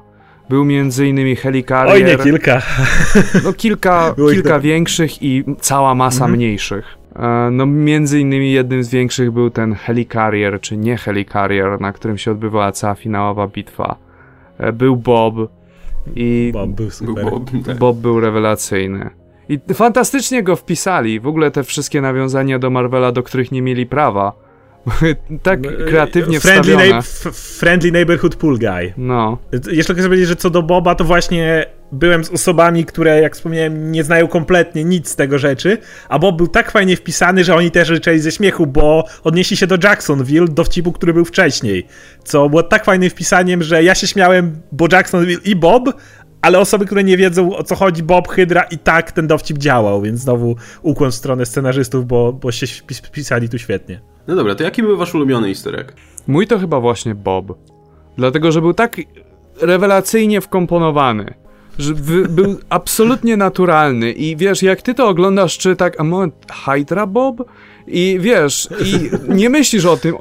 Był 0.50 0.66
między 0.66 1.08
innymi 1.08 1.36
Helicarrier. 1.36 1.96
Oj, 1.96 2.04
nie 2.04 2.18
kilka. 2.24 2.62
No 3.44 3.54
kilka, 3.54 4.16
kilka 4.34 4.60
większych 4.60 5.24
i 5.24 5.44
cała 5.60 5.96
masa 5.96 6.16
mhm. 6.16 6.32
mniejszych. 6.32 6.98
E, 7.16 7.50
no, 7.52 7.66
między 7.66 8.20
innymi 8.20 8.52
jednym 8.52 8.84
z 8.84 8.90
większych 8.90 9.32
był 9.32 9.50
ten 9.50 9.74
Helicarrier, 9.74 10.62
czy 10.62 10.78
nie 10.78 10.98
Helicarrier, 10.98 11.82
na 11.82 11.94
którym 11.94 12.18
się 12.18 12.32
odbywała 12.32 12.72
cała 12.72 12.96
finałowa 12.96 13.48
bitwa. 13.48 14.11
E, 14.62 14.74
był 14.74 14.98
Bob 14.98 15.36
i... 16.16 16.50
Bob 16.54 16.70
był 16.70 16.90
super. 16.90 17.26
Bob, 17.26 17.50
tak. 17.66 17.78
Bob 17.78 17.98
był 17.98 18.20
rewelacyjny. 18.20 19.10
I 19.50 19.60
fantastycznie 19.74 20.44
go 20.44 20.56
wpisali. 20.56 21.20
W 21.20 21.28
ogóle 21.28 21.52
te 21.52 21.64
wszystkie 21.64 22.02
nawiązania 22.02 22.60
do 22.60 22.70
Marvela, 22.70 23.12
do 23.12 23.24
których 23.24 23.52
nie 23.52 23.62
mieli 23.62 23.86
prawa. 23.86 24.34
tak 25.44 25.60
no, 25.62 25.70
kreatywnie 25.88 26.40
friendly 26.40 26.74
wstawione. 26.74 27.02
friendly 27.34 27.92
Neighborhood 27.92 28.36
Pool 28.36 28.60
Guy. 28.60 28.94
No. 28.98 29.38
Jeszcze 29.72 29.94
chcę 29.94 30.04
powiedzieć, 30.04 30.28
że 30.28 30.36
co 30.36 30.50
do 30.50 30.64
Boba, 30.64 30.96
to 30.96 31.04
właśnie 31.04 31.66
byłem 31.92 32.24
z 32.24 32.30
osobami, 32.30 32.86
które, 32.86 33.22
jak 33.22 33.36
wspomniałem, 33.36 33.92
nie 33.92 34.04
znają 34.04 34.28
kompletnie 34.28 34.84
nic 34.84 35.10
z 35.10 35.16
tego 35.16 35.38
rzeczy, 35.38 35.78
a 36.10 36.20
Bob 36.20 36.38
był 36.38 36.48
tak 36.48 36.72
fajnie 36.72 36.96
wpisany, 36.96 37.44
że 37.44 37.56
oni 37.56 37.72
też 37.72 37.88
życzeli 37.88 38.20
ze 38.20 38.32
śmiechu, 38.32 38.68
bo 38.68 39.04
odnieśli 39.24 39.58
się 39.58 39.68
do 39.68 39.78
Jacksonville, 39.84 40.48
dowcipu, 40.48 40.92
który 40.92 41.14
był 41.14 41.26
wcześniej, 41.26 41.88
co 42.24 42.50
było 42.50 42.64
tak 42.64 42.86
fajnym 42.86 43.10
wpisaniem, 43.10 43.64
że 43.64 43.84
ja 43.84 43.96
się 43.96 44.08
śmiałem, 44.08 44.62
bo 44.72 44.88
Jacksonville 44.92 45.42
i 45.46 45.56
Bob, 45.56 45.94
ale 46.42 46.60
osoby, 46.60 46.86
które 46.86 47.04
nie 47.04 47.18
wiedzą 47.18 47.56
o 47.56 47.64
co 47.64 47.76
chodzi, 47.76 48.04
Bob, 48.04 48.28
Hydra 48.28 48.64
i 48.64 48.78
tak 48.78 49.12
ten 49.12 49.28
dowcip 49.28 49.58
działał, 49.58 50.02
więc 50.02 50.20
znowu 50.20 50.56
ukłon 50.82 51.12
w 51.12 51.16
stronę 51.16 51.46
scenarzystów, 51.46 52.08
bo, 52.08 52.34
bo 52.34 52.52
się 52.52 52.68
wpisali 53.04 53.50
tu 53.50 53.60
świetnie. 53.60 54.02
No 54.28 54.36
dobra, 54.36 54.56
to 54.56 54.64
jaki 54.64 54.84
był 54.84 54.98
wasz 54.98 55.16
ulubiony 55.16 55.48
easter 55.48 55.80
egg? 55.80 55.94
Mój 56.28 56.48
to 56.48 56.60
chyba 56.60 56.80
właśnie 56.80 57.16
Bob. 57.16 57.58
Dlatego, 58.18 58.52
że 58.52 58.62
był 58.62 58.74
tak 58.74 58.98
rewelacyjnie 59.62 60.42
wkomponowany 60.42 61.41
że 61.80 61.94
był 62.30 62.60
absolutnie 62.70 63.38
naturalny 63.38 64.12
i 64.12 64.36
wiesz, 64.36 64.64
jak 64.64 64.82
ty 64.82 64.94
to 64.94 65.08
oglądasz, 65.08 65.58
czy 65.58 65.76
tak, 65.76 66.00
a 66.00 66.04
moment, 66.04 66.34
Hydra 66.66 67.08
Bob? 67.08 67.44
I 67.88 68.18
wiesz, 68.22 68.70
i 68.86 69.10
nie 69.34 69.50
myślisz 69.50 69.86
o 69.86 69.98
tym, 69.98 70.16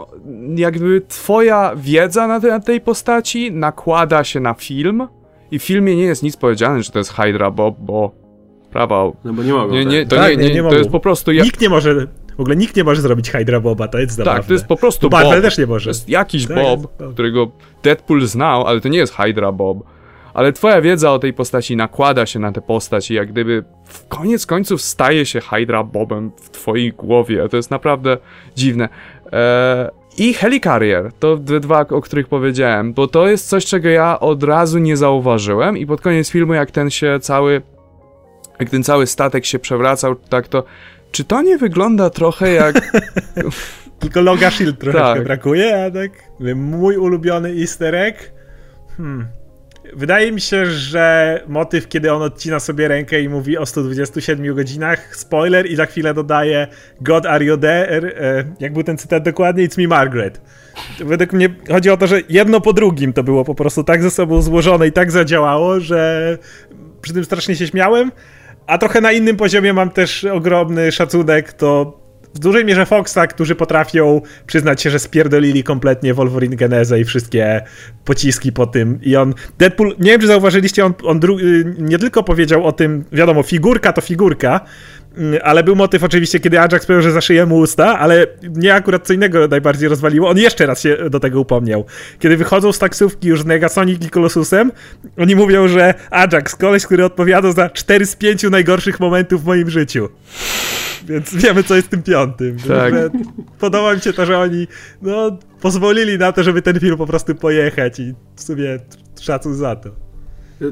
jakby 0.56 1.02
twoja 1.08 1.72
wiedza 1.76 2.26
na, 2.26 2.40
te, 2.40 2.48
na 2.48 2.60
tej 2.60 2.80
postaci 2.80 3.52
nakłada 3.52 4.24
się 4.24 4.40
na 4.40 4.54
film 4.54 5.08
i 5.50 5.58
w 5.58 5.62
filmie 5.62 5.96
nie 5.96 6.02
jest 6.02 6.22
nic 6.22 6.36
powiedziane, 6.36 6.82
że 6.82 6.90
to 6.90 6.98
jest 6.98 7.12
Hydra 7.12 7.50
Bob, 7.50 7.76
bo 7.78 8.14
prawa... 8.70 9.12
No 9.24 9.32
bo 9.32 9.42
nie 9.42 9.52
mogą. 9.52 9.72
Nie, 9.72 9.84
nie, 9.84 10.00
tak. 10.00 10.08
to 10.08 10.16
tak, 10.16 10.38
nie, 10.38 10.48
nie, 10.48 10.54
nie, 10.54 10.70
to 10.70 10.74
jest 10.74 10.90
po 10.90 11.00
prostu... 11.00 11.32
Jak... 11.32 11.44
Nikt 11.44 11.60
nie 11.60 11.68
może... 11.68 12.06
W 12.36 12.40
ogóle 12.40 12.56
nikt 12.56 12.76
nie 12.76 12.84
może 12.84 13.02
zrobić 13.02 13.30
Hydra 13.30 13.60
Boba, 13.60 13.88
to 13.88 13.98
jest 13.98 14.14
zabawne. 14.14 14.40
Tak, 14.40 14.46
to 14.46 14.52
jest 14.52 14.66
po 14.66 14.76
prostu 14.76 15.10
Bob. 15.10 15.20
Marvel 15.20 15.42
też 15.42 15.58
nie 15.58 15.66
może. 15.66 15.84
To 15.84 15.90
jest 15.90 16.08
jakiś 16.08 16.46
tak, 16.46 16.56
Bob, 16.56 17.00
jest 17.00 17.12
którego 17.12 17.50
Deadpool 17.82 18.26
znał, 18.26 18.66
ale 18.66 18.80
to 18.80 18.88
nie 18.88 18.98
jest 18.98 19.14
Hydra 19.14 19.52
Bob 19.52 19.78
ale 20.34 20.52
twoja 20.52 20.80
wiedza 20.80 21.12
o 21.12 21.18
tej 21.18 21.32
postaci 21.32 21.76
nakłada 21.76 22.26
się 22.26 22.38
na 22.38 22.52
tę 22.52 22.60
postać 22.60 23.10
i 23.10 23.14
jak 23.14 23.28
gdyby 23.32 23.64
w 23.84 24.08
koniec 24.08 24.46
końców 24.46 24.82
staje 24.82 25.26
się 25.26 25.40
Hydra 25.40 25.84
Bobem 25.84 26.30
w 26.42 26.50
twojej 26.50 26.92
głowie. 26.92 27.48
To 27.48 27.56
jest 27.56 27.70
naprawdę 27.70 28.16
dziwne. 28.56 28.88
Eee, 29.32 29.88
I 30.18 30.34
Helicarrier, 30.34 31.12
to 31.12 31.36
dwa, 31.36 31.80
o 31.80 32.00
których 32.00 32.28
powiedziałem, 32.28 32.92
bo 32.92 33.06
to 33.06 33.28
jest 33.28 33.48
coś, 33.48 33.66
czego 33.66 33.88
ja 33.88 34.20
od 34.20 34.42
razu 34.42 34.78
nie 34.78 34.96
zauważyłem 34.96 35.78
i 35.78 35.86
pod 35.86 36.00
koniec 36.00 36.30
filmu, 36.30 36.54
jak 36.54 36.70
ten 36.70 36.90
się 36.90 37.18
cały, 37.20 37.62
jak 38.60 38.70
ten 38.70 38.82
cały 38.82 39.06
statek 39.06 39.46
się 39.46 39.58
przewracał, 39.58 40.14
tak 40.14 40.48
to, 40.48 40.64
czy 41.10 41.24
to 41.24 41.42
nie 41.42 41.58
wygląda 41.58 42.10
trochę 42.10 42.52
jak... 42.52 42.80
Tylko 44.00 44.20
Loga 44.20 44.50
Shield 44.50 44.78
troszeczkę 44.78 45.14
tak. 45.14 45.24
brakuje, 45.24 45.84
a 45.84 45.90
tak 45.90 46.10
mój 46.56 46.96
ulubiony 46.96 47.48
easter 47.60 47.94
egg, 47.94 48.32
hmm, 48.96 49.26
Wydaje 49.96 50.32
mi 50.32 50.40
się, 50.40 50.66
że 50.66 51.40
motyw, 51.48 51.88
kiedy 51.88 52.12
on 52.12 52.22
odcina 52.22 52.60
sobie 52.60 52.88
rękę 52.88 53.20
i 53.20 53.28
mówi 53.28 53.58
o 53.58 53.66
127 53.66 54.54
godzinach, 54.54 55.16
spoiler 55.16 55.66
i 55.66 55.76
za 55.76 55.86
chwilę 55.86 56.14
dodaje 56.14 56.66
God 57.00 57.26
are 57.26 57.44
you 57.44 57.56
there? 57.56 58.14
E, 58.20 58.44
jak 58.60 58.72
był 58.72 58.82
ten 58.82 58.98
cytat 58.98 59.22
dokładnie? 59.22 59.68
It's 59.68 59.78
me 59.78 59.88
Margaret. 59.88 60.40
Według 61.00 61.32
mnie 61.32 61.48
chodzi 61.68 61.90
o 61.90 61.96
to, 61.96 62.06
że 62.06 62.20
jedno 62.28 62.60
po 62.60 62.72
drugim 62.72 63.12
to 63.12 63.22
było 63.22 63.44
po 63.44 63.54
prostu 63.54 63.84
tak 63.84 64.02
ze 64.02 64.10
sobą 64.10 64.42
złożone 64.42 64.86
i 64.86 64.92
tak 64.92 65.10
zadziałało, 65.10 65.80
że 65.80 66.38
przy 67.02 67.14
tym 67.14 67.24
strasznie 67.24 67.56
się 67.56 67.66
śmiałem. 67.66 68.12
A 68.66 68.78
trochę 68.78 69.00
na 69.00 69.12
innym 69.12 69.36
poziomie 69.36 69.72
mam 69.72 69.90
też 69.90 70.24
ogromny 70.24 70.92
szacunek 70.92 71.52
to 71.52 72.00
w 72.34 72.38
dużej 72.38 72.64
mierze 72.64 72.86
Foxa, 72.86 73.26
którzy 73.28 73.54
potrafią 73.54 74.20
przyznać 74.46 74.82
się, 74.82 74.90
że 74.90 74.98
spierdolili 74.98 75.64
kompletnie 75.64 76.14
Wolverine 76.14 76.56
Genezę 76.56 77.00
i 77.00 77.04
wszystkie 77.04 77.62
pociski 78.04 78.52
po 78.52 78.66
tym. 78.66 78.98
I 79.02 79.16
on, 79.16 79.34
Deadpool, 79.58 79.94
nie 79.98 80.10
wiem 80.10 80.20
czy 80.20 80.26
zauważyliście, 80.26 80.84
on, 80.84 80.94
on 81.04 81.20
y, 81.40 81.74
nie 81.78 81.98
tylko 81.98 82.22
powiedział 82.22 82.64
o 82.64 82.72
tym, 82.72 83.04
wiadomo, 83.12 83.42
figurka 83.42 83.92
to 83.92 84.00
figurka, 84.00 84.60
ale 85.42 85.64
był 85.64 85.76
motyw 85.76 86.04
oczywiście, 86.04 86.40
kiedy 86.40 86.60
Ajax 86.60 86.86
powiedział, 86.86 87.02
że 87.02 87.12
zaszyje 87.12 87.46
mu 87.46 87.58
usta, 87.58 87.98
ale 87.98 88.26
mnie 88.56 88.74
akurat 88.74 89.06
co 89.06 89.12
innego 89.12 89.48
najbardziej 89.48 89.88
rozwaliło. 89.88 90.28
On 90.28 90.38
jeszcze 90.38 90.66
raz 90.66 90.80
się 90.80 90.96
do 91.10 91.20
tego 91.20 91.40
upomniał. 91.40 91.84
Kiedy 92.18 92.36
wychodzą 92.36 92.72
z 92.72 92.78
taksówki 92.78 93.28
już 93.28 93.42
z 93.42 93.46
Negasonic 93.46 94.06
i 94.06 94.10
Colossusem, 94.10 94.72
oni 95.18 95.36
mówią, 95.36 95.68
że 95.68 95.94
Ajax, 96.10 96.56
koleś, 96.56 96.86
który 96.86 97.04
odpowiada 97.04 97.52
za 97.52 97.70
4 97.70 98.06
z 98.06 98.16
5 98.16 98.42
najgorszych 98.42 99.00
momentów 99.00 99.42
w 99.42 99.46
moim 99.46 99.70
życiu 99.70 100.08
więc 101.04 101.34
wiemy, 101.34 101.62
co 101.62 101.76
jest 101.76 101.88
tym 101.88 102.02
piątym. 102.02 102.56
Tak. 102.68 102.94
Podoba 103.58 103.94
mi 103.94 104.00
się 104.00 104.12
to, 104.12 104.26
że 104.26 104.38
oni 104.38 104.66
no, 105.02 105.38
pozwolili 105.60 106.18
na 106.18 106.32
to, 106.32 106.42
żeby 106.42 106.62
ten 106.62 106.80
film 106.80 106.96
po 106.96 107.06
prostu 107.06 107.34
pojechać 107.34 108.00
i 108.00 108.14
w 108.36 108.42
sumie 108.42 108.78
szacun 109.20 109.54
za 109.54 109.76
to. 109.76 110.09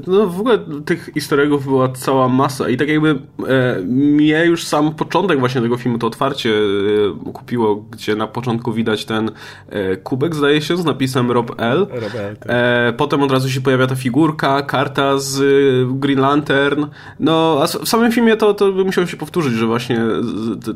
No 0.07 0.27
w 0.27 0.41
ogóle 0.41 0.59
tych 0.85 1.11
easter 1.17 1.49
była 1.65 1.89
cała 1.89 2.29
masa 2.29 2.69
i 2.69 2.77
tak 2.77 2.89
jakby 2.89 3.11
e, 3.49 3.81
mnie 3.83 4.45
już 4.45 4.65
sam 4.65 4.95
początek 4.95 5.39
właśnie 5.39 5.61
tego 5.61 5.77
filmu, 5.77 5.99
to 5.99 6.07
otwarcie 6.07 6.51
e, 7.27 7.33
kupiło, 7.33 7.77
gdzie 7.77 8.17
na 8.17 8.27
początku 8.27 8.73
widać 8.73 9.05
ten 9.05 9.31
e, 9.69 9.97
kubek, 9.97 10.35
zdaje 10.35 10.61
się, 10.61 10.77
z 10.77 10.85
napisem 10.85 11.31
Rob 11.31 11.61
L. 11.61 11.87
Rob 11.91 12.15
L 12.15 12.37
tak. 12.37 12.49
e, 12.51 12.93
potem 12.97 13.23
od 13.23 13.33
razu 13.33 13.51
się 13.51 13.61
pojawia 13.61 13.87
ta 13.87 13.95
figurka, 13.95 14.63
karta 14.63 15.19
z 15.19 15.41
e, 15.41 15.99
Green 15.99 16.21
Lantern. 16.21 16.87
No, 17.21 17.59
a 17.63 17.67
w 17.67 17.89
samym 17.89 18.13
filmie 18.13 18.37
to, 18.37 18.55
to 18.55 18.73
by 18.73 18.85
musiał 18.85 19.07
się 19.07 19.17
powtórzyć, 19.17 19.55
że 19.55 19.67
właśnie 19.67 20.01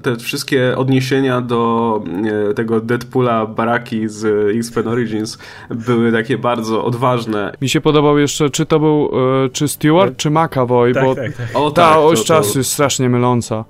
te 0.03 0.17
wszystkie 0.17 0.77
odniesienia 0.77 1.41
do 1.41 2.03
e, 2.51 2.55
tego 2.55 2.81
Deadpoola 2.81 3.47
Baraki 3.47 4.09
z 4.09 4.25
X-Men 4.57 4.89
Origins 4.89 5.39
były 5.71 6.13
takie 6.13 6.39
bardzo 6.39 6.85
odważne. 6.85 7.53
Mi 7.63 7.69
się 7.69 7.81
podobał 7.81 8.19
jeszcze, 8.19 8.51
czy 8.51 8.67
to 8.67 8.81
był 8.81 9.02
e, 9.45 9.49
czy 9.49 9.69
Stewart, 9.69 10.11
tak. 10.11 10.17
czy 10.17 10.31
McAvoy, 10.31 10.95
tak, 10.95 11.05
bo 11.05 11.15
tak, 11.15 11.37
tak. 11.37 11.47
O, 11.55 11.71
ta 11.71 11.89
tak, 11.89 11.99
oś 11.99 12.25
czasu 12.25 12.53
to... 12.53 12.59
jest 12.59 12.73
strasznie 12.73 13.09
myląca. 13.09 13.65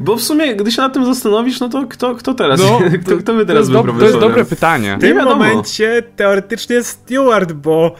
Bo 0.00 0.16
w 0.16 0.22
sumie, 0.22 0.56
gdy 0.56 0.72
się 0.72 0.82
nad 0.82 0.92
tym 0.92 1.04
zastanowisz, 1.04 1.60
no 1.60 1.68
to 1.68 1.86
kto, 1.86 2.14
kto 2.14 2.34
teraz? 2.34 2.60
No, 2.60 2.80
kto, 3.04 3.16
kto 3.16 3.34
by 3.34 3.46
teraz 3.46 3.66
to 3.66 3.84
był 3.84 3.92
do, 3.92 3.98
To 3.98 4.04
jest 4.04 4.18
dobre 4.18 4.44
pytanie. 4.44 4.96
W 4.98 5.00
tym 5.00 5.24
momencie 5.24 6.02
teoretycznie 6.16 6.82
Stewart, 6.82 7.52
bo 7.52 7.94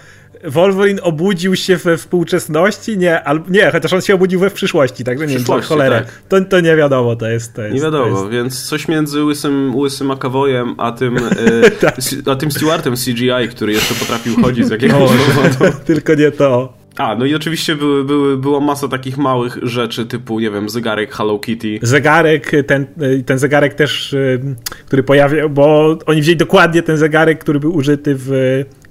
Wolverine 0.45 1.03
obudził 1.03 1.57
się 1.57 1.76
we 1.76 1.97
współczesności? 1.97 2.99
Nie, 2.99 3.24
al, 3.24 3.43
nie, 3.49 3.70
chociaż 3.70 3.93
on 3.93 4.01
się 4.01 4.14
obudził 4.14 4.40
we 4.40 4.51
przyszłości, 4.51 5.05
także 5.05 5.26
nie 5.26 5.38
wiem, 5.38 5.62
cholera. 5.62 6.01
Tak. 6.01 6.22
To, 6.28 6.40
to 6.40 6.61
nie 6.61 6.76
wiadomo, 6.76 7.16
to 7.16 7.28
jest... 7.28 7.55
To 7.55 7.62
jest 7.62 7.74
nie 7.74 7.80
wiadomo, 7.80 8.18
jest... 8.18 8.30
więc 8.30 8.62
coś 8.62 8.88
między 8.88 9.24
łysym, 9.24 9.76
łysym 9.76 10.12
McAvoyem, 10.12 10.74
a 10.78 10.93
tym, 10.93 11.16
e, 11.16 11.70
tak. 11.80 11.97
a 12.32 12.36
tym 12.36 12.51
Stewartem 12.51 12.95
CGI, 12.97 13.49
który 13.51 13.72
jeszcze 13.72 13.95
potrafił 13.95 14.43
chodzić 14.43 14.66
z 14.66 14.70
jakiegoś 14.80 14.99
powodu. 14.99 15.76
Tylko 15.84 16.14
nie 16.14 16.30
to. 16.30 16.82
A, 16.97 17.14
no 17.16 17.24
i 17.24 17.34
oczywiście 17.34 17.76
były, 17.76 18.05
były, 18.05 18.36
była 18.36 18.61
masa 18.61 18.88
takich 18.88 19.18
małych 19.18 19.59
rzeczy, 19.62 20.07
typu, 20.07 20.40
nie 20.40 20.51
wiem, 20.51 20.68
zegarek 20.68 21.14
Hello 21.14 21.38
Kitty. 21.38 21.78
Zegarek, 21.82 22.53
ten, 22.66 22.86
ten 23.26 23.38
zegarek 23.38 23.74
też, 23.74 24.12
y, 24.12 24.40
który 24.86 25.03
pojawił, 25.03 25.51
bo 25.51 25.97
oni 26.07 26.20
wzięli 26.20 26.36
dokładnie 26.36 26.82
ten 26.82 26.97
zegarek, 26.97 27.38
który 27.38 27.61
był 27.61 27.74
użyty 27.74 28.14
w 28.18 28.30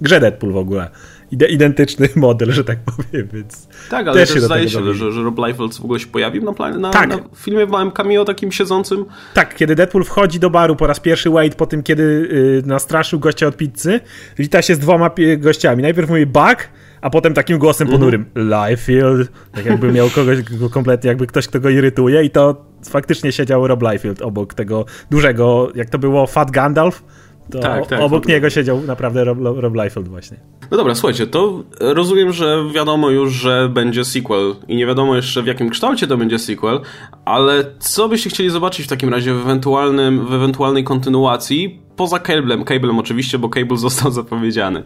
grze 0.00 0.20
Deadpool 0.20 0.52
w 0.52 0.56
ogóle 0.56 0.90
identyczny 1.32 2.08
model, 2.16 2.52
że 2.52 2.64
tak 2.64 2.78
powiem, 2.78 3.28
więc 3.32 3.68
Tak, 3.90 4.08
ale 4.08 4.20
też, 4.20 4.28
też 4.28 4.38
się 4.38 4.44
zdaje 4.44 4.68
się, 4.68 4.94
że, 4.94 5.12
że 5.12 5.22
Rob 5.22 5.38
Liefeld 5.38 5.74
w 5.74 5.84
ogóle 5.84 6.00
się 6.00 6.06
pojawił 6.06 6.44
na, 6.44 6.52
planie, 6.52 6.78
na, 6.78 6.90
tak. 6.90 7.08
na 7.08 7.18
filmie 7.36 7.66
w 7.66 7.70
małym 7.70 7.90
cameo 7.90 8.24
takim 8.24 8.52
siedzącym. 8.52 9.04
Tak, 9.34 9.56
kiedy 9.56 9.74
Deadpool 9.74 10.04
wchodzi 10.04 10.40
do 10.40 10.50
baru 10.50 10.76
po 10.76 10.86
raz 10.86 11.00
pierwszy 11.00 11.30
Wade 11.30 11.54
po 11.56 11.66
tym, 11.66 11.82
kiedy 11.82 12.02
y, 12.02 12.62
nastraszył 12.66 13.18
gościa 13.20 13.46
od 13.46 13.56
pizzy, 13.56 14.00
wita 14.38 14.62
się 14.62 14.74
z 14.74 14.78
dwoma 14.78 15.10
gościami. 15.38 15.82
Najpierw 15.82 16.08
mówi 16.10 16.26
Buck, 16.26 16.68
a 17.00 17.10
potem 17.10 17.34
takim 17.34 17.58
głosem 17.58 17.88
mhm. 17.88 18.00
ponurym 18.00 18.24
mm. 18.34 18.48
Liefeld, 18.48 19.28
tak 19.52 19.66
jakby 19.66 19.92
miał 19.92 20.10
kogoś 20.10 20.38
kompletnie, 20.70 21.08
jakby 21.08 21.26
ktoś, 21.26 21.48
kto 21.48 21.60
go 21.60 21.68
irytuje 21.68 22.24
i 22.24 22.30
to 22.30 22.64
faktycznie 22.90 23.32
siedział 23.32 23.66
Rob 23.66 23.82
Liefeld 23.82 24.22
obok 24.22 24.54
tego 24.54 24.84
dużego, 25.10 25.72
jak 25.74 25.90
to 25.90 25.98
było, 25.98 26.26
Fat 26.26 26.50
Gandalf, 26.50 27.02
to 27.50 27.58
tak, 27.58 27.86
tak, 27.86 28.00
obok 28.00 28.28
niego 28.28 28.50
siedział 28.50 28.80
naprawdę 28.80 29.24
Rob, 29.24 29.38
Rob 29.40 29.74
Liefeld 29.74 30.08
właśnie. 30.08 30.36
No 30.70 30.76
dobra, 30.76 30.94
słuchajcie, 30.94 31.26
to 31.26 31.62
rozumiem, 31.80 32.32
że 32.32 32.64
wiadomo 32.74 33.10
już, 33.10 33.32
że 33.32 33.68
będzie 33.68 34.04
sequel 34.04 34.54
i 34.68 34.76
nie 34.76 34.86
wiadomo 34.86 35.16
jeszcze 35.16 35.42
w 35.42 35.46
jakim 35.46 35.70
kształcie 35.70 36.06
to 36.06 36.16
będzie 36.16 36.38
sequel, 36.38 36.80
ale 37.24 37.64
co 37.78 38.08
byście 38.08 38.30
chcieli 38.30 38.50
zobaczyć 38.50 38.86
w 38.86 38.88
takim 38.88 39.08
razie 39.08 39.34
w, 39.34 39.40
ewentualnym, 39.40 40.26
w 40.26 40.32
ewentualnej 40.32 40.84
kontynuacji 40.84 41.81
poza 41.96 42.18
Cablem, 42.18 42.64
Cablem 42.64 42.98
oczywiście, 42.98 43.38
bo 43.38 43.48
Cable 43.48 43.76
został 43.76 44.12
zapowiedziany. 44.22 44.82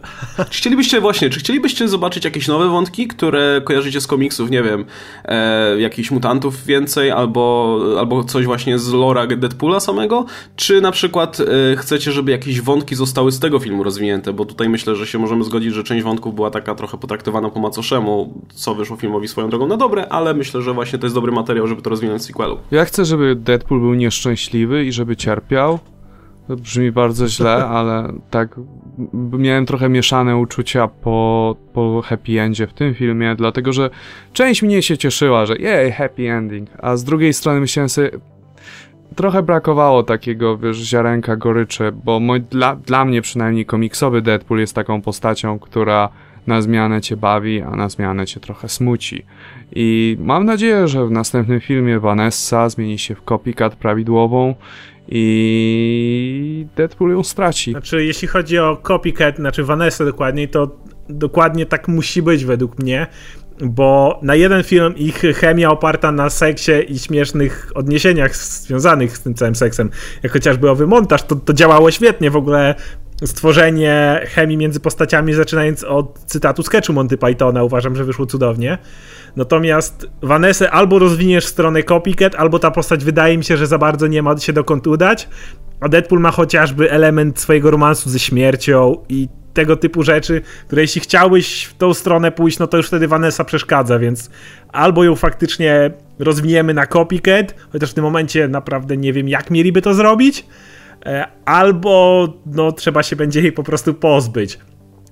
Czy 0.49 0.57
chcielibyście 0.57 1.01
właśnie, 1.01 1.29
czy 1.29 1.39
chcielibyście 1.39 1.87
zobaczyć 1.87 2.25
jakieś 2.25 2.47
nowe 2.47 2.69
wątki, 2.69 3.07
które 3.07 3.61
kojarzycie 3.63 4.01
z 4.01 4.07
komiksów, 4.07 4.49
nie 4.49 4.63
wiem, 4.63 4.85
e, 5.25 5.79
jakichś 5.79 6.11
mutantów 6.11 6.65
więcej, 6.65 7.11
albo, 7.11 7.79
albo 7.99 8.23
coś 8.23 8.45
właśnie 8.45 8.79
z 8.79 8.93
lora 8.93 9.27
Deadpoola 9.27 9.79
samego, 9.79 10.25
czy 10.55 10.81
na 10.81 10.91
przykład 10.91 11.39
e, 11.39 11.75
chcecie, 11.75 12.11
żeby 12.11 12.31
jakieś 12.31 12.61
wątki 12.61 12.95
zostały 12.95 13.31
z 13.31 13.39
tego 13.39 13.59
filmu 13.59 13.83
rozwinięte, 13.83 14.33
bo 14.33 14.45
tutaj 14.45 14.69
myślę, 14.69 14.95
że 14.95 15.07
się 15.07 15.19
możemy 15.19 15.43
zgodzić, 15.43 15.73
że 15.73 15.83
część 15.83 16.03
wątków 16.03 16.35
była 16.35 16.51
taka 16.51 16.75
trochę 16.75 16.97
potraktowana 16.97 17.49
po 17.49 17.59
macoszemu, 17.59 18.41
co 18.53 18.75
wyszło 18.75 18.97
filmowi 18.97 19.27
swoją 19.27 19.49
drogą 19.49 19.67
na 19.67 19.77
dobre, 19.77 20.09
ale 20.09 20.33
myślę, 20.33 20.61
że 20.61 20.73
właśnie 20.73 20.99
to 20.99 21.05
jest 21.05 21.15
dobry 21.15 21.31
materiał, 21.31 21.67
żeby 21.67 21.81
to 21.81 21.89
rozwinąć 21.89 22.21
w 22.21 22.25
sequelu. 22.25 22.57
Ja 22.71 22.85
chcę, 22.85 23.05
żeby 23.05 23.35
Deadpool 23.35 23.81
był 23.81 23.93
nieszczęśliwy 23.93 24.85
i 24.85 24.91
żeby 24.91 25.15
cierpiał, 25.15 25.79
brzmi 26.55 26.91
bardzo 26.91 27.27
źle, 27.27 27.65
ale 27.77 28.13
tak 28.29 28.55
miałem 29.33 29.65
trochę 29.65 29.89
mieszane 29.89 30.37
uczucia 30.37 30.87
po, 30.87 31.55
po 31.73 32.01
happy 32.05 32.41
endzie 32.41 32.67
w 32.67 32.73
tym 32.73 32.93
filmie, 32.93 33.35
dlatego 33.35 33.73
że 33.73 33.89
część 34.33 34.63
mnie 34.63 34.81
się 34.81 34.97
cieszyła, 34.97 35.45
że 35.45 35.55
jej, 35.55 35.91
happy 35.91 36.31
ending, 36.31 36.69
a 36.79 36.97
z 36.97 37.03
drugiej 37.03 37.33
strony 37.33 37.59
myślałem 37.59 37.89
sobie, 37.89 38.11
trochę 39.15 39.43
brakowało 39.43 40.03
takiego, 40.03 40.57
wiesz, 40.57 40.77
ziarenka 40.77 41.35
goryczy, 41.35 41.91
bo 42.03 42.21
dla, 42.49 42.75
dla 42.75 43.05
mnie 43.05 43.21
przynajmniej 43.21 43.65
komiksowy 43.65 44.21
Deadpool 44.21 44.59
jest 44.59 44.75
taką 44.75 45.01
postacią, 45.01 45.59
która 45.59 46.09
na 46.47 46.61
zmianę 46.61 47.01
cię 47.01 47.17
bawi, 47.17 47.61
a 47.61 47.71
na 47.71 47.89
zmianę 47.89 48.25
cię 48.25 48.39
trochę 48.39 48.69
smuci. 48.69 49.25
I 49.75 50.17
mam 50.19 50.45
nadzieję, 50.45 50.87
że 50.87 51.05
w 51.05 51.11
następnym 51.11 51.59
filmie 51.59 51.99
Vanessa 51.99 52.69
zmieni 52.69 52.97
się 52.97 53.15
w 53.15 53.23
copycat 53.23 53.75
prawidłową 53.75 54.55
i 55.07 56.67
Deadpool 56.75 57.11
ją 57.11 57.23
straci. 57.23 57.71
Znaczy, 57.71 58.05
jeśli 58.05 58.27
chodzi 58.27 58.59
o 58.59 58.77
copycat, 58.77 59.35
znaczy 59.35 59.63
Vanessa 59.63 60.05
dokładniej, 60.05 60.49
to 60.49 60.75
dokładnie 61.09 61.65
tak 61.65 61.87
musi 61.87 62.21
być 62.21 62.45
według 62.45 62.79
mnie, 62.79 63.07
bo 63.61 64.19
na 64.21 64.35
jeden 64.35 64.63
film 64.63 64.95
ich 64.95 65.21
chemia 65.35 65.69
oparta 65.71 66.11
na 66.11 66.29
seksie 66.29 66.71
i 66.87 66.99
śmiesznych 66.99 67.71
odniesieniach 67.75 68.35
związanych 68.35 69.17
z 69.17 69.21
tym 69.21 69.33
całym 69.33 69.55
seksem, 69.55 69.89
jak 70.23 70.31
chociażby 70.33 70.69
owy 70.69 70.87
montaż, 70.87 71.23
to, 71.23 71.35
to 71.35 71.53
działało 71.53 71.91
świetnie. 71.91 72.31
W 72.31 72.35
ogóle 72.35 72.75
stworzenie 73.25 74.21
chemii 74.25 74.57
między 74.57 74.79
postaciami, 74.79 75.33
zaczynając 75.33 75.83
od 75.83 76.19
cytatu 76.19 76.63
sketchu 76.63 76.93
Monty 76.93 77.17
Pythona, 77.17 77.63
uważam, 77.63 77.95
że 77.95 78.05
wyszło 78.05 78.25
cudownie. 78.25 78.77
Natomiast 79.35 80.07
Vanessa 80.21 80.71
albo 80.71 80.99
rozwiniesz 80.99 81.45
w 81.45 81.49
stronę 81.49 81.83
copycat, 81.83 82.35
albo 82.35 82.59
ta 82.59 82.71
postać 82.71 83.03
wydaje 83.03 83.37
mi 83.37 83.43
się, 83.43 83.57
że 83.57 83.67
za 83.67 83.77
bardzo 83.77 84.07
nie 84.07 84.21
ma 84.21 84.37
się 84.37 84.53
dokąd 84.53 84.87
udać. 84.87 85.29
A 85.79 85.89
Deadpool 85.89 86.21
ma 86.21 86.31
chociażby 86.31 86.91
element 86.91 87.39
swojego 87.39 87.71
romansu 87.71 88.09
ze 88.09 88.19
śmiercią 88.19 88.95
i 89.09 89.27
tego 89.53 89.75
typu 89.75 90.03
rzeczy, 90.03 90.41
które 90.65 90.81
jeśli 90.81 91.01
chciałbyś 91.01 91.63
w 91.63 91.73
tą 91.77 91.93
stronę 91.93 92.31
pójść, 92.31 92.59
no 92.59 92.67
to 92.67 92.77
już 92.77 92.87
wtedy 92.87 93.07
Vanessa 93.07 93.43
przeszkadza, 93.43 93.99
więc 93.99 94.29
albo 94.71 95.03
ją 95.03 95.15
faktycznie 95.15 95.91
rozwiniemy 96.19 96.73
na 96.73 96.87
copycat, 96.87 97.55
chociaż 97.71 97.91
w 97.91 97.93
tym 97.93 98.03
momencie 98.03 98.47
naprawdę 98.47 98.97
nie 98.97 99.13
wiem, 99.13 99.29
jak 99.29 99.51
mieliby 99.51 99.81
to 99.81 99.93
zrobić, 99.93 100.45
albo 101.45 102.27
no, 102.45 102.71
trzeba 102.71 103.03
się 103.03 103.15
będzie 103.15 103.41
jej 103.41 103.51
po 103.51 103.63
prostu 103.63 103.93
pozbyć. 103.93 104.59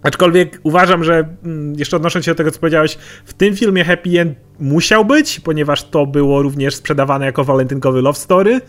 Aczkolwiek 0.03 0.59
uważam, 0.63 1.03
że 1.03 1.27
mm, 1.43 1.73
jeszcze 1.75 1.97
odnosząc 1.97 2.25
się 2.25 2.31
do 2.31 2.35
tego, 2.35 2.51
co 2.51 2.59
powiedziałeś, 2.59 2.97
w 3.25 3.33
tym 3.33 3.55
filmie 3.55 3.83
Happy 3.83 4.19
End 4.19 4.37
musiał 4.59 5.05
być, 5.05 5.39
ponieważ 5.39 5.83
to 5.83 6.05
było 6.05 6.41
również 6.41 6.75
sprzedawane 6.75 7.25
jako 7.25 7.43
walentynkowy 7.43 8.01
love 8.01 8.19
story 8.19 8.61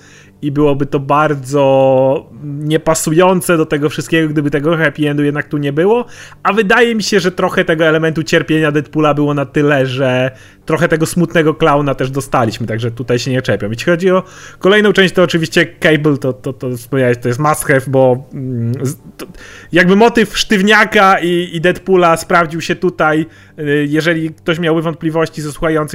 i 0.43 0.53
byłoby 0.53 0.87
to 0.87 1.01
bardzo 1.01 2.31
niepasujące 2.43 3.57
do 3.57 3.67
tego 3.67 3.89
wszystkiego, 3.89 4.29
gdyby 4.29 4.51
tego 4.51 4.77
happy 4.77 5.11
endu 5.11 5.23
jednak 5.23 5.49
tu 5.49 5.59
nie 5.59 5.73
było. 5.73 6.05
A 6.43 6.53
wydaje 6.53 6.95
mi 6.95 7.03
się, 7.03 7.21
że 7.21 7.33
trochę 7.33 7.65
tego 7.65 7.85
elementu 7.85 8.23
cierpienia 8.23 8.73
Deadpoola 8.73 9.15
było 9.15 9.35
na 9.35 9.47
tyle, 9.47 9.87
że 9.87 10.31
trochę 10.67 10.89
tego 10.89 11.07
smutnego 11.07 11.55
klauna 11.55 11.95
też 11.95 12.11
dostaliśmy, 12.11 12.67
także 12.67 12.91
tutaj 12.91 13.19
się 13.19 13.31
nie 13.31 13.43
czepiam. 13.43 13.73
Jeśli 13.73 13.85
chodzi 13.85 14.11
o 14.11 14.23
kolejną 14.59 14.93
część, 14.93 15.15
to 15.15 15.23
oczywiście 15.23 15.67
Cable, 15.67 16.19
to, 16.19 16.33
to, 16.33 16.53
to 16.53 16.77
wspomniałeś, 16.77 17.19
to 17.19 17.29
jest 17.29 17.41
must 17.41 17.65
have, 17.65 17.81
bo 17.87 18.25
mm, 18.35 18.73
to, 19.17 19.27
jakby 19.73 19.97
motyw 19.97 20.39
sztywniaka 20.39 21.19
i, 21.19 21.51
i 21.53 21.61
Deadpoola 21.61 22.17
sprawdził 22.17 22.61
się 22.61 22.77
tutaj. 22.77 23.27
Y, 23.59 23.87
jeżeli 23.89 24.31
ktoś 24.31 24.59
miałby 24.59 24.83
wątpliwości 24.83 25.43
ze 25.43 25.53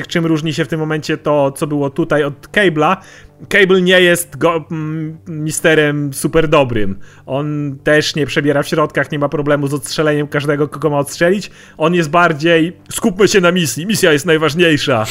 czym 0.07 0.25
różni 0.25 0.53
się 0.53 0.65
w 0.65 0.67
tym 0.67 0.79
momencie 0.79 1.17
to, 1.17 1.51
co 1.51 1.67
było 1.67 1.89
tutaj 1.89 2.23
od 2.23 2.47
Cable'a, 2.47 2.97
Cable 3.49 3.81
nie 3.81 4.01
jest 4.01 4.37
go, 4.37 4.65
mm, 4.71 5.17
misterem 5.27 6.13
super 6.13 6.47
dobrym. 6.47 6.99
On 7.25 7.77
też 7.83 8.15
nie 8.15 8.25
przebiera 8.25 8.63
w 8.63 8.67
środkach, 8.67 9.11
nie 9.11 9.19
ma 9.19 9.29
problemu 9.29 9.67
z 9.67 9.73
odstrzeleniem 9.73 10.27
każdego, 10.27 10.67
kogo 10.67 10.89
ma 10.89 10.99
odstrzelić. 10.99 11.51
On 11.77 11.93
jest 11.93 12.09
bardziej 12.09 12.77
skupmy 12.91 13.27
się 13.27 13.41
na 13.41 13.51
misji, 13.51 13.85
misja 13.85 14.13
jest 14.13 14.25
najważniejsza. 14.25 15.05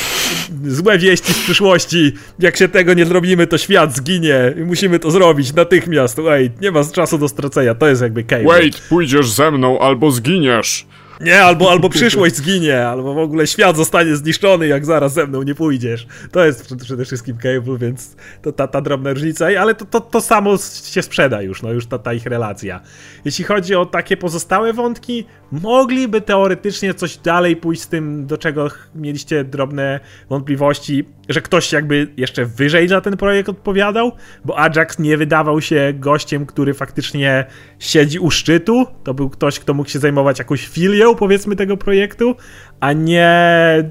Złe 0.66 0.98
wieści 0.98 1.32
z 1.32 1.38
przyszłości. 1.38 2.12
Jak 2.38 2.56
się 2.56 2.68
tego 2.68 2.94
nie 2.94 3.06
zrobimy, 3.06 3.46
to 3.46 3.58
świat 3.58 3.96
zginie. 3.96 4.54
Musimy 4.66 4.98
to 4.98 5.10
zrobić 5.10 5.54
natychmiast. 5.54 6.20
Wait, 6.20 6.60
nie 6.60 6.70
ma 6.70 6.84
czasu 6.84 7.18
do 7.18 7.28
stracenia. 7.28 7.74
To 7.74 7.88
jest 7.88 8.02
jakby 8.02 8.24
Cable. 8.24 8.44
Wait, 8.44 8.80
pójdziesz 8.88 9.30
ze 9.30 9.50
mną 9.50 9.78
albo 9.78 10.10
zginiesz. 10.10 10.86
Nie, 11.20 11.42
albo, 11.42 11.70
albo 11.70 11.88
przyszłość 11.88 12.36
zginie, 12.36 12.86
albo 12.86 13.14
w 13.14 13.18
ogóle 13.18 13.46
świat 13.46 13.76
zostanie 13.76 14.16
zniszczony, 14.16 14.66
jak 14.66 14.84
zaraz 14.84 15.12
ze 15.12 15.26
mną 15.26 15.42
nie 15.42 15.54
pójdziesz. 15.54 16.06
To 16.32 16.44
jest 16.44 16.76
przede 16.76 17.04
wszystkim 17.04 17.36
Cable, 17.36 17.78
więc 17.78 18.16
to 18.42 18.52
ta, 18.52 18.66
ta 18.66 18.80
drobna 18.80 19.12
różnica, 19.12 19.46
ale 19.60 19.74
to, 19.74 19.84
to, 19.84 20.00
to 20.00 20.20
samo 20.20 20.56
się 20.84 21.02
sprzeda 21.02 21.42
już, 21.42 21.62
no 21.62 21.72
już 21.72 21.86
ta, 21.86 21.98
ta 21.98 22.12
ich 22.12 22.26
relacja. 22.26 22.80
Jeśli 23.24 23.44
chodzi 23.44 23.74
o 23.74 23.86
takie 23.86 24.16
pozostałe 24.16 24.72
wątki, 24.72 25.26
mogliby 25.52 26.20
teoretycznie 26.20 26.94
coś 26.94 27.16
dalej 27.16 27.56
pójść 27.56 27.82
z 27.82 27.88
tym, 27.88 28.26
do 28.26 28.38
czego 28.38 28.68
mieliście 28.94 29.44
drobne 29.44 30.00
wątpliwości, 30.28 31.04
że 31.30 31.42
ktoś 31.42 31.72
jakby 31.72 32.08
jeszcze 32.16 32.46
wyżej 32.46 32.88
za 32.88 33.00
ten 33.00 33.16
projekt 33.16 33.48
odpowiadał, 33.48 34.12
bo 34.44 34.58
Ajax 34.58 34.98
nie 34.98 35.16
wydawał 35.16 35.60
się 35.60 35.92
gościem, 35.94 36.46
który 36.46 36.74
faktycznie 36.74 37.44
siedzi 37.78 38.18
u 38.18 38.30
szczytu. 38.30 38.86
To 39.04 39.14
był 39.14 39.30
ktoś, 39.30 39.58
kto 39.58 39.74
mógł 39.74 39.90
się 39.90 39.98
zajmować 39.98 40.38
jakąś 40.38 40.68
filią, 40.68 41.14
powiedzmy, 41.14 41.56
tego 41.56 41.76
projektu, 41.76 42.36
a 42.80 42.92
nie, 42.92 43.30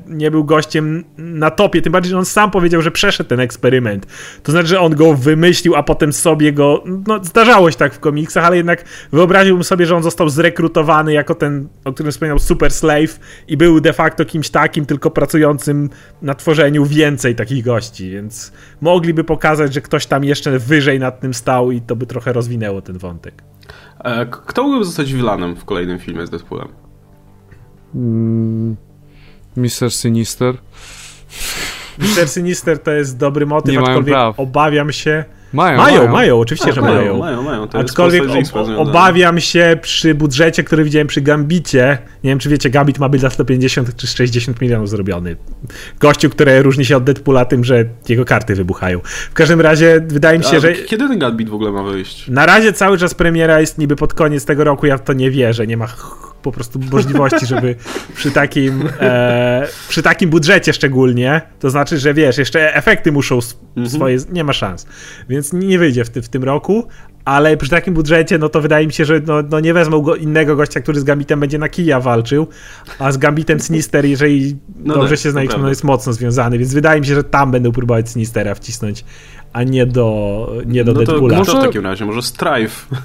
nie 0.08 0.32
był 0.32 0.44
gościem 0.44 1.04
na 1.18 1.52
topie. 1.52 1.82
Tym 1.82 1.92
bardziej, 1.92 2.12
że 2.12 2.18
on 2.18 2.26
sam 2.26 2.52
powiedział, 2.52 2.82
że 2.82 2.92
przeszedł 2.92 3.30
ten 3.30 3.40
eksperyment. 3.40 4.08
To 4.44 4.52
znaczy, 4.52 4.68
że 4.68 4.80
on 4.80 4.96
go 4.96 5.14
wymyślił, 5.14 5.76
a 5.76 5.84
potem 5.84 6.14
sobie 6.14 6.54
go. 6.54 6.84
No, 7.08 7.24
zdarzało 7.24 7.72
się 7.72 7.78
tak 7.78 7.94
w 7.94 8.00
komiksach, 8.00 8.46
ale 8.46 8.58
jednak 8.58 8.84
wyobraziłbym 9.12 9.64
sobie, 9.64 9.86
że 9.86 9.96
on 9.96 10.04
został 10.04 10.30
zrekrutowany 10.30 11.14
jako 11.14 11.36
ten, 11.36 11.68
o 11.86 11.94
którym 11.94 12.12
wspomniał, 12.12 12.40
Super 12.40 12.72
Slave 12.72 13.20
i 13.48 13.58
był 13.58 13.80
de 13.80 13.94
facto 13.94 14.26
kimś 14.26 14.50
takim, 14.50 14.86
tylko 14.86 15.12
pracującym 15.12 15.90
na 16.22 16.36
tworzeniu 16.36 16.86
więcej 16.86 17.36
takich 17.36 17.66
gości, 17.66 18.10
więc 18.10 18.52
mogliby 18.82 19.24
pokazać, 19.24 19.74
że 19.74 19.82
ktoś 19.82 20.06
tam 20.06 20.24
jeszcze 20.24 20.60
wyżej 20.60 21.00
nad 21.00 21.20
tym 21.20 21.34
stał 21.34 21.72
i 21.72 21.82
to 21.82 21.96
by 21.96 22.06
trochę 22.06 22.34
rozwinęło 22.34 22.82
ten 22.82 22.98
wątek. 22.98 23.44
E, 24.04 24.26
kto 24.26 24.64
mógłby 24.64 24.86
zostać 24.86 25.14
vilanem 25.14 25.56
w 25.56 25.66
kolejnym 25.66 26.00
filmie 26.00 26.28
z 26.28 26.30
Deadpoolem? 26.30 26.89
Mm, 27.96 28.76
Mr. 29.58 29.92
Sinister. 29.92 30.56
Mr. 32.00 32.28
Sinister 32.30 32.80
to 32.80 32.92
jest 32.92 33.18
dobry 33.18 33.46
motyw, 33.46 33.72
Nie 33.72 33.80
aczkolwiek 33.80 34.14
praw. 34.14 34.40
obawiam 34.40 34.92
się. 34.92 35.24
Mają, 35.54 35.78
Mają, 35.78 35.98
mają. 36.00 36.12
mają, 36.12 36.40
oczywiście, 36.40 36.70
A, 36.70 36.74
że 36.74 36.82
mają, 36.82 36.96
mają. 36.96 37.18
mają, 37.18 37.44
mają. 37.44 37.68
To 37.68 37.78
jest 37.78 37.90
Aczkolwiek 37.90 38.24
ob- 38.54 38.70
obawiam 38.78 39.40
się 39.40 39.78
przy 39.82 40.16
budżecie, 40.16 40.64
który 40.64 40.84
widziałem 40.84 41.08
przy 41.08 41.22
Gambicie. 41.22 41.98
Nie 42.24 42.30
wiem, 42.30 42.40
czy 42.40 42.50
wiecie, 42.50 42.70
Gambit 42.70 43.00
ma 43.00 43.10
być 43.10 43.22
za 43.22 43.30
150 43.30 43.96
czy 43.96 44.08
60 44.08 44.62
milionów 44.62 44.90
zrobiony. 44.90 45.36
Gościu, 46.00 46.30
który 46.30 46.62
różni 46.62 46.86
się 46.86 46.98
od 46.98 47.04
Deadpoola 47.04 47.46
tym, 47.46 47.64
że 47.64 47.86
jego 48.10 48.26
karty 48.26 48.56
wybuchają. 48.56 49.00
W 49.04 49.34
każdym 49.34 49.62
razie 49.62 50.02
wydaje 50.08 50.38
mi 50.40 50.44
się, 50.46 50.58
A, 50.58 50.60
że 50.60 50.74
Kiedy 50.74 51.08
ten 51.08 51.20
Gunbeat 51.20 51.50
w 51.50 51.54
ogóle 51.54 51.72
ma 51.72 51.84
wyjść? 51.84 52.28
na 52.28 52.46
razie 52.46 52.74
cały 52.74 52.98
czas 52.98 53.14
premiera 53.14 53.60
jest 53.60 53.78
niby 53.78 53.96
pod 53.96 54.14
koniec 54.14 54.46
tego 54.46 54.64
roku. 54.64 54.86
Ja 54.86 54.98
w 54.98 55.04
to 55.04 55.14
nie 55.14 55.32
wierzę. 55.32 55.68
Nie 55.68 55.78
ma 55.78 55.88
ch- 55.88 56.34
po 56.42 56.52
prostu 56.52 56.80
możliwości, 56.92 57.46
żeby 57.46 57.76
przy 58.16 58.32
takim, 58.32 58.84
e, 59.00 59.68
przy 59.90 60.02
takim 60.04 60.30
budżecie 60.30 60.74
szczególnie, 60.74 61.42
to 61.60 61.70
znaczy, 61.70 61.98
że 61.98 62.14
wiesz, 62.14 62.38
jeszcze 62.38 62.76
efekty 62.76 63.12
muszą 63.12 63.40
Mhm. 63.70 63.90
swoje, 63.90 64.18
nie 64.32 64.44
ma 64.44 64.54
szans. 64.54 64.86
Więc 65.30 65.54
nie 65.54 65.80
wyjdzie 65.80 66.06
w, 66.06 66.10
ty, 66.10 66.22
w 66.22 66.30
tym 66.30 66.44
roku, 66.44 66.88
ale 67.26 67.58
przy 67.58 67.70
takim 67.70 67.94
budżecie, 67.94 68.38
no 68.38 68.50
to 68.50 68.62
wydaje 68.62 68.88
mi 68.88 68.94
się, 68.94 69.06
że 69.06 69.22
no, 69.26 69.42
no 69.50 69.60
nie 69.60 69.74
wezmą 69.74 70.02
go 70.02 70.16
innego 70.16 70.56
gościa, 70.56 70.80
który 70.82 71.00
z 71.00 71.04
Gambitem 71.04 71.40
będzie 71.40 71.58
na 71.58 71.70
kija 71.70 72.00
walczył, 72.00 72.48
a 73.00 73.12
z 73.12 73.18
Gambitem 73.18 73.60
Sinister, 73.60 74.06
jeżeli 74.06 74.56
No 74.80 74.94
dobrze 74.94 75.10
tak, 75.10 75.20
się 75.20 75.32
prawda. 75.32 75.58
no 75.58 75.70
jest 75.70 75.84
mocno 75.84 76.14
związany, 76.14 76.58
więc 76.58 76.74
wydaje 76.74 77.02
mi 77.02 77.08
się, 77.08 77.16
że 77.16 77.24
tam 77.24 77.52
będą 77.52 77.72
próbować 77.72 78.10
Sinistera 78.10 78.56
wcisnąć, 78.56 79.06
a 79.54 79.64
nie 79.64 79.86
do, 79.86 80.52
nie 80.66 80.84
do 80.84 80.94
No 80.94 81.00
to 81.00 81.06
Deadpoola. 81.06 81.36
kto 81.42 81.52
w 81.52 81.56
Może- 81.56 81.68
takim 81.68 81.84
razie? 81.84 82.06
Może 82.06 82.22
Strife? 82.22 82.96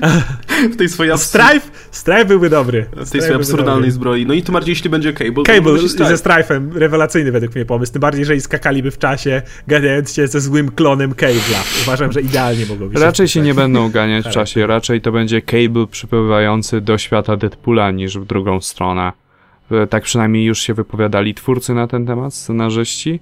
w 0.72 0.76
tej 0.76 0.88
swojej, 0.88 1.12
abs- 1.12 1.18
Strife? 1.24 1.60
Strife 1.90 2.24
byłby 2.24 2.50
dobry. 2.50 2.86
w 2.92 2.94
tej 2.96 3.06
Strife 3.06 3.24
swojej 3.24 3.40
absurdalnej 3.40 3.74
dobry. 3.76 3.90
zbroi. 3.92 4.26
No 4.26 4.34
i 4.34 4.42
tym 4.42 4.52
bardziej, 4.52 4.72
jeśli 4.72 4.90
będzie 4.90 5.12
Cable, 5.12 5.32
to 5.34 5.42
Cable 5.42 5.72
być 5.72 5.82
ze 5.82 5.88
Strife. 5.88 6.16
Strife'em, 6.16 6.72
rewelacyjny 6.76 7.32
według 7.32 7.54
mnie 7.54 7.64
pomysł. 7.64 7.92
Tym 7.92 8.00
bardziej, 8.00 8.20
jeżeli 8.20 8.40
skakaliby 8.40 8.90
w 8.90 8.98
czasie, 8.98 9.42
gadając 9.66 10.14
się 10.14 10.26
ze 10.26 10.40
złym 10.40 10.70
klonem 10.70 11.12
Cable'a. 11.12 11.82
Uważam, 11.82 12.12
że 12.12 12.20
idealnie 12.20 12.66
mogłoby 12.66 12.94
się 12.94 13.00
Raczej 13.04 13.28
się 13.28 13.40
nie 13.40 13.54
będą 13.54 13.90
ganiać 13.90 14.20
w 14.20 14.24
Tak. 14.24 14.32
czasie, 14.34 14.66
raczej 14.66 15.00
to 15.00 15.12
będzie 15.12 15.42
Cable 15.42 15.86
przypływający 15.90 16.80
do 16.80 16.98
świata 16.98 17.36
Deadpoola 17.36 17.90
niż 17.90 18.18
w 18.18 18.24
drugą 18.24 18.60
stronę. 18.60 19.12
E, 19.70 19.86
Tak 19.86 20.02
przynajmniej 20.02 20.44
już 20.44 20.58
się 20.60 20.74
wypowiadali 20.74 21.34
twórcy 21.34 21.74
na 21.74 21.86
ten 21.86 22.06
temat, 22.06 22.34
scenarzyści. 22.34 23.20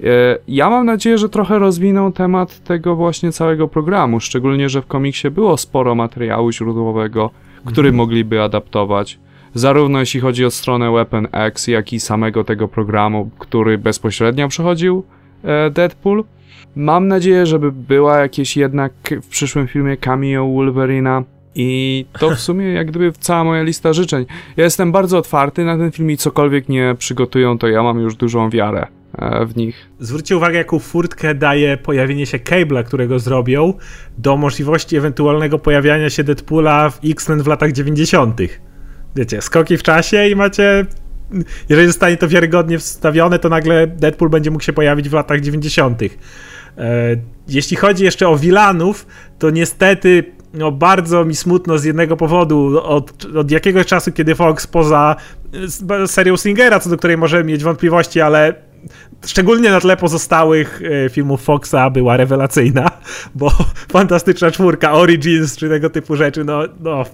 E, 0.00 0.04
Ja 0.48 0.70
mam 0.70 0.86
nadzieję, 0.86 1.18
że 1.18 1.28
trochę 1.28 1.58
rozwiną 1.58 2.12
temat 2.12 2.64
tego 2.64 2.96
właśnie 2.96 3.32
całego 3.32 3.68
programu, 3.68 4.20
szczególnie, 4.20 4.68
że 4.68 4.82
w 4.82 4.86
komiksie 4.86 5.30
było 5.30 5.56
sporo 5.56 5.94
materiału 5.94 6.52
źródłowego, 6.52 7.30
który 7.64 7.92
mogliby 7.92 8.42
adaptować. 8.42 9.18
Zarówno 9.54 10.00
jeśli 10.00 10.20
chodzi 10.20 10.44
o 10.44 10.50
stronę 10.50 10.90
Weapon 10.90 11.28
X, 11.32 11.66
jak 11.66 11.92
i 11.92 12.00
samego 12.00 12.44
tego 12.44 12.68
programu, 12.68 13.30
który 13.38 13.78
bezpośrednio 13.78 14.48
przechodził 14.48 15.04
e, 15.44 15.70
Deadpool. 15.70 16.24
Mam 16.76 17.08
nadzieję, 17.08 17.46
żeby 17.46 17.72
była 17.72 18.18
jakieś 18.18 18.56
jednak 18.56 18.92
w 19.22 19.28
przyszłym 19.28 19.68
filmie 19.68 19.96
cameo 19.96 20.46
Wolverina 20.48 21.22
i 21.54 22.04
to 22.18 22.30
w 22.30 22.40
sumie 22.46 22.66
jak 22.66 22.86
gdyby 22.86 23.12
cała 23.12 23.44
moja 23.44 23.62
lista 23.62 23.92
życzeń. 23.92 24.26
Ja 24.56 24.64
jestem 24.64 24.92
bardzo 24.92 25.18
otwarty 25.18 25.64
na 25.64 25.78
ten 25.78 25.90
film 25.92 26.10
i 26.10 26.16
cokolwiek 26.16 26.68
nie 26.68 26.94
przygotują, 26.98 27.58
to 27.58 27.68
ja 27.68 27.82
mam 27.82 27.98
już 28.00 28.14
dużą 28.14 28.50
wiarę 28.50 28.86
w 29.46 29.56
nich. 29.56 29.88
Zwróćcie 30.00 30.36
uwagę, 30.36 30.58
jaką 30.58 30.78
furtkę 30.78 31.34
daje 31.34 31.76
pojawienie 31.76 32.26
się 32.26 32.38
Cable'a, 32.38 32.84
którego 32.84 33.18
zrobią, 33.18 33.74
do 34.18 34.36
możliwości 34.36 34.96
ewentualnego 34.96 35.58
pojawiania 35.58 36.10
się 36.10 36.24
Deadpoola 36.24 36.90
w 36.90 37.00
X-Men 37.04 37.42
w 37.42 37.46
latach 37.46 37.72
90. 37.72 38.40
Wiecie, 39.16 39.42
skoki 39.42 39.76
w 39.76 39.82
czasie 39.82 40.28
i 40.28 40.36
macie. 40.36 40.86
Jeżeli 41.68 41.86
zostanie 41.86 42.16
to 42.16 42.28
wiarygodnie 42.28 42.78
wstawione, 42.78 43.38
to 43.38 43.48
nagle 43.48 43.86
Deadpool 43.86 44.30
będzie 44.30 44.50
mógł 44.50 44.64
się 44.64 44.72
pojawić 44.72 45.08
w 45.08 45.12
latach 45.12 45.40
90. 45.40 46.02
E, 46.02 46.08
Jeśli 47.48 47.76
chodzi 47.76 48.04
jeszcze 48.04 48.28
o 48.28 48.36
Wilanów, 48.36 49.06
to 49.38 49.50
niestety 49.50 50.24
no, 50.54 50.72
bardzo 50.72 51.24
mi 51.24 51.34
smutno 51.34 51.78
z 51.78 51.84
jednego 51.84 52.16
powodu. 52.16 52.80
Od, 52.82 53.24
od 53.24 53.50
jakiegoś 53.50 53.86
czasu, 53.86 54.12
kiedy 54.12 54.34
Fox 54.34 54.66
poza 54.66 55.16
e, 55.90 56.08
serią 56.08 56.36
Slingera, 56.36 56.80
co 56.80 56.90
do 56.90 56.96
której 56.96 57.16
możemy 57.16 57.44
mieć 57.44 57.64
wątpliwości, 57.64 58.20
ale 58.20 58.71
szczególnie 59.26 59.70
na 59.70 59.80
tle 59.80 59.96
pozostałych 59.96 60.82
e, 61.04 61.08
filmów 61.08 61.42
Foxa 61.42 61.90
była 61.92 62.16
rewelacyjna, 62.16 62.90
bo 63.34 63.50
fantastyczna 63.92 64.50
czwórka, 64.50 64.92
Origins 64.92 65.56
czy 65.56 65.68
tego 65.68 65.90
typu 65.90 66.16
rzeczy, 66.16 66.44
no, 66.44 66.62
no 66.80 67.04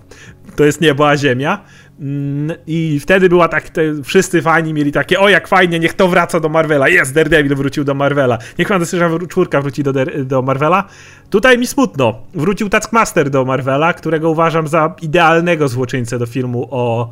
to 0.57 0.65
jest 0.65 0.81
niebo 0.81 1.09
a 1.09 1.17
ziemia. 1.17 1.65
Mm, 2.01 2.57
I 2.67 3.01
wtedy 3.01 3.29
była 3.29 3.49
tak, 3.49 3.69
te, 3.69 4.03
wszyscy 4.03 4.43
fani 4.43 4.75
mieli 4.75 4.93
takie, 4.93 5.21
o 5.21 5.29
jak 5.29 5.49
fajnie, 5.49 5.79
niech 5.79 5.95
to 5.95 6.09
wraca 6.09 6.41
do 6.41 6.49
Marvela. 6.49 6.89
Jest, 6.89 7.15
Daredevil 7.15 7.57
wrócił 7.57 7.85
do 7.85 7.95
Marvela. 7.95 8.39
Niech 8.59 8.69
Fantastyczna 8.69 9.11
czwórka 9.29 9.61
wróci 9.61 9.83
do, 9.83 9.93
do 10.25 10.43
Marvela. 10.43 10.85
Tutaj 11.31 11.59
mi 11.59 11.67
smutno. 11.67 12.23
Wrócił 12.35 12.69
Taskmaster 12.69 13.31
do 13.31 13.45
Marvela, 13.45 13.93
którego 13.93 14.31
uważam 14.31 14.69
za 14.69 14.95
idealnego 15.03 15.69
złoczyńcę 15.69 16.19
do 16.19 16.27
filmu 16.27 16.69
o 16.71 17.11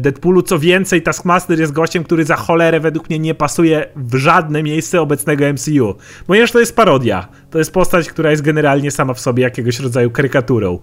Deadpoolu. 0.00 0.42
Co 0.42 0.58
więcej, 0.58 1.02
Taskmaster 1.02 1.60
jest 1.60 1.72
gościem, 1.72 2.04
który 2.04 2.24
za 2.24 2.36
cholerę 2.36 2.80
według 2.80 3.08
mnie 3.08 3.18
nie 3.18 3.34
pasuje 3.34 3.86
w 3.96 4.14
żadne 4.14 4.62
miejsce 4.62 5.00
obecnego 5.00 5.44
MCU. 5.52 5.94
Ponieważ 6.26 6.52
to 6.52 6.60
jest 6.60 6.76
parodia. 6.76 7.28
To 7.50 7.58
jest 7.58 7.72
postać, 7.72 8.08
która 8.08 8.30
jest 8.30 8.42
generalnie 8.42 8.90
sama 8.90 9.14
w 9.14 9.20
sobie 9.20 9.42
jakiegoś 9.42 9.80
rodzaju 9.80 10.10
karykaturą. 10.10 10.78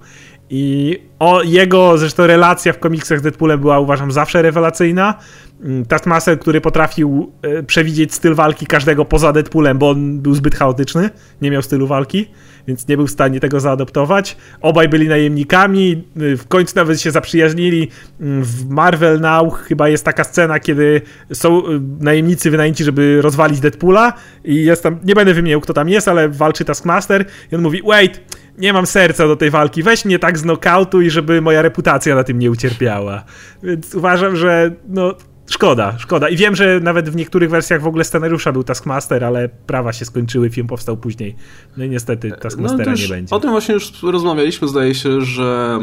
I 0.49 0.97
o 1.19 1.43
jego 1.43 1.97
zresztą 1.97 2.27
relacja 2.27 2.73
w 2.73 2.79
komiksach 2.79 3.19
z 3.19 3.21
Deadpoolem 3.21 3.59
była 3.59 3.79
uważam 3.79 4.11
zawsze 4.11 4.41
rewelacyjna. 4.41 5.13
Mm, 5.61 5.85
Taskmaster, 5.85 6.39
który 6.39 6.61
potrafił 6.61 7.31
e, 7.41 7.63
przewidzieć 7.63 8.13
styl 8.13 8.35
walki 8.35 8.65
każdego 8.65 9.05
poza 9.05 9.33
Deadpoolem, 9.33 9.77
bo 9.77 9.89
on 9.89 10.19
był 10.19 10.35
zbyt 10.35 10.55
chaotyczny, 10.55 11.09
nie 11.41 11.51
miał 11.51 11.61
stylu 11.61 11.87
walki, 11.87 12.27
więc 12.67 12.87
nie 12.87 12.97
był 12.97 13.07
w 13.07 13.11
stanie 13.11 13.39
tego 13.39 13.59
zaadoptować. 13.59 14.37
Obaj 14.61 14.89
byli 14.89 15.07
najemnikami, 15.07 16.03
y, 16.21 16.37
w 16.37 16.47
końcu 16.47 16.73
nawet 16.75 17.01
się 17.01 17.11
zaprzyjaźnili. 17.11 17.89
Mm, 18.21 18.43
W 18.43 18.69
Marvel 18.69 19.19
Now 19.19 19.53
chyba 19.53 19.89
jest 19.89 20.05
taka 20.05 20.23
scena, 20.23 20.59
kiedy 20.59 21.01
są 21.33 21.67
y, 21.67 21.81
najemnicy 21.99 22.51
wynajęci, 22.51 22.83
żeby 22.83 23.21
rozwalić 23.21 23.59
Deadpoola 23.59 24.13
i 24.43 24.55
jest 24.55 24.83
tam, 24.83 24.99
nie 25.03 25.15
będę 25.15 25.33
wymieniał 25.33 25.61
kto 25.61 25.73
tam 25.73 25.89
jest, 25.89 26.07
ale 26.07 26.29
walczy 26.29 26.65
Taskmaster 26.65 27.25
i 27.51 27.55
on 27.55 27.61
mówi, 27.61 27.81
wait, 27.87 28.21
nie 28.57 28.73
mam 28.73 28.85
serca 28.85 29.27
do 29.27 29.35
tej 29.35 29.49
walki, 29.49 29.83
weź 29.83 30.05
mnie 30.05 30.19
tak 30.19 30.37
z 30.37 30.41
knockoutu 30.41 31.01
i 31.01 31.09
żeby 31.09 31.41
moja 31.41 31.61
reputacja 31.61 32.15
na 32.15 32.23
tym 32.23 32.39
nie 32.39 32.51
ucierpiała. 32.51 33.23
Więc 33.63 33.95
uważam, 33.95 34.35
że 34.35 34.71
no 34.87 35.15
szkoda, 35.49 35.97
szkoda. 35.97 36.29
I 36.29 36.37
wiem, 36.37 36.55
że 36.55 36.79
nawet 36.79 37.09
w 37.09 37.15
niektórych 37.15 37.49
wersjach 37.49 37.81
w 37.81 37.87
ogóle 37.87 38.03
scenariusza 38.03 38.51
był 38.51 38.63
Taskmaster, 38.63 39.23
ale 39.23 39.49
prawa 39.49 39.93
się 39.93 40.05
skończyły, 40.05 40.49
film 40.49 40.67
powstał 40.67 40.97
później. 40.97 41.35
No 41.77 41.83
i 41.83 41.89
niestety 41.89 42.29
No, 42.29 42.35
Taskmastera 42.35 42.91
już 42.91 43.01
nie 43.01 43.07
będzie. 43.07 43.35
O 43.35 43.39
tym 43.39 43.51
właśnie 43.51 43.73
już 43.73 44.03
rozmawialiśmy, 44.03 44.67
zdaje 44.67 44.95
się, 44.95 45.21
że 45.21 45.79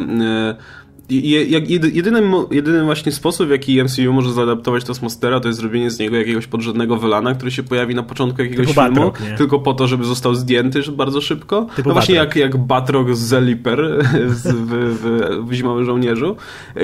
e, 1.19 1.89
jedyny, 1.93 2.23
jedyny 2.51 2.85
właśnie 2.85 3.13
sposób, 3.13 3.47
w 3.49 3.51
jaki 3.51 3.85
MCU 3.85 4.13
może 4.13 4.33
zaadaptować 4.33 4.85
Taskmastera, 4.85 5.41
to 5.41 5.49
jest 5.49 5.61
zrobienie 5.61 5.91
z 5.91 5.99
niego 5.99 6.17
jakiegoś 6.17 6.47
podrzędnego 6.47 6.97
wylana, 6.97 7.35
który 7.35 7.51
się 7.51 7.63
pojawi 7.63 7.95
na 7.95 8.03
początku 8.03 8.43
jakiegoś 8.43 8.67
Typu 8.67 8.81
filmu, 8.81 9.11
Batroc, 9.11 9.39
tylko 9.39 9.59
po 9.59 9.75
to, 9.75 9.87
żeby 9.87 10.05
został 10.05 10.35
zdjęty 10.35 10.83
bardzo 10.93 11.21
szybko. 11.21 11.67
Typu 11.77 11.89
no 11.89 11.93
właśnie 11.93 12.15
jak, 12.15 12.37
jak 12.37 12.57
Batroc 12.57 13.09
z 13.17 13.19
Zeliper 13.19 13.79
w, 14.29 14.43
w, 14.43 15.49
w 15.49 15.53
Zimowym 15.53 15.85
Żołnierzu, 15.85 16.37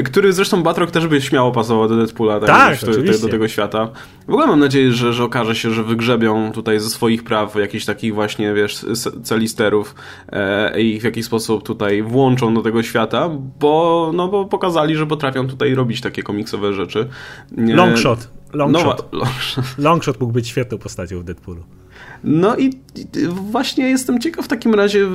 który 0.05 0.33
zresztą 0.33 0.63
Batroc 0.63 0.91
też 0.91 1.07
by 1.07 1.21
śmiało 1.21 1.53
pasował 1.53 1.89
do 1.89 1.97
Deadpoola, 1.97 2.41
tak, 2.41 2.81
tak 2.81 2.91
do, 2.91 3.19
do, 3.19 3.29
tego 3.29 3.49
świata. 3.49 3.89
W 4.27 4.31
ogóle 4.31 4.47
mam 4.47 4.61
nadzieję, 4.61 4.93
że, 4.93 5.13
że 5.13 5.25
okaże 5.25 5.55
się, 5.55 5.71
że 5.71 5.85
wygrzebią 5.85 6.53
tutaj 6.53 6.81
ze 6.81 6.91
swoich 6.91 7.25
praw 7.25 7.57
jakichś 7.57 7.85
takich 7.85 8.15
właśnie, 8.15 8.55
wiesz, 8.55 8.87
celisterów 9.23 9.95
e, 10.29 10.81
i 10.81 11.01
w 11.01 11.05
jakiś 11.05 11.27
sposób 11.27 11.63
tutaj 11.63 12.03
włączą 12.03 12.55
do 12.55 12.63
tego 12.63 12.83
świata, 12.83 13.31
bo, 13.61 14.11
no, 14.19 14.29
bo 14.29 14.45
pokazali, 14.45 14.97
że 14.97 15.07
potrafią 15.07 15.47
tutaj 15.49 15.75
robić 15.75 16.01
takie 16.01 16.23
komiksowe 16.23 16.73
rzeczy. 16.73 17.09
Longshot. 17.57 18.29
Longshot. 18.53 19.09
No, 19.13 19.19
long... 19.19 19.31
Longshot 19.79 20.21
mógł 20.21 20.33
być 20.33 20.49
świetną 20.49 20.79
postacią 20.79 21.21
w 21.21 21.25
Deadpoolu. 21.25 21.63
No 22.25 22.57
i 22.57 22.71
właśnie 23.51 23.91
jestem 23.91 24.21
ciekaw 24.21 24.45
w 24.45 24.49
takim 24.49 24.75
razie, 24.75 25.07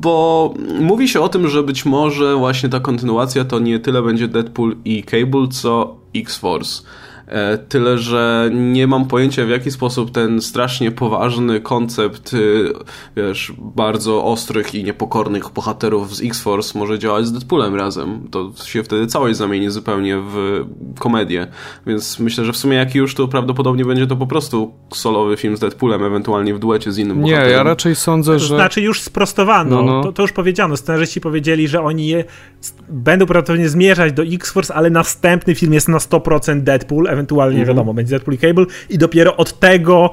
bo 0.00 0.54
mówi 0.80 1.08
się 1.08 1.20
o 1.20 1.28
tym, 1.28 1.48
że 1.48 1.62
być 1.62 1.84
może 1.84 2.36
właśnie 2.36 2.68
ta 2.68 2.80
kontynuacja 2.80 3.44
to 3.44 3.58
nie 3.58 3.78
tyle 3.78 4.02
będzie 4.02 4.28
Deadpool 4.28 4.76
i 4.84 5.02
Cable, 5.02 5.48
co 5.50 5.96
X-Force. 6.16 6.82
E, 7.28 7.58
tyle, 7.58 7.98
że 7.98 8.50
nie 8.52 8.86
mam 8.86 9.04
pojęcia 9.04 9.46
w 9.46 9.48
jaki 9.48 9.70
sposób 9.70 10.10
ten 10.10 10.40
strasznie 10.40 10.90
poważny 10.90 11.60
koncept, 11.60 12.34
y, 12.34 12.72
wiesz, 13.16 13.52
bardzo 13.58 14.24
ostrych 14.24 14.74
i 14.74 14.84
niepokornych 14.84 15.52
bohaterów 15.54 16.16
z 16.16 16.22
X-Force 16.22 16.78
może 16.78 16.98
działać 16.98 17.26
z 17.26 17.32
Deadpoolem 17.32 17.74
razem. 17.74 18.28
To 18.30 18.52
się 18.64 18.82
wtedy 18.82 19.06
całość 19.06 19.36
zamieni 19.36 19.70
zupełnie 19.70 20.18
w 20.18 20.64
komedię. 20.98 21.46
Więc 21.86 22.18
myślę, 22.18 22.44
że 22.44 22.52
w 22.52 22.56
sumie 22.56 22.76
jak 22.76 22.94
już, 22.94 23.14
to 23.14 23.28
prawdopodobnie 23.28 23.84
będzie 23.84 24.06
to 24.06 24.16
po 24.16 24.26
prostu 24.26 24.74
solowy 24.94 25.36
film 25.36 25.56
z 25.56 25.60
Deadpoolem, 25.60 26.04
ewentualnie 26.04 26.54
w 26.54 26.58
duecie 26.58 26.92
z 26.92 26.98
innym 26.98 27.16
nie, 27.16 27.22
bohaterem. 27.22 27.48
Nie, 27.48 27.54
ja 27.56 27.62
raczej 27.62 27.94
sądzę, 27.94 28.32
to 28.32 28.38
że... 28.38 28.54
znaczy 28.54 28.80
już 28.80 29.00
sprostowano, 29.00 29.82
no, 29.82 29.82
no. 29.82 30.02
To, 30.02 30.12
to, 30.12 30.22
już 30.22 30.32
powiedziano. 30.32 30.76
Scenarzyści 30.76 31.20
powiedzieli, 31.20 31.68
że 31.68 31.82
oni 31.82 32.06
je 32.06 32.24
będą 32.88 33.26
prawdopodobnie 33.26 33.68
zmierzać 33.68 34.12
do 34.12 34.22
X-Force, 34.22 34.74
ale 34.74 34.90
następny 34.90 35.54
film 35.54 35.72
jest 35.72 35.88
na 35.88 35.98
100% 35.98 36.60
Deadpool, 36.60 37.08
ewentualnie 37.16 37.56
mm 37.56 37.64
-hmm. 37.64 37.68
wiadomo, 37.68 37.94
będzie 37.94 38.10
Deadpool 38.10 38.34
i 38.34 38.38
Cable 38.38 38.66
i 38.90 38.98
dopiero 38.98 39.36
od 39.36 39.58
tego 39.58 40.10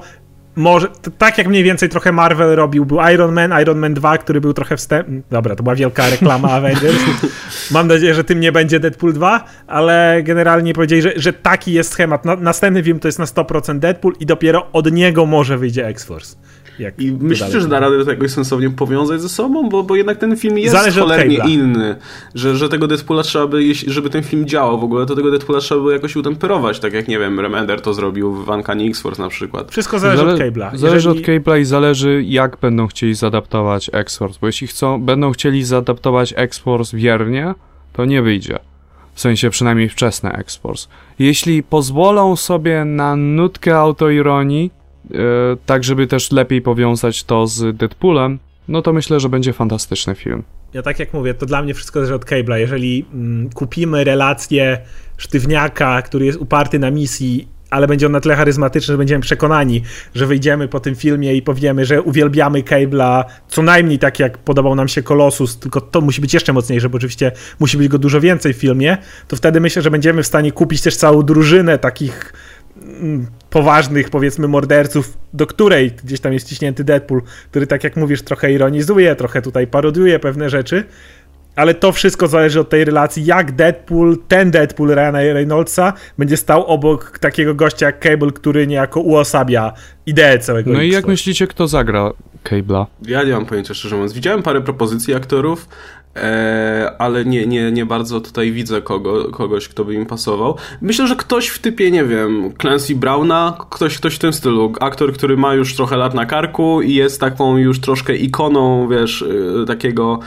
może, 0.56 0.88
tak 1.18 1.38
jak 1.38 1.48
mniej 1.48 1.64
więcej 1.64 1.88
trochę 1.88 2.12
Marvel 2.12 2.56
robił, 2.56 2.84
był 2.84 2.98
Iron 3.14 3.32
Man, 3.32 3.62
Iron 3.62 3.78
Man 3.78 3.94
2, 3.94 4.18
który 4.18 4.40
był 4.40 4.52
trochę 4.52 4.76
wstęp... 4.76 5.08
Dobra, 5.30 5.56
to 5.56 5.62
była 5.62 5.74
wielka 5.74 6.10
reklama 6.10 6.50
Avengers. 6.58 6.96
Mam 7.70 7.88
nadzieję, 7.88 8.14
że 8.14 8.24
tym 8.24 8.40
nie 8.40 8.52
będzie 8.52 8.80
Deadpool 8.80 9.12
2, 9.12 9.44
ale 9.66 10.20
generalnie 10.22 10.74
powiedzieli, 10.74 11.02
że, 11.02 11.12
że 11.16 11.32
taki 11.32 11.72
jest 11.72 11.92
schemat. 11.92 12.24
Na, 12.24 12.36
następny 12.36 12.82
film 12.82 13.00
to 13.00 13.08
jest 13.08 13.18
na 13.18 13.24
100% 13.24 13.78
Deadpool 13.78 14.14
i 14.20 14.26
dopiero 14.26 14.66
od 14.72 14.92
niego 14.92 15.26
może 15.26 15.58
wyjdzie 15.58 15.86
X-Force. 15.86 16.36
Jak 16.78 17.00
I 17.00 17.12
myślisz, 17.12 17.62
że 17.62 17.68
da 17.68 17.80
radę 17.80 18.04
to 18.04 18.10
jakoś 18.10 18.30
sensownie 18.30 18.70
powiązać 18.70 19.22
ze 19.22 19.28
sobą? 19.28 19.68
Bo, 19.68 19.82
bo 19.82 19.96
jednak 19.96 20.18
ten 20.18 20.36
film 20.36 20.58
jest 20.58 20.74
Zależy 20.74 21.00
cholernie 21.00 21.38
inny. 21.48 21.96
Że, 22.34 22.56
że 22.56 22.68
tego 22.68 22.86
Deadpoola 22.86 23.22
trzeba 23.22 23.46
by, 23.46 23.74
żeby 23.74 24.10
ten 24.10 24.22
film 24.22 24.46
działał 24.46 24.80
w 24.80 24.84
ogóle, 24.84 25.06
to 25.06 25.14
tego 25.14 25.30
Deadpoola 25.30 25.60
trzeba 25.60 25.80
by 25.80 25.92
jakoś 25.92 26.16
utemperować, 26.16 26.80
tak 26.80 26.92
jak, 26.92 27.08
nie 27.08 27.18
wiem, 27.18 27.40
Remender 27.40 27.80
to 27.80 27.94
zrobił 27.94 28.34
w 28.34 28.48
Uncanny 28.48 28.84
X-Force 28.84 29.22
na 29.22 29.28
przykład. 29.28 29.70
Wszystko 29.70 29.98
zależy 29.98 30.18
Zale 30.18 30.32
od 30.32 30.38
Cable'a. 30.50 30.76
Zależy 30.76 31.08
Jeżeli... 31.08 31.20
od 31.20 31.26
Cable'a 31.26 31.60
i 31.60 31.64
zależy 31.64 32.22
jak 32.26 32.56
będą 32.56 32.86
chcieli 32.86 33.14
zaadaptować 33.14 33.90
X-Force, 33.92 34.38
bo 34.40 34.46
jeśli 34.46 34.66
chcą, 34.66 35.02
będą 35.02 35.32
chcieli 35.32 35.64
zaadaptować 35.64 36.34
X-Force 36.36 36.96
wiernie, 36.96 37.54
to 37.92 38.04
nie 38.04 38.22
wyjdzie. 38.22 38.58
W 39.14 39.20
sensie 39.20 39.50
przynajmniej 39.50 39.88
wczesne 39.88 40.32
X-Force. 40.32 40.88
Jeśli 41.18 41.62
pozwolą 41.62 42.36
sobie 42.36 42.84
na 42.84 43.16
nutkę 43.16 43.76
autoironii, 43.76 44.70
E, 45.10 45.56
tak 45.66 45.84
żeby 45.84 46.06
też 46.06 46.32
lepiej 46.32 46.62
powiązać 46.62 47.24
to 47.24 47.46
z 47.46 47.76
Deadpoolem, 47.76 48.38
no 48.68 48.82
to 48.82 48.92
myślę, 48.92 49.20
że 49.20 49.28
będzie 49.28 49.52
fantastyczny 49.52 50.14
film. 50.14 50.42
Ja 50.74 50.82
tak 50.82 50.98
jak 50.98 51.12
mówię, 51.12 51.34
to 51.34 51.46
dla 51.46 51.62
mnie 51.62 51.74
wszystko 51.74 51.98
zależy 51.98 52.14
od 52.14 52.24
Cable'a. 52.24 52.54
Jeżeli 52.54 53.06
mm, 53.14 53.50
kupimy 53.50 54.04
relację 54.04 54.78
sztywniaka, 55.16 56.02
który 56.02 56.26
jest 56.26 56.38
uparty 56.38 56.78
na 56.78 56.90
misji, 56.90 57.48
ale 57.74 57.86
będzie 57.86 58.06
on 58.06 58.12
na 58.12 58.20
tyle 58.20 58.36
charyzmatyczny, 58.36 58.92
że 58.92 58.98
będziemy 58.98 59.22
przekonani, 59.22 59.82
że 60.14 60.26
wyjdziemy 60.26 60.68
po 60.68 60.80
tym 60.80 60.94
filmie 60.94 61.34
i 61.34 61.42
powiemy, 61.42 61.84
że 61.84 62.02
uwielbiamy 62.02 62.62
Cable'a, 62.62 63.24
co 63.48 63.62
najmniej 63.62 63.98
tak 63.98 64.18
jak 64.18 64.38
podobał 64.38 64.74
nam 64.74 64.88
się 64.88 65.02
Colossus, 65.02 65.58
tylko 65.58 65.80
to 65.80 66.00
musi 66.00 66.20
być 66.20 66.34
jeszcze 66.34 66.52
mocniejsze, 66.52 66.88
bo 66.88 66.96
oczywiście 66.96 67.32
musi 67.60 67.78
być 67.78 67.88
go 67.88 67.98
dużo 67.98 68.20
więcej 68.20 68.54
w 68.54 68.56
filmie, 68.56 68.96
to 69.28 69.36
wtedy 69.36 69.60
myślę, 69.60 69.82
że 69.82 69.90
będziemy 69.90 70.22
w 70.22 70.26
stanie 70.26 70.52
kupić 70.52 70.82
też 70.82 70.96
całą 70.96 71.22
drużynę 71.22 71.78
takich 71.78 72.32
Mm, 72.76 73.26
poważnych, 73.50 74.10
powiedzmy, 74.10 74.48
morderców, 74.48 75.18
do 75.32 75.46
której 75.46 75.90
gdzieś 76.04 76.20
tam 76.20 76.32
jest 76.32 76.48
ciśnięty 76.48 76.84
Deadpool, 76.84 77.22
który, 77.50 77.66
tak 77.66 77.84
jak 77.84 77.96
mówisz, 77.96 78.22
trochę 78.22 78.52
ironizuje, 78.52 79.16
trochę 79.16 79.42
tutaj 79.42 79.66
parodiuje 79.66 80.18
pewne 80.18 80.50
rzeczy, 80.50 80.84
ale 81.56 81.74
to 81.74 81.92
wszystko 81.92 82.28
zależy 82.28 82.60
od 82.60 82.68
tej 82.68 82.84
relacji, 82.84 83.24
jak 83.24 83.52
Deadpool, 83.52 84.18
ten 84.28 84.50
Deadpool 84.50 84.94
Ryana 84.94 85.18
Reynoldsa 85.18 85.92
będzie 86.18 86.36
stał 86.36 86.66
obok 86.66 87.18
takiego 87.18 87.54
gościa 87.54 87.86
jak 87.86 88.00
Cable, 88.00 88.32
który 88.32 88.66
niejako 88.66 89.00
uosabia 89.00 89.72
ideę 90.06 90.38
całego 90.38 90.72
No 90.72 90.82
i 90.82 90.90
jak 90.90 91.06
myślicie, 91.06 91.46
kto 91.46 91.68
zagra 91.68 92.10
Cable'a? 92.44 92.86
Ja 93.02 93.22
nie 93.22 93.32
mam 93.32 93.46
pojęcia, 93.46 93.74
szczerze 93.74 93.94
mówiąc. 93.94 94.12
Widziałem 94.12 94.42
parę 94.42 94.60
propozycji 94.60 95.14
aktorów, 95.14 95.68
E, 96.16 96.73
ale 97.04 97.24
nie, 97.24 97.46
nie, 97.46 97.72
nie 97.72 97.86
bardzo 97.86 98.20
tutaj 98.20 98.52
widzę 98.52 98.82
kogo, 98.82 99.30
kogoś, 99.30 99.68
kto 99.68 99.84
by 99.84 99.94
im 99.94 100.06
pasował. 100.06 100.56
Myślę, 100.80 101.06
że 101.06 101.16
ktoś 101.16 101.48
w 101.48 101.58
typie, 101.58 101.90
nie 101.90 102.04
wiem, 102.04 102.52
Clancy 102.60 102.94
Browna, 102.94 103.56
ktoś, 103.70 103.98
ktoś 103.98 104.14
w 104.14 104.18
tym 104.18 104.32
stylu. 104.32 104.72
Aktor, 104.80 105.12
który 105.12 105.36
ma 105.36 105.54
już 105.54 105.74
trochę 105.74 105.96
lat 105.96 106.14
na 106.14 106.26
karku 106.26 106.82
i 106.82 106.94
jest 106.94 107.20
taką 107.20 107.56
już 107.56 107.80
troszkę 107.80 108.16
ikoną, 108.16 108.88
wiesz, 108.88 109.22
y, 109.22 109.64
takiego 109.66 110.18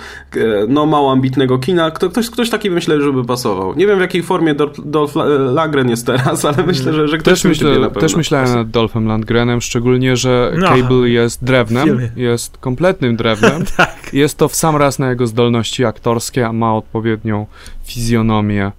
no 0.67 0.85
mało 0.85 1.11
ambitnego 1.11 1.59
kina. 1.59 1.91
Ktoś, 1.91 2.29
ktoś 2.29 2.49
taki 2.49 2.71
myślę, 2.71 3.01
żeby 3.01 3.25
pasował. 3.25 3.75
Nie 3.75 3.87
wiem 3.87 3.97
w 3.97 4.01
jakiej 4.01 4.23
formie 4.23 4.55
Dolph 4.85 5.15
Lundgren 5.55 5.89
jest 5.89 6.05
teraz, 6.05 6.45
ale 6.45 6.57
myślę, 6.67 6.93
że, 6.93 7.07
że 7.07 7.17
ktoś 7.17 7.33
też 7.33 7.43
myślę, 7.43 7.69
na 7.69 7.87
pewno. 7.87 8.01
Też 8.01 8.15
myślałem 8.15 8.53
nad 8.53 8.69
Dolphem 8.69 9.07
Landgrenem, 9.07 9.61
szczególnie, 9.61 10.17
że 10.17 10.53
no, 10.57 10.67
Cable 10.67 11.09
jest 11.09 11.43
drewnem, 11.43 12.09
jest 12.15 12.57
kompletnym 12.57 13.15
drewnem. 13.15 13.65
tak. 13.77 14.13
Jest 14.13 14.37
to 14.37 14.47
w 14.47 14.55
sam 14.55 14.75
raz 14.75 14.99
na 14.99 15.09
jego 15.09 15.27
zdolności 15.27 15.47
zdolności 15.47 15.85
aktorskie, 15.85 16.47
a 16.47 16.53
ma 16.53 16.66
odpowiednią 16.73 17.45
fizjonomię. 17.83 18.71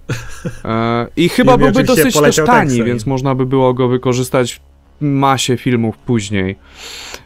E, 0.65 1.07
I 1.17 1.29
chyba 1.29 1.55
I 1.55 1.59
byłby 1.59 1.85
dosyć 1.85 2.21
też 2.21 2.37
tani, 2.47 2.85
więc 2.85 3.07
można 3.07 3.35
by 3.35 3.47
było 3.47 3.75
go 3.75 3.89
wykorzystać 3.89 4.55
w 4.55 4.61
masie 5.01 5.57
filmów 5.57 5.99
później. 5.99 6.57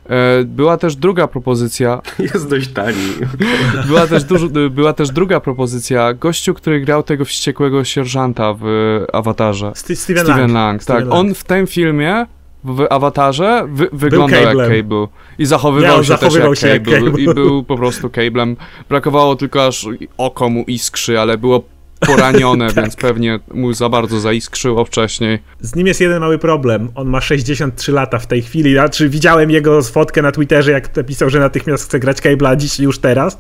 E, 0.09 0.45
była 0.45 0.77
też 0.77 0.97
druga 0.97 1.29
propozycja. 1.29 2.03
Jest 2.35 2.49
dość 2.49 2.69
tani. 2.69 3.09
Była 3.89 4.07
też, 4.07 4.25
dużo, 4.25 4.49
była 4.71 4.93
też 4.93 5.11
druga 5.11 5.41
propozycja. 5.41 6.15
Gościu, 6.15 6.55
który 6.55 6.81
grał 6.81 7.03
tego 7.03 7.25
wściekłego 7.25 7.85
sierżanta 7.85 8.55
w 8.61 8.65
Awatarze. 9.13 9.73
Steven, 9.75 10.25
Steven 10.25 10.37
Lang. 10.37 10.53
Lang. 10.53 10.85
Tak, 10.85 11.01
Lang. 11.01 11.13
on 11.13 11.35
w 11.35 11.45
tym 11.45 11.67
filmie 11.67 12.27
w 12.65 12.87
awatarze 12.91 13.65
wy, 13.69 13.89
wyglądał 13.93 14.43
jak 14.43 14.57
Cable. 14.57 15.07
I 15.39 15.47
zachowywał 15.47 15.97
ja, 15.97 16.03
się 16.03 16.09
zachowywał 16.09 16.51
też 16.51 16.63
jak, 16.63 16.73
się 16.73 16.81
cable, 16.81 16.93
jak 16.93 17.05
cable. 17.05 17.23
I 17.23 17.35
był 17.35 17.63
po 17.65 17.77
prostu 17.77 18.11
Cablem. 18.11 18.57
Brakowało 18.89 19.37
tylko 19.37 19.67
aż 19.67 19.89
oko 20.19 20.49
mu 20.49 20.65
iskrzy, 20.67 21.21
ale 21.21 21.39
było 21.39 21.63
poranione, 22.07 22.67
tak. 22.73 22.77
więc 22.77 22.97
pewnie 22.97 23.41
mu 23.55 23.73
za 23.73 23.89
bardzo 23.89 24.21
zaiskrzyło 24.21 24.85
wcześniej. 24.85 25.39
Z 25.61 25.75
nim 25.75 25.87
jest 25.87 26.01
jeden 26.01 26.21
mały 26.21 26.39
problem. 26.39 26.89
On 26.95 27.09
ma 27.09 27.21
63 27.21 27.93
lata 27.93 28.19
w 28.19 28.27
tej 28.27 28.43
chwili. 28.43 28.73
Znaczy, 28.73 29.09
widziałem 29.09 29.51
jego 29.51 29.83
fotkę 29.83 30.23
na 30.23 30.33
Twitterze, 30.33 30.71
jak 30.71 30.97
napisał, 30.97 31.31
że 31.31 31.41
natychmiast 31.41 31.85
chce 31.85 31.99
grać 31.99 32.19
Cable'a 32.19 32.57
dziś 32.57 32.81
już 32.81 32.99
teraz. 32.99 33.39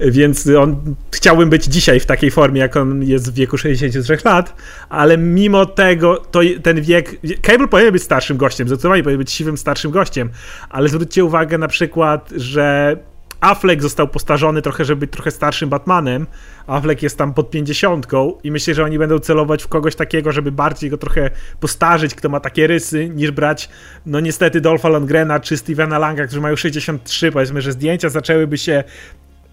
Więc 0.00 0.48
on 0.58 0.94
chciałbym 1.10 1.50
być 1.50 1.64
dzisiaj 1.64 2.00
w 2.00 2.06
takiej 2.06 2.30
formie, 2.30 2.60
jak 2.60 2.76
on 2.76 3.02
jest 3.02 3.32
w 3.32 3.34
wieku 3.34 3.58
63 3.58 4.18
lat, 4.24 4.56
ale 4.88 5.18
mimo 5.18 5.66
tego, 5.66 6.16
to 6.16 6.40
ten 6.62 6.82
wiek. 6.82 7.20
Cable 7.42 7.68
powinien 7.68 7.92
być 7.92 8.02
starszym 8.02 8.36
gościem, 8.36 8.68
zdecydowanie 8.68 9.02
powinien 9.02 9.18
być 9.18 9.32
siwym 9.32 9.58
starszym 9.58 9.90
gościem, 9.90 10.30
ale 10.70 10.88
zwróćcie 10.88 11.24
uwagę 11.24 11.58
na 11.58 11.68
przykład, 11.68 12.30
że 12.36 12.96
Affleck 13.40 13.82
został 13.82 14.08
postarzony 14.08 14.62
trochę, 14.62 14.84
żeby 14.84 15.00
być 15.00 15.10
trochę 15.10 15.30
starszym 15.30 15.68
Batmanem. 15.68 16.26
Affleck 16.66 17.02
jest 17.02 17.18
tam 17.18 17.34
pod 17.34 17.50
pięćdziesiątką 17.50 18.32
i 18.42 18.50
myślę, 18.50 18.74
że 18.74 18.84
oni 18.84 18.98
będą 18.98 19.18
celować 19.18 19.62
w 19.62 19.68
kogoś 19.68 19.94
takiego, 19.96 20.32
żeby 20.32 20.52
bardziej 20.52 20.90
go 20.90 20.98
trochę 20.98 21.30
postarzyć, 21.60 22.14
kto 22.14 22.28
ma 22.28 22.40
takie 22.40 22.66
rysy, 22.66 23.08
niż 23.08 23.30
brać, 23.30 23.68
no 24.06 24.20
niestety, 24.20 24.60
Dolpha 24.60 24.88
Lundgrena 24.88 25.40
czy 25.40 25.56
Stevena 25.56 25.98
Langa, 25.98 26.26
którzy 26.26 26.40
mają 26.40 26.56
63. 26.56 27.32
Powiedzmy, 27.32 27.62
że 27.62 27.72
zdjęcia 27.72 28.08
zaczęłyby 28.08 28.58
się 28.58 28.84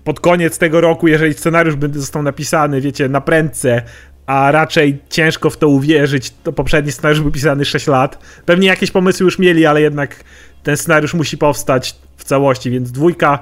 pod 0.03 0.19
koniec 0.19 0.57
tego 0.57 0.81
roku, 0.81 1.07
jeżeli 1.07 1.33
scenariusz 1.33 1.75
by 1.75 1.99
został 1.99 2.23
napisany, 2.23 2.81
wiecie, 2.81 3.09
na 3.09 3.21
prędce, 3.21 3.81
a 4.25 4.51
raczej 4.51 4.99
ciężko 5.09 5.49
w 5.49 5.57
to 5.57 5.67
uwierzyć, 5.67 6.33
to 6.43 6.53
poprzedni 6.53 6.91
scenariusz 6.91 7.21
był 7.21 7.31
pisany 7.31 7.65
6 7.65 7.87
lat. 7.87 8.19
Pewnie 8.45 8.67
jakieś 8.67 8.91
pomysły 8.91 9.23
już 9.23 9.39
mieli, 9.39 9.65
ale 9.65 9.81
jednak 9.81 10.23
ten 10.63 10.77
scenariusz 10.77 11.13
musi 11.13 11.37
powstać 11.37 11.95
w 12.17 12.23
całości, 12.23 12.71
więc 12.71 12.91
dwójka 12.91 13.39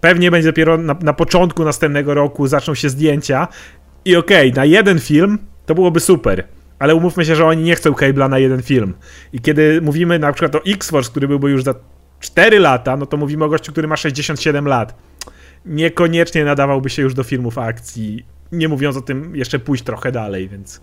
Pewnie 0.00 0.30
będzie 0.30 0.48
dopiero 0.48 0.78
na, 0.78 0.96
na 1.00 1.12
początku 1.12 1.64
następnego 1.64 2.14
roku 2.14 2.46
zaczną 2.46 2.74
się 2.74 2.88
zdjęcia 2.88 3.48
I 4.04 4.16
okej, 4.16 4.50
okay, 4.50 4.56
na 4.56 4.64
jeden 4.64 5.00
film 5.00 5.38
to 5.66 5.74
byłoby 5.74 6.00
super, 6.00 6.44
ale 6.78 6.94
umówmy 6.94 7.24
się, 7.24 7.36
że 7.36 7.46
oni 7.46 7.62
nie 7.62 7.74
chcą 7.74 7.90
Cable'a 7.92 8.30
na 8.30 8.38
jeden 8.38 8.62
film. 8.62 8.94
I 9.32 9.40
kiedy 9.40 9.80
mówimy 9.82 10.18
na 10.18 10.32
przykład 10.32 10.54
o 10.54 10.64
X-Force, 10.64 11.10
który 11.10 11.28
byłby 11.28 11.50
już 11.50 11.62
za 11.62 11.74
4 12.20 12.58
lata, 12.58 12.96
no 12.96 13.06
to 13.06 13.16
mówimy 13.16 13.44
o 13.44 13.48
gościu, 13.48 13.72
który 13.72 13.88
ma 13.88 13.96
67 13.96 14.68
lat. 14.68 14.94
Niekoniecznie 15.66 16.44
nadawałby 16.44 16.90
się 16.90 17.02
już 17.02 17.14
do 17.14 17.22
filmów 17.22 17.58
akcji, 17.58 18.24
nie 18.52 18.68
mówiąc 18.68 18.96
o 18.96 19.00
tym 19.00 19.36
jeszcze 19.36 19.58
pójść 19.58 19.84
trochę 19.84 20.12
dalej, 20.12 20.48
więc 20.48 20.80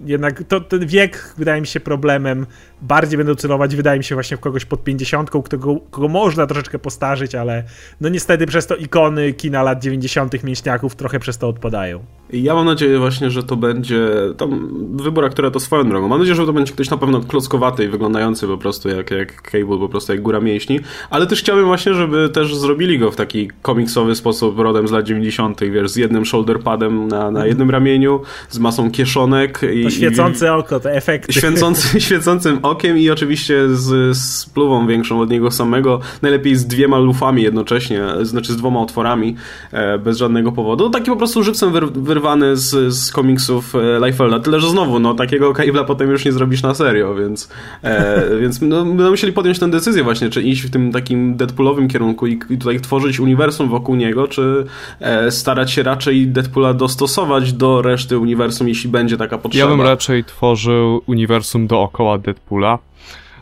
jednak 0.00 0.44
to, 0.44 0.60
ten 0.60 0.86
wiek 0.86 1.34
wydaje 1.38 1.60
mi 1.60 1.66
się 1.66 1.80
problemem. 1.80 2.46
Bardziej 2.82 3.18
będą 3.18 3.34
celować, 3.34 3.76
wydaje 3.76 3.98
mi 3.98 4.04
się, 4.04 4.14
właśnie 4.14 4.36
w 4.36 4.40
kogoś 4.40 4.64
pod 4.64 4.84
50, 4.84 5.30
kogo, 5.30 5.80
kogo 5.90 6.08
można 6.08 6.46
troszeczkę 6.46 6.78
postarzyć, 6.78 7.34
ale 7.34 7.64
no 8.00 8.08
niestety 8.08 8.46
przez 8.46 8.66
to 8.66 8.76
ikony 8.76 9.32
kina 9.32 9.62
lat 9.62 9.82
90. 9.82 10.44
mięśniaków 10.44 10.96
trochę 10.96 11.20
przez 11.20 11.38
to 11.38 11.48
odpadają. 11.48 12.04
Ja 12.32 12.54
mam 12.54 12.66
nadzieję 12.66 12.98
właśnie, 12.98 13.30
że 13.30 13.42
to 13.42 13.56
będzie 13.56 14.08
tam 14.36 14.68
wybór 14.96 15.24
aktora 15.24 15.50
to 15.50 15.60
swoją 15.60 15.88
drogą. 15.88 16.08
Mam 16.08 16.18
nadzieję, 16.18 16.34
że 16.34 16.46
to 16.46 16.52
będzie 16.52 16.72
ktoś 16.72 16.90
na 16.90 16.96
pewno 16.96 17.20
klockowaty 17.20 17.84
i 17.84 17.88
wyglądający 17.88 18.46
po 18.46 18.58
prostu 18.58 18.88
jak, 18.88 19.10
jak 19.10 19.42
Cable, 19.42 19.78
po 19.78 19.88
prostu 19.88 20.12
jak 20.12 20.22
góra 20.22 20.40
mięśni, 20.40 20.80
ale 21.10 21.26
też 21.26 21.38
chciałbym 21.40 21.66
właśnie, 21.66 21.94
żeby 21.94 22.28
też 22.28 22.56
zrobili 22.56 22.98
go 22.98 23.10
w 23.10 23.16
taki 23.16 23.50
komiksowy 23.62 24.14
sposób 24.14 24.58
rodem 24.58 24.88
z 24.88 24.90
lat 24.90 25.04
90., 25.04 25.60
wiesz, 25.64 25.90
z 25.90 25.96
jednym 25.96 26.26
shoulder 26.26 26.60
padem 26.60 27.08
na, 27.08 27.30
na 27.30 27.46
jednym 27.46 27.70
ramieniu, 27.70 28.20
z 28.48 28.58
masą 28.58 28.90
kieszonek 28.90 29.60
i 29.74 29.84
to 29.84 29.90
świecące 29.90 30.46
i, 30.46 30.48
oko, 30.48 30.80
te 30.80 30.92
efekty. 30.92 31.32
Świecący, 31.32 32.00
świecącym 32.08 32.58
okiem 32.62 32.98
i 32.98 33.10
oczywiście 33.10 33.68
z, 33.68 34.16
z 34.16 34.46
pluwą 34.46 34.86
większą 34.86 35.20
od 35.20 35.30
niego 35.30 35.50
samego, 35.50 36.00
najlepiej 36.22 36.56
z 36.56 36.66
dwiema 36.66 36.98
lufami 36.98 37.42
jednocześnie, 37.42 38.02
znaczy 38.22 38.52
z 38.52 38.56
dwoma 38.56 38.80
otworami, 38.80 39.36
e, 39.72 39.98
bez 39.98 40.18
żadnego 40.18 40.52
powodu. 40.52 40.84
No, 40.84 40.90
taki 40.90 41.10
po 41.10 41.16
prostu 41.16 41.42
żywcem 41.42 41.72
wyr, 41.72 41.86
wyrwany 42.18 42.56
z, 42.56 42.94
z 42.94 43.12
komiksów 43.12 43.74
e, 43.74 44.06
Liefelda, 44.06 44.40
tyle 44.40 44.60
że 44.60 44.68
znowu, 44.68 44.98
no 44.98 45.14
takiego 45.14 45.52
Cable'a 45.52 45.84
potem 45.84 46.10
już 46.10 46.24
nie 46.24 46.32
zrobisz 46.32 46.62
na 46.62 46.74
serio, 46.74 47.14
więc, 47.14 47.48
e, 47.82 48.22
więc 48.40 48.60
no, 48.60 48.84
będą 48.84 49.10
musieli 49.10 49.32
podjąć 49.32 49.58
tę 49.58 49.70
decyzję 49.70 50.04
właśnie, 50.04 50.30
czy 50.30 50.42
iść 50.42 50.62
w 50.62 50.70
tym 50.70 50.92
takim 50.92 51.36
Deadpoolowym 51.36 51.88
kierunku 51.88 52.26
i, 52.26 52.40
i 52.50 52.58
tutaj 52.58 52.80
tworzyć 52.80 53.20
uniwersum 53.20 53.68
wokół 53.68 53.94
niego, 53.94 54.28
czy 54.28 54.66
e, 55.00 55.30
starać 55.30 55.70
się 55.70 55.82
raczej 55.82 56.26
Deadpoola 56.26 56.74
dostosować 56.74 57.52
do 57.52 57.82
reszty 57.82 58.18
uniwersum, 58.18 58.68
jeśli 58.68 58.90
będzie 58.90 59.16
taka 59.16 59.38
potrzeba. 59.38 59.64
Ja 59.64 59.76
bym 59.76 59.86
raczej 59.86 60.24
tworzył 60.24 61.02
uniwersum 61.06 61.66
dookoła 61.66 62.18
Deadpoola. 62.18 62.78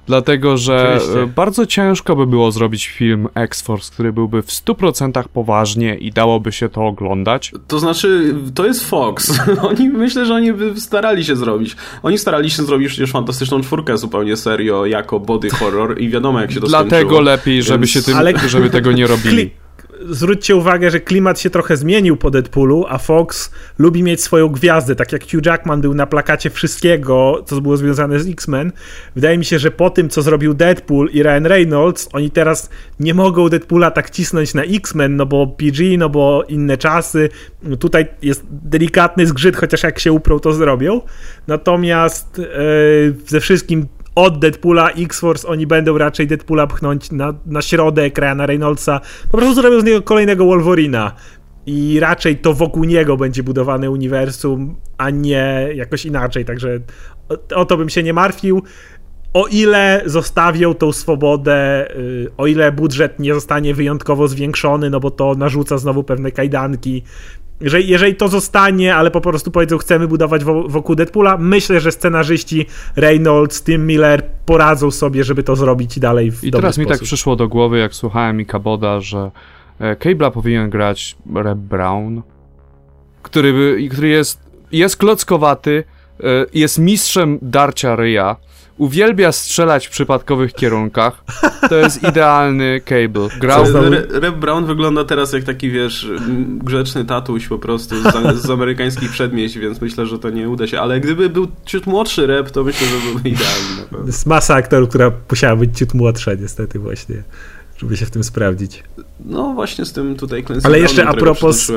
Dlatego, 0.07 0.57
że 0.57 0.95
Oczywiście. 0.97 1.27
bardzo 1.27 1.67
ciężko 1.67 2.17
by 2.17 2.27
było 2.27 2.53
zrobić 2.53 2.87
film 2.87 3.29
X-Force, 3.35 3.93
który 3.93 4.13
byłby 4.13 4.43
w 4.43 4.47
100% 4.47 5.25
poważnie 5.33 5.95
i 5.95 6.13
dałoby 6.13 6.53
się 6.53 6.69
to 6.69 6.87
oglądać. 6.87 7.53
To 7.69 7.79
znaczy, 7.79 8.35
to 8.55 8.67
jest 8.67 8.89
Fox. 8.89 9.41
Oni, 9.69 9.89
myślę, 9.89 10.27
że 10.27 10.35
oni 10.35 10.53
by 10.53 10.81
starali 10.81 11.25
się 11.25 11.37
zrobić. 11.37 11.77
Oni 12.03 12.19
starali 12.19 12.51
się 12.51 12.63
zrobić 12.63 12.89
przecież 12.89 13.11
fantastyczną 13.11 13.61
czwórkę 13.61 13.99
zupełnie 13.99 14.37
serio, 14.37 14.87
jako 14.87 15.21
body 15.21 15.51
horror 15.51 16.01
i 16.01 16.09
wiadomo 16.09 16.41
jak 16.41 16.53
się 16.53 16.61
to 16.61 16.67
Dlatego 16.67 16.97
skończyło. 16.97 17.21
lepiej, 17.21 17.63
żeby 17.63 17.79
Więc... 17.79 17.91
się 17.91 18.03
tym, 18.03 18.17
Ale... 18.17 18.39
żeby 18.49 18.71
tego 18.71 18.93
nie 18.93 19.07
robili 19.17 19.51
zwróćcie 20.11 20.57
uwagę, 20.57 20.91
że 20.91 21.01
klimat 21.01 21.41
się 21.41 21.51
trochę 21.51 21.77
zmienił 21.77 22.17
po 22.17 22.31
Deadpoolu, 22.31 22.85
a 22.89 22.99
Fox 22.99 23.51
lubi 23.79 24.03
mieć 24.03 24.21
swoją 24.21 24.49
gwiazdę, 24.49 24.97
tak 24.97 25.13
jak 25.13 25.23
Hugh 25.23 25.47
Jackman 25.47 25.81
był 25.81 25.95
na 25.95 26.07
plakacie 26.07 26.51
wszystkiego, 26.51 27.43
co 27.47 27.61
było 27.61 27.77
związane 27.77 28.21
z 28.21 28.29
X-Men. 28.29 28.73
Wydaje 29.15 29.39
mi 29.39 29.45
się, 29.45 29.59
że 29.59 29.71
po 29.71 29.91
tym, 29.91 30.09
co 30.09 30.23
zrobił 30.23 30.55
Deadpool 30.55 31.09
i 31.13 31.23
Ryan 31.23 31.47
Reynolds, 31.47 32.09
oni 32.13 32.31
teraz 32.31 32.71
nie 33.01 33.15
mogą 33.15 33.49
Deadpoola 33.49 33.91
tak 33.91 34.11
cisnąć 34.11 34.55
na 34.55 34.63
X-Men, 34.63 35.17
no 35.17 35.27
bo 35.27 35.47
PG, 35.47 35.99
no 35.99 36.09
bo 36.09 36.45
inne 36.49 36.77
czasy. 36.77 37.29
Tutaj 37.79 38.07
jest 38.23 38.45
delikatny 38.51 39.27
zgrzyt, 39.27 39.57
chociaż 39.57 39.83
jak 39.83 39.99
się 39.99 40.13
uprą, 40.13 40.39
to 40.39 40.53
zrobią. 40.53 41.01
Natomiast 41.47 42.39
yy, 42.39 43.15
ze 43.27 43.41
wszystkim 43.41 43.87
od 44.17 44.39
Deadpoola 44.39 44.91
X-Force 44.91 45.49
oni 45.49 45.67
będą 45.67 45.99
raczej 45.99 46.27
Deadpoola 46.27 46.67
pchnąć 46.67 47.11
na, 47.12 47.35
na 47.47 47.62
środek 47.62 48.19
Ryana 48.19 48.47
Reynoldsa. 48.47 49.01
Po 49.31 49.39
prostu 49.39 49.55
zrobią 49.55 49.81
z 49.81 49.85
niego 49.85 50.03
kolejnego 50.03 50.45
Wolverina. 50.45 51.12
I 51.67 52.01
raczej 52.01 52.37
to 52.37 52.55
wokół 52.55 52.85
niego 52.85 53.17
będzie 53.17 53.43
budowane 53.43 53.91
uniwersum, 53.91 54.77
a 54.99 55.11
nie 55.11 55.69
jakoś 55.75 56.07
inaczej. 56.07 56.45
Także 56.45 56.79
o, 57.29 57.57
o 57.57 57.64
to 57.64 57.77
bym 57.77 57.89
się 57.89 58.03
nie 58.03 58.12
martwił. 58.12 58.62
O 59.35 59.47
ile 59.47 60.03
zostawią 60.07 60.75
tą 60.75 60.93
swobodę, 60.93 61.89
y, 61.97 62.31
o 62.37 62.47
ile 62.47 62.73
budżet 62.73 63.19
nie 63.19 63.35
zostanie 63.35 63.75
wyjątkowo 63.75 64.29
zwiększony, 64.29 64.91
no 64.91 65.01
bo 65.01 65.11
to 65.11 65.35
narzuca 65.35 65.79
znowu 65.79 66.05
pewne 66.05 66.31
kajdanki 66.31 67.03
jeżeli, 67.61 67.89
jeżeli 67.89 68.15
to 68.15 68.29
zostanie, 68.29 68.95
ale 68.95 69.11
po 69.11 69.21
prostu 69.21 69.51
powiedzą, 69.51 69.79
chcemy 69.79 70.09
budować 70.09 70.45
wokół 70.45 70.95
Deadpoola, 70.95 71.37
myślę, 71.37 71.81
że 71.81 71.93
scenarzyści 71.93 72.67
Reynolds, 72.97 73.63
Tim 73.63 73.87
Miller 73.87 74.23
poradzą 74.47 74.91
sobie, 74.91 75.25
żeby 75.25 75.43
to 75.43 75.57
zrobić 75.57 75.99
dalej 75.99 76.31
w 76.31 76.45
I 76.45 76.51
teraz 76.51 76.75
sposób. 76.75 76.91
mi 76.91 76.99
tak 76.99 77.03
przyszło 77.03 77.37
do 77.37 77.49
głowy, 77.49 77.79
jak 77.79 77.95
słuchałem 77.95 78.37
Mika 78.37 78.59
Boda, 78.59 79.01
że 79.01 79.31
e, 79.81 79.95
Cable'a 79.97 80.31
powinien 80.31 80.71
grać 80.71 81.17
Reb 81.35 81.59
Brown, 81.59 82.23
który, 83.23 83.89
który 83.91 84.09
jest, 84.09 84.41
jest 84.73 84.97
klockowaty, 84.97 85.85
e, 86.21 86.25
jest 86.55 86.79
mistrzem 86.79 87.39
darcia 87.43 87.97
ryja, 87.97 88.37
uwielbia 88.79 89.33
strzelać 89.33 89.87
w 89.87 89.91
przypadkowych 89.91 90.53
kierunkach. 90.53 91.24
To 91.68 91.77
jest 91.77 92.03
idealny 92.11 92.81
Cable. 92.85 93.29
Grał... 93.41 93.64
Reb 94.11 94.35
Brown 94.35 94.66
wygląda 94.66 95.05
teraz 95.05 95.33
jak 95.33 95.45
taki, 95.45 95.70
wiesz, 95.70 96.11
grzeczny 96.49 97.05
tatuś 97.05 97.47
po 97.47 97.59
prostu 97.59 97.95
z, 98.03 98.43
z 98.43 98.51
amerykańskich 98.51 99.11
przedmieść, 99.11 99.59
więc 99.59 99.81
myślę, 99.81 100.07
że 100.07 100.18
to 100.18 100.31
nie 100.31 100.49
uda 100.49 100.66
się. 100.66 100.81
Ale 100.81 101.01
gdyby 101.01 101.29
był 101.29 101.47
ciut 101.64 101.87
młodszy 101.87 102.27
Reb, 102.27 102.51
to 102.51 102.64
myślę, 102.64 102.87
że 102.87 103.12
byłby 103.12 103.29
idealny. 103.29 104.07
Jest 104.07 104.27
masa 104.27 104.55
aktorów, 104.55 104.89
która 104.89 105.12
musiała 105.31 105.57
być 105.57 105.79
ciut 105.79 105.95
młodsza 105.95 106.35
niestety 106.35 106.79
właśnie 106.79 107.22
żeby 107.79 107.97
się 107.97 108.07
w 108.07 108.11
tym 108.11 108.24
sprawdzić. 108.24 108.85
No 109.24 109.53
właśnie 109.55 109.85
z 109.85 109.93
tym 109.93 110.16
tutaj 110.16 110.45
Clancy 110.45 110.66
Ale 110.66 110.81
jeszcze 110.81 111.09
a 111.09 111.14
propos, 111.14 111.72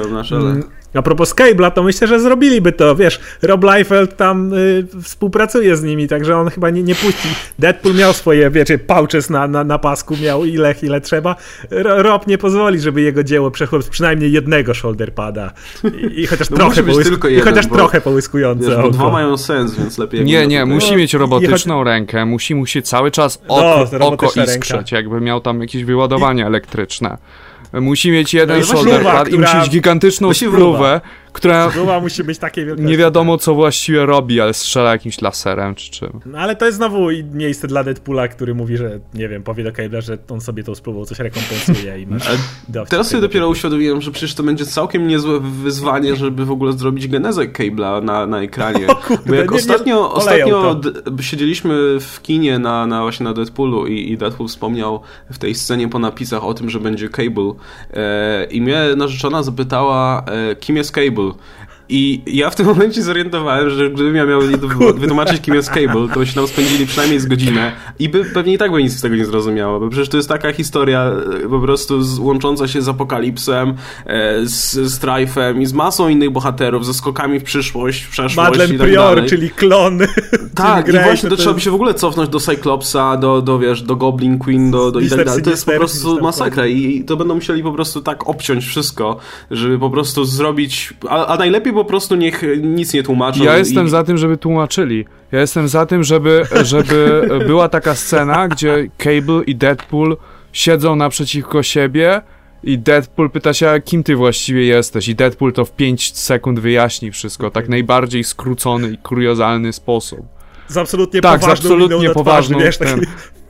a 0.93 1.01
propos 1.01 1.35
Cable'a, 1.35 1.71
to 1.71 1.83
myślę, 1.83 2.07
że 2.07 2.19
zrobiliby 2.19 2.71
to, 2.71 2.95
wiesz, 2.95 3.19
Rob 3.41 3.63
Liefeld 3.63 4.17
tam 4.17 4.53
y, 4.53 4.87
współpracuje 5.03 5.77
z 5.77 5.83
nimi, 5.83 6.07
także 6.07 6.37
on 6.37 6.49
chyba 6.49 6.69
nie, 6.69 6.83
nie 6.83 6.95
puści. 6.95 7.27
Deadpool 7.59 7.95
miał 7.95 8.13
swoje, 8.13 8.49
wiecie, 8.49 8.77
pouches 8.77 9.29
na, 9.29 9.47
na, 9.47 9.63
na 9.63 9.79
pasku, 9.79 10.17
miał 10.21 10.45
ile, 10.45 10.75
ile 10.81 11.01
trzeba. 11.01 11.35
Rob 11.81 12.27
nie 12.27 12.37
pozwoli, 12.37 12.79
żeby 12.79 13.01
jego 13.01 13.23
dzieło 13.23 13.51
przeszło 13.51 13.79
przynajmniej 13.89 14.31
jednego 14.31 14.73
shoulderpada 14.73 15.51
i, 15.83 16.21
i 16.21 16.27
chociaż, 16.27 16.49
no 16.49 16.57
trochę, 16.57 16.83
połys 16.83 17.09
jeden, 17.11 17.31
i 17.31 17.39
chociaż 17.39 17.67
bo, 17.67 17.75
trochę 17.75 18.01
połyskujące. 18.01 18.69
Wiesz, 18.69 18.81
bo 18.81 18.91
dwa 18.91 19.11
mają 19.11 19.37
sens, 19.37 19.75
więc 19.75 19.97
lepiej... 19.97 20.25
Nie, 20.25 20.47
nie, 20.47 20.65
musi 20.65 20.95
mieć 20.95 21.13
robotyczną 21.13 21.83
rękę, 21.83 22.25
musi 22.25 22.55
mu 22.55 22.65
się 22.65 22.81
cały 22.81 23.11
czas 23.11 23.41
oko, 23.47 23.89
no, 23.99 24.07
oko 24.07 24.31
iskrzeć, 24.43 24.91
jakby 24.91 25.21
miał 25.21 25.41
tam 25.41 25.61
jakieś 25.61 25.83
wyładowanie 25.83 26.45
elektryczne. 26.45 27.17
Musi 27.73 28.11
mieć 28.11 28.33
jeden 28.33 28.63
shoulder 28.63 29.03
pad 29.03 29.27
i 29.29 29.37
musi 29.39 29.57
mieć 29.57 29.69
gigantyczną 29.69 30.33
spluwę, 30.33 31.01
która 31.39 31.99
musi 32.01 32.23
być 32.23 32.37
takiej 32.37 32.65
wielkości. 32.65 32.89
Nie 32.89 32.97
wiadomo, 32.97 33.37
co 33.37 33.55
właściwie 33.55 34.05
robi, 34.05 34.41
ale 34.41 34.53
strzela 34.53 34.91
jakimś 34.91 35.21
laserem 35.21 35.75
czy 35.75 35.91
czym. 35.91 36.19
No 36.25 36.39
ale 36.39 36.55
to 36.55 36.65
jest 36.65 36.77
znowu 36.77 37.07
miejsce 37.33 37.67
dla 37.67 37.83
Deadpoola, 37.83 38.27
który 38.27 38.55
mówi, 38.55 38.77
że 38.77 38.99
nie 39.13 39.29
wiem, 39.29 39.43
powie 39.43 39.63
do 39.63 39.71
Cable'a, 39.71 40.01
że 40.01 40.17
on 40.29 40.41
sobie 40.41 40.63
tą 40.63 40.75
spluwą 40.75 41.05
coś 41.05 41.19
rekompensuje 41.19 42.01
i 42.01 42.07
masz 42.07 42.29
Teraz 42.89 43.07
sobie 43.07 43.21
dopiero 43.21 43.49
uświadomiłem, 43.49 44.01
że 44.01 44.11
przecież 44.11 44.33
to 44.35 44.43
będzie 44.43 44.65
całkiem 44.65 45.07
niezłe 45.07 45.39
wyzwanie, 45.39 46.15
żeby 46.15 46.45
w 46.45 46.51
ogóle 46.51 46.73
zrobić 46.73 47.07
genezę 47.07 47.41
Cable'a 47.41 48.03
na, 48.03 48.25
na 48.25 48.41
ekranie. 48.41 48.87
O, 48.89 48.95
kurde, 48.95 49.23
Bo 49.25 49.35
jak 49.35 49.51
nie, 49.51 49.57
ostatnio, 49.57 49.95
nie 49.95 50.01
ostatnio 50.01 50.81
siedzieliśmy 51.21 51.99
w 51.99 52.21
kinie 52.21 52.59
na, 52.59 52.87
na 52.87 53.01
właśnie 53.01 53.23
na 53.23 53.33
Deadpoolu 53.33 53.87
i, 53.87 54.11
i 54.11 54.17
Deadpool 54.17 54.49
wspomniał 54.49 55.01
w 55.31 55.37
tej 55.37 55.55
scenie 55.55 55.87
po 55.87 55.99
napisach 55.99 56.43
o 56.43 56.53
tym, 56.53 56.69
że 56.69 56.79
będzie 56.79 57.09
Cable 57.09 57.53
e, 57.93 58.45
i 58.45 58.61
mnie 58.61 58.79
narzeczona 58.95 59.43
zapytała, 59.43 60.25
e, 60.25 60.55
kim 60.55 60.77
jest 60.77 60.91
Cable 60.91 61.28
people 61.33 61.41
i 61.89 62.21
ja 62.27 62.49
w 62.49 62.55
tym 62.55 62.65
momencie 62.65 63.01
zorientowałem, 63.01 63.69
że 63.69 63.89
gdybym 63.89 64.15
ja 64.15 64.25
miał 64.25 64.41
wytłumaczyć, 64.95 65.41
kim 65.41 65.55
jest 65.55 65.69
Cable, 65.69 66.07
to 66.13 66.19
byśmy 66.19 66.35
tam 66.35 66.47
spędzili 66.47 66.85
przynajmniej 66.85 67.19
z 67.19 67.25
godzinę 67.25 67.71
i 67.99 68.09
by, 68.09 68.25
pewnie 68.25 68.53
i 68.53 68.57
tak 68.57 68.71
by 68.71 68.83
nic 68.83 68.93
z 68.93 69.01
tego 69.01 69.15
nie 69.15 69.25
zrozumiało, 69.25 69.79
bo 69.79 69.89
przecież 69.89 70.09
to 70.09 70.17
jest 70.17 70.29
taka 70.29 70.53
historia 70.53 71.11
e, 71.45 71.49
po 71.49 71.59
prostu 71.59 72.03
z, 72.03 72.19
łącząca 72.19 72.67
się 72.67 72.81
z 72.81 72.89
Apokalipsem, 72.89 73.73
e, 74.05 74.45
z, 74.45 74.75
Strife'em 74.75 75.61
i 75.61 75.65
z 75.65 75.73
masą 75.73 76.09
innych 76.09 76.29
bohaterów, 76.29 76.85
ze 76.85 76.93
skokami 76.93 77.39
w 77.39 77.43
przyszłość, 77.43 78.03
w 78.03 78.09
przeszłość 78.09 78.37
Madeleine 78.37 78.75
i 78.75 78.77
tak 78.77 78.87
Prior, 78.87 79.15
dalej. 79.15 79.29
czyli 79.29 79.49
klon. 79.49 79.99
Tak, 80.55 80.87
i 80.87 80.91
właśnie 80.91 81.29
to, 81.29 81.35
to 81.35 81.41
trzeba 81.41 81.55
by 81.55 81.61
się 81.61 81.71
w 81.71 81.75
ogóle 81.75 81.93
cofnąć 81.93 82.29
do 82.29 82.39
Cyclopsa, 82.39 83.17
do, 83.17 83.41
do 83.41 83.59
wiesz, 83.59 83.81
do 83.81 83.95
Goblin 83.95 84.39
Queen, 84.39 84.71
do, 84.71 84.91
do 84.91 84.99
i 84.99 85.09
tak 85.09 85.25
dalej. 85.25 85.43
To 85.43 85.49
jest 85.49 85.65
po 85.65 85.71
prostu 85.71 86.21
masakra 86.21 86.67
i 86.67 87.03
to 87.03 87.17
będą 87.17 87.35
musieli 87.35 87.63
po 87.63 87.71
prostu 87.71 88.01
tak 88.01 88.29
obciąć 88.29 88.65
wszystko, 88.65 89.17
żeby 89.51 89.79
po 89.79 89.89
prostu 89.89 90.25
zrobić, 90.25 90.93
a, 91.09 91.25
a 91.25 91.37
najlepiej 91.37 91.73
po 91.83 91.85
prostu 91.85 92.15
niech 92.15 92.43
nic 92.61 92.93
nie 92.93 93.03
tłumaczą. 93.03 93.43
Ja 93.43 93.57
jestem 93.57 93.85
i... 93.87 93.89
za 93.89 94.03
tym, 94.03 94.17
żeby 94.17 94.37
tłumaczyli. 94.37 95.05
Ja 95.31 95.39
jestem 95.39 95.67
za 95.67 95.85
tym, 95.85 96.03
żeby, 96.03 96.43
żeby 96.61 97.29
była 97.47 97.69
taka 97.69 97.95
scena, 97.95 98.47
gdzie 98.47 98.89
Cable 98.97 99.43
i 99.47 99.55
Deadpool 99.55 100.17
siedzą 100.53 100.95
naprzeciwko 100.95 101.63
siebie 101.63 102.21
I 102.63 102.79
Deadpool 102.79 103.29
pyta 103.29 103.53
się, 103.53 103.81
kim 103.85 104.03
ty 104.03 104.15
właściwie 104.15 104.65
jesteś? 104.65 105.07
I 105.07 105.15
Deadpool 105.15 105.53
to 105.53 105.65
w 105.65 105.71
5 105.71 106.17
sekund 106.17 106.59
wyjaśni 106.59 107.11
wszystko, 107.11 107.51
tak 107.51 107.69
najbardziej 107.69 108.23
skrócony 108.23 108.91
i 108.91 108.97
kuriozalny 108.97 109.73
sposób. 109.73 110.19
Z 110.67 110.77
absolutnie 110.77 111.21
tak, 111.21 111.41
poważną 111.41 111.69
z 111.69 111.71
absolutnie 111.71 112.09
poważną, 112.09 112.57
twarzy, 112.57 112.65
wiesz, 112.65 112.77
taki 112.77 113.01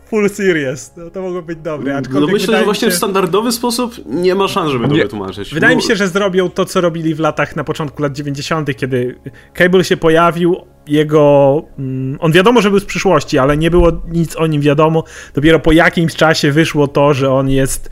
full 0.09 0.29
serious. 0.29 0.93
No, 0.97 1.09
to 1.09 1.21
mogło 1.21 1.41
być 1.41 1.59
dobre. 1.59 2.01
No 2.11 2.27
myślę, 2.27 2.57
że 2.57 2.65
właśnie 2.65 2.87
się... 2.87 2.91
w 2.91 2.97
standardowy 2.97 3.51
sposób 3.51 3.95
nie 4.05 4.35
ma 4.35 4.47
szans, 4.47 4.71
żeby 4.71 4.87
to 4.87 4.95
wytłumaczyć. 4.95 5.53
Wydaje 5.53 5.75
mi 5.75 5.81
się, 5.81 5.95
że 5.95 6.07
zrobią 6.07 6.49
to, 6.49 6.65
co 6.65 6.81
robili 6.81 7.15
w 7.15 7.19
latach 7.19 7.55
na 7.55 7.63
początku 7.63 8.01
lat 8.03 8.13
90., 8.13 8.75
kiedy 8.75 9.15
Cable 9.53 9.83
się 9.83 9.97
pojawił, 9.97 10.55
jego. 10.87 11.63
Mm, 11.79 12.17
on 12.21 12.31
wiadomo, 12.31 12.61
że 12.61 12.69
był 12.69 12.79
z 12.79 12.85
przyszłości, 12.85 13.37
ale 13.37 13.57
nie 13.57 13.71
było 13.71 13.91
nic 14.07 14.35
o 14.35 14.47
nim 14.47 14.61
wiadomo. 14.61 15.03
Dopiero 15.33 15.59
po 15.59 15.71
jakimś 15.71 16.15
czasie 16.15 16.51
wyszło 16.51 16.87
to, 16.87 17.13
że 17.13 17.31
on 17.31 17.49
jest 17.49 17.89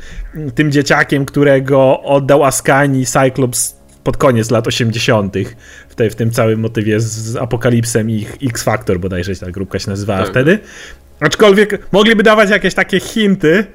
tym 0.56 0.72
dzieciakiem, 0.72 1.26
którego 1.26 2.02
oddał 2.02 2.44
Askani 2.44 3.06
Cyclops 3.06 3.78
pod 4.04 4.18
koniec 4.18 4.52
lat 4.52 4.68
80. 4.68 5.36
w, 5.90 5.96
tej, 5.96 6.10
w 6.10 6.16
tym 6.16 6.32
całym 6.32 6.60
motywie 6.60 7.00
z, 7.00 7.06
z 7.06 7.36
Apokalipsem 7.36 8.10
i 8.10 8.26
X-Factor 8.44 9.00
bodajże 9.00 9.36
ta 9.36 9.52
grupka 9.52 9.80
się 9.80 9.90
nazywała 9.90 10.20
tak. 10.20 10.30
wtedy. 10.30 10.60
Aczkolwiek 11.20 11.88
mogliby 11.92 12.24
dawać 12.24 12.50
jakieś 12.50 12.74
takie 12.74 13.00
hinty, 13.00 13.66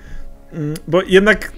mm, 0.52 0.74
bo 0.88 1.02
jednak 1.02 1.52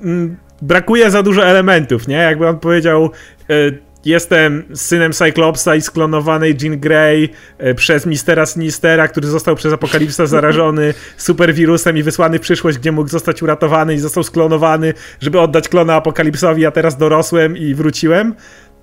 mm, 0.00 0.36
brakuje 0.62 1.10
za 1.10 1.22
dużo 1.22 1.46
elementów, 1.46 2.08
nie? 2.08 2.16
Jakby 2.16 2.48
on 2.48 2.58
powiedział, 2.58 3.10
e, 3.50 3.86
jestem 4.04 4.64
synem 4.74 5.12
Cyclopsa 5.12 5.74
i 5.74 5.80
sklonowanej 5.82 6.56
Jean 6.62 6.80
Grey 6.80 7.28
e, 7.58 7.74
przez 7.74 8.06
Mistera 8.06 8.46
Sinistera, 8.46 9.08
który 9.08 9.28
został 9.28 9.56
przez 9.56 9.72
Apokalipsa 9.72 10.26
zarażony 10.36 10.94
superwirusem 11.16 11.96
i 11.96 12.02
wysłany 12.02 12.38
w 12.38 12.42
przyszłość, 12.42 12.78
gdzie 12.78 12.92
mógł 12.92 13.08
zostać 13.08 13.42
uratowany 13.42 13.94
i 13.94 13.98
został 13.98 14.22
sklonowany, 14.22 14.94
żeby 15.20 15.40
oddać 15.40 15.68
klona 15.68 15.94
Apokalipsowi, 15.94 16.66
a 16.66 16.70
teraz 16.70 16.96
dorosłem 16.96 17.56
i 17.56 17.74
wróciłem, 17.74 18.34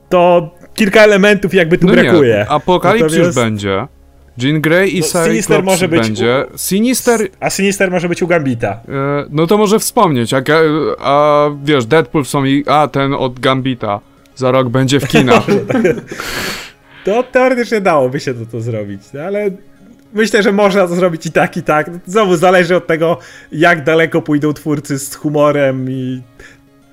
to 0.10 0.52
kilka 0.74 1.04
elementów 1.04 1.54
jakby 1.54 1.78
tu 1.78 1.88
no 1.88 1.94
brakuje. 1.94 2.36
Nie, 2.36 2.50
Apokalips 2.50 3.04
Natomiast... 3.04 3.26
już 3.26 3.36
będzie. 3.36 3.88
Jean 4.38 4.62
Grey 4.62 4.98
i 4.98 5.00
no, 5.00 5.26
Sinister 5.26 5.64
może 5.64 5.88
być 5.88 6.02
będzie. 6.02 6.46
U... 6.54 6.58
Sinister... 6.58 7.28
A 7.40 7.50
Sinister 7.50 7.92
może 7.92 8.10
być 8.10 8.22
u 8.22 8.28
Gambita. 8.28 8.70
E, 8.70 9.26
no 9.30 9.48
to 9.48 9.58
może 9.58 9.80
wspomnieć, 9.80 10.34
a, 10.34 10.42
a 11.00 11.50
wiesz, 11.64 11.86
Deadpool 11.86 12.26
są 12.26 12.46
i 12.46 12.64
a 12.68 12.88
ten 12.88 13.14
od 13.14 13.40
Gambita 13.40 14.00
za 14.36 14.52
rok 14.52 14.70
będzie 14.70 15.00
w 15.00 15.08
kinach. 15.08 15.44
to 17.06 17.24
teoretycznie 17.24 17.82
dałoby 17.82 18.20
się 18.20 18.34
to, 18.34 18.46
to 18.46 18.62
zrobić, 18.62 19.02
no, 19.14 19.22
ale 19.22 19.50
myślę, 20.14 20.44
że 20.44 20.52
można 20.52 20.88
to 20.88 20.96
zrobić 20.96 21.26
i 21.26 21.32
tak, 21.32 21.58
i 21.58 21.64
tak. 21.64 21.90
Znowu 22.06 22.36
zależy 22.36 22.76
od 22.76 22.88
tego, 22.88 23.18
jak 23.52 23.84
daleko 23.84 24.22
pójdą 24.22 24.54
twórcy 24.54 25.00
z 25.00 25.16
humorem 25.16 25.92
i 25.92 26.22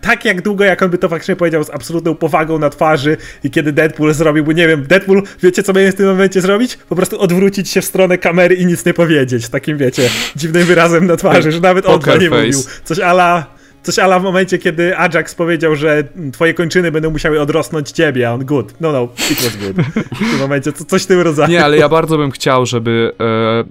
tak 0.01 0.25
jak 0.25 0.43
długo, 0.43 0.65
jak 0.65 0.83
on 0.83 0.91
by 0.91 0.99
to 0.99 1.09
faktycznie 1.09 1.37
powiedział 1.37 1.65
z 1.65 1.71
absolutną 1.71 2.15
powagą 2.15 2.59
na 2.59 2.71
twarzy 2.71 3.17
i 3.45 3.51
kiedy 3.51 3.73
Deadpool 3.73 4.15
zrobiłby, 4.15 4.55
nie 4.55 4.69
wiem, 4.69 4.87
Deadpool, 4.87 5.23
wiecie 5.43 5.63
co 5.63 5.73
będzie 5.73 5.93
w 5.93 5.95
tym 5.95 6.07
momencie 6.07 6.41
zrobić? 6.41 6.77
Po 6.77 6.97
prostu 6.97 7.21
odwrócić 7.21 7.71
się 7.71 7.81
w 7.81 7.85
stronę 7.85 8.19
kamery 8.19 8.55
i 8.55 8.67
nic 8.67 8.87
nie 8.87 8.95
powiedzieć, 8.95 9.49
takim 9.49 9.79
wiecie, 9.79 10.11
dziwnym 10.37 10.65
wyrazem 10.65 11.07
na 11.07 11.17
twarzy, 11.17 11.53
że 11.53 11.61
nawet 11.61 11.87
on 11.87 12.01
nie 12.21 12.31
mówił. 12.31 12.63
Coś 12.85 12.99
ala 12.99 13.61
Coś 13.83 13.99
ala 13.99 14.21
w 14.21 14.23
momencie, 14.23 14.59
kiedy 14.59 14.97
Ajax 14.99 15.35
powiedział, 15.35 15.77
że 15.77 16.05
twoje 16.33 16.55
kończyny 16.55 16.93
będą 16.93 17.11
musiały 17.11 17.41
odrosnąć 17.41 17.91
ciebie, 17.91 18.29
a 18.29 18.33
on 18.33 18.45
good. 18.45 18.75
No, 18.81 18.93
no, 18.93 19.09
it 19.31 19.43
was 19.43 19.57
good. 19.57 19.87
W 19.97 20.31
tym 20.31 20.39
momencie, 20.39 20.73
co, 20.73 20.85
coś 20.85 21.03
w 21.03 21.07
tym 21.07 21.21
rodzaju. 21.21 21.51
Nie, 21.51 21.65
ale 21.65 21.77
ja 21.77 21.89
bardzo 21.89 22.19
bym 22.19 22.31
chciał, 22.31 22.67
żeby 22.67 23.13
e, 23.21 23.65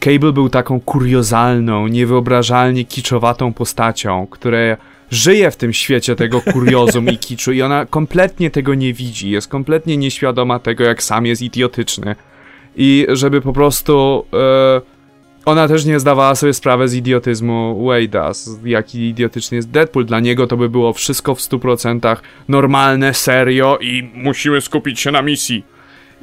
Cable 0.00 0.32
był 0.32 0.48
taką 0.48 0.80
kuriozalną, 0.80 1.88
niewyobrażalnie 1.88 2.84
kiczowatą 2.84 3.52
postacią, 3.52 4.26
która 4.30 4.58
żyje 5.10 5.50
w 5.50 5.56
tym 5.56 5.72
świecie 5.72 6.16
tego 6.16 6.40
kuriozum 6.40 7.08
i 7.08 7.18
kiczu 7.18 7.52
i 7.52 7.62
ona 7.62 7.86
kompletnie 7.86 8.50
tego 8.50 8.74
nie 8.74 8.92
widzi, 8.92 9.30
jest 9.30 9.48
kompletnie 9.48 9.96
nieświadoma 9.96 10.58
tego, 10.58 10.84
jak 10.84 11.02
sam 11.02 11.26
jest 11.26 11.42
idiotyczny. 11.42 12.16
I 12.76 13.06
żeby 13.08 13.40
po 13.40 13.52
prostu... 13.52 14.24
E, 14.32 14.94
ona 15.44 15.68
też 15.68 15.84
nie 15.84 16.00
zdawała 16.00 16.34
sobie 16.34 16.54
sprawy 16.54 16.88
z 16.88 16.94
idiotyzmu 16.94 17.86
Wade'a, 17.88 18.56
jaki 18.64 19.08
idiotyczny 19.08 19.56
jest 19.56 19.70
Deadpool. 19.70 20.06
Dla 20.06 20.20
niego 20.20 20.46
to 20.46 20.56
by 20.56 20.68
było 20.68 20.92
wszystko 20.92 21.34
w 21.34 21.38
100% 21.38 22.16
normalne, 22.48 23.14
serio 23.14 23.78
i 23.80 24.10
musimy 24.14 24.60
skupić 24.60 25.00
się 25.00 25.10
na 25.10 25.22
misji. 25.22 25.64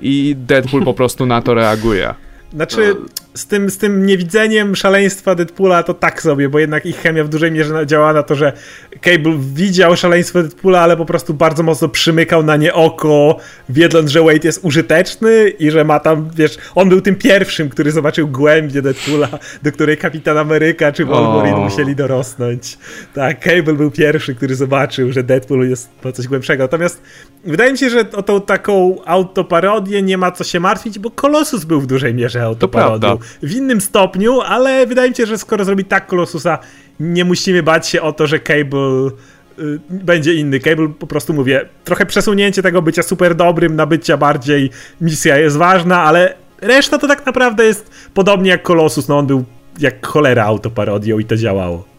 I 0.01 0.35
Deadpool 0.37 0.83
po 0.83 0.93
prostu 0.93 1.25
na 1.25 1.41
to 1.41 1.53
reaguje. 1.53 2.13
Znaczy, 2.53 2.95
z 3.33 3.45
tym, 3.45 3.69
z 3.69 3.77
tym 3.77 4.05
niewidzeniem 4.05 4.75
szaleństwa 4.75 5.35
Deadpoola 5.35 5.83
to 5.83 5.93
tak 5.93 6.21
sobie, 6.21 6.49
bo 6.49 6.59
jednak 6.59 6.85
ich 6.85 6.97
chemia 6.97 7.23
w 7.23 7.29
dużej 7.29 7.51
mierze 7.51 7.87
działa 7.87 8.13
na 8.13 8.23
to, 8.23 8.35
że 8.35 8.53
Cable 9.01 9.37
widział 9.53 9.95
szaleństwo 9.95 10.41
Deadpoola, 10.41 10.81
ale 10.81 10.97
po 10.97 11.05
prostu 11.05 11.33
bardzo 11.33 11.63
mocno 11.63 11.87
przymykał 11.87 12.43
na 12.43 12.55
nie 12.55 12.73
oko, 12.73 13.37
wiedząc, 13.69 14.11
że 14.11 14.21
Wade 14.21 14.39
jest 14.43 14.59
użyteczny 14.63 15.49
i 15.49 15.71
że 15.71 15.83
ma 15.83 15.99
tam, 15.99 16.29
wiesz, 16.35 16.57
on 16.75 16.89
był 16.89 17.01
tym 17.01 17.15
pierwszym, 17.15 17.69
który 17.69 17.91
zobaczył 17.91 18.27
głębię 18.27 18.81
Deadpoola, 18.81 19.29
do 19.63 19.71
której 19.71 19.97
Kapitan 19.97 20.37
Ameryka 20.37 20.91
czy 20.91 21.05
Wolverine 21.05 21.55
oh. 21.55 21.63
musieli 21.63 21.95
dorosnąć. 21.95 22.77
Tak, 23.13 23.39
Cable 23.39 23.73
był 23.73 23.91
pierwszy, 23.91 24.35
który 24.35 24.55
zobaczył, 24.55 25.11
że 25.11 25.23
Deadpool 25.23 25.69
jest 25.69 25.89
po 26.01 26.11
coś 26.11 26.27
głębszego. 26.27 26.63
Natomiast 26.63 27.01
wydaje 27.43 27.71
mi 27.71 27.77
się, 27.77 27.89
że 27.89 27.99
o 28.11 28.23
tą 28.23 28.41
taką 28.41 28.97
autoparodię 29.05 30.01
nie 30.01 30.17
ma 30.17 30.31
co 30.31 30.43
się 30.43 30.59
martwić, 30.59 30.99
bo 30.99 31.11
Kolosus 31.11 31.65
był 31.65 31.81
w 31.81 31.87
dużej 31.87 32.13
mierze 32.13 32.43
autoparodią 32.43 33.20
w 33.43 33.55
innym 33.55 33.81
stopniu, 33.81 34.41
ale 34.41 34.87
wydaje 34.87 35.09
mi 35.09 35.15
się, 35.15 35.25
że 35.25 35.37
skoro 35.37 35.65
zrobi 35.65 35.85
tak 35.85 36.07
Colossusa, 36.07 36.59
nie 36.99 37.25
musimy 37.25 37.63
bać 37.63 37.87
się 37.87 38.01
o 38.01 38.13
to, 38.13 38.27
że 38.27 38.39
Cable 38.39 39.09
y, 39.59 39.79
będzie 39.89 40.33
inny. 40.33 40.59
Cable 40.59 40.89
po 40.99 41.07
prostu 41.07 41.33
mówię, 41.33 41.65
trochę 41.83 42.05
przesunięcie 42.05 42.61
tego 42.61 42.81
bycia 42.81 43.03
super 43.03 43.35
dobrym 43.35 43.75
na 43.75 43.85
bycia 43.85 44.17
bardziej 44.17 44.69
misja 45.01 45.37
jest 45.37 45.57
ważna, 45.57 46.03
ale 46.03 46.33
reszta 46.61 46.97
to 46.97 47.07
tak 47.07 47.25
naprawdę 47.25 47.65
jest 47.65 47.91
podobnie 48.13 48.49
jak 48.49 48.63
Colossus, 48.63 49.07
no 49.07 49.17
on 49.17 49.27
był 49.27 49.43
jak 49.79 50.07
cholera 50.07 50.45
autoparodią 50.45 51.19
i 51.19 51.25
to 51.25 51.35
działało. 51.35 51.90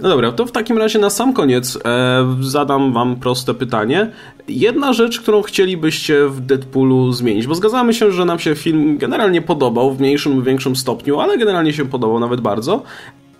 No 0.00 0.08
dobra, 0.08 0.32
to 0.32 0.46
w 0.46 0.52
takim 0.52 0.78
razie 0.78 0.98
na 0.98 1.10
sam 1.10 1.32
koniec 1.32 1.78
e, 1.84 2.36
zadam 2.40 2.92
wam 2.92 3.16
proste 3.16 3.54
pytanie. 3.54 4.10
Jedna 4.48 4.92
rzecz, 4.92 5.20
którą 5.20 5.42
chcielibyście 5.42 6.28
w 6.28 6.40
Deadpoolu 6.40 7.12
zmienić, 7.12 7.46
bo 7.46 7.54
zgadzamy 7.54 7.94
się, 7.94 8.12
że 8.12 8.24
nam 8.24 8.38
się 8.38 8.54
film 8.54 8.98
generalnie 8.98 9.42
podobał 9.42 9.94
w 9.94 10.00
mniejszym 10.00 10.36
lub 10.36 10.44
większym 10.44 10.76
stopniu, 10.76 11.20
ale 11.20 11.38
generalnie 11.38 11.72
się 11.72 11.84
podobał 11.84 12.20
nawet 12.20 12.40
bardzo. 12.40 12.82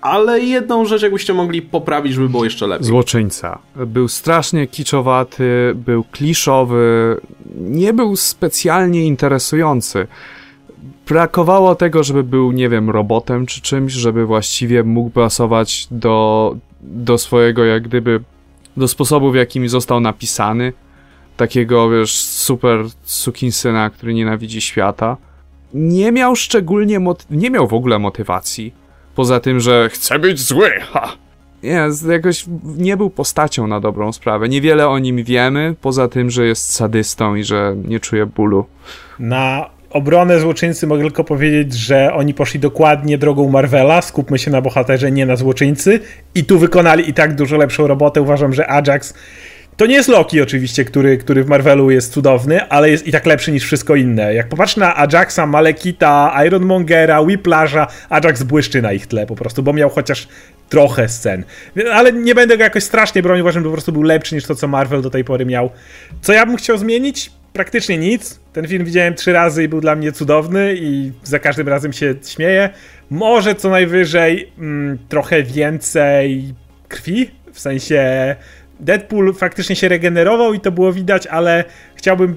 Ale 0.00 0.40
jedną 0.40 0.84
rzecz, 0.84 1.02
jakbyście 1.02 1.34
mogli 1.34 1.62
poprawić, 1.62 2.12
żeby 2.12 2.28
było 2.28 2.44
jeszcze 2.44 2.66
lepiej. 2.66 2.86
Złoczyńca. 2.86 3.58
Był 3.86 4.08
strasznie 4.08 4.66
kiczowaty, 4.66 5.72
był 5.74 6.04
kliszowy, 6.04 7.16
nie 7.56 7.92
był 7.92 8.16
specjalnie 8.16 9.06
interesujący 9.06 10.06
brakowało 11.08 11.74
tego, 11.74 12.02
żeby 12.02 12.22
był, 12.22 12.52
nie 12.52 12.68
wiem, 12.68 12.90
robotem 12.90 13.46
czy 13.46 13.60
czymś, 13.60 13.92
żeby 13.92 14.26
właściwie 14.26 14.82
mógł 14.82 15.10
pasować 15.10 15.88
do, 15.90 16.56
do 16.80 17.18
swojego, 17.18 17.64
jak 17.64 17.82
gdyby, 17.82 18.20
do 18.76 18.88
sposobu, 18.88 19.30
w 19.30 19.34
jakim 19.34 19.68
został 19.68 20.00
napisany. 20.00 20.72
Takiego, 21.36 21.90
wiesz, 21.90 22.14
super 22.20 22.84
sukinsyna, 23.02 23.90
który 23.90 24.14
nienawidzi 24.14 24.60
świata. 24.60 25.16
Nie 25.74 26.12
miał 26.12 26.36
szczególnie, 26.36 27.00
nie 27.30 27.50
miał 27.50 27.68
w 27.68 27.74
ogóle 27.74 27.98
motywacji. 27.98 28.74
Poza 29.14 29.40
tym, 29.40 29.60
że 29.60 29.88
chce 29.92 30.18
być 30.18 30.40
zły, 30.40 30.70
ha! 30.92 31.12
Nie, 31.62 31.88
jakoś 32.08 32.44
nie 32.64 32.96
był 32.96 33.10
postacią 33.10 33.66
na 33.66 33.80
dobrą 33.80 34.12
sprawę. 34.12 34.48
Niewiele 34.48 34.88
o 34.88 34.98
nim 34.98 35.24
wiemy, 35.24 35.74
poza 35.80 36.08
tym, 36.08 36.30
że 36.30 36.46
jest 36.46 36.72
sadystą 36.72 37.34
i 37.34 37.44
że 37.44 37.76
nie 37.84 38.00
czuje 38.00 38.26
bólu. 38.26 38.66
Na 39.18 39.70
obronę 39.90 40.40
złoczyńcy 40.40 40.86
mogę 40.86 41.02
tylko 41.02 41.24
powiedzieć, 41.24 41.74
że 41.74 42.14
oni 42.14 42.34
poszli 42.34 42.60
dokładnie 42.60 43.18
drogą 43.18 43.50
Marvela, 43.50 44.02
skupmy 44.02 44.38
się 44.38 44.50
na 44.50 44.60
bohaterze, 44.60 45.12
nie 45.12 45.26
na 45.26 45.36
złoczyńcy 45.36 46.00
i 46.34 46.44
tu 46.44 46.58
wykonali 46.58 47.10
i 47.10 47.14
tak 47.14 47.34
dużo 47.34 47.56
lepszą 47.56 47.86
robotę. 47.86 48.22
Uważam, 48.22 48.52
że 48.52 48.70
Ajax 48.70 49.14
to 49.78 49.86
nie 49.86 49.94
jest 49.94 50.08
Loki 50.08 50.40
oczywiście, 50.40 50.84
który, 50.84 51.18
który 51.18 51.44
w 51.44 51.48
Marvelu 51.48 51.90
jest 51.90 52.12
cudowny, 52.12 52.68
ale 52.68 52.90
jest 52.90 53.06
i 53.06 53.12
tak 53.12 53.26
lepszy 53.26 53.52
niż 53.52 53.64
wszystko 53.64 53.94
inne. 53.94 54.34
Jak 54.34 54.48
popatrz 54.48 54.76
na 54.76 54.96
Ajaxa, 54.96 55.46
Malekita, 55.46 56.44
Ironmongera, 56.46 57.20
Whiplasha, 57.20 57.86
Ajax 58.10 58.42
błyszczy 58.42 58.82
na 58.82 58.92
ich 58.92 59.06
tle 59.06 59.26
po 59.26 59.34
prostu, 59.34 59.62
bo 59.62 59.72
miał 59.72 59.90
chociaż 59.90 60.28
trochę 60.68 61.08
scen. 61.08 61.44
Ale 61.92 62.12
nie 62.12 62.34
będę 62.34 62.56
go 62.56 62.62
jakoś 62.62 62.84
strasznie 62.84 63.22
bronił, 63.22 63.44
uważam, 63.44 63.62
że 63.62 63.68
po 63.68 63.72
prostu 63.72 63.92
był 63.92 64.02
lepszy 64.02 64.34
niż 64.34 64.44
to, 64.44 64.54
co 64.54 64.68
Marvel 64.68 65.02
do 65.02 65.10
tej 65.10 65.24
pory 65.24 65.46
miał. 65.46 65.70
Co 66.20 66.32
ja 66.32 66.46
bym 66.46 66.56
chciał 66.56 66.78
zmienić? 66.78 67.30
Praktycznie 67.52 67.98
nic. 67.98 68.40
Ten 68.52 68.68
film 68.68 68.84
widziałem 68.84 69.14
trzy 69.14 69.32
razy 69.32 69.64
i 69.64 69.68
był 69.68 69.80
dla 69.80 69.94
mnie 69.94 70.12
cudowny 70.12 70.74
i 70.76 71.12
za 71.24 71.38
każdym 71.38 71.68
razem 71.68 71.92
się 71.92 72.14
śmieję. 72.26 72.70
Może 73.10 73.54
co 73.54 73.70
najwyżej 73.70 74.52
mm, 74.58 74.98
trochę 75.08 75.42
więcej 75.42 76.54
krwi, 76.88 77.30
w 77.52 77.60
sensie 77.60 78.36
Deadpool 78.80 79.34
faktycznie 79.34 79.76
się 79.76 79.88
regenerował 79.88 80.54
i 80.54 80.60
to 80.60 80.72
było 80.72 80.92
widać, 80.92 81.26
ale 81.26 81.64
chciałbym 81.94 82.36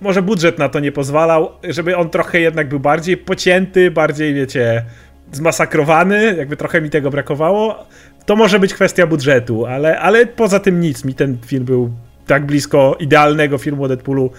może 0.00 0.22
budżet 0.22 0.58
na 0.58 0.68
to 0.68 0.80
nie 0.80 0.92
pozwalał, 0.92 1.50
żeby 1.68 1.96
on 1.96 2.10
trochę 2.10 2.40
jednak 2.40 2.68
był 2.68 2.80
bardziej 2.80 3.16
pocięty, 3.16 3.90
bardziej, 3.90 4.34
wiecie, 4.34 4.84
zmasakrowany, 5.32 6.34
jakby 6.38 6.56
trochę 6.56 6.80
mi 6.80 6.90
tego 6.90 7.10
brakowało. 7.10 7.86
To 8.26 8.36
może 8.36 8.60
być 8.60 8.74
kwestia 8.74 9.06
budżetu, 9.06 9.66
ale, 9.66 10.00
ale 10.00 10.26
poza 10.26 10.60
tym 10.60 10.80
nic. 10.80 11.04
Mi 11.04 11.14
ten 11.14 11.38
film 11.46 11.64
był 11.64 11.90
tak 12.30 12.46
blisko 12.46 12.96
idealnego 13.00 13.58
filmu 13.58 13.82
o 13.84 13.88
Deadpoolu, 13.88 14.30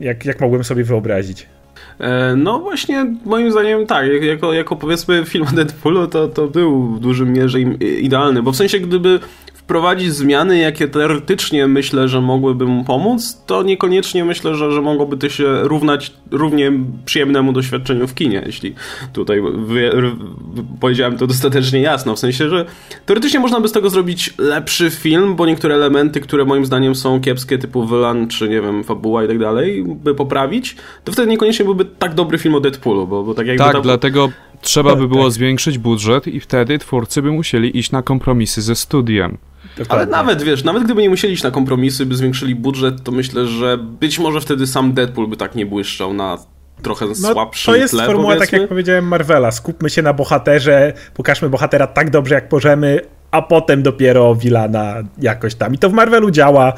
jak, 0.00 0.24
jak 0.24 0.40
mogłem 0.40 0.64
sobie 0.64 0.84
wyobrazić. 0.84 1.46
E, 2.00 2.36
no 2.36 2.58
właśnie, 2.58 3.06
moim 3.24 3.52
zdaniem 3.52 3.86
tak, 3.86 4.06
jako, 4.22 4.52
jako 4.52 4.76
powiedzmy 4.76 5.24
film 5.24 5.46
o 5.52 5.56
Deadpoolu 5.56 6.06
to, 6.06 6.28
to 6.28 6.48
był 6.48 6.94
w 6.94 7.00
dużym 7.00 7.32
mierze 7.32 7.60
idealny, 7.80 8.42
bo 8.42 8.52
w 8.52 8.56
sensie 8.56 8.80
gdyby 8.80 9.20
wprowadzić 9.64 10.14
zmiany, 10.14 10.58
jakie 10.58 10.88
teoretycznie 10.88 11.66
myślę, 11.66 12.08
że 12.08 12.20
mogłyby 12.20 12.66
mu 12.66 12.84
pomóc, 12.84 13.42
to 13.46 13.62
niekoniecznie 13.62 14.24
myślę, 14.24 14.54
że, 14.54 14.72
że 14.72 14.82
mogłoby 14.82 15.16
to 15.16 15.28
się 15.28 15.62
równać 15.62 16.12
równie 16.30 16.72
przyjemnemu 17.04 17.52
doświadczeniu 17.52 18.06
w 18.06 18.14
kinie, 18.14 18.42
jeśli 18.46 18.74
tutaj 19.12 19.42
wy, 19.54 19.90
powiedziałem 20.80 21.18
to 21.18 21.26
dostatecznie 21.26 21.80
jasno, 21.80 22.14
w 22.14 22.18
sensie, 22.18 22.48
że 22.48 22.66
teoretycznie 23.06 23.40
można 23.40 23.60
by 23.60 23.68
z 23.68 23.72
tego 23.72 23.90
zrobić 23.90 24.34
lepszy 24.38 24.90
film, 24.90 25.36
bo 25.36 25.46
niektóre 25.46 25.74
elementy, 25.74 26.20
które 26.20 26.44
moim 26.44 26.66
zdaniem 26.66 26.94
są 26.94 27.20
kiepskie, 27.20 27.58
typu 27.58 27.84
wylan, 27.84 28.28
czy 28.28 28.48
nie 28.48 28.60
wiem, 28.60 28.84
fabuła 28.84 29.24
i 29.24 29.28
tak 29.28 29.38
dalej, 29.38 29.84
by 29.84 30.14
poprawić, 30.14 30.76
to 31.04 31.12
wtedy 31.12 31.30
niekoniecznie 31.30 31.64
byłby 31.64 31.84
tak 31.84 32.14
dobry 32.14 32.38
film 32.38 32.54
o 32.54 32.60
Deadpoolu, 32.60 33.06
bo, 33.06 33.22
bo 33.22 33.34
tak 33.34 33.46
jakby... 33.46 33.64
Tak, 33.64 33.72
ta... 33.72 33.80
dlatego 33.80 34.28
trzeba 34.60 34.96
by 34.96 35.08
było 35.08 35.24
tak. 35.24 35.32
zwiększyć 35.32 35.78
budżet 35.78 36.26
i 36.26 36.40
wtedy 36.40 36.78
twórcy 36.78 37.22
by 37.22 37.32
musieli 37.32 37.78
iść 37.78 37.90
na 37.90 38.02
kompromisy 38.02 38.62
ze 38.62 38.74
studiem. 38.74 39.38
Dokładnie. 39.78 40.14
Ale 40.14 40.24
nawet, 40.24 40.42
wiesz, 40.42 40.64
nawet 40.64 40.84
gdyby 40.84 41.02
nie 41.02 41.10
musieli 41.10 41.34
iść 41.34 41.42
na 41.42 41.50
kompromisy, 41.50 42.06
by 42.06 42.14
zwiększyli 42.14 42.54
budżet, 42.54 43.02
to 43.02 43.12
myślę, 43.12 43.46
że 43.46 43.78
być 43.78 44.18
może 44.18 44.40
wtedy 44.40 44.66
sam 44.66 44.92
Deadpool 44.92 45.28
by 45.28 45.36
tak 45.36 45.54
nie 45.54 45.66
błyszczał 45.66 46.14
na 46.14 46.38
trochę 46.82 47.06
no, 47.06 47.14
słabszym 47.14 47.74
To 47.74 47.80
jest 47.80 47.94
tle, 47.94 48.06
formuła, 48.06 48.36
tak 48.36 48.52
jak 48.52 48.68
powiedziałem, 48.68 49.08
Marvela. 49.08 49.50
Skupmy 49.50 49.90
się 49.90 50.02
na 50.02 50.12
bohaterze, 50.12 50.92
pokażmy 51.14 51.48
bohatera 51.48 51.86
tak 51.86 52.10
dobrze, 52.10 52.34
jak 52.34 52.52
możemy, 52.52 53.00
a 53.30 53.42
potem 53.42 53.82
dopiero 53.82 54.34
Wilana 54.34 54.94
jakoś 55.18 55.54
tam. 55.54 55.74
I 55.74 55.78
to 55.78 55.90
w 55.90 55.92
Marvelu 55.92 56.30
działa. 56.30 56.72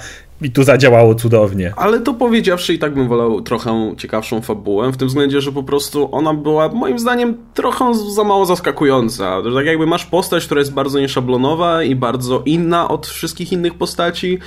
I 0.44 0.50
tu 0.50 0.62
zadziałało 0.62 1.14
cudownie. 1.14 1.72
Ale 1.76 2.00
to 2.00 2.14
powiedziawszy 2.14 2.74
i 2.74 2.78
tak 2.78 2.94
bym 2.94 3.08
wolał 3.08 3.40
trochę 3.40 3.94
ciekawszą 3.96 4.40
fabułę, 4.40 4.92
w 4.92 4.96
tym 4.96 5.08
względzie, 5.08 5.40
że 5.40 5.52
po 5.52 5.62
prostu 5.62 6.08
ona 6.12 6.34
była 6.34 6.68
moim 6.68 6.98
zdaniem 6.98 7.36
trochę 7.54 7.94
za 7.94 8.24
mało 8.24 8.46
zaskakująca. 8.46 9.42
Tak 9.54 9.66
jakby 9.66 9.86
masz 9.86 10.06
postać, 10.06 10.44
która 10.44 10.58
jest 10.58 10.72
bardzo 10.72 11.00
nieszablonowa 11.00 11.82
i 11.82 11.94
bardzo 11.94 12.42
inna 12.46 12.88
od 12.88 13.06
wszystkich 13.06 13.52
innych 13.52 13.74
postaci 13.74 14.38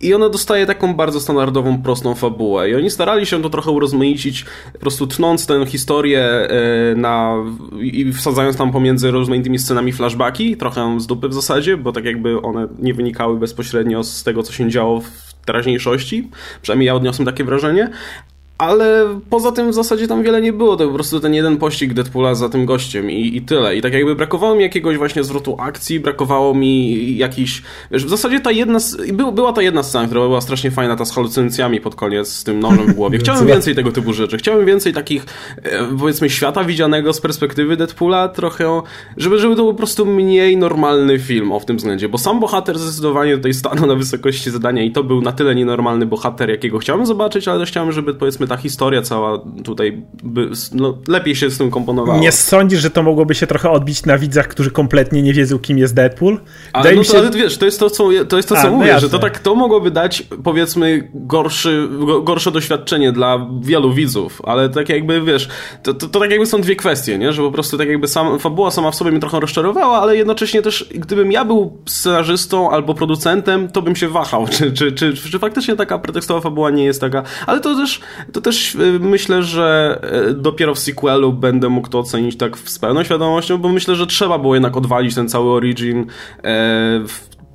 i 0.00 0.14
ona 0.14 0.28
dostaje 0.28 0.66
taką 0.66 0.94
bardzo 0.94 1.20
standardową, 1.20 1.82
prostą 1.82 2.14
fabułę. 2.14 2.70
I 2.70 2.74
oni 2.74 2.90
starali 2.90 3.26
się 3.26 3.42
to 3.42 3.50
trochę 3.50 3.70
urozmaicić, 3.70 4.44
po 4.72 4.78
prostu 4.78 5.06
tnąc 5.06 5.46
tę 5.46 5.66
historię 5.66 6.20
e, 6.20 6.48
na, 6.96 7.34
i 7.80 8.12
wsadzając 8.12 8.56
tam 8.56 8.72
pomiędzy 8.72 9.10
rozmaitymi 9.10 9.58
scenami 9.58 9.92
flashbacki, 9.92 10.56
trochę 10.56 11.00
z 11.00 11.06
dupy 11.06 11.28
w 11.28 11.34
zasadzie, 11.34 11.76
bo 11.76 11.92
tak 11.92 12.04
jakby 12.04 12.42
one 12.42 12.68
nie 12.78 12.94
wynikały 12.94 13.38
bezpośrednio 13.38 14.04
z 14.04 14.22
tego, 14.22 14.42
co 14.42 14.52
się 14.52 14.70
działo 14.70 15.00
w 15.00 15.27
teraźniejszości. 15.48 16.28
Przynajmniej 16.62 16.86
ja 16.86 16.94
odniosłem 16.94 17.26
takie 17.26 17.44
wrażenie. 17.44 17.90
Ale 18.58 19.20
poza 19.30 19.52
tym 19.52 19.70
w 19.70 19.74
zasadzie 19.74 20.08
tam 20.08 20.22
wiele 20.22 20.40
nie 20.40 20.52
było, 20.52 20.76
to 20.76 20.86
po 20.88 20.94
prostu 20.94 21.20
ten 21.20 21.34
jeden 21.34 21.56
pościg 21.56 21.94
Deadpoola 21.94 22.34
za 22.34 22.48
tym 22.48 22.66
gościem 22.66 23.10
i, 23.10 23.36
i 23.36 23.42
tyle. 23.42 23.76
I 23.76 23.82
tak 23.82 23.92
jakby 23.92 24.14
brakowało 24.14 24.54
mi 24.54 24.62
jakiegoś 24.62 24.96
właśnie 24.96 25.24
zwrotu 25.24 25.56
akcji, 25.58 26.00
brakowało 26.00 26.54
mi 26.54 27.16
jakiś... 27.16 27.62
Wiesz, 27.90 28.04
w 28.04 28.08
zasadzie 28.08 28.40
ta 28.40 28.50
jedna... 28.50 28.78
By, 29.12 29.32
była 29.32 29.52
ta 29.52 29.62
jedna 29.62 29.82
scena, 29.82 30.06
która 30.06 30.20
była 30.20 30.40
strasznie 30.40 30.70
fajna, 30.70 30.96
ta 30.96 31.04
z 31.04 31.14
halucynacjami 31.14 31.80
pod 31.80 31.94
koniec, 31.94 32.32
z 32.32 32.44
tym 32.44 32.60
nożem 32.60 32.86
w 32.86 32.94
głowie. 32.94 33.18
Chciałem 33.22 33.46
więcej 33.46 33.74
tego 33.74 33.92
typu 33.92 34.12
rzeczy. 34.12 34.38
Chciałem 34.38 34.66
więcej 34.66 34.92
takich, 34.92 35.26
e, 35.62 35.96
powiedzmy, 35.98 36.30
świata 36.30 36.64
widzianego 36.64 37.12
z 37.12 37.20
perspektywy 37.20 37.76
Deadpoola, 37.76 38.28
trochę... 38.28 38.82
Żeby, 39.16 39.38
żeby 39.38 39.56
to 39.56 39.62
był 39.62 39.72
po 39.72 39.78
prostu 39.78 40.06
mniej 40.06 40.56
normalny 40.56 41.18
film 41.18 41.52
o 41.52 41.60
w 41.60 41.64
tym 41.64 41.76
względzie, 41.76 42.08
bo 42.08 42.18
sam 42.18 42.40
bohater 42.40 42.78
zdecydowanie 42.78 43.36
tutaj 43.36 43.54
stanął 43.54 43.86
na 43.86 43.94
wysokości 43.94 44.50
zadania 44.50 44.82
i 44.82 44.90
to 44.92 45.04
był 45.04 45.20
na 45.20 45.32
tyle 45.32 45.54
nienormalny 45.54 46.06
bohater, 46.06 46.50
jakiego 46.50 46.78
chciałem 46.78 47.06
zobaczyć, 47.06 47.48
ale 47.48 47.58
też 47.58 47.70
chciałem, 47.70 47.92
żeby 47.92 48.14
powiedzmy 48.14 48.47
ta 48.48 48.56
historia 48.56 49.02
cała 49.02 49.38
tutaj 49.64 50.02
by, 50.22 50.50
no, 50.72 50.98
lepiej 51.08 51.36
się 51.36 51.50
z 51.50 51.58
tym 51.58 51.70
komponowała. 51.70 52.18
Nie 52.18 52.32
sądzisz, 52.32 52.80
że 52.80 52.90
to 52.90 53.02
mogłoby 53.02 53.34
się 53.34 53.46
trochę 53.46 53.70
odbić 53.70 54.06
na 54.06 54.18
widzach, 54.18 54.48
którzy 54.48 54.70
kompletnie 54.70 55.22
nie 55.22 55.32
wiedzą, 55.32 55.58
kim 55.58 55.78
jest 55.78 55.94
Deadpool? 55.94 56.40
Ale, 56.72 56.94
no 56.94 57.02
to, 57.02 57.12
się... 57.12 57.18
ale 57.18 57.30
wiesz, 57.30 57.58
to 57.58 57.64
jest 57.64 57.80
to, 57.80 57.90
co, 57.90 58.08
to, 58.28 58.36
jest 58.36 58.48
to, 58.48 58.54
co 58.54 58.60
A, 58.60 58.64
no 58.64 58.70
mówię, 58.70 58.92
no 58.92 59.00
że 59.00 59.10
to 59.10 59.18
tak 59.18 59.38
to 59.38 59.54
mogłoby 59.54 59.90
dać, 59.90 60.22
powiedzmy, 60.44 61.10
gorszy, 61.14 61.88
gorsze 62.22 62.50
doświadczenie 62.50 63.12
dla 63.12 63.46
wielu 63.60 63.92
widzów, 63.92 64.42
ale 64.44 64.68
tak 64.68 64.88
jakby, 64.88 65.22
wiesz, 65.22 65.48
to, 65.82 65.94
to, 65.94 66.08
to 66.08 66.20
tak 66.20 66.30
jakby 66.30 66.46
są 66.46 66.60
dwie 66.60 66.76
kwestie, 66.76 67.18
nie? 67.18 67.32
Że 67.32 67.42
po 67.42 67.52
prostu 67.52 67.78
tak 67.78 67.88
jakby 67.88 68.08
sam, 68.08 68.38
fabuła 68.38 68.70
sama 68.70 68.90
w 68.90 68.94
sobie 68.94 69.10
mnie 69.10 69.20
trochę 69.20 69.40
rozczarowała, 69.40 69.98
ale 69.98 70.16
jednocześnie 70.16 70.62
też, 70.62 70.88
gdybym 70.94 71.32
ja 71.32 71.44
był 71.44 71.82
scenarzystą 71.86 72.70
albo 72.70 72.94
producentem, 72.94 73.68
to 73.68 73.82
bym 73.82 73.96
się 73.96 74.08
wahał, 74.08 74.46
czy, 74.58 74.72
czy, 74.72 74.92
czy, 74.92 75.14
czy 75.14 75.38
faktycznie 75.38 75.76
taka 75.76 75.98
pretekstowa 75.98 76.40
fabuła 76.40 76.70
nie 76.70 76.84
jest 76.84 77.00
taka, 77.00 77.22
ale 77.46 77.60
to 77.60 77.76
też, 77.76 78.00
to 78.32 78.37
też 78.40 78.74
y, 78.74 78.98
myślę, 79.00 79.42
że 79.42 79.98
y, 80.30 80.34
dopiero 80.34 80.74
w 80.74 80.78
sequelu 80.78 81.32
będę 81.32 81.68
mógł 81.68 81.88
to 81.88 81.98
ocenić 81.98 82.36
tak 82.36 82.58
z 82.58 82.78
pełną 82.78 83.04
świadomością, 83.04 83.58
bo 83.58 83.68
myślę, 83.68 83.94
że 83.94 84.06
trzeba 84.06 84.38
było 84.38 84.54
jednak 84.54 84.76
odwalić 84.76 85.14
ten 85.14 85.28
cały 85.28 85.50
origin 85.50 86.06
e, 86.44 87.00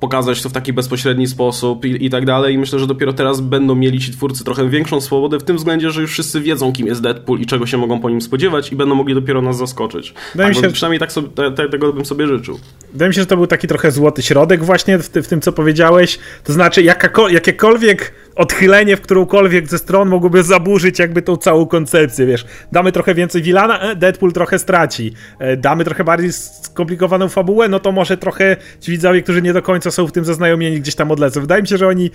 pokazać 0.00 0.42
to 0.42 0.48
w 0.48 0.52
taki 0.52 0.72
bezpośredni 0.72 1.26
sposób 1.26 1.84
i, 1.84 2.06
i, 2.06 2.10
tak 2.10 2.24
dalej. 2.24 2.54
I 2.54 2.58
myślę, 2.58 2.78
że 2.78 2.86
dopiero 2.86 3.12
teraz 3.12 3.40
będą 3.40 3.74
mieli 3.74 4.00
ci 4.00 4.12
twórcy 4.12 4.44
trochę 4.44 4.68
większą 4.68 5.00
swobodę 5.00 5.38
w 5.38 5.42
tym 5.42 5.56
względzie, 5.56 5.90
że 5.90 6.00
już 6.00 6.10
wszyscy 6.10 6.40
wiedzą, 6.40 6.72
kim 6.72 6.86
jest 6.86 7.02
Deadpool 7.02 7.40
i 7.40 7.46
czego 7.46 7.66
się 7.66 7.78
mogą 7.78 8.00
po 8.00 8.10
nim 8.10 8.20
spodziewać 8.20 8.72
i 8.72 8.76
będą 8.76 8.94
mogli 8.94 9.14
dopiero 9.14 9.42
nas 9.42 9.56
zaskoczyć. 9.56 10.14
Tak, 10.36 10.54
się, 10.54 10.70
przynajmniej 10.70 11.00
tak 11.00 11.12
sobie, 11.12 11.28
te, 11.28 11.52
te, 11.52 11.68
tego 11.68 11.92
bym 11.92 12.04
sobie 12.04 12.26
życzył. 12.26 12.58
Wydaje 12.92 13.08
mi 13.08 13.14
się, 13.14 13.20
że 13.20 13.26
to 13.26 13.36
był 13.36 13.46
taki 13.46 13.68
trochę 13.68 13.90
złoty 13.90 14.22
środek 14.22 14.64
właśnie 14.64 14.98
w, 14.98 15.08
w 15.08 15.26
tym, 15.26 15.40
co 15.40 15.52
powiedziałeś. 15.52 16.18
To 16.44 16.52
znaczy, 16.52 16.82
jakiekolwiek 17.30 18.14
odchylenie 18.36 18.96
w 18.96 19.00
którąkolwiek 19.00 19.66
ze 19.66 19.78
stron 19.78 20.08
mogłoby 20.08 20.42
zaburzyć 20.42 20.98
jakby 20.98 21.22
tą 21.22 21.36
całą 21.36 21.66
koncepcję, 21.66 22.26
wiesz. 22.26 22.46
Damy 22.72 22.92
trochę 22.92 23.14
więcej 23.14 23.42
Wilana, 23.42 23.80
e, 23.80 23.96
Deadpool 23.96 24.32
trochę 24.32 24.58
straci. 24.58 25.14
E, 25.38 25.56
damy 25.56 25.84
trochę 25.84 26.04
bardziej 26.04 26.32
skomplikowaną 26.32 27.28
fabułę, 27.28 27.68
no 27.68 27.80
to 27.80 27.92
może 27.92 28.16
trochę 28.16 28.56
ci 28.80 28.90
widzowie, 28.90 29.22
którzy 29.22 29.42
nie 29.42 29.52
do 29.52 29.62
końca 29.62 29.83
są 29.90 30.06
w 30.06 30.12
tym 30.12 30.24
zaznajomieni, 30.24 30.80
gdzieś 30.80 30.94
tam 30.94 31.10
odlecą. 31.10 31.40
Wydaje 31.40 31.62
mi 31.62 31.68
się, 31.68 31.78
że 31.78 31.88
oni 31.88 32.10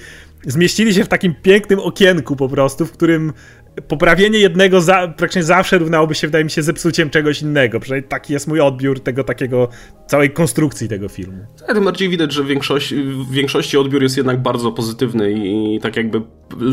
zmieścili 0.46 0.94
się 0.94 1.04
w 1.04 1.08
takim 1.08 1.36
pięknym 1.42 1.80
okienku 1.80 2.36
po 2.36 2.50
prostu, 2.50 2.86
w 2.86 2.92
którym 2.92 3.34
poprawienie 3.88 4.40
jednego 4.40 4.82
za, 4.82 5.08
praktycznie 5.08 5.44
zawsze 5.44 5.78
równałoby 5.78 6.16
się, 6.16 6.28
wydaje 6.28 6.44
mi 6.44 6.52
się, 6.52 6.64
zepsuciem 6.64 7.10
czegoś 7.10 7.42
innego. 7.42 7.80
Przynajmniej 7.80 8.10
taki 8.10 8.34
jest 8.34 8.48
mój 8.48 8.62
odbiór 8.62 9.00
tego 9.00 9.24
takiego, 9.24 9.70
całej 10.08 10.32
konstrukcji 10.32 10.88
tego 10.88 11.10
filmu. 11.10 11.46
A 11.68 11.74
tym 11.74 11.86
bardziej 11.86 12.10
widać, 12.10 12.34
że 12.34 12.44
w 12.44 12.48
większości, 12.48 12.96
w 13.04 13.32
większości 13.32 13.78
odbiór 13.78 14.04
jest 14.04 14.18
jednak 14.18 14.42
bardzo 14.42 14.72
pozytywny 14.72 15.32
i 15.32 15.80
tak 15.82 15.96
jakby 15.96 16.22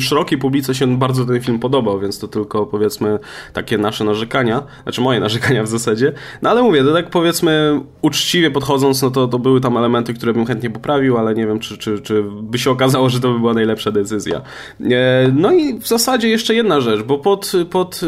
szerokiej 0.00 0.38
publice 0.38 0.74
się 0.74 0.98
bardzo 0.98 1.24
ten 1.24 1.40
film 1.40 1.58
podobał, 1.58 2.00
więc 2.00 2.18
to 2.18 2.28
tylko 2.28 2.66
powiedzmy 2.66 3.18
takie 3.52 3.78
nasze 3.78 4.04
narzekania, 4.04 4.62
znaczy 4.82 5.00
moje 5.00 5.20
narzekania 5.26 5.62
w 5.62 5.68
zasadzie. 5.68 6.12
No 6.42 6.50
ale 6.50 6.62
mówię, 6.62 6.84
to 6.84 6.92
tak 6.92 7.10
powiedzmy 7.10 7.80
uczciwie 8.02 8.50
podchodząc, 8.50 9.02
no 9.02 9.10
to, 9.10 9.28
to 9.28 9.38
były 9.38 9.60
tam 9.60 9.76
elementy, 9.76 10.14
które 10.14 10.32
bym 10.32 10.46
chętnie 10.46 10.70
poprawił, 10.70 11.18
ale 11.18 11.34
nie 11.34 11.46
wiem, 11.46 11.58
czy, 11.58 11.78
czy, 11.78 12.00
czy 12.00 12.24
by 12.42 12.58
się 12.58 12.70
okazało, 12.70 13.08
że 13.08 13.20
to 13.20 13.32
by 13.32 13.38
była 13.38 13.54
najlepsza 13.54 13.90
decyzja. 13.90 14.40
E, 14.80 15.30
no 15.34 15.52
i 15.52 15.78
w 15.78 15.88
zasadzie 15.88 16.28
jeszcze 16.28 16.54
jedna 16.54 16.80
rzecz, 16.80 17.02
bo 17.02 17.18
pod, 17.18 17.52
pod 17.70 18.00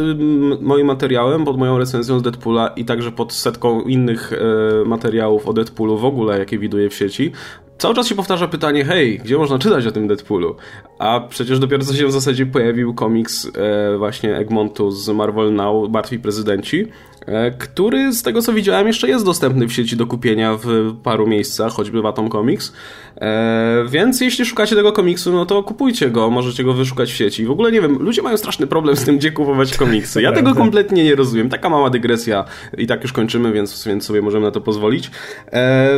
moim 0.60 0.86
materiałem, 0.86 1.44
pod 1.44 1.58
moją 1.58 1.78
recenzją 1.78 2.18
z 2.18 2.22
Deadpoola 2.22 2.68
i 2.68 2.84
także 2.84 3.12
pod 3.12 3.32
setką 3.32 3.82
innych 3.82 4.32
e, 4.32 4.88
materiałów 4.88 5.48
o 5.48 5.52
Deadpoolu 5.52 5.98
w 5.98 6.04
ogóle, 6.04 6.38
jakie 6.38 6.58
widuję 6.58 6.90
w 6.90 6.94
sieci, 6.94 7.32
cały 7.78 7.94
czas 7.94 8.06
się 8.06 8.14
powtarza 8.14 8.48
pytanie, 8.48 8.84
hej, 8.84 9.18
gdzie 9.18 9.38
można 9.38 9.58
czytać 9.58 9.86
o 9.86 9.92
tym 9.92 10.08
Deadpoolu? 10.08 10.56
A 10.98 11.20
przecież 11.28 11.58
dopiero 11.58 11.84
co 11.84 11.94
się 11.94 12.06
w 12.06 12.12
zasadzie 12.12 12.46
pojawił 12.46 12.94
komiks 12.94 13.50
e, 13.94 13.98
właśnie 13.98 14.36
Egmontu 14.36 14.90
z 14.90 15.08
Marvel 15.08 15.54
Now, 15.54 15.90
Martwi 15.90 16.18
Prezydenci, 16.18 16.86
e, 17.26 17.50
który 17.50 18.12
z 18.12 18.22
tego 18.22 18.42
co 18.42 18.52
widziałem 18.52 18.86
jeszcze 18.86 19.08
jest 19.08 19.24
dostępny 19.24 19.66
w 19.68 19.72
sieci 19.72 19.96
do 19.96 20.06
kupienia 20.06 20.56
w 20.62 20.96
paru 21.02 21.26
miejscach, 21.26 21.72
choćby 21.72 22.02
w 22.02 22.06
Atom 22.06 22.30
Comics. 22.30 22.72
E, 23.16 23.84
więc 23.88 24.20
jeśli 24.20 24.44
szukacie 24.44 24.76
tego 24.76 24.92
komiksu, 24.92 25.32
no 25.32 25.46
to 25.46 25.62
kupujcie 25.62 26.10
go, 26.10 26.30
możecie 26.30 26.64
go 26.64 26.72
wyszukać 26.72 27.12
w 27.12 27.16
sieci. 27.16 27.46
W 27.46 27.50
ogóle 27.50 27.72
nie 27.72 27.80
wiem, 27.80 27.98
ludzie 27.98 28.22
mają 28.22 28.36
straszny 28.36 28.66
problem 28.66 28.96
z 28.96 29.04
tym, 29.04 29.18
gdzie 29.18 29.32
kupować 29.32 29.76
komiksy. 29.76 30.22
Ja 30.22 30.32
tego 30.38 30.54
kompletnie 30.54 31.04
nie 31.04 31.14
rozumiem. 31.14 31.48
Taka 31.48 31.68
mała 31.68 31.90
dygresja 31.90 32.44
i 32.78 32.86
tak 32.86 33.02
już 33.02 33.12
kończymy, 33.12 33.52
więc, 33.52 33.86
więc 33.86 34.04
sobie 34.04 34.22
możemy 34.22 34.46
na 34.46 34.50
to 34.50 34.60
pozwolić. 34.60 35.10
E, 35.52 35.88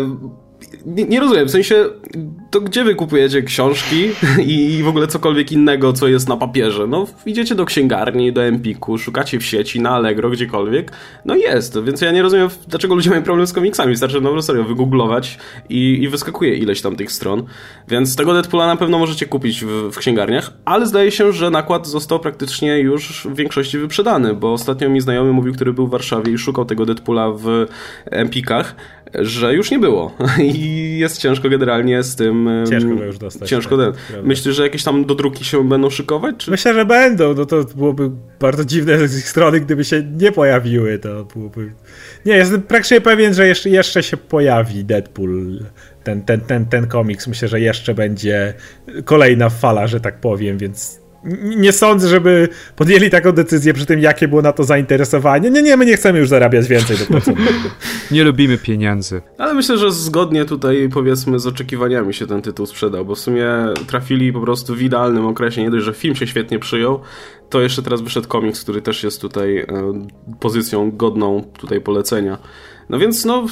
nie, 0.86 1.04
nie, 1.04 1.20
rozumiem, 1.20 1.48
w 1.48 1.50
sensie, 1.50 1.86
to 2.50 2.61
gdzie 2.61 2.84
wy 2.84 2.94
kupujecie 2.94 3.42
książki 3.42 4.08
i 4.46 4.82
w 4.82 4.88
ogóle 4.88 5.06
cokolwiek 5.06 5.52
innego, 5.52 5.92
co 5.92 6.08
jest 6.08 6.28
na 6.28 6.36
papierze? 6.36 6.86
No, 6.86 7.06
idziecie 7.26 7.54
do 7.54 7.64
księgarni, 7.64 8.32
do 8.32 8.44
Empiku, 8.44 8.98
szukacie 8.98 9.38
w 9.38 9.44
sieci, 9.44 9.80
na 9.80 9.90
Allegro, 9.90 10.30
gdziekolwiek, 10.30 10.92
no 11.24 11.36
jest, 11.36 11.82
więc 11.84 12.00
ja 12.00 12.12
nie 12.12 12.22
rozumiem, 12.22 12.48
dlaczego 12.68 12.94
ludzie 12.94 13.11
mają 13.11 13.22
problem 13.22 13.46
z 13.46 13.52
komiksami, 13.52 13.90
wystarczy 13.90 14.20
no 14.20 14.42
serio 14.42 14.64
wygooglować 14.64 15.38
i, 15.68 16.03
i 16.03 16.08
wyskakuje 16.08 16.57
ileś 16.57 16.80
tam 16.80 16.96
tych 16.96 17.12
stron, 17.12 17.42
więc 17.88 18.16
tego 18.16 18.32
Deadpoola 18.32 18.66
na 18.66 18.76
pewno 18.76 18.99
możecie 18.99 19.26
kupić 19.26 19.64
w, 19.64 19.91
w 19.92 19.99
księgarniach, 19.99 20.53
ale 20.64 20.87
zdaje 20.87 21.11
się, 21.11 21.32
że 21.32 21.50
nakład 21.50 21.87
został 21.87 22.20
praktycznie 22.20 22.78
już 22.78 23.26
w 23.30 23.34
większości 23.34 23.78
wyprzedany, 23.78 24.34
bo 24.34 24.53
ostatnio 24.53 24.88
mi 24.88 25.00
znajomy 25.00 25.32
mówił, 25.32 25.54
który 25.54 25.72
był 25.72 25.87
w 25.87 25.91
Warszawie 25.91 26.32
i 26.32 26.38
szukał 26.38 26.64
tego 26.64 26.87
Deadpoola 26.87 27.30
w 27.30 27.66
Empikach, 28.04 28.74
że 29.14 29.54
już 29.54 29.70
nie 29.70 29.78
było 29.78 30.16
i 30.54 30.99
jest 30.99 31.18
ciężko 31.18 31.49
generalnie 31.49 32.03
z 32.03 32.16
tym. 32.16 32.49
Ciężko 32.70 32.95
go 32.95 33.04
już 33.04 33.18
dostać. 33.18 33.49
Ciężko. 33.49 33.76
Tak, 33.76 33.95
Myślisz, 34.22 34.57
że 34.57 34.62
jakieś 34.62 34.84
tam 34.84 35.04
dodruki 35.04 35.45
się 35.45 35.68
będą 35.68 35.91
szykować? 35.91 36.37
Czy? 36.38 36.50
Myślę, 36.50 36.74
że 36.74 36.84
będą. 36.84 37.34
No 37.34 37.46
to 37.46 37.64
byłoby 37.64 38.11
bardzo 38.41 38.64
dziwne 38.64 39.08
z 39.08 39.18
ich 39.18 39.28
strony, 39.28 39.61
gdyby 39.61 39.84
się 39.84 40.03
nie 40.20 40.32
pojawiły. 40.32 40.99
To 40.99 41.24
byłoby. 41.24 41.72
Nie, 42.26 42.37
jestem 42.37 42.62
praktycznie 42.62 43.00
pewien, 43.00 43.34
że 43.34 43.46
jeszcze, 43.46 43.70
jeszcze 43.70 44.03
się 44.03 44.16
pojawi 44.16 44.84
Deadpool. 44.84 45.61
Ten, 46.04 46.22
ten, 46.22 46.41
ten, 46.41 46.66
ten 46.66 46.87
komiks. 46.87 47.26
Myślę, 47.26 47.49
że 47.49 47.61
jeszcze 47.61 47.95
będzie 47.95 48.54
kolejna 49.04 49.50
fala, 49.50 49.87
że 49.87 50.00
tak 50.00 50.20
powiem, 50.20 50.58
więc 50.58 51.00
nie 51.42 51.72
sądzę, 51.72 52.09
żeby 52.09 52.49
podjęli 52.76 53.11
taką 53.11 53.33
decyzję 53.33 53.75
przy 53.75 53.87
tym, 53.87 54.01
jakie 54.01 54.29
było 54.29 54.42
na 54.42 54.53
to 54.53 54.64
zainteresowanie. 54.64 55.51
Nie, 55.51 55.63
nie, 55.63 55.76
my 55.76 55.87
nie 55.87 55.97
chcemy 55.97 56.18
już 56.18 56.29
zarabiać 56.29 56.68
więcej 56.68 56.97
do 56.99 57.07
pracowników. 57.14 57.79
Nie 58.11 58.25
lubimy 58.25 58.59
pieniędzy. 58.59 59.22
Ale 59.38 59.55
myślę, 59.55 59.79
że 59.79 59.92
zgodnie 59.92 60.45
tutaj 60.45 60.88
powiedzmy 60.92 61.38
z 61.38 61.47
oczekiwaniami 61.47 62.14
się 62.14 62.26
ten 62.26 62.42
tytuł 62.42 62.67
sprzedał, 62.67 63.05
bo 63.05 63.14
w 63.14 63.18
sumie 63.18 63.47
trafili 63.87 64.33
po 64.33 64.41
prostu 64.41 64.75
w 64.75 64.83
idealnym 64.83 65.26
okresie. 65.26 65.63
Nie 65.63 65.71
dość, 65.71 65.84
że 65.84 65.92
film 65.92 66.14
się 66.17 66.26
świetnie 66.26 66.59
przyjął, 66.59 67.01
to 67.51 67.61
jeszcze 67.61 67.83
teraz 67.83 68.01
wyszedł 68.01 68.29
komiks, 68.29 68.63
który 68.63 68.83
też 68.83 69.03
jest 69.03 69.21
tutaj 69.21 69.59
e, 69.59 69.67
pozycją 70.41 70.91
godną 70.91 71.45
tutaj 71.59 71.80
polecenia. 71.80 72.38
No 72.91 72.99
więc 72.99 73.25
no, 73.25 73.46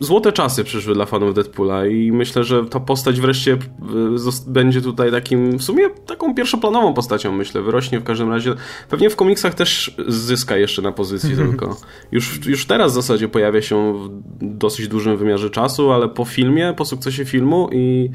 złote 0.00 0.32
czasy 0.32 0.64
przyszły 0.64 0.94
dla 0.94 1.06
fanów 1.06 1.34
Deadpoola 1.34 1.86
i 1.86 2.12
myślę, 2.12 2.44
że 2.44 2.64
ta 2.64 2.80
postać 2.80 3.20
wreszcie 3.20 3.52
e, 3.52 3.58
będzie 4.46 4.82
tutaj 4.82 5.10
takim, 5.10 5.58
w 5.58 5.62
sumie 5.62 5.90
taką 5.90 6.34
pierwszoplanową 6.34 6.94
postacią, 6.94 7.32
myślę, 7.32 7.62
wyrośnie 7.62 8.00
w 8.00 8.04
każdym 8.04 8.30
razie. 8.30 8.54
Pewnie 8.88 9.10
w 9.10 9.16
komiksach 9.16 9.54
też 9.54 9.96
zyska 10.08 10.56
jeszcze 10.56 10.82
na 10.82 10.92
pozycji 10.92 11.36
tylko. 11.36 11.76
Już, 12.12 12.46
już 12.46 12.66
teraz 12.66 12.92
w 12.92 12.94
zasadzie 12.94 13.28
pojawia 13.28 13.62
się 13.62 13.94
w 13.98 14.08
dosyć 14.40 14.88
dużym 14.88 15.16
wymiarze 15.16 15.50
czasu, 15.50 15.92
ale 15.92 16.08
po 16.08 16.24
filmie, 16.24 16.74
po 16.76 16.84
sukcesie 16.84 17.24
filmu 17.24 17.68
i 17.72 18.10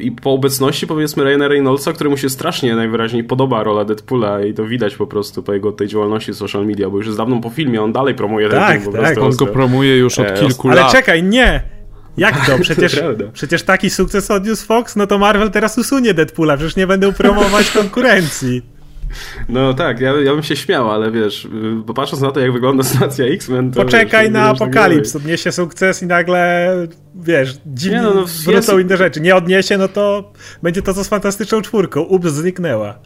i 0.00 0.12
po 0.12 0.32
obecności 0.32 0.86
powiedzmy 0.86 1.24
Ryana 1.24 1.48
Reynoldsa, 1.48 1.92
któremu 1.92 2.16
się 2.16 2.30
strasznie 2.30 2.74
najwyraźniej 2.74 3.24
podoba 3.24 3.62
rola 3.62 3.84
Deadpoola 3.84 4.44
i 4.44 4.54
to 4.54 4.64
widać 4.64 4.96
po 4.96 5.06
prostu 5.06 5.42
po 5.42 5.52
jego 5.52 5.72
tej 5.72 5.88
działalności 5.88 6.32
w 6.32 6.36
social 6.36 6.66
media, 6.66 6.90
bo 6.90 6.96
już 6.96 7.06
jest 7.06 7.18
dawno 7.18 7.40
po 7.40 7.50
filmie, 7.50 7.82
on 7.82 7.92
dalej 7.92 8.14
promuje 8.14 8.48
tak, 8.48 8.72
ten 8.72 8.82
film. 8.82 8.92
Tak, 8.92 9.02
tak, 9.02 9.18
on 9.18 9.36
go 9.36 9.46
promuje 9.46 9.96
już 9.96 10.18
od 10.18 10.26
e, 10.26 10.32
kilku 10.32 10.68
ale 10.68 10.80
lat. 10.80 10.90
Ale 10.90 11.00
czekaj, 11.02 11.22
nie! 11.22 11.62
Jak 12.16 12.46
to? 12.46 12.58
Przecież, 12.62 13.02
przecież 13.32 13.62
taki 13.62 13.90
sukces 13.90 14.30
odniósł 14.30 14.66
Fox, 14.66 14.96
no 14.96 15.06
to 15.06 15.18
Marvel 15.18 15.50
teraz 15.50 15.78
usunie 15.78 16.14
Deadpoola, 16.14 16.56
przecież 16.56 16.76
nie 16.76 16.86
będą 16.86 17.12
promować 17.12 17.70
konkurencji. 17.70 18.62
No 19.48 19.74
tak, 19.74 20.00
ja, 20.00 20.12
ja 20.12 20.32
bym 20.32 20.42
się 20.42 20.56
śmiał, 20.56 20.90
ale 20.90 21.10
wiesz, 21.10 21.48
bo 21.84 21.94
patrząc 21.94 22.22
na 22.22 22.30
to, 22.30 22.40
jak 22.40 22.52
wygląda 22.52 22.82
sytuacja 22.92 23.24
X-Men... 23.24 23.70
Poczekaj 23.70 24.24
wiesz, 24.24 24.32
na 24.32 24.48
Apokalips, 24.48 25.16
odniesie 25.16 25.52
sukces 25.52 26.02
i 26.02 26.06
nagle, 26.06 26.70
wiesz, 27.14 27.58
dziwnie 27.66 28.02
no, 28.02 28.14
no, 28.14 28.24
wrócą 28.44 28.78
jest... 28.78 28.86
inne 28.86 28.96
rzeczy. 28.96 29.20
Nie 29.20 29.36
odniesie, 29.36 29.78
no 29.78 29.88
to 29.88 30.32
będzie 30.62 30.82
to 30.82 30.94
co 30.94 31.04
z 31.04 31.08
Fantastyczną 31.08 31.62
Czwórką. 31.62 32.00
Ups, 32.00 32.32
zniknęła. 32.32 32.98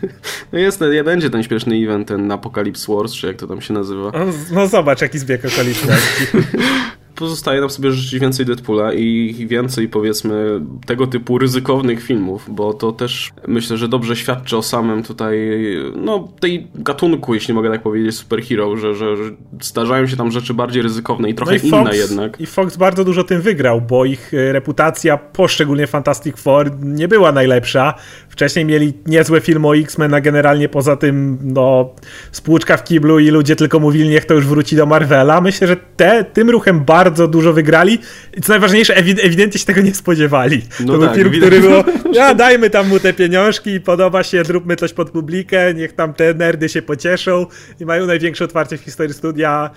no 0.52 0.58
jest, 0.58 0.80
nie 0.92 1.04
będzie 1.04 1.30
ten 1.30 1.42
śpieszny 1.42 1.76
event, 1.76 2.08
ten 2.08 2.32
Apocalypse 2.32 2.94
Wars, 2.94 3.12
czy 3.12 3.26
jak 3.26 3.36
to 3.36 3.46
tam 3.46 3.60
się 3.60 3.74
nazywa. 3.74 4.12
No, 4.14 4.26
no 4.52 4.66
zobacz, 4.66 5.00
jaki 5.00 5.18
zbieg 5.18 5.44
okoliczności. 5.44 6.26
pozostaje 7.16 7.60
nam 7.60 7.70
sobie 7.70 7.92
życzyć 7.92 8.20
więcej 8.20 8.46
Deadpoola 8.46 8.92
i 8.92 9.46
więcej 9.48 9.88
powiedzmy 9.88 10.60
tego 10.86 11.06
typu 11.06 11.38
ryzykownych 11.38 12.02
filmów, 12.02 12.44
bo 12.48 12.74
to 12.74 12.92
też 12.92 13.32
myślę, 13.46 13.76
że 13.76 13.88
dobrze 13.88 14.16
świadczy 14.16 14.56
o 14.56 14.62
samym 14.62 15.02
tutaj, 15.02 15.50
no 15.94 16.28
tej 16.40 16.66
gatunku, 16.74 17.34
jeśli 17.34 17.54
mogę 17.54 17.70
tak 17.70 17.82
powiedzieć, 17.82 18.16
superhero, 18.16 18.76
że, 18.76 18.94
że, 18.94 19.16
że 19.16 19.22
zdarzają 19.62 20.06
się 20.06 20.16
tam 20.16 20.30
rzeczy 20.30 20.54
bardziej 20.54 20.82
ryzykowne 20.82 21.30
i 21.30 21.34
trochę 21.34 21.52
no 21.52 21.56
i 21.56 21.70
Fox, 21.70 21.82
inne 21.82 21.96
jednak. 21.96 22.40
I 22.40 22.46
Fox 22.46 22.76
bardzo 22.76 23.04
dużo 23.04 23.24
tym 23.24 23.40
wygrał, 23.40 23.80
bo 23.80 24.04
ich 24.04 24.34
e, 24.34 24.52
reputacja 24.52 25.16
po 25.16 25.48
szczególnie 25.48 25.86
Fantastic 25.86 26.36
Four 26.36 26.70
nie 26.82 27.08
była 27.08 27.32
najlepsza. 27.32 27.94
Wcześniej 28.28 28.64
mieli 28.64 28.92
niezłe 29.06 29.40
filmy 29.40 29.68
o 29.68 29.76
X-Men, 29.76 30.14
a 30.14 30.20
generalnie 30.20 30.68
poza 30.68 30.96
tym 30.96 31.38
no 31.42 31.90
spłuczka 32.32 32.76
w 32.76 32.84
kiblu 32.84 33.18
i 33.18 33.28
ludzie 33.28 33.56
tylko 33.56 33.80
mówili, 33.80 34.08
niech 34.08 34.24
to 34.24 34.34
już 34.34 34.46
wróci 34.46 34.76
do 34.76 34.86
Marvela. 34.86 35.40
Myślę, 35.40 35.66
że 35.66 35.76
te, 35.96 36.24
tym 36.24 36.50
ruchem 36.50 36.84
bardzo 36.84 37.05
bardzo 37.06 37.28
dużo 37.28 37.52
wygrali 37.52 37.98
i 38.36 38.40
co 38.40 38.52
najważniejsze, 38.52 38.96
ewidentnie 38.96 39.60
się 39.60 39.66
tego 39.66 39.80
nie 39.80 39.94
spodziewali. 39.94 40.62
No 40.80 40.92
to 40.92 40.98
tak, 40.98 41.14
był 41.14 41.24
film, 41.24 41.40
który 41.40 41.60
było, 41.60 41.84
ja 42.12 42.34
dajmy 42.34 42.70
tam 42.70 42.88
mu 42.88 43.00
te 43.00 43.12
pieniążki, 43.12 43.80
podoba 43.80 44.22
się, 44.22 44.44
zróbmy 44.44 44.76
coś 44.76 44.92
pod 44.92 45.10
publikę, 45.10 45.74
niech 45.74 45.92
tam 45.92 46.14
te 46.14 46.34
nerdy 46.34 46.68
się 46.68 46.82
pocieszą 46.82 47.46
i 47.80 47.84
mają 47.84 48.06
największe 48.06 48.44
otwarcie 48.44 48.78
w 48.78 48.80
historii 48.80 49.14
studia. 49.14 49.70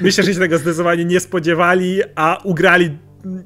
Myślę, 0.00 0.24
że 0.24 0.34
się 0.34 0.40
tego 0.40 0.58
zdecydowanie 0.58 1.04
nie 1.04 1.20
spodziewali, 1.20 2.00
a 2.14 2.38
ugrali 2.44 2.90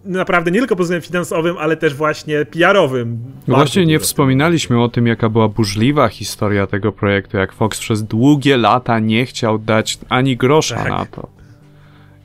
naprawdę 0.05 0.51
nie 0.51 0.59
tylko 0.59 0.77
pod 0.77 0.85
względem 0.85 1.06
finansowym, 1.06 1.59
ale 1.59 1.77
też 1.77 1.94
właśnie 1.94 2.44
PR-owym. 2.44 3.19
No 3.48 3.55
właśnie 3.55 3.86
nie 3.86 3.98
wspominaliśmy 3.98 4.82
o 4.82 4.89
tym, 4.89 5.06
jaka 5.06 5.28
była 5.28 5.48
burzliwa 5.48 6.09
historia 6.09 6.66
tego 6.66 6.93
projektu, 6.93 7.36
jak 7.36 7.52
Fox 7.52 7.81
przez 7.81 8.02
długie 8.02 8.56
lata 8.56 8.98
nie 8.98 9.27
chciał 9.27 9.59
dać 9.59 9.98
ani 10.09 10.36
grosza 10.36 10.77
tak. 10.77 10.89
na 10.89 11.06
to. 11.06 11.28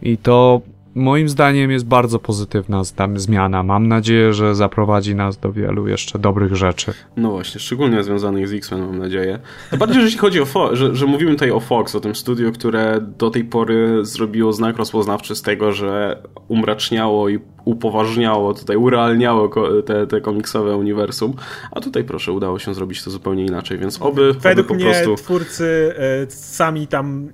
I 0.02 0.18
to 0.18 0.62
moim 0.96 1.30
zdaniem 1.30 1.72
jest 1.72 1.86
bardzo 1.86 2.20
pozytywna 2.20 2.82
zmiana. 3.16 3.64
Mam 3.64 3.88
nadzieję, 3.88 4.34
że 4.34 4.56
zaprowadzi 4.56 5.16
nas 5.16 5.38
do 5.38 5.52
wielu 5.52 5.88
jeszcze 5.88 6.20
dobrych 6.20 6.56
rzeczy. 6.56 6.94
No 7.18 7.32
właśnie, 7.32 7.60
szczególnie 7.60 8.04
związanych 8.04 8.48
z 8.48 8.54
X-Men 8.54 8.82
mam 8.82 8.98
nadzieję. 8.98 9.40
To 9.72 9.78
bardziej, 9.78 10.04
jeśli 10.04 10.20
chodzi 10.20 10.42
o 10.42 10.46
Fo 10.46 10.76
że, 10.76 10.96
że 10.96 11.06
mówimy 11.06 11.32
tutaj 11.32 11.52
o 11.52 11.60
Fox, 11.60 11.96
o 11.96 12.00
tym 12.00 12.16
studiu, 12.16 12.52
które 12.52 13.02
do 13.18 13.30
tej 13.30 13.44
pory 13.44 14.06
zrobiło 14.06 14.54
znak 14.54 14.78
rozpoznawczy 14.78 15.36
z 15.36 15.42
tego, 15.42 15.72
że 15.72 16.22
umraczniało 16.48 17.30
i 17.30 17.40
upoważniało, 17.66 18.54
tutaj 18.54 18.78
urealniało 18.78 19.50
te, 19.86 20.08
te 20.08 20.22
komiksowe 20.22 20.78
uniwersum, 20.78 21.34
a 21.72 21.80
tutaj 21.80 22.04
proszę, 22.04 22.32
udało 22.32 22.60
się 22.60 22.74
zrobić 22.74 23.04
to 23.04 23.12
zupełnie 23.12 23.46
inaczej, 23.46 23.78
więc 23.78 24.02
oby, 24.02 24.34
Według 24.34 24.44
oby 24.44 24.64
po 24.64 24.74
mnie 24.74 24.86
prostu... 24.86 25.16
twórcy 25.16 25.94
e, 25.98 26.32
sami 26.32 26.88
tam, 26.88 27.30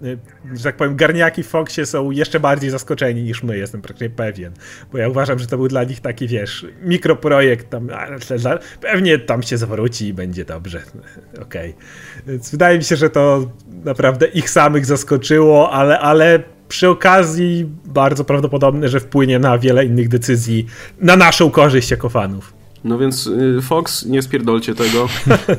e, 0.53 0.57
że 0.57 0.63
tak 0.63 0.77
powiem, 0.77 0.95
garniaki 0.95 1.43
w 1.43 1.47
Foxie 1.47 1.85
są 1.85 2.11
jeszcze 2.11 2.39
bardziej 2.39 2.69
zaskoczeni 2.69 3.23
niż 3.23 3.43
my, 3.45 3.57
jestem 3.57 3.81
praktycznie 3.81 4.09
pewien, 4.09 4.53
bo 4.91 4.97
ja 4.97 5.09
uważam, 5.09 5.39
że 5.39 5.47
to 5.47 5.57
był 5.57 5.67
dla 5.67 5.83
nich 5.83 6.01
taki, 6.01 6.27
wiesz, 6.27 6.65
mikroprojekt, 6.81 7.69
tam, 7.69 7.89
pewnie 8.81 9.19
tam 9.19 9.43
się 9.43 9.57
zwróci 9.57 10.07
i 10.07 10.13
będzie 10.13 10.45
dobrze, 10.45 10.81
okej. 11.41 11.69
Okay. 11.69 11.83
Więc 12.27 12.51
wydaje 12.51 12.77
mi 12.77 12.83
się, 12.83 12.95
że 12.95 13.09
to 13.09 13.51
naprawdę 13.83 14.27
ich 14.27 14.49
samych 14.49 14.85
zaskoczyło, 14.85 15.71
ale, 15.71 15.99
ale 15.99 16.43
przy 16.67 16.89
okazji 16.89 17.69
bardzo 17.85 18.23
prawdopodobne, 18.25 18.89
że 18.89 18.99
wpłynie 18.99 19.39
na 19.39 19.57
wiele 19.57 19.85
innych 19.85 20.09
decyzji 20.09 20.65
na 21.01 21.15
naszą 21.15 21.51
korzyść 21.51 21.91
jako 21.91 22.09
fanów. 22.09 22.64
No 22.85 22.97
więc 22.97 23.27
y, 23.27 23.61
Fox, 23.61 24.05
nie 24.05 24.21
spierdolcie 24.21 24.75
tego. 24.75 25.07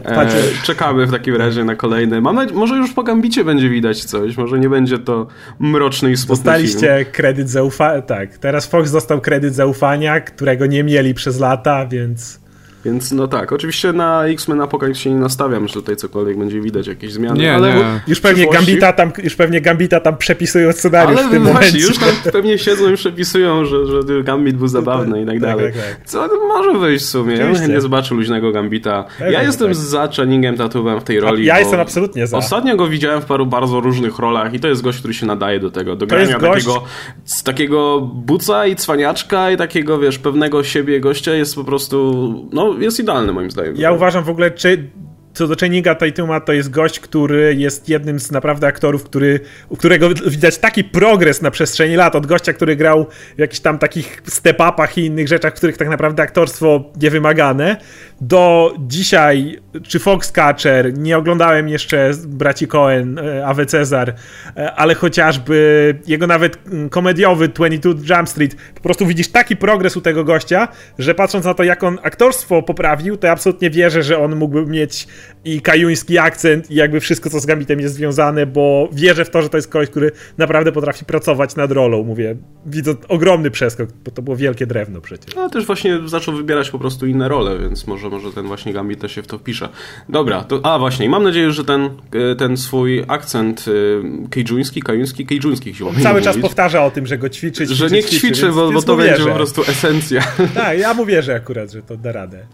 E, 0.05 0.29
czekamy 0.63 1.07
w 1.07 1.11
takim 1.11 1.37
razie 1.37 1.65
na 1.65 1.75
kolejne. 1.75 2.21
Mam 2.21 2.37
nadzieję, 2.37 2.59
może 2.59 2.77
już 2.77 2.93
po 2.93 3.03
Gambicie 3.03 3.45
będzie 3.45 3.69
widać 3.69 4.05
coś, 4.05 4.37
może 4.37 4.59
nie 4.59 4.69
będzie 4.69 4.99
to 4.99 5.27
mroczny 5.59 6.11
i 6.13 6.17
smutny 6.17 6.37
Dostaliście 6.37 6.99
film. 6.99 7.13
kredyt 7.13 7.51
zaufania, 7.51 8.03
tak. 8.03 8.39
Teraz 8.39 8.67
Fox 8.67 8.91
dostał 8.91 9.21
kredyt 9.21 9.55
zaufania, 9.55 10.21
którego 10.21 10.67
nie 10.67 10.85
mieli 10.85 11.15
przez 11.15 11.41
lata, 11.41 11.87
więc... 11.87 12.46
Więc 12.87 13.13
no 13.13 13.29
tak, 13.29 13.53
oczywiście 13.53 13.93
na 13.93 14.27
X-Men 14.27 14.61
Apocalypse 14.61 15.03
się 15.03 15.11
nie 15.11 15.21
nastawiam, 15.21 15.69
że 15.69 15.75
tutaj 15.75 15.97
cokolwiek 15.97 16.39
będzie 16.39 16.61
widać, 16.61 16.87
jakieś 16.87 17.13
zmiany. 17.13 17.41
Nie, 17.41 17.55
ale 17.55 17.75
nie. 17.75 18.01
Już 18.07 18.21
pewnie 18.21 18.51
Gambita 18.51 18.93
tam, 18.93 19.13
już 19.23 19.37
pewnie 19.37 19.61
Gambita 19.61 20.01
tam 20.01 20.17
przepisują 20.17 20.73
scenariusz 20.73 21.19
ale 21.19 21.29
w 21.29 21.31
tym 21.31 21.43
właśnie, 21.43 21.61
momencie. 21.61 21.79
już 21.79 21.99
tam 21.99 22.33
pewnie 22.33 22.59
siedzą 22.59 22.93
i 22.93 22.97
przepisują, 22.97 23.65
że, 23.65 23.87
że 23.87 24.23
Gambit 24.25 24.57
był 24.57 24.69
zabawny 24.69 25.23
i 25.23 25.25
tak, 25.25 25.35
tak 25.35 25.41
dalej. 25.41 25.73
Tak, 25.73 25.83
tak, 25.83 25.97
tak. 25.97 26.07
Co 26.07 26.29
może 26.49 26.79
wyjść 26.79 27.05
w 27.05 27.09
sumie. 27.09 27.35
Oczywiście. 27.35 27.63
Ja 27.63 27.75
nie 27.75 27.81
zobaczył 27.81 28.17
luźnego 28.17 28.53
Gambita. 28.53 29.05
ja 29.31 29.43
jestem 29.43 29.75
za 29.75 30.09
Channingem 30.17 30.57
Tatowem 30.57 31.01
w 31.01 31.05
tej 31.05 31.21
roli. 31.21 31.45
Ja 31.45 31.59
jestem 31.59 31.81
absolutnie 31.81 32.27
za. 32.27 32.37
Ostatnio 32.37 32.77
go 32.77 32.89
widziałem 32.89 33.23
w 33.23 33.25
paru 33.25 33.47
bardzo 33.47 33.81
różnych 33.81 34.19
rolach 34.19 34.55
i 34.55 34.61
to 34.61 34.69
jest 34.69 34.83
gość, 34.83 34.99
który 34.99 35.15
się 35.15 35.27
nadaje 35.27 35.61
do 35.61 35.71
tego. 35.71 35.97
Do 35.97 36.07
grania 36.07 36.39
takiego, 36.39 36.85
z 37.25 37.43
takiego 37.43 38.01
buca 38.01 38.67
i 38.67 38.77
cwaniaczka 38.77 39.51
i 39.51 39.57
takiego, 39.57 39.99
wiesz, 39.99 40.19
pewnego 40.19 40.65
siebie 40.65 41.01
gościa 41.01 41.35
jest 41.35 41.55
po 41.55 41.65
prostu, 41.65 42.49
no, 42.53 42.76
jest 42.81 43.01
idealny 43.01 43.33
moim 43.33 43.51
zdaniem. 43.51 43.77
Ja 43.77 43.93
uważam 43.93 44.25
w 44.25 44.29
ogóle, 44.29 44.51
czy 44.51 44.91
co 45.37 45.47
do 45.47 45.55
Channinga 45.61 45.95
Tatuma, 45.95 46.41
to 46.41 46.53
jest 46.53 46.71
gość, 46.71 47.01
który 47.01 47.55
jest 47.55 47.89
jednym 47.89 48.21
z 48.21 48.31
naprawdę 48.31 48.67
aktorów, 48.67 49.05
który, 49.05 49.41
u 49.69 49.77
którego 49.77 50.09
widać 50.27 50.59
taki 50.59 50.85
progres 50.85 51.43
na 51.43 51.51
przestrzeni 51.51 51.97
lat. 51.97 52.17
Od 52.17 52.27
gościa, 52.27 52.53
który 52.53 52.77
grał 52.77 53.07
w 53.37 53.39
jakichś 53.39 53.61
tam 53.61 53.79
takich 53.79 54.23
step-upach 54.29 54.99
i 54.99 55.07
innych 55.07 55.29
rzeczach, 55.29 55.53
w 55.53 55.57
których 55.57 55.77
tak 55.77 55.89
naprawdę 55.89 56.23
aktorstwo 56.23 56.85
niewymagane, 57.01 57.77
do 58.21 58.75
dzisiaj, 58.79 59.59
czy 59.83 59.99
Foxcatcher, 59.99 60.99
nie 60.99 61.19
oglądałem 61.19 61.69
jeszcze 61.69 62.11
braci 62.27 62.69
Cohen, 62.69 63.19
e, 63.19 63.47
Ave 63.47 63.67
Cezar, 63.67 64.15
e, 64.57 64.73
ale 64.73 64.95
chociażby 64.95 65.99
jego 66.07 66.27
nawet 66.27 66.59
mm, 66.67 66.89
komediowy 66.89 67.49
22 67.49 68.17
Jump 68.17 68.29
Street, 68.29 68.57
po 68.75 68.81
prostu 68.81 69.07
widzisz 69.07 69.29
taki 69.29 69.57
progres 69.57 69.97
u 69.97 70.01
tego 70.01 70.25
gościa, 70.25 70.69
że 70.99 71.15
patrząc 71.15 71.45
na 71.45 71.55
to, 71.55 71.63
jak 71.63 71.85
on 71.85 71.99
aktorstwo 72.03 72.63
poprawił, 72.63 73.17
to 73.17 73.27
ja 73.27 73.33
absolutnie 73.33 73.71
wierzę, 73.71 74.03
że 74.03 74.19
on 74.19 74.37
mógłby 74.37 74.67
mieć 74.67 75.07
i 75.45 75.61
kajuński 75.61 76.19
akcent 76.19 76.71
i 76.71 76.75
jakby 76.75 77.01
wszystko, 77.01 77.31
co 77.31 77.41
z 77.41 77.47
Gambitem 77.47 77.81
jest 77.81 77.95
związane, 77.95 78.47
bo 78.47 78.89
wierzę 78.93 79.25
w 79.25 79.31
to, 79.31 79.43
że 79.43 79.49
to 79.49 79.59
jest 79.59 79.69
ktoś, 79.69 79.89
który 79.89 80.13
naprawdę 80.39 80.73
potrafi 80.73 81.05
pracować 81.05 81.57
nad 81.57 81.73
rolą. 81.73 82.05
Mówię, 82.05 82.37
widzę 82.67 82.95
ogromny 83.09 83.51
przeskok, 83.51 83.89
bo 84.05 84.11
to 84.11 84.23
było 84.23 84.37
wielkie 84.37 84.67
drewno 84.67 85.01
przecież. 85.01 85.37
A 85.37 85.49
też 85.49 85.67
właśnie 85.67 85.99
zaczął 86.07 86.35
wybierać 86.35 86.71
po 86.71 86.79
prostu 86.79 87.07
inne 87.07 87.29
role, 87.29 87.59
więc 87.59 87.87
może, 87.87 88.09
może 88.09 88.33
ten 88.33 88.47
właśnie 88.47 88.73
Gambit 88.73 89.01
też 89.01 89.13
się 89.13 89.23
w 89.23 89.27
to 89.27 89.39
wpisze. 89.39 89.69
Dobra, 90.09 90.45
to, 90.45 90.61
a 90.63 90.79
właśnie, 90.79 91.09
mam 91.09 91.23
nadzieję, 91.23 91.51
że 91.51 91.65
ten, 91.65 91.85
e, 91.85 92.37
ten 92.37 92.57
swój 92.57 93.05
akcent 93.09 93.65
e, 93.69 94.29
kejżuński, 94.29 94.83
kajuński, 94.83 95.27
kejżuński 95.27 95.75
się 95.75 95.85
Cały 96.03 96.23
czas 96.23 96.39
powtarza 96.39 96.85
o 96.85 96.91
tym, 96.91 97.07
że 97.07 97.19
go 97.19 97.29
ćwiczyć, 97.29 97.71
Że 97.71 97.91
nie 97.91 98.03
ćwiczy, 98.03 98.53
bo, 98.53 98.73
bo 98.73 98.83
to 98.83 98.97
będzie 98.97 99.25
po 99.25 99.35
prostu 99.35 99.63
esencja. 99.63 100.23
Tak, 100.55 100.79
ja 100.79 100.95
mu 100.95 101.07
wierzę 101.07 101.35
akurat, 101.35 101.73
że 101.73 101.83
to 101.83 101.97
da 101.97 102.13
radę. 102.13 102.47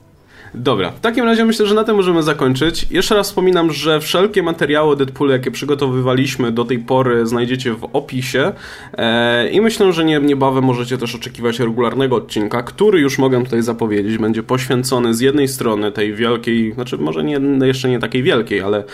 Dobra, 0.54 0.90
w 0.90 1.00
takim 1.00 1.24
razie 1.24 1.44
myślę, 1.44 1.66
że 1.66 1.74
na 1.74 1.84
tym 1.84 1.96
możemy 1.96 2.22
zakończyć. 2.22 2.86
Jeszcze 2.90 3.14
raz 3.14 3.28
wspominam, 3.28 3.72
że 3.72 4.00
wszelkie 4.00 4.42
materiały 4.42 4.96
Deadpool, 4.96 5.30
jakie 5.30 5.50
przygotowywaliśmy 5.50 6.52
do 6.52 6.64
tej 6.64 6.78
pory, 6.78 7.26
znajdziecie 7.26 7.72
w 7.74 7.88
opisie. 7.92 8.52
Eee, 8.96 9.56
I 9.56 9.60
myślę, 9.60 9.92
że 9.92 10.04
nie, 10.04 10.20
niebawem 10.20 10.64
możecie 10.64 10.98
też 10.98 11.14
oczekiwać 11.14 11.58
regularnego 11.58 12.16
odcinka, 12.16 12.62
który 12.62 13.00
już 13.00 13.18
mogę 13.18 13.44
tutaj 13.44 13.62
zapowiedzieć, 13.62 14.18
będzie 14.18 14.42
poświęcony 14.42 15.14
z 15.14 15.20
jednej 15.20 15.48
strony 15.48 15.92
tej 15.92 16.14
wielkiej, 16.14 16.72
znaczy 16.72 16.98
może 16.98 17.24
nie, 17.24 17.40
jeszcze 17.62 17.88
nie 17.88 17.98
takiej 17.98 18.22
wielkiej, 18.22 18.60
ale 18.60 18.84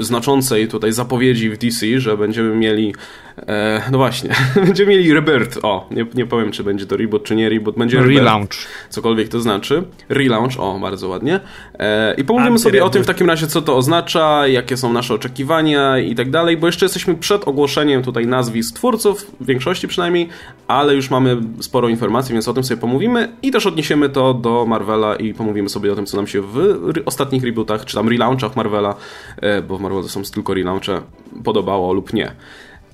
znaczącej 0.00 0.68
tutaj 0.68 0.92
zapowiedzi 0.92 1.50
w 1.50 1.58
DC, 1.58 2.00
że 2.00 2.16
będziemy 2.16 2.56
mieli 2.56 2.94
E, 3.38 3.82
no 3.90 3.98
właśnie, 3.98 4.30
będziemy 4.66 4.90
mieli 4.90 5.14
rebirth. 5.14 5.58
O, 5.62 5.88
nie, 5.90 6.06
nie 6.14 6.26
powiem, 6.26 6.52
czy 6.52 6.64
będzie 6.64 6.86
to 6.86 6.96
reboot, 6.96 7.24
czy 7.24 7.36
nie 7.36 7.48
reboot. 7.48 7.76
Będzie 7.78 8.02
relaunch. 8.02 8.50
Cokolwiek 8.90 9.28
to 9.28 9.40
znaczy. 9.40 9.82
Relaunch, 10.08 10.60
o, 10.60 10.78
bardzo 10.78 11.08
ładnie. 11.08 11.40
E, 11.78 12.14
I 12.14 12.24
pomówimy 12.24 12.58
sobie 12.58 12.84
o 12.84 12.90
tym 12.90 13.02
w 13.04 13.06
takim 13.06 13.28
razie, 13.28 13.46
co 13.46 13.62
to 13.62 13.76
oznacza, 13.76 14.46
jakie 14.46 14.76
są 14.76 14.92
nasze 14.92 15.14
oczekiwania 15.14 15.98
i 15.98 16.14
tak 16.14 16.30
dalej, 16.30 16.56
bo 16.56 16.66
jeszcze 16.66 16.84
jesteśmy 16.84 17.14
przed 17.14 17.48
ogłoszeniem 17.48 18.02
tutaj 18.02 18.26
nazwisk 18.26 18.74
twórców, 18.76 19.30
w 19.40 19.46
większości 19.46 19.88
przynajmniej, 19.88 20.28
ale 20.68 20.94
już 20.94 21.10
mamy 21.10 21.36
sporo 21.60 21.88
informacji, 21.88 22.32
więc 22.32 22.48
o 22.48 22.54
tym 22.54 22.64
sobie 22.64 22.80
pomówimy 22.80 23.28
i 23.42 23.50
też 23.50 23.66
odniesiemy 23.66 24.08
to 24.08 24.34
do 24.34 24.66
Marvela 24.66 25.16
i 25.16 25.34
pomówimy 25.34 25.68
sobie 25.68 25.92
o 25.92 25.96
tym, 25.96 26.06
co 26.06 26.16
nam 26.16 26.26
się 26.26 26.42
w 26.42 26.58
ostatnich 27.04 27.44
rebootach, 27.44 27.84
czy 27.84 27.94
tam 27.94 28.08
relaunchach 28.08 28.56
Marvela, 28.56 28.94
e, 29.36 29.62
bo 29.62 29.78
w 29.78 29.80
Marvelu 29.80 30.08
są 30.08 30.22
tylko 30.22 30.54
relaunche, 30.54 31.00
podobało 31.44 31.92
lub 31.92 32.12
nie. 32.12 32.32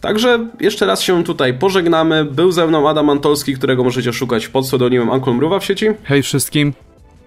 Także 0.01 0.47
jeszcze 0.61 0.87
raz 0.87 1.03
się 1.03 1.25
tutaj 1.25 1.55
pożegnamy. 1.55 2.25
Był 2.25 2.53
ze 2.53 2.67
mną 2.67 2.89
Adam 2.89 3.11
Antolski, 3.11 3.55
którego 3.55 3.85
możecie 3.85 4.13
szukać 4.13 4.49
pod 4.49 4.65
pseudonimem 4.65 5.09
Uncle 5.09 5.33
Mruwa 5.33 5.59
w 5.59 5.65
sieci. 5.65 5.87
Hej 6.05 6.23
wszystkim. 6.23 6.73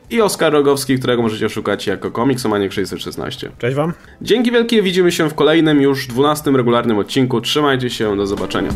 I 0.10 0.22
Oskar 0.22 0.54
Rogowski, 0.54 0.98
którego 0.98 1.22
możecie 1.22 1.50
szukać 1.50 1.88
jako 1.88 2.12
komiksomaniek 2.12 2.74
616. 2.74 3.52
Cześć 3.58 3.76
wam. 3.76 3.94
Dzięki 4.22 4.52
wielkie, 4.52 4.82
widzimy 4.82 5.12
się 5.12 5.30
w 5.30 5.34
kolejnym 5.34 5.82
już 5.82 6.08
12 6.08 6.52
regularnym 6.52 6.98
odcinku. 6.98 7.42
Trzymajcie 7.42 7.90
się, 7.90 8.18
do 8.18 8.28
zobaczenia. 8.28 8.70